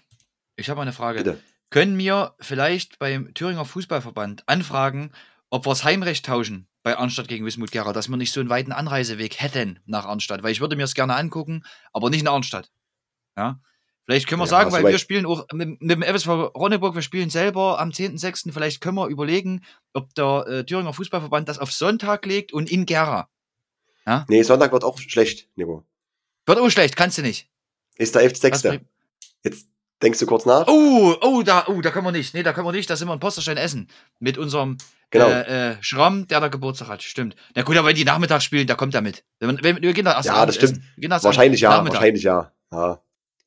Ich 0.57 0.69
habe 0.69 0.77
mal 0.77 0.83
eine 0.83 0.93
Frage. 0.93 1.19
Bitte. 1.25 1.41
Können 1.75 1.99
wir 1.99 2.37
vielleicht 2.39 3.01
beim 3.01 3.35
Thüringer 3.35 3.65
Fußballverband 3.65 4.49
anfragen, 4.49 5.11
ob 5.51 5.67
wir 5.67 5.71
das 5.71 5.83
Heimrecht 5.83 6.25
tauschen 6.25 6.69
bei 6.85 6.97
Arnstadt 6.97 7.27
gegen 7.27 7.45
Wismut 7.45 7.73
Gera, 7.73 7.93
dass 7.93 8.09
wir 8.09 8.17
nicht 8.17 8.31
so 8.31 8.39
einen 8.39 8.49
weiten 8.49 8.71
Anreiseweg 8.71 9.41
hätten 9.41 9.81
nach 9.85 10.05
Arnstadt? 10.05 10.45
Weil 10.45 10.53
ich 10.53 10.61
würde 10.61 10.77
mir 10.77 10.85
das 10.85 10.95
gerne 10.95 11.17
angucken, 11.17 11.65
aber 11.93 12.11
nicht 12.11 12.21
in 12.21 12.29
Arnstadt. 12.29 12.71
Ja? 13.37 13.61
Vielleicht 14.05 14.29
können 14.29 14.41
wir 14.41 14.45
Ja, 14.45 14.51
sagen, 14.51 14.71
weil 14.71 14.83
soweit- 14.83 14.93
wir 14.93 14.99
spielen 15.01 15.27
auch 15.27 15.47
mit, 15.53 15.81
mit 15.83 15.91
dem 15.91 16.03
FSV 16.05 16.29
Ronneburg, 16.55 16.95
wir 16.95 17.03
spielen 17.03 17.29
selber 17.29 17.81
am 17.81 17.91
10.06. 17.91 18.53
Vielleicht 18.53 18.81
können 18.81 18.97
wir 18.97 19.09
überlegen, 19.09 19.65
ob 19.95 20.15
der 20.15 20.47
äh, 20.47 20.65
Thüringer 20.65 20.93
Fußballverband 20.93 21.49
das 21.49 21.59
auf 21.59 21.73
Sonntag 21.73 22.25
legt 22.25 22.53
und 22.53 22.71
in 22.71 22.87
Gera. 22.87 23.29
Nee, 24.29 24.43
Sonntag 24.45 24.71
wird 24.71 24.85
auch 24.85 24.97
schlecht, 25.01 25.49
Nico. 25.57 25.83
Wird 26.47 26.59
auch 26.61 26.71
schlecht, 26.71 26.95
kannst 26.95 27.19
du 27.19 27.23
nicht. 27.23 27.49
Ist 27.97 28.15
der 28.15 28.23
11.6. 28.23 28.65
Was- 28.65 28.81
Jetzt 29.43 29.69
denkst 30.05 30.21
du 30.21 30.27
kurz 30.27 30.47
nach. 30.47 30.67
Oh, 30.69 31.17
oh, 31.21 31.43
da, 31.43 31.65
oh, 31.67 31.81
da 31.81 31.91
können 31.91 32.07
wir 32.07 32.13
nicht. 32.13 32.35
Nee, 32.35 32.43
da 32.43 32.53
können 32.53 32.67
wir 32.67 32.73
nicht. 32.73 32.89
Da 32.89 32.97
sind 32.97 33.09
wir 33.09 33.15
in 33.15 33.21
Posterstein 33.21 33.57
essen. 33.57 33.89
Mit 34.21 34.39
unserem 34.39 34.77
Genau. 35.11 35.29
äh, 35.29 35.71
äh, 35.71 35.77
Schramm, 35.81 36.27
der 36.27 36.41
da 36.41 36.49
Geburtstag 36.49 36.89
hat. 36.89 37.03
Stimmt. 37.03 37.37
Na 37.55 37.63
gut, 37.63 37.77
aber 37.77 37.89
wenn 37.89 37.95
die 37.97 38.05
Nachmittag 38.05 38.43
spielen, 38.43 38.67
da 38.67 38.75
kommt 38.75 38.95
er 38.95 39.01
mit. 39.01 39.25
Wenn, 39.39 39.63
wenn, 39.63 39.81
wir 39.81 39.93
gehen 39.93 40.05
da 40.05 40.13
erst 40.15 40.27
Ja, 40.29 40.45
das 40.45 40.57
stimmt. 40.57 40.81
Wahrscheinlich 40.97 41.61
ja, 41.61 41.71
Nachmittag. 41.71 41.95
wahrscheinlich 42.01 42.23
ja. 42.25 42.53
ja. 42.73 43.01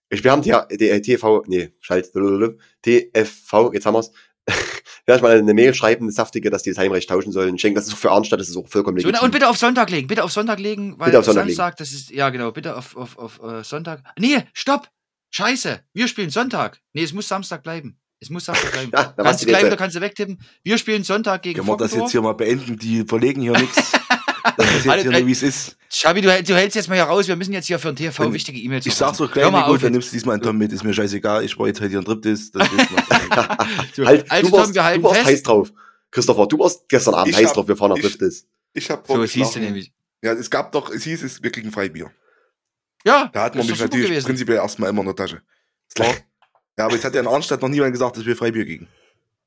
Ich, 0.10 0.24
wir 0.24 0.32
haben 0.32 0.41
die, 0.41 0.55
die 0.78 0.89
äh, 0.89 1.01
TV, 1.01 1.43
nee, 1.47 1.74
schalt, 1.82 2.12
TFV, 2.14 3.74
jetzt 3.74 3.86
haben 3.86 3.95
wir's. 3.95 4.12
Werde 5.05 5.18
ich 5.18 5.22
mal 5.22 5.38
eine 5.38 5.53
Mail 5.53 5.74
schreiben, 5.74 6.05
eine 6.05 6.12
saftige, 6.14 6.49
dass 6.49 6.64
die 6.64 6.70
das 6.70 6.78
Heimrecht 6.80 7.10
tauschen 7.10 7.34
sollen. 7.34 7.55
Ich 7.55 7.62
denke, 7.62 7.80
das 7.80 7.88
ist 7.88 7.93
auch 7.93 7.97
für 7.97 8.12
Arnstadt, 8.12 8.39
das 8.39 8.47
ist 8.47 8.55
auch 8.55 8.68
vollkommen 8.68 8.97
So, 8.97 9.08
legitim. 9.08 9.20
na, 9.20 9.26
und 9.26 9.32
bitte 9.32 9.49
auf 9.49 9.58
Sonntag 9.58 9.89
legen. 9.89 10.08
Bitte 10.08 10.24
auf 10.24 10.32
Sonntag 10.32 10.60
legen, 10.60 10.97
weil 10.97 11.08
Bitte 11.08 11.20
auf 11.20 11.26
Sonntag 11.26 11.45
Samstag, 11.45 11.76
das 11.78 11.91
ist, 11.91 12.12
ja 12.12 12.30
genau, 12.30 12.51
bitte 12.53 12.78
auf, 12.78 12.95
auf, 12.95 13.18
auf 13.18 13.41
äh, 13.43 13.64
Sonntag. 13.64 14.03
Nee, 14.18 14.43
stopp! 14.53 14.89
Scheiße, 15.38 15.82
wir 15.94 16.08
spielen 16.08 16.32
Sonntag. 16.32 16.82
Nee, 16.94 17.04
es 17.04 17.14
muss 17.14 17.28
Samstag 17.28 17.62
bleiben. 17.62 18.00
Es 18.20 18.32
muss 18.32 18.46
Samstag 18.46 18.72
bleiben. 18.72 18.90
Ja, 18.94 19.14
dann 19.16 19.24
kannst 19.28 19.44
du 19.44 19.48
bleiben, 19.48 19.70
da 19.70 19.76
kannst 19.76 19.96
du 19.96 20.02
wegtippen. 20.02 20.40
Wir 20.64 20.80
spielen 20.80 21.04
Sonntag 21.04 21.44
gegen 21.44 21.58
Können 21.60 21.68
wir 21.68 21.78
das 21.78 21.94
jetzt 21.94 22.10
hier 22.12 22.24
mal 22.24 22.34
beenden? 22.34 22.76
Die 22.78 23.04
verlegen 23.06 23.42
hier 23.44 23.52
nichts. 23.54 23.92
Das 24.56 24.66
ist 24.74 24.86
jetzt 24.86 25.02
hier 25.04 25.12
nur, 25.12 25.28
wie 25.28 25.32
es 25.34 25.44
ist. 25.44 25.78
Schabi, 25.92 26.22
du, 26.22 26.30
du 26.44 26.56
hältst 26.56 26.76
jetzt 26.76 26.88
mal 26.90 26.96
hier 26.96 27.04
raus. 27.04 27.28
Wir 27.28 27.36
müssen 27.36 27.54
jetzt 27.54 27.68
hier 27.68 27.78
für 27.78 27.90
den 27.90 27.98
TV 27.98 28.24
Wenn- 28.24 28.34
wichtige 28.34 28.58
E-Mails 28.58 28.88
Ich 28.88 28.96
sag's 28.96 29.20
doch 29.20 29.32
gleich, 29.32 29.46
auf 29.46 29.80
dann 29.82 29.92
nimmst 29.92 30.08
du 30.12 30.16
diesmal 30.16 30.34
einen 30.36 30.42
Tom 30.42 30.58
mit. 30.58 30.72
Ist 30.72 30.84
mir 30.84 30.94
scheißegal. 30.96 31.44
Ich 31.44 31.60
war 31.60 31.68
jetzt 31.68 31.80
halt 31.80 31.92
hier 31.92 32.00
ein 32.00 32.06
Drittes. 32.06 32.52
Das 32.52 32.68
ist 32.72 32.90
mal. 32.90 33.58
So, 33.94 34.06
halt, 34.06 34.32
also, 34.32 34.50
du 34.50 34.56
warst, 34.58 34.66
Tom, 34.68 34.74
wir 34.76 34.84
halten 34.84 35.02
du 35.04 35.08
warst 35.10 35.18
fest. 35.20 35.30
heiß 35.30 35.44
drauf. 35.44 35.72
Christopher, 36.10 36.48
du 36.48 36.58
warst 36.58 36.90
gestern 36.90 37.14
Abend 37.14 37.30
Ich 37.34 37.38
heiß 37.38 37.50
hab- 37.50 37.54
drauf, 37.54 37.68
wir 37.68 37.78
fahren 37.78 37.90
nach 37.90 37.98
ich- 37.98 38.04
Driftes. 38.04 38.48
Ich 38.74 38.90
hab 38.90 39.06
So, 39.06 39.22
es 39.22 39.32
hieß 39.32 39.44
vorgeschlagen- 39.44 39.66
nämlich. 39.66 39.94
Ja, 40.24 40.32
es 40.34 40.50
gab 40.50 40.72
doch, 40.72 40.90
es 40.90 41.04
hieß 41.04 41.22
es, 41.24 41.44
wir 41.44 41.52
kriegen 41.52 41.72
Freibier. 41.72 42.10
Ja, 43.06 43.30
Da 43.34 43.43
hat 43.43 43.56
man 43.56 43.64
ist 43.64 43.72
mich 43.72 43.80
natürlich 43.80 44.08
gewesen. 44.10 44.26
prinzipiell 44.26 44.58
erstmal 44.58 44.89
immer 44.89 45.02
in 45.02 45.08
der 45.08 45.16
Tasche. 45.16 45.41
Ist 45.88 45.95
klar. 45.95 46.14
Ja, 46.78 46.86
aber 46.86 46.93
jetzt 46.95 47.06
hat 47.06 47.16
ja 47.16 47.22
in 47.22 47.28
Arnstadt 47.28 47.62
noch 47.62 47.70
niemand 47.70 47.91
gesagt, 47.93 48.18
dass 48.18 48.26
wir 48.26 48.36
Freibier 48.36 48.66
kriegen. 48.66 48.88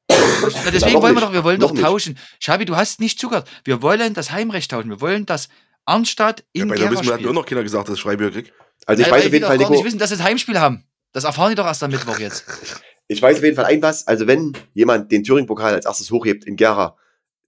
Na, 0.08 0.16
Na, 0.64 0.70
deswegen 0.70 0.94
noch 0.94 1.02
wollen 1.02 1.14
wir 1.14 1.20
nicht. 1.20 1.22
doch, 1.22 1.32
wir 1.32 1.44
wollen 1.44 1.60
Noch 1.60 1.68
doch 1.68 1.74
nicht. 1.74 1.84
tauschen. 1.84 2.18
Schabi, 2.40 2.64
du 2.64 2.76
hast 2.76 3.00
nicht 3.00 3.18
zugehört. 3.20 3.48
Wir 3.64 3.82
wollen 3.82 4.14
das 4.14 4.30
Heimrecht 4.32 4.70
tauschen. 4.70 4.88
Wir 4.90 5.00
wollen, 5.00 5.26
dass 5.26 5.48
Arnstadt 5.84 6.44
Ja, 6.54 6.62
in 6.62 6.68
bei 6.68 6.76
der 6.76 6.90
Wissen 6.90 7.06
hat 7.12 7.20
mir 7.20 7.28
auch 7.30 7.34
noch 7.34 7.46
keiner 7.46 7.62
gesagt, 7.62 7.88
dass 7.88 7.96
ich 7.96 8.02
Freibier 8.02 8.30
krieg. 8.30 8.52
Also 8.86 9.02
ich 9.02 9.06
Ja, 9.08 9.12
weiß 9.14 9.26
auf 9.26 9.32
wir 9.32 9.38
jeden 9.38 9.46
Fall, 9.46 9.58
Nico, 9.58 9.70
nicht 9.72 9.84
wissen, 9.84 9.98
dass 9.98 10.10
sie 10.10 10.16
ein 10.16 10.24
Heimspiel 10.24 10.58
haben. 10.58 10.84
Das 11.12 11.24
erfahren 11.24 11.50
die 11.50 11.54
doch 11.56 11.66
erst 11.66 11.82
am 11.82 11.90
Mittwoch 11.90 12.18
jetzt. 12.18 12.44
ich 13.08 13.20
weiß 13.20 13.38
auf 13.38 13.44
jeden 13.44 13.56
Fall 13.56 13.66
ein 13.66 13.82
was. 13.82 14.06
Also 14.06 14.26
wenn 14.26 14.56
jemand 14.74 15.12
den 15.12 15.22
Thüringen-Pokal 15.22 15.74
als 15.74 15.84
erstes 15.86 16.10
hochhebt 16.10 16.44
in 16.44 16.56
Gera, 16.56 16.96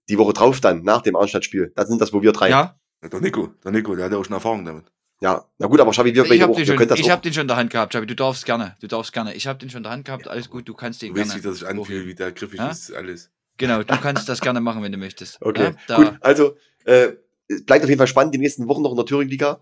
die 0.09 0.17
Woche 0.17 0.33
drauf 0.33 0.61
dann, 0.61 0.83
nach 0.83 1.01
dem 1.01 1.15
Arnstadt-Spiel, 1.15 1.71
dann 1.75 1.87
sind 1.87 1.99
das 1.99 2.13
wo 2.13 2.21
wir 2.21 2.31
drei. 2.31 2.49
Ja, 2.49 2.77
Ja, 3.01 3.09
der 3.09 3.19
Nico, 3.21 3.47
der 3.63 3.71
Nico, 3.71 3.95
der 3.95 4.05
hat 4.05 4.11
ja 4.11 4.17
auch 4.17 4.25
schon 4.25 4.33
Erfahrung 4.33 4.63
damit. 4.65 4.85
Ja, 5.23 5.47
na 5.57 5.67
gut, 5.67 5.79
aber 5.79 5.93
Schabi, 5.93 6.13
wir 6.13 6.25
ich 6.25 6.41
habe 6.41 6.51
auch, 6.51 6.55
den, 6.57 6.59
wir 6.59 6.65
schon- 6.65 6.75
können 6.75 6.89
das 6.89 6.99
ich 6.99 7.05
auch. 7.05 7.11
hab 7.11 7.21
den 7.21 7.31
schon 7.33 7.43
in 7.43 7.47
der 7.47 7.55
Hand 7.55 7.69
gehabt, 7.71 7.93
Schabi. 7.93 8.05
Du 8.07 8.13
darfst 8.15 8.45
gerne. 8.45 8.75
Du 8.81 8.87
darfst 8.87 9.13
gerne. 9.13 9.33
Ich 9.33 9.47
habe 9.47 9.57
den 9.57 9.69
schon 9.69 9.77
in 9.79 9.83
der 9.83 9.93
Hand 9.93 10.03
gehabt. 10.03 10.27
Alles 10.27 10.49
gut, 10.49 10.67
du 10.67 10.73
kannst 10.73 11.01
den 11.01 11.13
Du 11.13 11.19
weißt, 11.19 11.31
gerne. 11.31 11.43
wie 11.43 11.47
das 11.47 11.59
sich 11.59 11.67
anfühlt, 11.67 12.05
wie 12.07 12.13
der 12.13 12.33
griffig 12.33 12.59
Ja? 12.59 12.69
ist, 12.69 12.91
alles. 12.91 13.31
Genau, 13.57 13.77
du 13.83 13.97
kannst 14.01 14.27
das 14.27 14.41
gerne 14.41 14.59
machen, 14.59 14.83
wenn 14.83 14.91
du 14.91 14.97
möchtest. 14.97 15.37
Okay, 15.41 15.63
Ja, 15.63 15.75
da, 15.87 15.95
gut. 15.95 16.17
Also, 16.19 16.57
äh, 16.83 17.13
es 17.47 17.65
bleibt 17.65 17.83
auf 17.83 17.89
jeden 17.89 17.99
Fall 17.99 18.07
spannend 18.07 18.33
die 18.35 18.37
nächsten 18.39 18.67
Wochen 18.67 18.81
noch 18.81 18.91
in 18.91 18.97
der 18.97 19.05
Thüringen-Liga. 19.05 19.61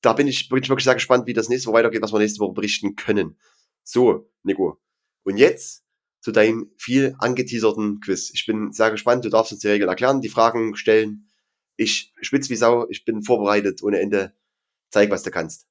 Da 0.00 0.12
bin 0.14 0.26
ich, 0.26 0.48
bin 0.48 0.62
ich 0.62 0.68
wirklich 0.70 0.84
sehr 0.84 0.94
gespannt, 0.94 1.26
wie 1.26 1.34
das 1.34 1.50
nächste 1.50 1.68
Woche 1.68 1.78
weitergeht, 1.78 2.00
was 2.00 2.12
wir 2.12 2.18
nächste 2.20 2.40
Woche 2.40 2.54
berichten 2.54 2.96
können. 2.96 3.36
So, 3.84 4.30
Nico. 4.42 4.78
Und 5.24 5.36
jetzt 5.36 5.84
zu 6.20 6.32
deinem 6.32 6.70
viel 6.78 7.14
angeteaserten 7.18 8.00
Quiz. 8.00 8.30
Ich 8.32 8.46
bin 8.46 8.72
sehr 8.72 8.90
gespannt. 8.90 9.24
Du 9.24 9.28
darfst 9.28 9.52
uns 9.52 9.60
die 9.60 9.68
Regeln 9.68 9.88
erklären, 9.90 10.22
die 10.22 10.28
Fragen 10.30 10.76
stellen. 10.76 11.28
Ich 11.76 12.14
spitz 12.22 12.48
wie 12.48 12.56
Sau. 12.56 12.88
Ich 12.88 13.04
bin 13.04 13.22
vorbereitet 13.22 13.82
ohne 13.82 14.00
Ende. 14.00 14.32
Zeig, 14.90 15.10
was 15.10 15.22
du 15.22 15.30
kannst. 15.30 15.66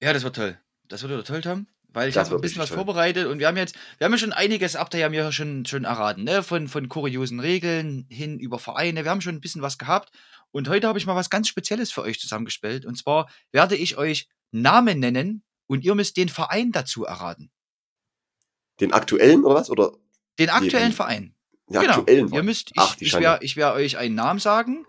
Ja, 0.00 0.12
das 0.12 0.22
wird 0.22 0.36
toll. 0.36 0.58
Das 0.88 1.02
wird 1.06 1.26
toll, 1.26 1.40
Tom. 1.40 1.66
Weil 1.94 2.08
ich 2.08 2.16
habe 2.16 2.34
ein 2.34 2.40
bisschen 2.40 2.62
was 2.62 2.70
toll. 2.70 2.78
vorbereitet 2.78 3.26
und 3.26 3.38
wir 3.38 3.46
haben 3.48 3.56
jetzt, 3.58 3.74
wir 3.98 4.06
haben 4.06 4.12
ja 4.12 4.18
schon 4.18 4.32
einiges, 4.32 4.76
habt 4.78 4.94
ihr 4.94 5.00
ja 5.00 5.08
mir 5.10 5.30
schon, 5.30 5.66
schon 5.66 5.84
erraten, 5.84 6.24
ne? 6.24 6.42
Von, 6.42 6.66
von 6.68 6.88
kuriosen 6.88 7.38
Regeln 7.38 8.06
hin 8.08 8.38
über 8.40 8.58
Vereine. 8.58 9.04
Wir 9.04 9.10
haben 9.10 9.20
schon 9.20 9.34
ein 9.34 9.40
bisschen 9.42 9.60
was 9.60 9.76
gehabt. 9.76 10.10
Und 10.52 10.68
heute 10.68 10.88
habe 10.88 10.98
ich 10.98 11.04
mal 11.06 11.16
was 11.16 11.28
ganz 11.28 11.48
Spezielles 11.48 11.92
für 11.92 12.02
euch 12.02 12.18
zusammengestellt. 12.18 12.86
Und 12.86 12.96
zwar 12.96 13.28
werde 13.52 13.76
ich 13.76 13.98
euch 13.98 14.28
Namen 14.52 15.00
nennen 15.00 15.42
und 15.66 15.84
ihr 15.84 15.94
müsst 15.94 16.16
den 16.16 16.28
Verein 16.30 16.72
dazu 16.72 17.04
erraten. 17.04 17.50
Den 18.80 18.92
aktuellen 18.92 19.44
oder 19.44 19.54
was? 19.56 19.70
Oder 19.70 19.92
Den 20.38 20.48
aktuellen 20.50 20.88
den- 20.90 20.92
Verein. 20.92 21.34
den 21.68 21.80
genau. 21.82 21.98
aktuellen? 21.98 22.32
Ihr 22.32 22.42
müsst, 22.42 22.70
ich, 22.70 22.78
Ach, 22.78 22.94
die 22.96 23.04
ich 23.04 23.12
werde 23.14 23.44
ich 23.44 23.56
werd 23.56 23.74
euch 23.76 23.98
einen 23.98 24.14
Namen 24.14 24.40
sagen 24.40 24.86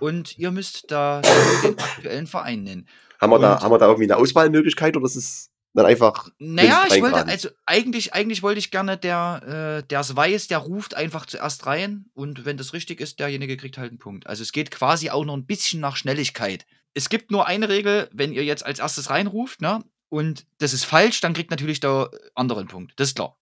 und 0.00 0.36
ihr 0.36 0.50
müsst 0.50 0.90
da 0.90 1.22
den 1.62 1.78
aktuellen 1.78 2.26
Verein 2.26 2.64
nennen. 2.64 2.88
Haben, 3.20 3.30
wir 3.30 3.38
da, 3.38 3.60
haben 3.60 3.70
wir 3.70 3.78
da 3.78 3.86
irgendwie 3.86 4.10
eine 4.10 4.16
Auswahlmöglichkeit 4.16 4.96
oder 4.96 5.06
ist 5.06 5.16
es 5.16 5.50
dann 5.74 5.86
einfach. 5.86 6.28
Naja, 6.38 6.84
ich 6.88 7.00
wollte, 7.00 7.26
also 7.26 7.48
eigentlich, 7.66 8.14
eigentlich 8.14 8.42
wollte 8.42 8.58
ich 8.58 8.70
gerne, 8.70 8.96
der, 8.96 9.80
äh, 9.82 9.86
der 9.86 10.00
es 10.00 10.16
weiß, 10.16 10.48
der 10.48 10.58
ruft 10.58 10.96
einfach 10.96 11.26
zuerst 11.26 11.66
rein 11.66 12.06
und 12.14 12.44
wenn 12.44 12.56
das 12.56 12.72
richtig 12.72 13.00
ist, 13.00 13.20
derjenige 13.20 13.56
kriegt 13.56 13.78
halt 13.78 13.90
einen 13.90 13.98
Punkt. 13.98 14.26
Also 14.26 14.42
es 14.42 14.52
geht 14.52 14.70
quasi 14.70 15.10
auch 15.10 15.24
noch 15.24 15.34
ein 15.34 15.46
bisschen 15.46 15.80
nach 15.80 15.96
Schnelligkeit. 15.96 16.66
Es 16.94 17.08
gibt 17.08 17.30
nur 17.30 17.46
eine 17.46 17.68
Regel, 17.68 18.08
wenn 18.12 18.32
ihr 18.32 18.44
jetzt 18.44 18.66
als 18.66 18.80
erstes 18.80 19.10
reinruft, 19.10 19.60
ne? 19.60 19.84
Und 20.08 20.44
das 20.58 20.72
ist 20.72 20.84
falsch, 20.84 21.20
dann 21.20 21.34
kriegt 21.34 21.52
natürlich 21.52 21.78
der 21.78 22.10
andere 22.34 22.60
einen 22.60 22.68
Punkt. 22.68 22.94
Das 22.96 23.08
ist 23.08 23.14
klar. 23.14 23.36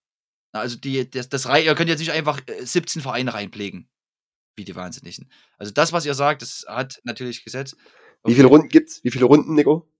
Also 0.52 0.76
die, 0.76 1.10
das, 1.10 1.28
das 1.28 1.46
ihr 1.46 1.74
könnt 1.74 1.88
jetzt 1.88 2.00
nicht 2.00 2.12
einfach 2.12 2.40
äh, 2.46 2.64
17 2.64 3.00
Vereine 3.00 3.32
reinpflegen. 3.32 3.88
Wie 4.56 4.64
die 4.64 4.76
Wahnsinnigen. 4.76 5.30
Also 5.56 5.72
das, 5.72 5.92
was 5.92 6.04
ihr 6.04 6.14
sagt, 6.14 6.42
das 6.42 6.66
hat 6.68 7.00
natürlich 7.04 7.44
Gesetz. 7.44 7.76
Wie 8.24 8.34
viele 8.34 8.48
Runden 8.48 8.68
gibt's? 8.68 9.02
Wie 9.04 9.10
viele 9.10 9.24
Runden, 9.26 9.54
Nico? 9.54 9.90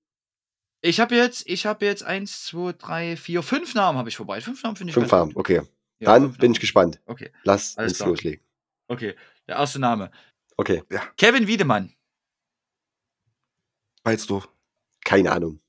Ich 0.80 1.00
habe 1.00 1.16
jetzt, 1.16 1.46
ich 1.48 1.66
habe 1.66 1.84
jetzt 1.86 2.02
eins, 2.04 2.44
zwei, 2.44 2.72
drei, 2.72 3.16
vier, 3.16 3.42
fünf 3.42 3.74
Namen 3.74 3.98
habe 3.98 4.08
ich 4.08 4.16
vorbei. 4.16 4.40
Fünf 4.40 4.62
Namen 4.62 4.76
finde 4.76 4.90
ich 4.90 4.94
Fünf 4.94 5.10
gut. 5.10 5.36
okay. 5.36 5.62
Ja, 6.00 6.12
Dann 6.12 6.30
bin 6.32 6.38
Namen. 6.40 6.52
ich 6.52 6.60
gespannt. 6.60 7.00
Okay, 7.06 7.32
Lass 7.42 7.76
Alles 7.76 7.92
uns 7.92 7.98
klar. 7.98 8.08
loslegen. 8.10 8.44
okay. 8.88 9.16
Der 9.48 9.56
erste 9.56 9.78
Name. 9.78 10.10
Okay, 10.56 10.82
Kevin 11.16 11.46
Wiedemann. 11.46 11.94
Walzdorf. 14.04 14.48
keine 15.04 15.32
Ahnung. 15.32 15.60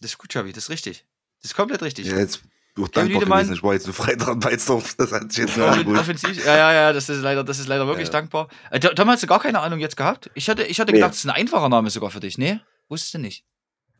Das 0.00 0.12
ist 0.12 0.18
gut, 0.18 0.30
Xavi, 0.30 0.52
das 0.52 0.64
ist 0.64 0.70
richtig. 0.70 1.06
Das 1.42 1.50
ist 1.50 1.56
komplett 1.56 1.82
richtig. 1.82 2.06
Ja, 2.06 2.18
jetzt 2.18 2.42
Du 2.74 2.86
dankbar 2.86 3.20
gewesen. 3.20 3.54
Ich 3.54 3.62
war 3.62 3.74
jetzt 3.74 3.86
ein 3.86 3.92
Freitag 3.92 4.28
in 4.28 4.44
Weizdorf. 4.44 4.94
Das 4.96 5.12
hat 5.12 5.32
sich 5.32 5.44
jetzt 5.44 5.56
ja, 5.56 5.70
offensiv. 5.98 6.44
Ja, 6.44 6.56
ja, 6.56 6.72
ja, 6.72 6.92
das 6.92 7.08
ist 7.08 7.20
leider, 7.20 7.42
das 7.42 7.58
ist 7.58 7.66
leider 7.66 7.86
wirklich 7.86 8.08
ja. 8.08 8.12
dankbar. 8.12 8.48
Äh, 8.70 8.78
Tom, 8.78 9.08
hast 9.08 9.22
du 9.22 9.26
gar 9.26 9.40
keine 9.40 9.60
Ahnung 9.60 9.80
jetzt 9.80 9.96
gehabt? 9.96 10.30
Ich 10.34 10.48
hatte, 10.48 10.62
ich 10.62 10.78
hatte 10.78 10.92
nee. 10.92 10.98
gedacht, 10.98 11.14
es 11.14 11.20
ist 11.20 11.26
ein 11.26 11.30
einfacher 11.30 11.68
Name 11.68 11.90
sogar 11.90 12.10
für 12.10 12.20
dich. 12.20 12.38
Nee? 12.38 12.60
Wusstest 12.88 13.14
du 13.14 13.18
nicht? 13.18 13.44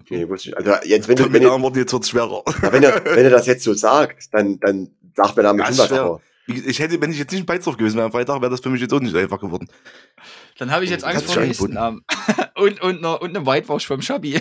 Okay. 0.01 0.19
Nee, 0.19 0.29
wusste 0.29 0.51
ich. 0.51 0.57
Also 0.57 0.73
jetzt, 0.85 1.09
wenn 1.09 1.17
du, 1.17 1.33
wenn 1.33 1.43
du, 1.43 1.81
jetzt 1.81 1.93
wird's 1.93 2.09
schwerer. 2.09 2.43
Ja, 2.63 2.73
wenn, 2.73 2.83
du, 2.83 3.05
wenn 3.05 3.25
du 3.25 3.31
das 3.31 3.47
jetzt 3.47 3.65
so 3.65 3.75
sagst, 3.75 4.33
dann, 4.33 4.59
dann 4.61 4.91
sagt 5.17 5.37
mir 5.37 5.43
damit 5.43 5.67
schon 5.67 5.79
was. 5.79 6.21
Ich 6.47 6.81
hätte, 6.81 7.01
wenn 7.01 7.13
ich 7.13 7.19
jetzt 7.19 7.31
nicht 7.31 7.41
in 7.41 7.47
Beizdorf 7.47 7.77
gewesen 7.77 7.97
wäre 7.97 8.07
am 8.07 8.13
Freitag, 8.13 8.41
wäre 8.41 8.51
das 8.51 8.61
für 8.61 8.71
mich 8.71 8.81
jetzt 8.81 8.93
auch 8.93 9.01
nicht 9.01 9.15
einfach 9.15 9.39
geworden. 9.39 9.69
Dann 10.59 10.71
habe 10.73 10.85
ich 10.85 10.91
jetzt 10.91 11.05
Angst 11.05 11.27
vor 11.27 11.37
dem 11.37 11.49
nächsten 11.49 11.73
Namen. 11.75 12.05
und, 12.57 12.81
und, 12.81 13.05
und, 13.05 13.05
und 13.05 13.37
einem 13.37 13.47
Whitewash 13.47 13.87
vom 13.87 14.03
Schabi. 14.03 14.41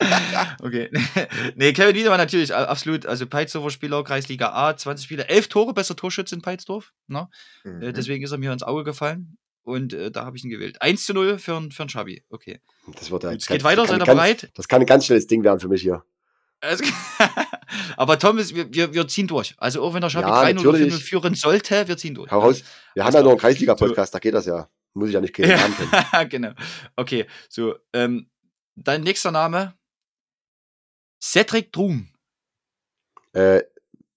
okay. 0.62 0.90
nee, 1.56 1.72
Kevin 1.72 1.94
Wiedemann 1.94 2.18
natürlich, 2.18 2.54
absolut. 2.54 3.06
Also 3.06 3.26
Peitzdorfer 3.26 3.70
Spieler, 3.70 4.02
Kreisliga 4.04 4.52
A, 4.52 4.76
20 4.76 5.04
Spiele, 5.04 5.28
11 5.28 5.48
Tore, 5.48 5.74
besser 5.74 5.96
Torschütze 5.96 6.34
in 6.34 6.42
Peitsdorf. 6.42 6.92
Ne? 7.06 7.28
Mhm. 7.64 7.82
Äh, 7.82 7.92
deswegen 7.92 8.24
ist 8.24 8.32
er 8.32 8.38
mir 8.38 8.52
ins 8.52 8.62
Auge 8.62 8.84
gefallen. 8.84 9.36
Und 9.62 9.94
äh, 9.94 10.10
da 10.10 10.26
habe 10.26 10.36
ich 10.36 10.44
ihn 10.44 10.50
gewählt. 10.50 10.80
1 10.82 11.06
zu 11.06 11.14
0 11.14 11.38
für, 11.38 11.68
für 11.70 11.82
einen 11.82 11.88
Schabi. 11.88 12.22
Okay. 12.28 12.60
Das 12.98 13.10
wird 13.10 13.24
Es 13.24 13.46
geht 13.46 13.64
weiter, 13.64 13.86
seid 13.86 14.00
ihr 14.00 14.04
bereit? 14.04 14.50
Das 14.54 14.68
kann 14.68 14.82
ein 14.82 14.86
ganz 14.86 15.06
schnelles 15.06 15.26
Ding 15.26 15.42
werden 15.42 15.60
für 15.60 15.68
mich 15.68 15.82
hier. 15.82 16.04
aber 17.96 18.18
Thomas, 18.18 18.54
wir, 18.54 18.72
wir, 18.72 18.94
wir 18.94 19.06
ziehen 19.08 19.26
durch. 19.26 19.54
Also 19.58 19.82
auch 19.82 19.94
wenn 19.94 20.00
der 20.00 20.10
Schabi 20.10 20.28
ja, 20.28 20.42
3 20.42 20.52
0 20.54 20.90
führen 20.92 21.34
sollte, 21.34 21.88
wir 21.88 21.96
ziehen 21.96 22.14
durch. 22.14 22.30
Hau 22.30 22.40
raus. 22.40 22.62
Wir 22.94 23.04
haben 23.04 23.14
ja 23.14 23.22
noch 23.22 23.30
einen 23.30 23.38
Kreisliga-Podcast, 23.38 24.14
da 24.14 24.18
geht 24.18 24.34
das 24.34 24.46
ja. 24.46 24.68
Muss 24.94 25.08
ich 25.08 25.14
ja 25.14 25.20
nicht 25.20 25.34
kennen. 25.34 25.50
ja, 26.12 26.24
genau. 26.24 26.52
Okay, 26.96 27.26
so. 27.48 27.74
Ähm, 27.92 28.30
dein 28.76 29.02
nächster 29.02 29.30
Name 29.30 29.74
Cedric 31.24 31.72
Drum. 31.72 32.08
Äh, 33.32 33.62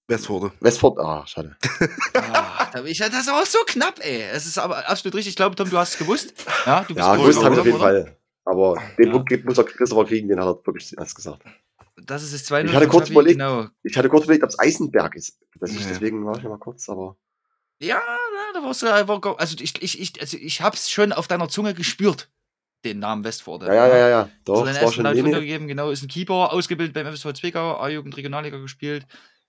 Westforde. 0.09 0.51
Westford, 0.59 0.99
ah, 0.99 1.25
schade. 1.25 1.55
ah, 2.13 2.69
das 2.73 2.89
ist 2.89 3.29
auch 3.29 3.45
so 3.45 3.59
knapp, 3.65 3.99
ey. 4.01 4.23
Es 4.23 4.45
ist 4.45 4.57
aber 4.57 4.89
absolut 4.89 5.15
richtig. 5.15 5.31
Ich 5.31 5.35
glaube, 5.37 5.55
Tom, 5.55 5.69
du 5.69 5.77
hast 5.77 5.93
es 5.93 5.97
gewusst. 5.97 6.33
Ja, 6.65 6.81
du 6.81 6.93
bist 6.93 6.99
ja 6.99 7.15
gewusst 7.15 7.43
habe 7.43 7.55
ich 7.55 7.59
auf 7.61 7.65
jeden 7.65 7.77
oder? 7.77 7.85
Fall. 7.85 8.17
Aber 8.43 8.81
den 8.97 9.07
ja. 9.07 9.13
Punkt 9.13 9.45
muss 9.45 9.55
der 9.55 9.63
Christopher 9.63 10.05
kriegen, 10.05 10.27
den 10.27 10.39
hat 10.39 10.47
er 10.47 10.65
wirklich 10.65 10.97
erst 10.97 11.15
gesagt. 11.15 11.43
Das 11.95 12.23
ist 12.23 12.33
das 12.33 12.43
2 12.43 12.65
Ich 12.65 12.73
hatte 12.73 12.87
kurz 12.87 13.09
überlegt, 13.09 13.39
genau. 13.39 13.67
ich 13.83 13.97
hatte 13.97 14.09
kurz 14.09 14.25
überlegt, 14.25 14.43
ob 14.43 14.49
es 14.49 14.59
Eisenberg 14.59 15.15
ist. 15.15 15.39
Das 15.59 15.71
ist 15.71 15.89
Deswegen 15.89 16.25
war 16.25 16.37
ich 16.37 16.43
mal 16.43 16.59
kurz, 16.59 16.87
aber. 16.89 17.17
Ja, 17.79 18.01
da 18.53 18.63
warst 18.63 18.81
du 18.81 18.93
einfach. 18.93 19.21
Also 19.37 19.55
ich, 19.59 19.81
ich, 19.81 19.99
ich, 19.99 20.19
also 20.19 20.37
ich 20.37 20.61
hab's 20.61 20.89
schon 20.89 21.13
auf 21.13 21.27
deiner 21.27 21.47
Zunge 21.47 21.73
gespürt 21.73 22.29
den 22.86 22.99
Namen 22.99 23.23
Westforde. 23.23 23.67
Ja, 23.67 23.73
ja, 23.73 23.97
ja, 23.97 24.09
ja. 24.09 24.30
Doch, 24.45 24.65
das 24.65 24.82
war 24.82 24.91
schon 24.91 25.05
halt 25.05 25.23
gegeben. 25.23 25.67
Genau, 25.67 25.89
ist 25.89 26.03
ein 26.03 26.07
Keeper, 26.07 26.53
ausgebildet 26.53 26.93
beim 26.93 27.11
FSV 27.13 27.34
Zwickau, 27.34 27.78
A-Jugend 27.78 28.15
Regionalliga 28.15 28.57
gespielt. 28.57 29.05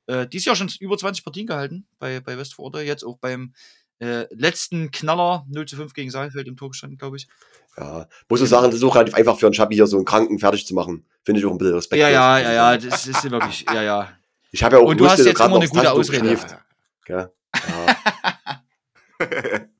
Äh, 0.07 0.27
dieses 0.27 0.47
Jahr 0.47 0.57
schon 0.57 0.71
über 0.81 0.97
20 0.97 1.25
Partien 1.25 1.47
gehalten 1.47 1.87
bei, 1.99 2.21
bei 2.21 2.39
Westforde. 2.39 2.83
Jetzt 2.83 3.05
auch 3.05 3.19
beim 3.19 3.53
äh, 4.01 4.27
letzten 4.31 4.91
Knaller 4.91 5.45
0 5.49 5.67
zu 5.67 5.77
5 5.77 5.93
gegen 5.93 6.11
Saalfeld 6.11 6.49
im 6.49 6.57
Tor 6.57 6.71
gestanden, 6.71 6.99
glaube 6.99 7.17
ich. 7.17 7.29
Ja, 7.77 8.09
muss 8.29 8.41
ich 8.41 8.49
sagen, 8.49 8.67
das 8.67 8.77
ist 8.77 8.85
auch 8.85 8.95
relativ 8.95 9.15
einfach 9.15 9.39
für 9.39 9.47
einen 9.47 9.55
Schabi 9.55 9.75
hier 9.75 9.87
so 9.87 9.97
einen 9.97 10.07
Kranken 10.07 10.39
fertig 10.39 10.67
zu 10.67 10.75
machen. 10.75 11.05
Finde 11.23 11.41
ich 11.41 11.47
auch 11.47 11.53
ein 11.53 11.59
bisschen 11.59 11.75
Respekt. 11.75 12.01
Ja, 12.01 12.09
ja, 12.09 12.39
ja, 12.39 12.53
ja, 12.53 12.77
das 12.77 13.07
ist 13.07 13.31
wirklich, 13.31 13.65
ja, 13.67 13.83
ja. 13.83 14.09
Ich 14.51 14.63
habe 14.63 14.77
ja 14.77 14.83
auch 14.83 14.87
Und 14.89 14.99
du 14.99 15.09
hast 15.09 15.25
jetzt 15.25 15.39
immer 15.39 15.57
eine 15.57 15.69
gute 15.69 15.93
Ausrede. 15.93 16.39
Ja. 17.07 17.31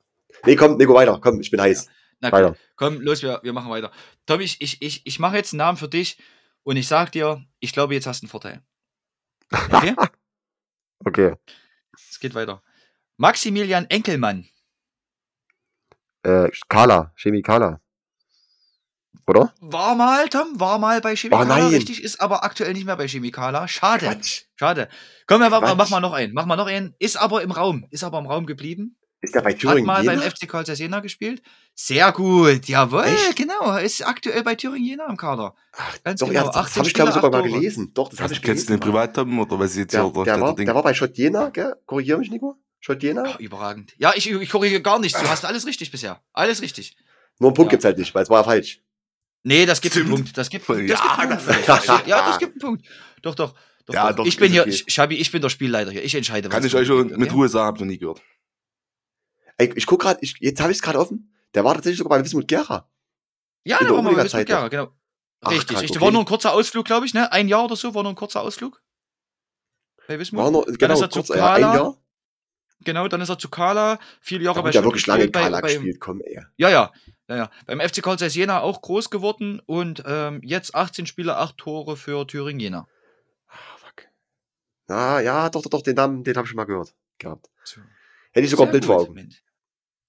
nee, 0.45 0.55
komm, 0.55 0.77
Nico, 0.77 0.93
weiter. 0.93 1.19
Komm, 1.21 1.39
ich 1.41 1.49
bin 1.49 1.61
heiß. 1.61 1.87
Na 2.19 2.31
komm, 2.31 2.55
komm, 2.75 3.01
los, 3.01 3.23
wir, 3.23 3.39
wir 3.43 3.53
machen 3.53 3.69
weiter. 3.69 3.91
Tom, 4.25 4.41
ich, 4.41 4.61
ich, 4.61 4.81
ich, 4.81 5.05
ich 5.05 5.19
mache 5.19 5.37
jetzt 5.37 5.53
einen 5.53 5.59
Namen 5.59 5.77
für 5.77 5.87
dich 5.87 6.17
und 6.63 6.77
ich 6.77 6.87
sag 6.87 7.11
dir, 7.11 7.45
ich 7.59 7.73
glaube, 7.73 7.93
jetzt 7.93 8.07
hast 8.07 8.21
du 8.21 8.25
einen 8.25 8.29
Vorteil. 8.29 8.61
Okay? 9.51 9.95
okay. 11.05 11.35
Es 11.93 12.19
geht 12.19 12.35
weiter. 12.35 12.61
Maximilian 13.17 13.85
Enkelmann. 13.89 14.47
Äh, 16.23 16.49
Kala, 16.67 17.13
Chemikala. 17.15 17.79
Oder? 19.29 19.53
War 19.61 19.93
mal, 19.95 20.27
Tom, 20.27 20.59
war 20.59 20.79
mal 20.79 21.01
bei 21.01 21.15
Chemikala 21.15 21.67
oh, 21.67 21.69
richtig, 21.69 22.03
ist 22.03 22.19
aber 22.19 22.43
aktuell 22.43 22.73
nicht 22.73 22.85
mehr 22.85 22.97
bei 22.97 23.07
Chemikala. 23.07 23.67
Schade. 23.67 24.07
Quatsch. 24.07 24.45
Schade. 24.55 24.89
Komm, 25.27 25.41
mach, 25.41 25.75
mach, 25.75 25.89
mal 25.89 25.99
noch 25.99 26.13
einen. 26.13 26.33
Mach 26.33 26.45
mal 26.45 26.55
noch 26.55 26.65
einen. 26.65 26.95
Ist 26.97 27.15
aber 27.15 27.43
im 27.43 27.51
Raum. 27.51 27.85
Ist 27.91 28.03
aber 28.03 28.17
im 28.17 28.25
Raum 28.25 28.47
geblieben. 28.47 28.97
Ist 29.21 29.35
der 29.35 29.41
bei 29.41 29.53
Thüringen 29.53 29.79
Hat 29.79 29.85
mal 29.85 30.03
Jena? 30.03 30.21
beim 30.21 30.31
FC 30.31 30.47
Karl 30.47 30.63
Jena 30.63 31.01
gespielt. 31.01 31.41
Sehr 31.75 32.11
gut, 32.13 32.67
jawohl, 32.67 33.03
Echt? 33.03 33.35
genau. 33.35 33.75
Ist 33.77 34.05
aktuell 34.05 34.43
bei 34.43 34.55
Thüringen 34.55 34.85
Jena 34.85 35.07
im 35.09 35.17
Kader. 35.17 35.55
Ach, 35.73 35.97
Ganz 36.03 36.21
doch, 36.21 36.27
genau. 36.27 36.45
Ja, 36.45 36.51
das 36.51 36.75
habe 36.77 36.87
ich 36.87 36.93
glaube 36.93 37.09
ich 37.09 37.15
sogar 37.15 37.29
mal 37.29 37.43
gelesen. 37.43 37.91
Doch, 37.93 38.07
das 38.09 38.21
habe 38.21 38.33
ich 38.33 38.41
gelesen. 38.41 38.55
Kennst 38.55 38.69
du 38.69 38.73
den 38.73 38.79
Privattoppen 38.79 39.37
oder 39.37 39.59
was 39.59 39.75
jetzt 39.75 39.93
der, 39.93 40.03
hier? 40.03 40.23
Der, 40.23 40.39
war, 40.39 40.55
der 40.55 40.75
war 40.75 40.83
bei 40.83 40.93
Schott 40.93 41.17
Jena, 41.17 41.49
gell? 41.49 41.75
Korrigiere 41.85 42.19
mich, 42.19 42.31
Nico. 42.31 42.55
Schott 42.79 43.03
Jena? 43.03 43.23
Ach, 43.27 43.39
überragend. 43.39 43.93
Ja, 43.97 44.13
ich, 44.15 44.29
ich 44.29 44.49
korrigiere 44.49 44.81
gar 44.81 44.99
nichts. 44.99 45.19
Du 45.19 45.27
hast 45.27 45.43
alles 45.43 45.65
richtig 45.65 45.91
bisher. 45.91 46.21
Alles 46.31 46.61
richtig. 46.61 46.95
Nur 47.39 47.49
einen 47.49 47.55
Punkt 47.55 47.71
ja. 47.71 47.75
gibt's 47.75 47.85
halt 47.85 47.97
nicht, 47.97 48.15
weil 48.15 48.23
es 48.23 48.29
war 48.29 48.39
ja 48.39 48.43
falsch. 48.45 48.81
Nee, 49.43 49.65
das 49.65 49.81
gibt 49.81 49.97
einen 49.97 50.09
Punkt. 50.09 50.37
Das 50.37 50.49
gibt, 50.49 50.67
das 50.67 50.77
ja, 50.77 50.83
gibt 50.83 51.01
einen 51.01 51.39
Punkt. 51.39 51.67
Das, 51.67 51.87
ja, 52.05 52.27
das 52.27 52.39
gibt 52.39 52.53
einen 52.53 52.59
Punkt. 52.59 52.85
Doch, 53.21 53.35
doch. 53.35 53.53
doch, 53.85 53.93
ja, 53.93 54.13
doch. 54.13 54.25
Ich 54.25 54.37
bin 54.37 54.51
hier, 54.51 54.61
okay. 54.61 54.83
Schabi, 54.87 55.15
ich 55.15 55.31
bin 55.31 55.41
der 55.41 55.49
Spielleiter 55.49 55.91
hier. 55.91 56.03
Ich 56.03 56.15
entscheide. 56.15 56.47
Kann 56.47 56.65
ich 56.65 56.73
euch 56.73 56.87
schon 56.87 57.07
mit 57.17 57.33
Ruhe 57.33 57.49
sagen, 57.49 57.67
hab 57.67 57.79
noch 57.79 57.85
nie 57.85 57.97
gehört. 57.97 58.21
Ey, 59.59 59.73
ich 59.75 59.85
guck 59.85 60.01
gerade, 60.01 60.19
jetzt 60.21 60.61
habe 60.61 60.71
ich 60.71 60.77
es 60.77 60.81
gerade 60.81 60.97
offen. 60.97 61.35
Der 61.53 61.65
war 61.65 61.73
tatsächlich 61.75 61.97
sogar 61.97 62.17
bei 62.17 62.23
Wismut 62.23 62.47
Gera. 62.47 62.89
Ja, 63.65 63.77
der 63.79 63.91
war 63.91 64.01
mal 64.01 64.15
Wismut 64.15 64.45
Gera, 64.45 64.69
genau. 64.69 64.93
Ach, 65.41 65.51
richtig, 65.51 65.77
richtig. 65.77 65.97
Okay. 65.97 66.05
War 66.05 66.11
nur 66.11 66.21
ein 66.21 66.25
kurzer 66.25 66.53
Ausflug, 66.53 66.85
glaube 66.85 67.05
ich, 67.05 67.13
ne? 67.13 67.31
Ein 67.31 67.49
Jahr 67.49 67.65
oder 67.65 67.75
so 67.75 67.93
war 67.93 68.03
nur 68.03 68.13
ein 68.13 68.15
kurzer 68.15 68.41
Ausflug. 68.41 68.81
Bei 70.07 70.17
Wismut. 70.17 70.43
War 70.43 70.51
nur, 70.51 70.65
genau, 70.65 70.77
dann 70.77 70.91
ist 70.91 71.01
er 71.01 71.09
kurz, 71.09 71.27
zu 71.27 71.33
Kala. 71.33 71.59
Ja, 71.59 71.67
ein 71.67 71.75
Jahr. 71.75 71.97
Genau, 72.85 73.07
dann 73.09 73.19
ist 73.19 73.27
er 73.27 73.37
zu 73.37 73.49
Kala, 73.49 73.99
viele 74.21 74.45
Jahre 74.45 74.55
da 74.55 74.61
bei 74.61 74.71
Ja, 74.71 74.83
wirklich 74.83 75.05
lange 75.07 75.25
in 75.25 75.31
Kala 75.33 75.59
bei, 75.59 75.73
gespielt, 75.73 75.99
komm, 75.99 76.21
ey. 76.21 76.39
Ja, 76.55 76.69
ja, 76.69 76.93
ja, 77.27 77.35
ja. 77.35 77.51
Beim 77.65 77.81
FC 77.81 78.01
Karl 78.01 78.17
Zeiss 78.17 78.35
Jena 78.35 78.61
auch 78.61 78.81
groß 78.81 79.09
geworden 79.09 79.61
und 79.65 80.03
ähm, 80.05 80.39
jetzt 80.41 80.73
18 80.73 81.05
Spiele, 81.05 81.35
8 81.35 81.57
Tore 81.57 81.97
für 81.97 82.25
Thüringen 82.25 82.61
Jena. 82.61 82.87
Ah, 83.47 83.57
fuck. 83.77 84.07
Na, 84.87 85.19
ja, 85.19 85.49
doch, 85.49 85.61
doch, 85.63 85.69
doch, 85.69 85.81
den 85.81 85.95
Namen, 85.95 86.23
den 86.23 86.37
habe 86.37 86.45
ich 86.45 86.49
schon 86.49 86.55
mal 86.55 86.63
gehört 86.63 86.95
gehabt. 87.17 87.49
So. 87.65 87.81
Hätte 88.31 88.45
ich 88.45 88.51
sogar 88.51 88.67
ein 88.67 88.71
Bild 88.71 88.85
vor 88.85 89.01
Augen. 89.01 89.35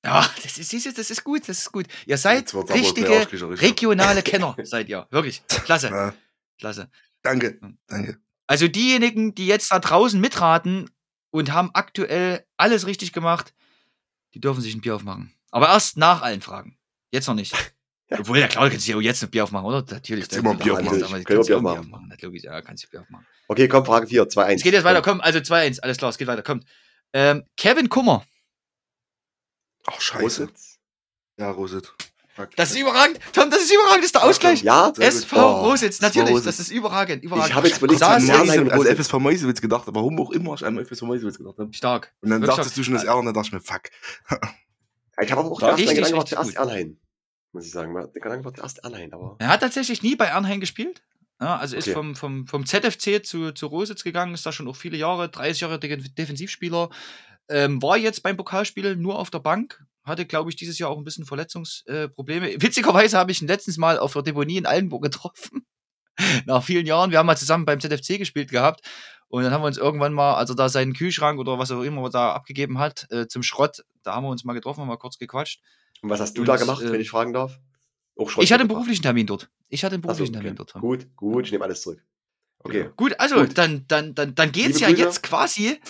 Ja, 0.05 0.27
das 0.43 0.57
ist, 0.59 0.99
das 0.99 1.11
ist 1.11 1.25
gut, 1.25 1.49
das 1.49 1.59
ist 1.59 1.73
gut. 1.73 1.87
Ihr 2.07 2.17
seid 2.17 2.53
richtige 2.55 3.29
regionale 3.61 4.23
Kenner, 4.23 4.57
seid 4.63 4.89
ihr. 4.89 5.07
Wirklich. 5.11 5.43
Klasse. 5.47 5.89
Ja. 5.89 6.15
Klasse. 6.59 6.91
Danke, 7.23 7.59
danke. 7.87 8.19
Also 8.47 8.67
diejenigen, 8.67 9.35
die 9.35 9.47
jetzt 9.47 9.71
da 9.71 9.79
draußen 9.79 10.21
mitraten 10.21 10.91
und 11.31 11.53
haben 11.53 11.71
aktuell 11.75 12.45
alles 12.57 12.87
richtig 12.87 13.13
gemacht, 13.13 13.53
die 14.35 14.41
dürfen 14.41 14.63
sich 14.63 14.75
ein 14.75 14.81
Bier 14.81 14.97
aufmachen. 14.97 15.33
Aber 15.51 15.69
erst 15.69 15.97
nach 15.97 16.23
allen 16.23 16.41
Fragen. 16.41 16.79
Jetzt 17.11 17.27
noch 17.27 17.35
nicht. 17.35 17.55
Obwohl, 18.11 18.39
ja 18.39 18.49
klar, 18.49 18.69
kannst 18.69 18.89
du 18.89 19.01
jetzt 19.01 19.23
ein 19.23 19.31
Bier 19.31 19.45
aufmachen, 19.45 19.67
oder? 19.67 19.85
Natürlich. 19.89 20.25
Kannst 20.25 20.37
du 20.37 20.41
immer 20.41 20.51
ein 20.51 20.59
Bier 20.59 20.75
aufmachen. 20.75 21.25
Kannst 21.25 21.29
du 21.29 21.43
Bier 21.47 21.57
aufmachen. 21.59 21.79
aufmachen. 21.79 22.17
Logisch, 22.21 22.43
ja, 22.43 22.61
kannst 22.61 22.85
du 22.85 22.89
Bier 22.89 23.03
aufmachen. 23.03 23.27
Okay, 23.47 23.69
komm, 23.69 23.85
Frage 23.85 24.07
4, 24.07 24.29
2, 24.29 24.45
1. 24.45 24.61
Es 24.61 24.65
geht 24.65 24.73
jetzt 24.73 24.85
weiter, 24.85 25.03
komm, 25.03 25.21
also 25.21 25.41
2, 25.41 25.61
1, 25.67 25.79
alles 25.81 25.99
klar, 25.99 26.11
es 26.11 26.19
geht 26.19 26.27
weiter, 26.27 26.43
kommt. 26.43 26.65
Ähm, 27.13 27.45
Kevin 27.57 27.89
Kummer. 27.89 28.25
Ach, 29.87 30.01
scheiße. 30.01 30.45
Rositz? 30.45 30.79
Ja, 31.39 31.51
Rositz. 31.51 31.93
Das 32.57 32.71
ist 32.71 32.79
überragend. 32.79 33.19
Tom, 33.33 33.51
das 33.51 33.63
ist 33.63 33.73
überragend. 33.73 33.99
Das 33.99 34.07
ist 34.07 34.15
der 34.15 34.25
Ausgleich. 34.25 34.63
Ja, 34.63 34.93
SV 34.97 35.37
oh, 35.37 35.69
Rositz, 35.69 36.01
natürlich. 36.01 36.31
Rositz. 36.31 36.45
Das 36.47 36.61
ist 36.61 36.71
überragend. 36.71 37.23
überragend. 37.23 37.51
Ich 37.51 37.55
habe 37.55 37.69
jetzt 37.69 37.79
überlegt, 37.79 38.03
an 38.03 38.27
Mannheim 38.27 38.71
als 38.71 38.89
FSV 38.89 39.15
Meuselwitz 39.15 39.61
gedacht, 39.61 39.89
aber 39.89 40.01
warum 40.01 40.19
auch 40.21 40.31
immer 40.31 40.55
ich 40.55 40.65
an 40.65 40.83
FSV 40.85 41.03
Meuselwitz 41.03 41.39
gedacht 41.39 41.59
habe. 41.59 41.73
Stark. 41.73 42.15
Und 42.21 42.31
dann 42.31 42.43
dachtest 42.43 42.77
du 42.77 42.83
schon 42.83 42.95
das 42.95 43.05
R 43.05 43.17
und 43.17 43.27
dann 43.27 43.35
dachte 43.35 43.49
ich 43.49 43.53
mir, 43.53 43.61
fuck. 43.61 43.83
ich 45.21 45.31
habe 45.31 45.41
aber 45.41 45.51
auch 45.51 45.59
gedacht, 45.59 45.79
mein 45.79 45.95
Gedanke 45.95 46.17
war 46.17 46.27
zuerst 46.27 46.57
Ernheim. 46.57 46.97
Muss 47.53 47.67
ich 47.67 47.73
sagen. 47.73 47.95
Der 47.95 48.07
Gedanke 48.09 48.45
war 48.45 48.55
zuerst 48.55 48.85
aber. 48.85 49.37
Er 49.39 49.49
hat 49.49 49.61
tatsächlich 49.61 50.03
nie 50.03 50.17
bei 50.17 50.27
Ernheim 50.27 50.61
gespielt. 50.61 51.03
Ja, 51.41 51.57
also 51.57 51.77
okay. 51.77 51.89
ist 51.89 51.95
vom, 51.95 52.15
vom, 52.15 52.47
vom 52.47 52.67
ZFC 52.67 53.25
zu, 53.25 53.53
zu 53.53 53.67
Rositz 53.67 54.05
gegangen, 54.05 54.35
ist 54.35 54.45
da 54.45 54.53
schon 54.53 54.69
auch 54.69 54.77
viele 54.77 54.99
Jahre, 54.99 55.31
30 55.31 55.63
Jahre 55.63 55.79
Defensivspieler. 55.79 56.91
Ähm, 57.51 57.83
war 57.83 57.97
jetzt 57.97 58.23
beim 58.23 58.37
Pokalspiel 58.37 58.97
nur 58.97 59.19
auf 59.19 59.31
der 59.31 59.41
Bank, 59.41 59.85
hatte, 60.05 60.25
glaube 60.25 60.51
ich, 60.51 60.57
dieses 60.57 60.79
Jahr 60.79 60.91
auch 60.91 60.99
ein 60.99 61.05
bisschen 61.05 61.27
Verletzungsprobleme. 61.27 62.53
Äh, 62.53 62.57
Witzigerweise 62.63 63.19
habe 63.19 63.33
ich 63.33 63.43
ihn 63.43 63.49
letztens 63.49 63.77
mal 63.77 63.99
auf 63.99 64.13
der 64.13 64.23
Deponie 64.23 64.57
in 64.57 64.67
Allenburg 64.67 65.03
getroffen. 65.03 65.67
Nach 66.47 66.63
vielen 66.63 66.87
Jahren. 66.87 67.11
Wir 67.11 67.19
haben 67.19 67.27
mal 67.27 67.37
zusammen 67.37 67.65
beim 67.65 67.81
ZFC 67.81 68.19
gespielt 68.19 68.51
gehabt. 68.51 68.87
Und 69.29 69.45
dann 69.45 69.53
haben 69.53 69.63
wir 69.63 69.67
uns 69.67 69.79
irgendwann 69.79 70.13
mal, 70.13 70.35
also 70.35 70.55
da 70.55 70.69
seinen 70.69 70.93
Kühlschrank 70.93 71.39
oder 71.39 71.59
was 71.59 71.71
auch 71.71 71.83
immer 71.83 72.11
da 72.11 72.33
abgegeben 72.33 72.79
hat, 72.79 73.07
äh, 73.11 73.29
zum 73.29 73.45
Schrott, 73.45 73.85
da 74.03 74.15
haben 74.15 74.25
wir 74.25 74.31
uns 74.31 74.45
mal 74.45 74.55
getroffen, 74.55 74.81
haben 74.81 74.89
mal 74.89 74.97
kurz 74.97 75.19
gequatscht. 75.19 75.63
Und 76.03 76.11
was 76.11 76.21
hast 76.21 76.37
du 76.37 76.43
und, 76.43 76.49
da 76.49 76.57
gemacht, 76.57 76.83
äh, 76.83 76.91
wenn 76.91 77.01
ich 77.01 77.11
fragen 77.11 77.33
darf? 77.33 77.59
Schrott 78.27 78.43
ich 78.45 78.53
hatte 78.53 78.63
einen 78.63 78.69
beruflichen 78.69 79.03
Termin 79.03 79.27
dort. 79.27 79.49
Ich 79.69 79.85
hatte 79.85 79.95
einen 79.95 80.03
beruflichen 80.03 80.35
so, 80.35 80.39
okay. 80.39 80.49
Termin 80.49 80.57
dort. 80.57 80.73
Gut, 80.75 81.17
gut, 81.17 81.47
ich 81.47 81.53
nehme 81.53 81.65
alles 81.65 81.83
zurück. 81.83 82.03
Okay. 82.59 82.83
Genau. 82.83 82.95
Gut, 82.97 83.19
also 83.19 83.37
gut. 83.37 83.57
dann, 83.57 83.87
dann, 83.87 84.15
dann, 84.15 84.35
dann 84.35 84.53
geht 84.53 84.73
es 84.73 84.81
ja 84.81 84.89
Grüße. 84.89 85.01
jetzt 85.01 85.23
quasi 85.23 85.81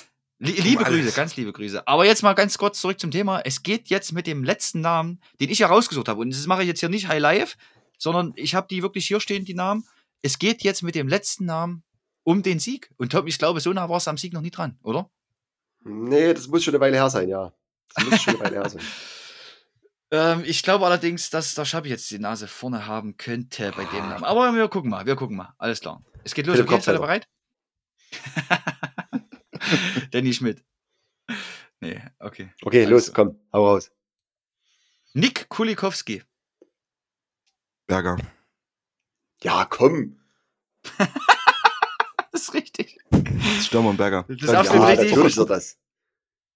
Liebe 0.43 0.85
Grüße, 0.85 1.13
ganz 1.13 1.37
liebe 1.37 1.53
Grüße. 1.53 1.87
Aber 1.87 2.07
jetzt 2.07 2.23
mal 2.23 2.33
ganz 2.33 2.57
kurz 2.57 2.81
zurück 2.81 2.99
zum 2.99 3.11
Thema. 3.11 3.41
Es 3.45 3.63
geht 3.63 3.89
jetzt 3.91 4.13
mit 4.13 4.27
dem 4.27 4.43
letzten 4.43 4.81
Namen, 4.81 5.21
den 5.39 5.51
ich 5.51 5.59
ja 5.59 5.67
rausgesucht 5.67 6.09
habe. 6.09 6.23
Und 6.23 6.31
das 6.31 6.47
mache 6.47 6.63
ich 6.63 6.69
jetzt 6.69 6.81
hier 6.81 6.89
nicht 6.89 7.09
High 7.09 7.21
Live, 7.21 7.59
sondern 7.99 8.33
ich 8.37 8.55
habe 8.55 8.67
die 8.67 8.83
wirklich 8.83 9.07
hier 9.07 9.21
stehen, 9.21 9.45
die 9.45 9.53
Namen. 9.53 9.87
Es 10.23 10.39
geht 10.39 10.63
jetzt 10.63 10.83
mit 10.83 10.95
dem 10.95 11.09
letzten 11.09 11.45
Namen 11.45 11.83
um 12.23 12.43
den 12.43 12.59
Sieg. 12.59 12.91
Und 12.97 13.13
Tom, 13.13 13.27
ich 13.27 13.39
glaube, 13.39 13.61
so 13.61 13.71
nah 13.71 13.91
war 13.91 13.99
es 13.99 14.09
am 14.09 14.17
Sieg 14.17 14.33
noch 14.33 14.41
nie 14.41 14.51
dran, 14.51 14.79
oder? 14.83 15.11
Nee, 15.85 16.33
das 16.33 16.49
muss 16.49 16.65
schon 16.65 16.75
eine 16.75 16.81
Weile 16.81 16.97
her 16.97 17.11
sein, 17.11 17.29
ja. 17.29 17.53
Das 17.95 18.07
muss 18.07 18.23
schon 18.23 18.37
eine 18.37 18.45
Weile 18.45 18.57
her 18.57 18.69
sein. 18.69 18.83
Ähm, 20.13 20.43
ich 20.45 20.65
glaube 20.65 20.85
allerdings, 20.87 21.31
dass 21.31 21.55
der 21.55 21.65
Schabi 21.65 21.89
jetzt 21.89 22.11
die 22.11 22.19
Nase 22.19 22.49
vorne 22.49 22.89
haben 22.89 23.17
könnte 23.17 23.73
bei 23.77 23.85
dem 23.85 24.09
Namen. 24.09 24.25
Aber 24.25 24.53
wir 24.57 24.67
gucken 24.67 24.91
mal, 24.91 25.07
wir 25.07 25.15
gucken 25.15 25.37
mal. 25.37 25.55
Alles 25.57 25.81
klar. 25.81 26.03
Es 26.25 26.35
geht 26.35 26.49
los. 26.49 26.57
Philipp 26.57 26.69
Okay, 26.69 26.81
seid 26.81 26.97
ihr 26.97 27.01
bereit? 27.01 27.29
Danny 30.11 30.33
Schmidt. 30.33 30.65
Nee, 31.81 32.01
okay. 32.19 32.51
Okay, 32.63 32.81
Also. 32.81 32.91
los, 32.91 33.13
komm, 33.13 33.39
hau 33.53 33.67
raus. 33.67 33.91
Nick 35.15 35.49
Kulikowski. 35.49 36.23
Berger. 37.87 38.17
Ja, 39.43 39.65
komm. 39.65 40.19
Das 42.33 42.43
ist 42.43 42.55
richtig. 42.55 42.97
Stürmer 43.61 43.91
und 43.91 43.97
Berger. 43.97 44.25
Das 44.29 44.37
ist 44.37 44.53
ja, 44.53 44.61
absolut 44.61 44.87
richtig. 44.87 45.11
natürlich 45.11 45.33
ist 45.33 45.39
er 45.39 45.47
das. 45.47 45.79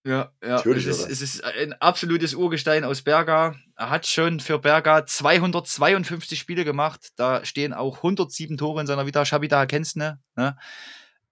Ja, 0.07 0.33
ja. 0.43 0.49
Natürlich 0.57 0.87
es, 0.87 1.01
ist, 1.01 1.11
es 1.11 1.21
ist 1.23 1.45
ein 1.45 1.73
absolutes 1.75 2.35
Urgestein 2.35 2.85
aus 2.85 3.03
Berga. 3.03 3.57
Er 3.75 3.91
hat 3.91 4.07
schon 4.07 4.39
für 4.39 4.59
Berga 4.59 5.07
252 5.07 6.39
Spiele 6.39 6.65
gemacht. 6.65 7.13
Da 7.17 7.45
stehen 7.45 7.73
auch 7.73 7.99
107 7.99 8.57
Tore 8.57 8.83
in 8.83 8.87
seiner 8.87 9.07
Vita. 9.07 9.25
Shabita 9.25 9.67
kennst 9.67 9.97
du, 9.97 10.01
ne? 10.01 10.21
ne? 10.37 10.57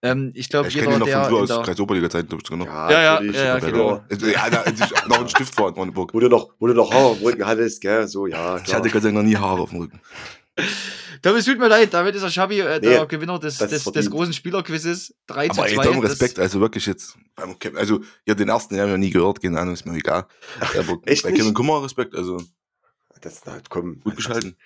Ähm, 0.05 0.33
ich 0.35 0.49
glaube, 0.49 0.67
ich 0.69 0.75
kenne 0.77 0.95
ihn 0.95 0.99
noch 0.99 1.09
von 1.09 1.25
früher 1.27 1.39
aus 1.43 1.49
der- 1.49 1.63
Kreis 1.63 1.79
Oberliga-Zeiten, 1.79 2.29
glaube 2.29 2.43
ich, 2.43 2.49
sogar 2.49 2.67
noch. 2.67 2.73
Ja, 2.73 2.91
Ja, 2.91 3.23
ja, 3.23 3.23
ja, 3.23 3.45
ja, 3.45 3.59
genau. 3.61 4.03
Also, 4.11 4.27
ja, 4.27 4.51
da, 4.51 4.65
ich 4.67 5.09
noch 5.09 5.19
einen 5.21 5.29
Stift 5.29 5.57
war 5.59 5.69
in 5.69 5.75
Brandenburg. 5.75 6.13
Wo 6.13 6.19
du 6.19 6.29
noch, 6.29 6.51
wo 6.59 6.67
du 6.67 6.75
noch 6.75 6.93
Haare 6.93 7.13
am 7.13 7.19
Rücken 7.23 7.47
hattest, 7.47 7.81
gell, 7.81 8.09
so, 8.09 8.27
ja, 8.27 8.57
Ich 8.57 8.65
klar. 8.65 8.79
hatte 8.79 8.91
Gott 8.91 9.03
sei 9.03 9.09
Dank 9.13 9.19
noch 9.19 9.23
nie 9.23 9.37
Haare 9.37 9.61
auf 9.61 9.71
dem 9.71 9.81
Rücken. 9.83 10.01
Tom, 11.23 11.37
es 11.37 11.45
tut 11.45 11.59
mir 11.59 11.69
leid, 11.69 11.95
damit 11.95 12.15
ist 12.17 12.23
der 12.23 12.31
Schabi 12.31 12.61
äh, 12.61 12.81
der 12.81 13.01
Nee, 13.03 13.07
Gewinner 13.07 13.39
des, 13.39 13.61
ist 13.61 13.71
des, 13.73 13.85
des 13.85 14.11
großen 14.11 14.33
Spielerquizzes. 14.33 15.15
3 15.29 15.49
zu 15.49 15.61
Aber 15.61 15.69
2. 15.71 15.83
ey, 15.83 15.93
Tom, 15.93 16.03
Das- 16.03 16.11
Respekt, 16.13 16.39
also 16.41 16.61
wirklich 16.61 16.85
jetzt. 16.87 17.17
Also, 17.77 18.01
ja, 18.27 18.35
den 18.35 18.49
ersten 18.49 18.75
habe 18.77 18.87
ich 18.89 18.93
noch 18.93 18.99
nie 18.99 19.11
gehört, 19.11 19.41
keine 19.41 19.61
Ahnung, 19.61 19.75
ist 19.75 19.87
mir 19.87 19.95
egal. 19.97 20.27
Aber 20.79 20.99
Echt 21.07 21.23
bei? 21.23 21.31
Kevin 21.33 21.55
Kummer 21.55 21.83
Respekt, 21.83 22.15
also 22.17 22.43
Das, 23.21 23.41
na, 23.47 23.59
komm. 23.69 24.01
gut 24.01 24.17
geschalten. 24.17 24.57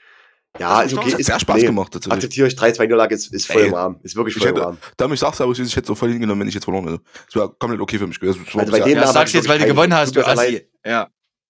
Ja, 0.59 0.83
ist 0.83 0.97
okay. 0.97 1.13
Hat 1.13 1.21
Ist, 1.21 1.27
sehr 1.27 1.41
Spaß 1.41 1.57
nee, 1.61 1.67
gemacht, 1.67 1.93
tatsächlich. 1.93 2.15
Akzeptiere 2.15 2.49
ich 2.49 2.55
3-2-Niederlage, 2.55 3.15
ist, 3.15 3.33
ist 3.33 3.47
voll 3.47 3.63
Ey, 3.63 3.69
im 3.69 3.75
Rahmen. 3.75 4.01
Ist 4.03 4.17
wirklich 4.17 4.37
ich 4.37 4.43
voll 4.43 4.51
im 4.51 4.57
hätte- 4.57 4.67
Rahmen. 4.67 4.79
Tom, 4.97 5.13
ich 5.13 5.21
sag's 5.21 5.41
aber, 5.41 5.53
ich 5.53 5.59
hätte 5.59 5.81
es 5.85 5.91
auch 5.91 5.97
voll 5.99 6.11
hingenommen, 6.11 6.41
wenn 6.41 6.49
ich 6.49 6.55
jetzt 6.55 6.65
verloren 6.65 6.85
hätte. 6.89 7.03
Es 7.29 7.35
wäre 7.35 7.49
komplett 7.59 7.81
okay 7.81 7.99
für 7.99 8.07
mich 8.07 8.19
gewesen. 8.21 8.45
Es 8.47 8.55
war 8.55 8.61
Also 8.63 8.73
bei 8.73 8.81
dem 8.81 8.97
ja, 8.99 9.07
sagst 9.13 9.35
du 9.35 9.39
jetzt, 9.39 9.49
weil 9.49 9.59
du 9.59 9.67
gewonnen 9.67 9.95
hast, 9.95 10.15
du 10.15 10.27
Assi. 10.27 10.67
Ja. 10.85 11.09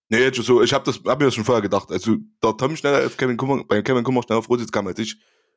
Nee, 0.08 0.18
jetzt 0.18 0.40
so, 0.42 0.62
ich 0.62 0.72
habe 0.72 0.84
das, 0.84 1.00
hab 1.04 1.18
mir 1.18 1.24
das 1.24 1.34
schon 1.34 1.44
vorher 1.44 1.62
gedacht. 1.62 1.90
Also, 1.90 2.16
da 2.40 2.52
Tom 2.52 2.76
schneller 2.76 3.06
auf 3.06 3.16
Kevin 3.16 3.36
Kummer, 3.36 3.64
bei 3.64 3.82
Kevin 3.82 4.04
Kummer 4.04 4.22
schneller 4.22 4.38
auf 4.38 4.48
Rositz 4.48 4.70
kam 4.70 4.86
als 4.86 4.98
ich, 5.00 5.16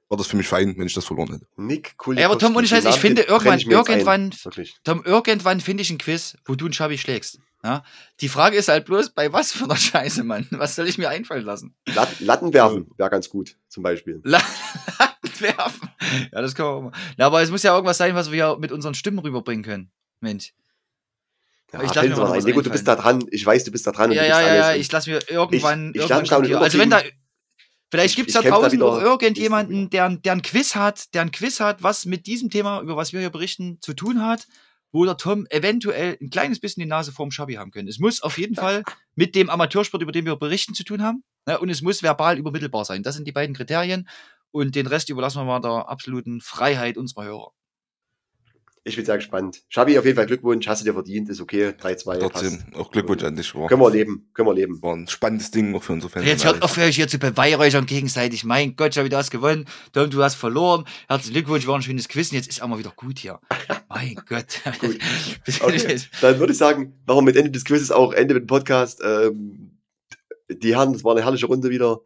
war 0.09 0.17
das 0.17 0.27
für 0.27 0.35
mich 0.37 0.47
fein, 0.47 0.75
wenn 0.77 0.87
ich 0.87 0.93
das 0.93 1.05
verloren 1.05 1.31
hätte. 1.31 1.47
Nick 1.55 1.97
Kulikowski. 1.97 2.21
Ja, 2.21 2.29
aber 2.29 2.39
Tom, 2.39 2.55
ohne 2.55 2.67
Scheiß, 2.67 2.83
ich 2.85 2.95
finde, 2.95 3.21
irgendwann, 3.21 3.59
ich 3.59 3.67
irgendwann, 3.67 4.33
Wirklich. 4.43 4.75
Tom, 4.83 5.03
irgendwann 5.05 5.61
finde 5.61 5.83
ich 5.83 5.89
ein 5.91 5.97
Quiz, 5.99 6.35
wo 6.45 6.55
du 6.55 6.65
einen 6.65 6.73
Schabi 6.73 6.97
schlägst. 6.97 7.39
Ja? 7.63 7.83
Die 8.21 8.29
Frage 8.29 8.57
ist 8.57 8.69
halt 8.69 8.85
bloß, 8.85 9.11
bei 9.11 9.31
was 9.33 9.51
für 9.51 9.65
einer 9.65 9.75
Scheiße, 9.77 10.23
Mann? 10.23 10.47
Was 10.51 10.75
soll 10.75 10.87
ich 10.87 10.97
mir 10.97 11.09
einfallen 11.09 11.45
lassen? 11.45 11.75
Lat 11.85 12.19
Latten 12.19 12.53
werfen 12.53 12.89
wäre 12.97 13.09
ganz 13.09 13.29
gut, 13.29 13.57
zum 13.67 13.83
Beispiel. 13.83 14.19
Latten 14.23 14.47
werfen. 15.39 15.89
Ja, 16.31 16.41
das 16.41 16.55
kann 16.55 16.65
man 16.65 16.75
auch 16.75 16.81
mal. 16.81 16.91
Na, 17.17 17.25
aber 17.27 17.41
es 17.41 17.51
muss 17.51 17.63
ja 17.63 17.73
irgendwas 17.73 17.97
sein, 17.97 18.15
was 18.15 18.31
wir 18.31 18.57
mit 18.59 18.71
unseren 18.71 18.93
Stimmen 18.95 19.19
rüberbringen 19.19 19.63
können. 19.63 19.91
Mensch. 20.21 20.53
Ja, 21.71 21.79
Ich 21.83 21.89
lass 21.93 21.99
fällt 21.99 22.17
mir 22.17 22.25
mal 22.25 22.41
gut, 22.51 22.65
du 22.65 22.71
bist 22.71 22.87
da 22.87 22.95
dran. 22.95 23.23
Ich 23.29 23.45
weiß, 23.45 23.63
du 23.63 23.71
bist 23.71 23.85
da 23.85 23.91
dran. 23.91 24.09
und 24.09 24.15
Ja, 24.15 24.23
du 24.23 24.27
ja, 24.29 24.35
bist 24.37 24.47
ja, 24.47 24.53
alles 24.53 24.65
ja, 24.67 24.75
ich 24.81 24.91
lasse 24.91 25.09
mir 25.11 25.19
irgendwann. 25.29 25.89
Ich- 25.93 26.01
ich 26.03 26.09
irgendwann 26.09 26.45
hier- 26.45 26.59
also 26.61 26.79
wenn 26.79 26.89
da. 26.89 26.99
Vielleicht 27.91 28.11
Ich- 28.11 28.15
gibt 28.17 28.29
es 28.29 28.35
da 28.35 28.41
draußen 28.41 28.77
noch 28.77 29.01
irgendjemanden, 29.01 29.89
der, 29.89 30.09
der 30.17 30.33
ein 30.33 30.41
Quiz 30.41 30.75
hat, 30.75 31.13
der 31.13 31.23
ein 31.23 31.31
Quiz 31.31 31.59
hat, 31.59 31.81
was 31.81 32.05
mit 32.05 32.27
diesem 32.27 32.49
Thema, 32.49 32.81
über 32.81 32.95
was 32.95 33.13
wir 33.13 33.19
hier 33.19 33.29
berichten, 33.31 33.79
zu 33.81 33.93
tun 33.93 34.23
hat, 34.23 34.47
wo 34.91 35.05
der 35.05 35.17
Tom 35.17 35.45
eventuell 35.49 36.17
ein 36.21 36.29
kleines 36.29 36.59
bisschen 36.59 36.81
die 36.81 36.87
Nase 36.89 37.11
vorm 37.11 37.31
Schabi 37.31 37.55
haben 37.55 37.71
könnte. 37.71 37.89
Es 37.89 37.99
muss 37.99 38.21
auf 38.21 38.37
jeden 38.37 38.55
Fall 38.55 38.83
mit 39.15 39.35
dem 39.35 39.49
Amateursport, 39.49 40.01
über 40.03 40.11
den 40.11 40.25
wir 40.25 40.35
berichten, 40.35 40.73
zu 40.73 40.83
tun 40.83 41.01
haben. 41.03 41.23
Ne? 41.45 41.59
Und 41.59 41.69
es 41.69 41.81
muss 41.81 42.01
verbal 42.03 42.37
übermittelbar 42.37 42.85
sein. 42.85 43.03
Das 43.03 43.15
sind 43.15 43.27
die 43.27 43.31
beiden 43.31 43.55
Kriterien. 43.55 44.07
Und 44.51 44.73
den 44.75 44.87
Rest 44.87 45.09
überlassen 45.09 45.39
wir 45.41 45.45
mal 45.45 45.59
der 45.59 45.89
absoluten 45.89 46.41
Freiheit 46.41 46.97
unserer 46.97 47.23
Hörer. 47.25 47.51
Ich 48.89 48.95
bin 48.95 49.05
sehr 49.05 49.17
gespannt. 49.17 49.61
Schabi, 49.69 49.97
auf 49.97 50.05
jeden 50.05 50.15
Fall 50.15 50.25
Glückwunsch. 50.25 50.67
Hast 50.67 50.81
du 50.81 50.85
dir 50.85 50.93
verdient. 50.93 51.29
Ist 51.29 51.39
okay. 51.39 51.69
3-2. 51.69 52.19
Trotzdem, 52.19 52.57
passt. 52.57 52.75
auch 52.75 52.91
Glückwunsch 52.91 53.23
an 53.23 53.35
dich. 53.35 53.53
War, 53.53 53.67
Können 53.67 53.81
wir 53.81 53.91
leben. 53.91 54.29
Können 54.33 54.47
wir 54.47 54.53
leben. 54.53 54.81
war 54.81 54.95
ein 54.95 55.07
spannendes 55.07 55.51
Ding 55.51 55.75
auch 55.75 55.83
für 55.83 55.93
unsere 55.93 56.11
Fans. 56.11 56.25
Jetzt 56.25 56.43
hört 56.43 56.61
auf, 56.61 56.77
euch 56.77 56.95
hier 56.95 57.07
zu 57.07 57.19
beweihräuchern 57.19 57.85
gegenseitig. 57.85 58.43
Mein 58.43 58.75
Gott, 58.75 58.95
Schabi, 58.95 59.09
du 59.09 59.17
hast 59.17 59.29
gewonnen. 59.29 59.65
Tom, 59.93 60.09
du 60.09 60.23
hast 60.23 60.35
verloren. 60.35 60.85
Herzlichen 61.07 61.33
Glückwunsch, 61.33 61.67
war 61.67 61.75
ein 61.75 61.81
schönes 61.83 62.07
Quiz. 62.07 62.31
Und 62.31 62.37
jetzt 62.37 62.49
ist 62.49 62.61
auch 62.61 62.67
mal 62.67 62.79
wieder 62.79 62.93
gut 62.95 63.19
hier. 63.19 63.39
Mein 63.89 64.15
Gott. 64.27 64.61
Gut. 64.79 64.97
Okay. 65.61 65.99
Dann 66.21 66.39
würde 66.39 66.53
ich 66.53 66.57
sagen, 66.57 66.93
machen 67.05 67.17
wir 67.19 67.21
mit 67.21 67.35
Ende 67.35 67.51
des 67.51 67.65
Quizzes 67.65 67.91
auch 67.91 68.13
Ende 68.13 68.33
mit 68.33 68.43
dem 68.43 68.47
Podcast. 68.47 69.01
Ähm, 69.03 69.79
die 70.49 70.75
Herren, 70.75 70.93
das 70.93 71.03
war 71.03 71.13
eine 71.13 71.23
herrliche 71.23 71.45
Runde 71.45 71.69
wieder. 71.69 71.99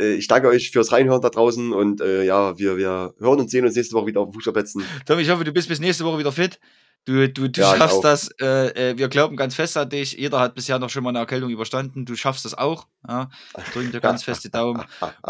Äh, 0.00 0.14
ich 0.14 0.26
danke 0.26 0.48
euch 0.48 0.70
fürs 0.70 0.92
Reinhören 0.92 1.20
da 1.20 1.28
draußen 1.28 1.72
und 1.72 2.00
äh, 2.00 2.24
ja, 2.24 2.58
wir, 2.58 2.76
wir 2.76 3.14
hören 3.18 3.40
und 3.40 3.50
sehen 3.50 3.64
uns 3.64 3.76
nächste 3.76 3.94
Woche 3.94 4.06
wieder 4.06 4.20
auf 4.20 4.28
den 4.28 4.34
Fußballplätzen. 4.34 4.82
Tom, 5.06 5.18
ich 5.18 5.30
hoffe, 5.30 5.44
du 5.44 5.52
bist 5.52 5.68
bis 5.68 5.80
nächste 5.80 6.04
Woche 6.04 6.18
wieder 6.18 6.32
fit. 6.32 6.58
Du, 7.06 7.28
du, 7.30 7.48
du 7.48 7.60
Ja, 7.60 7.76
schaffst 7.76 8.04
das. 8.04 8.30
Äh, 8.40 8.90
äh, 8.90 8.98
wir 8.98 9.08
glauben 9.08 9.36
ganz 9.36 9.54
fest 9.54 9.76
an 9.76 9.88
dich. 9.88 10.12
Jeder 10.12 10.38
hat 10.38 10.54
bisher 10.54 10.78
noch 10.78 10.90
schon 10.90 11.02
mal 11.02 11.10
eine 11.10 11.18
Erkältung 11.20 11.48
überstanden. 11.50 12.04
Du 12.04 12.14
schaffst 12.14 12.44
das 12.44 12.52
auch. 12.54 12.88
Ja? 13.08 13.30
Drücken 13.72 13.90
dir 13.90 14.00
ganz 14.00 14.22
fest 14.22 14.44
die 14.44 14.50
Daumen. 14.50 14.82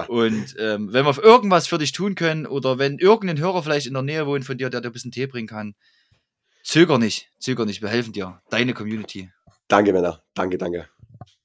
Und 0.08 0.56
ähm, 0.58 0.92
wenn 0.92 1.04
wir 1.06 1.16
irgendwas 1.22 1.68
für 1.68 1.78
dich 1.78 1.92
tun 1.92 2.16
können 2.16 2.46
oder 2.46 2.78
wenn 2.78 2.98
irgendein 2.98 3.38
Hörer 3.38 3.62
vielleicht 3.62 3.86
in 3.86 3.94
der 3.94 4.02
Nähe 4.02 4.26
wohnt 4.26 4.44
von 4.44 4.58
dir, 4.58 4.68
der 4.68 4.80
dir 4.80 4.88
ein 4.88 4.92
bisschen 4.92 5.12
Tee 5.12 5.26
bringen 5.26 5.46
kann, 5.46 5.74
zöger 6.64 6.98
nicht. 6.98 7.28
Zöger 7.38 7.66
nicht. 7.66 7.82
Wir 7.82 7.88
helfen 7.88 8.12
dir. 8.12 8.42
Deine 8.50 8.74
Community. 8.74 9.30
Danke, 9.68 9.92
Männer. 9.92 10.24
Danke, 10.34 10.58
danke. 10.58 10.88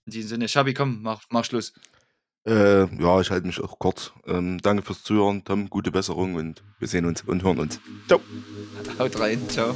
In 0.08 0.12
diesem 0.12 0.30
Sinne, 0.30 0.48
Schabi, 0.48 0.74
komm, 0.74 1.04
mach, 1.04 1.22
mach 1.30 1.46
Schluss. 1.46 1.74
Äh, 2.46 2.86
ja, 3.02 3.22
ich 3.22 3.32
halte 3.32 3.48
mich 3.48 3.60
auch 3.60 3.80
kurz. 3.80 4.12
Ähm, 4.28 4.60
danke 4.62 4.84
fürs 4.84 5.04
Zuhören, 5.04 5.44
Tom. 5.44 5.70
Gute 5.70 5.92
Besserung 5.92 6.36
und 6.36 6.64
wir 6.80 6.88
sehen 6.88 7.06
uns 7.06 7.24
und 7.24 7.44
hören 7.44 7.60
uns. 7.60 7.80
Ciao. 8.08 8.20
Haut 9.00 9.20
rein. 9.20 9.42
Ciao. 9.50 9.76